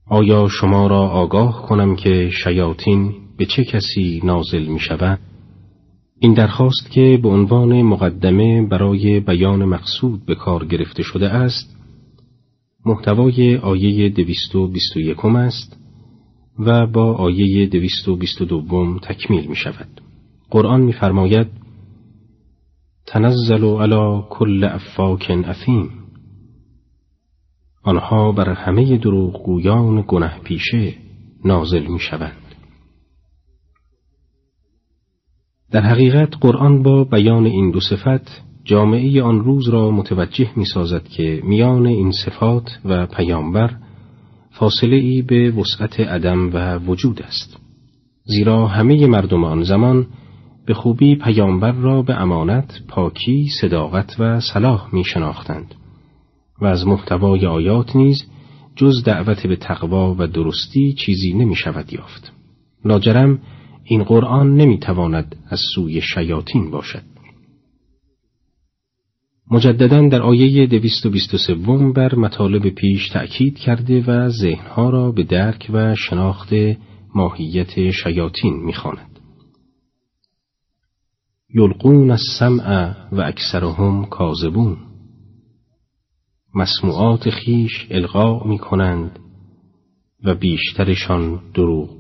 آیا 0.08 0.48
شما 0.48 0.88
را 0.88 1.00
آگاه 1.00 1.68
کنم 1.68 1.96
که 1.96 2.30
شیاطین 2.44 3.14
به 3.42 3.48
چه 3.48 3.64
کسی 3.64 4.22
نازل 4.24 4.66
می 4.66 4.80
شود؟ 4.80 5.20
این 6.20 6.34
درخواست 6.34 6.92
که 6.92 7.20
به 7.24 7.30
عنوان 7.30 7.82
مقدمه 7.82 8.68
برای 8.68 9.20
بیان 9.20 9.66
مقصود 9.66 10.26
به 10.26 10.36
کار 10.36 10.66
گرفته 10.66 11.04
شده 11.04 11.30
است 11.30 11.78
محتوای 12.86 13.58
آیه 13.58 14.10
دویست 14.10 14.56
و 14.56 14.68
بیست 14.68 14.98
و 14.98 15.00
یکم 15.00 15.36
است 15.36 15.78
و 16.60 16.88
با 16.88 17.14
آیه 17.14 17.66
دویست 17.66 18.08
و 18.08 18.16
بیست 18.16 18.42
و 18.42 18.46
دوم 18.46 19.00
تکمیل 19.00 19.48
می 19.48 19.56
شود. 19.56 20.02
قرآن 20.50 20.82
می 20.82 20.94
فرماید 20.94 21.48
تنزل 23.06 23.64
علی 23.64 24.24
کل 24.30 24.64
افاک 24.64 25.32
افیم 25.46 25.90
آنها 27.84 28.32
بر 28.32 28.50
همه 28.50 28.98
دروغگویان 28.98 30.04
گنه 30.08 30.40
پیشه 30.40 30.94
نازل 31.46 31.88
می 31.88 32.00
شوند. 32.00 32.41
در 35.72 35.82
حقیقت 35.82 36.36
قرآن 36.42 36.84
با 36.84 37.04
بیان 37.04 37.46
این 37.46 37.72
دو 37.72 37.80
صفت 37.80 38.42
جامعه 38.64 39.24
آن 39.24 39.40
روز 39.40 39.70
را 39.70 39.92
متوجه 39.92 40.50
می 40.56 40.66
سازد 40.66 41.04
که 41.04 41.42
میان 41.44 41.86
این 41.86 42.12
صفات 42.12 42.80
و 42.86 43.06
پیامبر 43.06 43.76
فاصله 44.52 44.96
ای 44.96 45.22
به 45.22 45.52
وسعت 45.52 46.00
عدم 46.00 46.54
و 46.54 46.78
وجود 46.78 47.22
است 47.22 47.60
زیرا 48.24 48.68
همه 48.68 49.08
مردم 49.08 49.44
آن 49.44 49.64
زمان 49.64 50.08
به 50.66 50.74
خوبی 50.74 51.16
پیامبر 51.16 51.72
را 51.72 52.02
به 52.02 52.22
امانت، 52.22 52.74
پاکی، 52.88 53.48
صداقت 53.62 54.16
و 54.20 54.40
صلاح 54.40 54.96
می 54.96 55.04
شناختند 55.04 55.76
و 56.62 56.66
از 56.66 56.88
محتوای 56.88 57.46
آیات 57.46 57.96
نیز 57.96 58.24
جز 58.76 59.04
دعوت 59.04 59.48
به 59.48 59.56
تقوا 59.56 60.16
و 60.20 60.28
درستی 60.28 60.94
چیزی 60.94 61.34
نمی 61.34 61.56
شود 61.56 61.94
یافت. 61.94 62.34
لاجرم 62.86 63.40
این 63.92 64.04
قرآن 64.04 64.56
نمی 64.56 64.80
تواند 64.80 65.36
از 65.50 65.60
سوی 65.76 66.02
شیاطین 66.02 66.72
باشد. 66.72 67.04
مجددا 69.52 70.08
در 70.08 70.22
آیه 70.22 70.68
دویست 70.68 71.06
و 71.06 71.10
بیست 71.10 71.34
و 71.34 71.38
سوم 71.38 71.94
بر 71.94 72.16
مطالب 72.16 72.70
پیش 72.70 73.10
تأکید 73.10 73.58
کرده 73.58 74.04
و 74.08 74.30
ذهنها 74.30 74.90
را 74.90 75.12
به 75.12 75.24
درک 75.24 75.70
و 75.74 75.96
شناخت 75.96 76.54
ماهیت 77.16 77.92
شیاطین 77.92 78.54
می‌خواند. 78.66 79.20
یلقون 81.54 82.12
السمع 82.12 82.96
و 83.12 83.22
اکثرهم 83.22 84.06
کاذبون 84.06 84.78
مسموعات 86.56 87.30
خیش 87.30 87.88
القا 87.90 88.44
می 88.44 88.58
کنند 88.58 89.20
و 90.24 90.36
بیشترشان 90.36 91.42
دروغ 91.54 92.00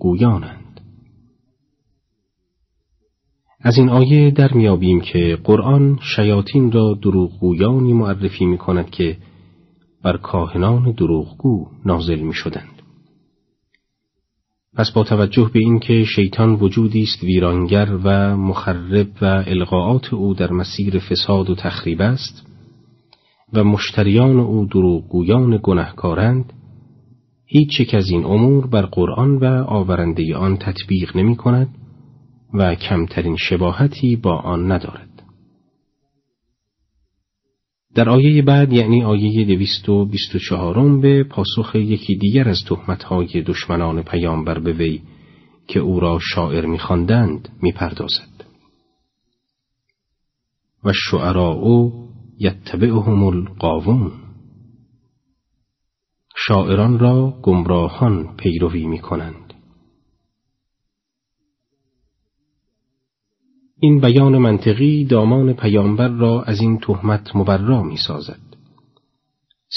از 3.63 3.77
این 3.77 3.89
آیه 3.89 4.31
در 4.31 4.53
میابیم 4.53 5.01
که 5.01 5.37
قرآن 5.43 5.99
شیاطین 6.15 6.71
را 6.71 6.97
دروغگویانی 7.01 7.93
معرفی 7.93 8.45
می 8.45 8.57
کند 8.57 8.89
که 8.89 9.17
بر 10.03 10.17
کاهنان 10.17 10.91
دروغگو 10.91 11.67
نازل 11.85 12.19
می 12.19 12.33
شدند. 12.33 12.81
پس 14.75 14.91
با 14.91 15.03
توجه 15.03 15.49
به 15.53 15.59
اینکه 15.59 16.03
شیطان 16.15 16.53
وجودی 16.53 17.03
است 17.03 17.23
ویرانگر 17.23 17.97
و 18.03 18.37
مخرب 18.37 19.07
و 19.21 19.25
القاعات 19.47 20.13
او 20.13 20.33
در 20.33 20.51
مسیر 20.51 20.99
فساد 20.99 21.49
و 21.49 21.55
تخریب 21.55 22.01
است 22.01 22.47
و 23.53 23.63
مشتریان 23.63 24.39
او 24.39 24.65
دروغگویان 24.65 25.59
گنهکارند 25.63 26.53
هیچ 27.45 27.79
یک 27.79 27.93
از 27.93 28.09
این 28.09 28.25
امور 28.25 28.67
بر 28.67 28.81
قرآن 28.81 29.37
و 29.37 29.45
آورنده 29.67 30.35
آن 30.35 30.57
تطبیق 30.57 31.17
نمی 31.17 31.35
کند 31.35 31.67
و 32.53 32.75
کمترین 32.75 33.37
شباهتی 33.37 34.15
با 34.15 34.37
آن 34.37 34.71
ندارد. 34.71 35.23
در 37.95 38.09
آیه 38.09 38.41
بعد 38.41 38.73
یعنی 38.73 39.03
آیه 39.03 39.45
دویست 39.45 39.89
و 39.89 40.05
بیست 40.05 40.35
و 40.35 40.39
چهارم 40.39 41.01
به 41.01 41.23
پاسخ 41.23 41.75
یکی 41.75 42.15
دیگر 42.15 42.49
از 42.49 42.59
تهمتهای 42.67 43.41
دشمنان 43.41 44.03
پیامبر 44.03 44.59
به 44.59 44.73
وی 44.73 45.01
که 45.67 45.79
او 45.79 45.99
را 45.99 46.19
شاعر 46.33 46.65
میخواندند 46.65 47.49
می‌پردازد. 47.61 48.45
و 50.83 50.91
شعراء 50.93 51.89
یتبعهم 52.39 53.23
القاوون. 53.23 54.11
شاعران 56.47 56.99
را 56.99 57.39
گمراهان 57.41 58.35
پیروی 58.37 58.85
می‌کنند. 58.85 59.40
این 63.83 63.99
بیان 63.99 64.37
منطقی 64.37 65.05
دامان 65.05 65.53
پیامبر 65.53 66.07
را 66.07 66.43
از 66.43 66.61
این 66.61 66.79
تهمت 66.79 67.35
مبرا 67.35 67.83
می 67.83 67.97
سازد. 67.97 68.39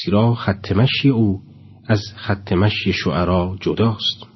زیرا 0.04 0.34
خط 0.34 0.72
مشی 0.72 1.08
او 1.08 1.40
از 1.86 2.00
خط 2.16 2.52
مشی 2.52 2.92
شعرا 2.92 3.56
جداست. 3.60 4.26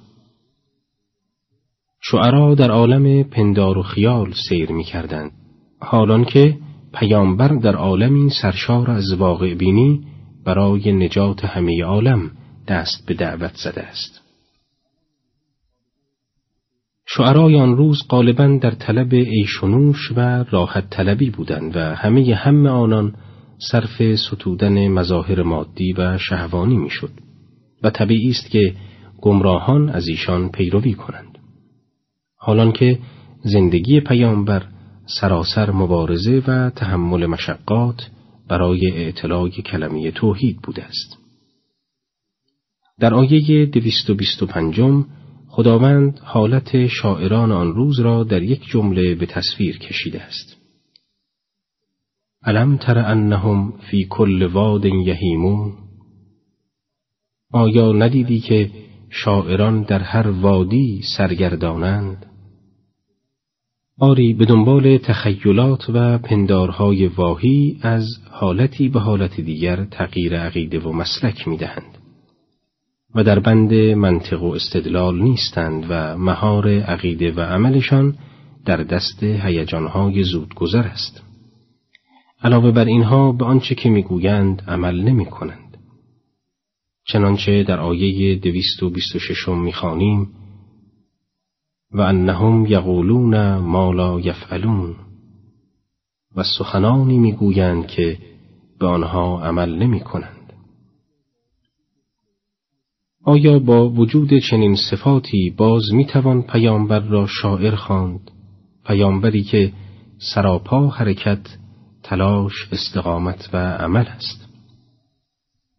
شعرا 2.00 2.54
در 2.54 2.70
عالم 2.70 3.22
پندار 3.22 3.78
و 3.78 3.82
خیال 3.82 4.32
سیر 4.48 4.72
می 4.72 4.84
کردند. 4.84 5.32
حالان 5.80 6.24
که 6.24 6.58
پیامبر 6.94 7.48
در 7.48 7.76
عالمی 7.76 8.30
سرشار 8.42 8.90
از 8.90 9.12
واقع 9.18 9.54
بینی 9.54 10.06
برای 10.44 10.92
نجات 10.92 11.44
همه 11.44 11.84
عالم 11.84 12.30
دست 12.68 13.06
به 13.06 13.14
دعوت 13.14 13.56
زده 13.56 13.82
است. 13.82 14.17
شعرای 17.10 17.56
آن 17.56 17.76
روز 17.76 17.98
غالبا 18.08 18.58
در 18.62 18.70
طلب 18.70 19.12
ایشونوش 19.12 20.12
و 20.16 20.44
راحت 20.50 20.90
طلبی 20.90 21.30
بودند 21.30 21.76
و 21.76 21.80
همه 21.80 22.34
هم 22.34 22.66
آنان 22.66 23.14
صرف 23.70 24.14
ستودن 24.14 24.88
مظاهر 24.88 25.42
مادی 25.42 25.92
و 25.92 26.18
شهوانی 26.18 26.76
می‌شد 26.76 27.10
و 27.82 27.90
طبیعی 27.90 28.30
است 28.30 28.50
که 28.50 28.74
گمراهان 29.20 29.88
از 29.88 30.08
ایشان 30.08 30.48
پیروی 30.48 30.94
کنند. 30.94 31.38
حالان 32.36 32.72
که 32.72 32.98
زندگی 33.42 34.00
پیامبر 34.00 34.62
سراسر 35.20 35.70
مبارزه 35.70 36.42
و 36.46 36.70
تحمل 36.70 37.26
مشقات 37.26 38.10
برای 38.48 38.90
اعتلاع 38.90 39.48
کلمه 39.48 40.10
توحید 40.10 40.56
بوده 40.62 40.84
است. 40.84 41.18
در 43.00 43.14
آیه 43.14 43.66
225 43.66 44.80
خداوند 45.58 46.20
حالت 46.22 46.86
شاعران 46.86 47.52
آن 47.52 47.74
روز 47.74 48.00
را 48.00 48.24
در 48.24 48.42
یک 48.42 48.64
جمله 48.66 49.14
به 49.14 49.26
تصویر 49.26 49.78
کشیده 49.78 50.22
است. 50.22 50.56
علم 52.44 52.76
تر 52.76 52.98
انهم 52.98 53.72
فی 53.90 54.06
کل 54.10 54.42
واد 54.42 54.84
یهیمون 54.84 55.72
آیا 57.52 57.92
ندیدی 57.92 58.40
که 58.40 58.70
شاعران 59.10 59.82
در 59.82 59.98
هر 59.98 60.28
وادی 60.28 61.00
سرگردانند؟ 61.16 62.26
آری 63.98 64.34
به 64.34 64.44
دنبال 64.44 64.98
تخیلات 64.98 65.90
و 65.90 66.18
پندارهای 66.18 67.06
واهی 67.06 67.78
از 67.82 68.06
حالتی 68.30 68.88
به 68.88 69.00
حالت 69.00 69.40
دیگر 69.40 69.84
تغییر 69.84 70.36
عقیده 70.36 70.80
و 70.80 70.92
مسلک 70.92 71.48
می‌دهند. 71.48 71.97
و 73.14 73.24
در 73.24 73.38
بند 73.38 73.74
منطق 73.74 74.42
و 74.42 74.46
استدلال 74.46 75.22
نیستند 75.22 75.86
و 75.88 76.18
مهار 76.18 76.68
عقیده 76.68 77.32
و 77.32 77.40
عملشان 77.40 78.18
در 78.64 78.76
دست 78.76 79.22
هیجانهای 79.22 80.22
زودگذر 80.22 80.82
است. 80.82 81.22
علاوه 82.42 82.70
بر 82.70 82.84
اینها 82.84 83.32
به 83.32 83.44
آنچه 83.44 83.74
که 83.74 83.90
می‌گویند 83.90 84.62
عمل 84.68 85.00
نمی 85.00 85.26
کنند. 85.26 85.76
چنانچه 87.04 87.62
در 87.62 87.80
آیه 87.80 88.36
دویست 88.36 88.82
و 88.82 88.90
بیست 88.90 89.16
و 89.16 89.18
ششم 89.18 89.58
می‌خوانیم 89.58 90.30
و 91.92 92.00
انهم 92.00 92.66
یقولون 92.66 93.56
ما 93.56 93.92
لا 93.92 94.20
یفعلون 94.20 94.96
و 96.36 96.42
سخنانی 96.58 97.18
می‌گویند 97.18 97.86
که 97.86 98.18
به 98.80 98.86
آنها 98.86 99.42
عمل 99.44 99.78
نمی 99.78 100.00
کنند. 100.00 100.37
آیا 103.28 103.58
با 103.58 103.88
وجود 103.88 104.38
چنین 104.38 104.76
صفاتی 104.90 105.54
باز 105.56 105.82
می‌توان 105.92 106.42
پیامبر 106.42 107.00
را 107.00 107.26
شاعر 107.26 107.74
خواند؟ 107.74 108.30
پیامبری 108.86 109.42
که 109.42 109.72
سراپا 110.18 110.88
حرکت 110.88 111.58
تلاش 112.02 112.52
استقامت 112.72 113.50
و 113.52 113.56
عمل 113.56 114.04
است. 114.06 114.48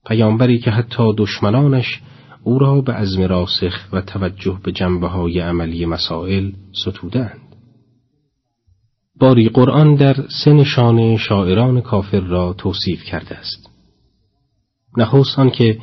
پیامبری 0.06 0.60
که 0.60 0.72
حتی 0.72 1.04
دشمنانش 1.18 2.02
او 2.44 2.60
را 2.60 2.82
به 2.82 2.94
عزم 2.94 3.22
راسخ 3.22 3.88
و 3.94 4.02
توجه 4.02 4.60
به 4.64 4.72
جنبه 4.72 5.08
های 5.08 5.40
عملی 5.40 5.86
مسائل 5.86 6.52
ستودند 6.86 7.56
باری 9.20 9.50
قرآن 9.50 9.96
در 9.96 10.16
سه 10.44 10.54
نشان 10.54 11.18
شاعران 11.18 11.82
کافر 11.82 12.20
را 12.20 12.54
توصیف 12.54 13.04
کرده 13.04 13.36
است. 13.36 13.70
نخست 14.98 15.54
که 15.54 15.80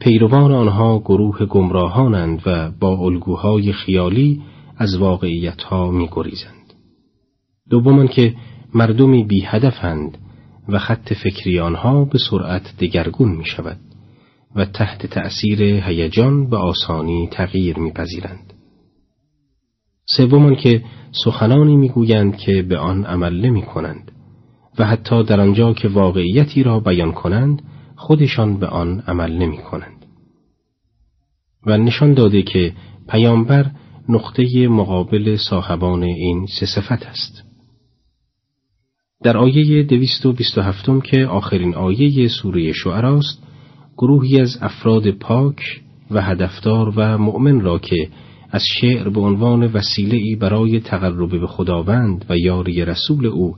پیروان 0.00 0.52
آنها 0.52 0.98
گروه 0.98 1.46
گمراهانند 1.46 2.42
و 2.46 2.70
با 2.80 2.96
الگوهای 2.96 3.72
خیالی 3.72 4.42
از 4.76 4.96
واقعیتها 4.96 5.90
می 5.90 6.08
گریزند. 6.12 6.72
دومان 7.70 8.08
که 8.08 8.34
مردمی 8.74 9.24
بی 9.24 9.40
هدفند 9.40 10.18
و 10.68 10.78
خط 10.78 11.12
فکری 11.12 11.60
آنها 11.60 12.04
به 12.04 12.18
سرعت 12.30 12.74
دگرگون 12.80 13.36
می 13.36 13.44
شود 13.44 13.78
و 14.56 14.64
تحت 14.64 15.06
تأثیر 15.06 15.62
هیجان 15.62 16.50
به 16.50 16.56
آسانی 16.56 17.28
تغییر 17.32 17.78
میپذیرند. 17.78 18.52
سومان 20.08 20.56
که 20.56 20.84
سخنانی 21.24 21.76
می‌گویند 21.76 22.36
که 22.36 22.62
به 22.62 22.78
آن 22.78 23.04
عمل 23.04 23.40
نمی 23.40 23.62
کنند 23.62 24.12
و 24.78 24.86
حتی 24.86 25.24
در 25.24 25.40
آنجا 25.40 25.72
که 25.72 25.88
واقعیتی 25.88 26.62
را 26.62 26.80
بیان 26.80 27.12
کنند 27.12 27.62
خودشان 27.96 28.58
به 28.58 28.66
آن 28.66 29.00
عمل 29.06 29.32
نمی 29.32 29.58
کنند. 29.58 30.06
و 31.66 31.76
نشان 31.76 32.14
داده 32.14 32.42
که 32.42 32.72
پیامبر 33.08 33.70
نقطه 34.08 34.68
مقابل 34.68 35.36
صاحبان 35.36 36.02
این 36.02 36.46
سه 36.60 36.66
صفت 36.66 37.06
است. 37.06 37.42
در 39.22 39.36
آیه 39.36 39.82
دویست 39.82 40.26
و 40.26 40.32
بیست 40.32 40.58
و 40.58 40.60
هفتم 40.60 41.00
که 41.00 41.26
آخرین 41.26 41.74
آیه 41.74 42.28
سوره 42.28 42.72
شعراست 42.72 43.42
گروهی 43.96 44.40
از 44.40 44.58
افراد 44.60 45.10
پاک 45.10 45.82
و 46.10 46.22
هدفدار 46.22 46.92
و 46.96 47.18
مؤمن 47.18 47.60
را 47.60 47.78
که 47.78 48.08
از 48.50 48.62
شعر 48.80 49.08
به 49.08 49.20
عنوان 49.20 49.62
وسیله 49.62 50.16
ای 50.16 50.36
برای 50.36 50.80
تقرب 50.80 51.40
به 51.40 51.46
خداوند 51.46 52.24
و 52.28 52.36
یاری 52.36 52.84
رسول 52.84 53.26
او 53.26 53.56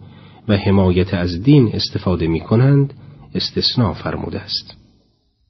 و 0.48 0.56
حمایت 0.56 1.14
از 1.14 1.42
دین 1.42 1.70
استفاده 1.72 2.26
می 2.26 2.40
کنند 2.40 2.94
استثناء 3.34 3.92
فرموده 3.92 4.40
است. 4.40 4.76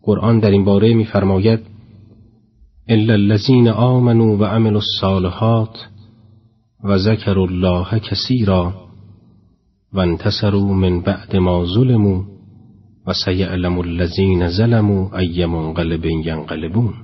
قرآن 0.02 0.38
در 0.38 0.50
این 0.50 0.64
باره 0.64 0.94
می‌فرماید 0.94 1.60
الا 2.88 3.12
الذين 3.12 3.68
آمنوا 3.68 4.36
و 4.36 4.44
عملوا 4.44 4.80
الصالحات 4.80 5.88
و 6.84 6.98
الله 7.38 7.98
کثیرا 7.98 8.74
و 9.92 9.98
انتصروا 9.98 10.72
من 10.74 11.00
بعد 11.00 11.36
ما 11.36 11.64
ظلموا 11.64 12.24
و 13.06 13.12
سیعلم 13.24 13.78
ظلموا 14.48 15.18
ای 15.18 15.46
منقلب 15.46 16.04
ینقلبون 16.04 16.94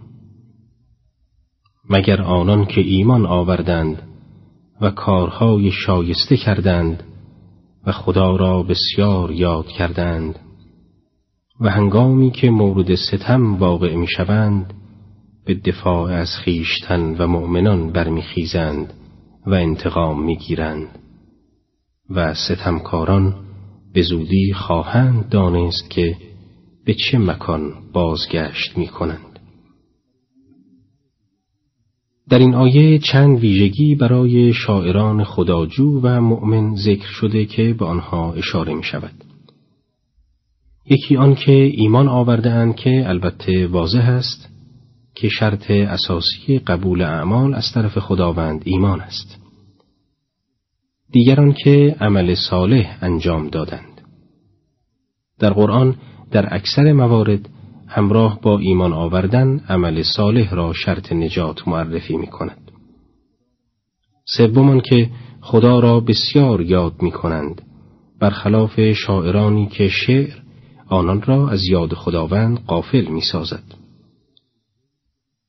مگر 1.91 2.23
آنان 2.23 2.67
که 2.67 2.81
ایمان 2.81 3.27
آوردند 3.27 4.03
و 4.81 4.91
کارهای 4.91 5.71
شایسته 5.71 6.37
کردند 6.37 7.03
و 7.87 7.93
خدا 7.93 8.37
را 8.37 8.63
بسیار 8.63 9.31
یاد 9.31 9.67
کردند 9.67 10.39
و 11.61 11.71
هنگامی 11.71 12.31
که 12.31 12.51
مورد 12.51 12.95
ستم 12.95 13.55
واقع 13.55 13.95
می 13.95 14.07
شوند 14.17 14.75
به 15.45 15.55
دفاع 15.55 16.13
از 16.13 16.29
خیشتن 16.45 17.17
و 17.19 17.27
مؤمنان 17.27 17.93
برمیخیزند 17.93 18.93
و 19.47 19.55
انتقام 19.55 20.25
می‌گیرند 20.25 20.99
و 22.11 22.35
ستمکاران 22.35 23.35
به 23.95 24.03
زودی 24.03 24.53
خواهند 24.53 25.29
دانست 25.29 25.91
که 25.91 26.17
به 26.85 26.95
چه 26.95 27.19
مکان 27.19 27.73
بازگشت 27.93 28.79
می 28.79 28.87
کنند. 28.87 29.39
در 32.29 32.39
این 32.39 32.55
آیه 32.55 32.99
چند 32.99 33.39
ویژگی 33.39 33.95
برای 33.95 34.53
شاعران 34.53 35.25
خداجو 35.25 36.01
و 36.03 36.21
مؤمن 36.21 36.77
ذکر 36.77 37.09
شده 37.09 37.45
که 37.45 37.75
به 37.75 37.85
آنها 37.85 38.33
اشاره 38.33 38.75
می 38.75 38.83
شود. 38.83 39.34
یکی 40.87 41.17
آن 41.17 41.35
که 41.35 41.53
ایمان 41.53 42.09
آورده 42.09 42.51
اند 42.51 42.77
که 42.77 43.09
البته 43.09 43.67
واضح 43.67 44.09
است 44.09 44.49
که 45.15 45.29
شرط 45.29 45.71
اساسی 45.71 46.59
قبول 46.59 47.03
اعمال 47.03 47.55
از 47.55 47.65
طرف 47.75 47.99
خداوند 47.99 48.63
ایمان 48.65 49.01
است. 49.01 49.39
دیگران 51.13 51.53
که 51.53 51.97
عمل 52.01 52.35
صالح 52.35 52.99
انجام 53.03 53.49
دادند. 53.49 54.01
در 55.39 55.53
قرآن 55.53 55.97
در 56.31 56.55
اکثر 56.55 56.93
موارد 56.93 57.49
همراه 57.87 58.41
با 58.41 58.59
ایمان 58.59 58.93
آوردن 58.93 59.61
عمل 59.69 60.03
صالح 60.03 60.55
را 60.55 60.73
شرط 60.73 61.13
نجات 61.13 61.69
معرفی 61.69 62.17
می 62.17 62.27
کند. 62.27 62.71
سومان 64.25 64.81
که 64.81 65.11
خدا 65.41 65.81
را 65.81 66.01
بسیار 66.01 66.61
یاد 66.61 67.03
می 67.03 67.11
کنند 67.11 67.63
برخلاف 68.21 68.93
شاعرانی 68.93 69.67
که 69.67 69.89
شعر 69.89 70.35
آنان 70.89 71.23
را 71.23 71.49
از 71.49 71.65
یاد 71.65 71.95
خداوند 71.95 72.65
قافل 72.67 73.05
می 73.05 73.21
سازد. 73.21 73.65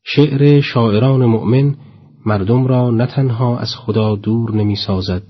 شعر 0.04 0.62
شاعران 0.62 1.26
مؤمن 1.26 1.76
مردم 2.26 2.68
را 2.68 2.92
نه 2.92 3.06
تنها 3.06 3.58
از 3.58 3.76
خدا 3.76 4.16
دور 4.16 4.56
نمی 4.56 4.76
سازد 4.76 5.24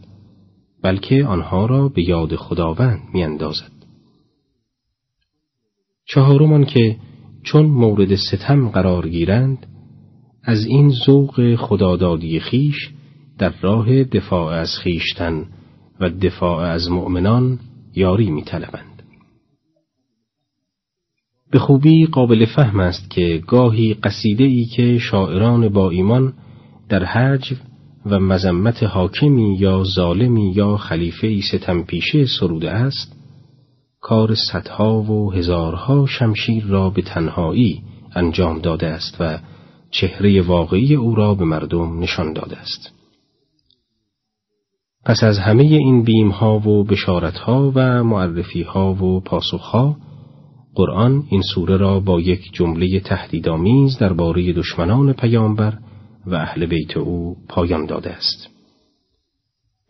بلکه 0.82 1.26
آنها 1.26 1.66
را 1.66 1.90
به 1.90 2.10
یاد 2.10 2.36
خداوند 2.36 3.02
می 3.14 3.24
اندازد. 3.24 3.72
چهارمان 6.06 6.66
که 6.66 6.98
چون 7.44 7.66
مورد 7.66 8.16
ستم 8.16 8.70
قرار 8.70 9.10
گیرند 9.10 9.68
از 10.44 10.66
این 10.66 10.90
ذوق 10.90 11.56
خدادادی 11.56 12.40
خیش 12.40 12.90
در 13.38 13.54
راه 13.62 14.04
دفاع 14.04 14.54
از 14.54 14.70
خیشتن 14.84 15.46
و 16.00 16.10
دفاع 16.10 16.60
از 16.60 16.92
مؤمنان 16.92 17.60
یاری 17.96 18.32
می 18.32 18.44
طلبند. 18.44 18.95
به 21.56 21.60
خوبی 21.60 22.06
قابل 22.06 22.46
فهم 22.46 22.80
است 22.80 23.10
که 23.10 23.42
گاهی 23.48 23.94
قصیده 23.94 24.44
ای 24.44 24.66
که 24.66 24.98
شاعران 24.98 25.70
با 25.70 25.90
ایمان 25.90 26.34
در 26.90 27.04
حجو 27.04 27.56
و 28.06 28.20
مذمت 28.20 28.84
حاکمی 28.84 29.58
یا 29.60 29.84
ظالمی 29.84 30.52
یا 30.56 30.78
خلیفه 30.78 31.28
ای 31.28 31.42
ستم 31.42 31.84
پیشه 31.84 32.26
سروده 32.40 32.72
است 32.72 33.16
کار 34.02 34.36
صدها 34.52 35.02
و 35.02 35.34
هزارها 35.34 36.06
شمشیر 36.06 36.66
را 36.66 36.90
به 36.90 37.02
تنهایی 37.02 37.82
انجام 38.16 38.60
داده 38.60 38.88
است 38.88 39.18
و 39.20 39.40
چهره 39.92 40.42
واقعی 40.42 40.96
او 40.96 41.16
را 41.16 41.36
به 41.36 41.46
مردم 41.46 42.00
نشان 42.00 42.34
داده 42.34 42.58
است. 42.58 42.92
پس 45.06 45.24
از 45.24 45.40
همه 45.40 45.64
این 45.64 46.04
بیمها 46.04 46.60
و 46.60 46.84
بشارتها 46.84 47.72
و 47.76 48.04
معرفیها 48.04 48.94
و 48.94 49.20
پاسخها 49.20 49.98
قرآن 50.76 51.24
این 51.30 51.42
سوره 51.42 51.78
را 51.78 52.00
با 52.00 52.22
یک 52.22 52.54
جمله 52.54 53.00
تهدیدآمیز 53.00 53.98
درباره 53.98 54.54
دشمنان 54.54 55.14
پیامبر 55.14 55.78
و 56.26 56.36
اهل 56.36 56.66
بیت 56.66 56.98
او 56.98 57.38
پایان 57.50 57.86
داده 57.86 58.12
است. 58.12 58.50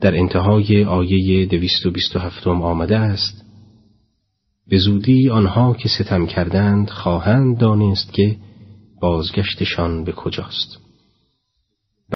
در 0.01 0.15
انتهای 0.15 0.83
آیه 0.83 1.45
227 1.45 2.47
آمده 2.47 2.97
است 2.97 3.45
به 4.67 4.77
زودی 4.77 5.29
آنها 5.29 5.73
که 5.73 5.89
ستم 5.89 6.25
کردند 6.25 6.89
خواهند 6.89 7.57
دانست 7.57 8.13
که 8.13 8.35
بازگشتشان 9.01 10.03
به 10.03 10.11
کجاست 10.11 10.84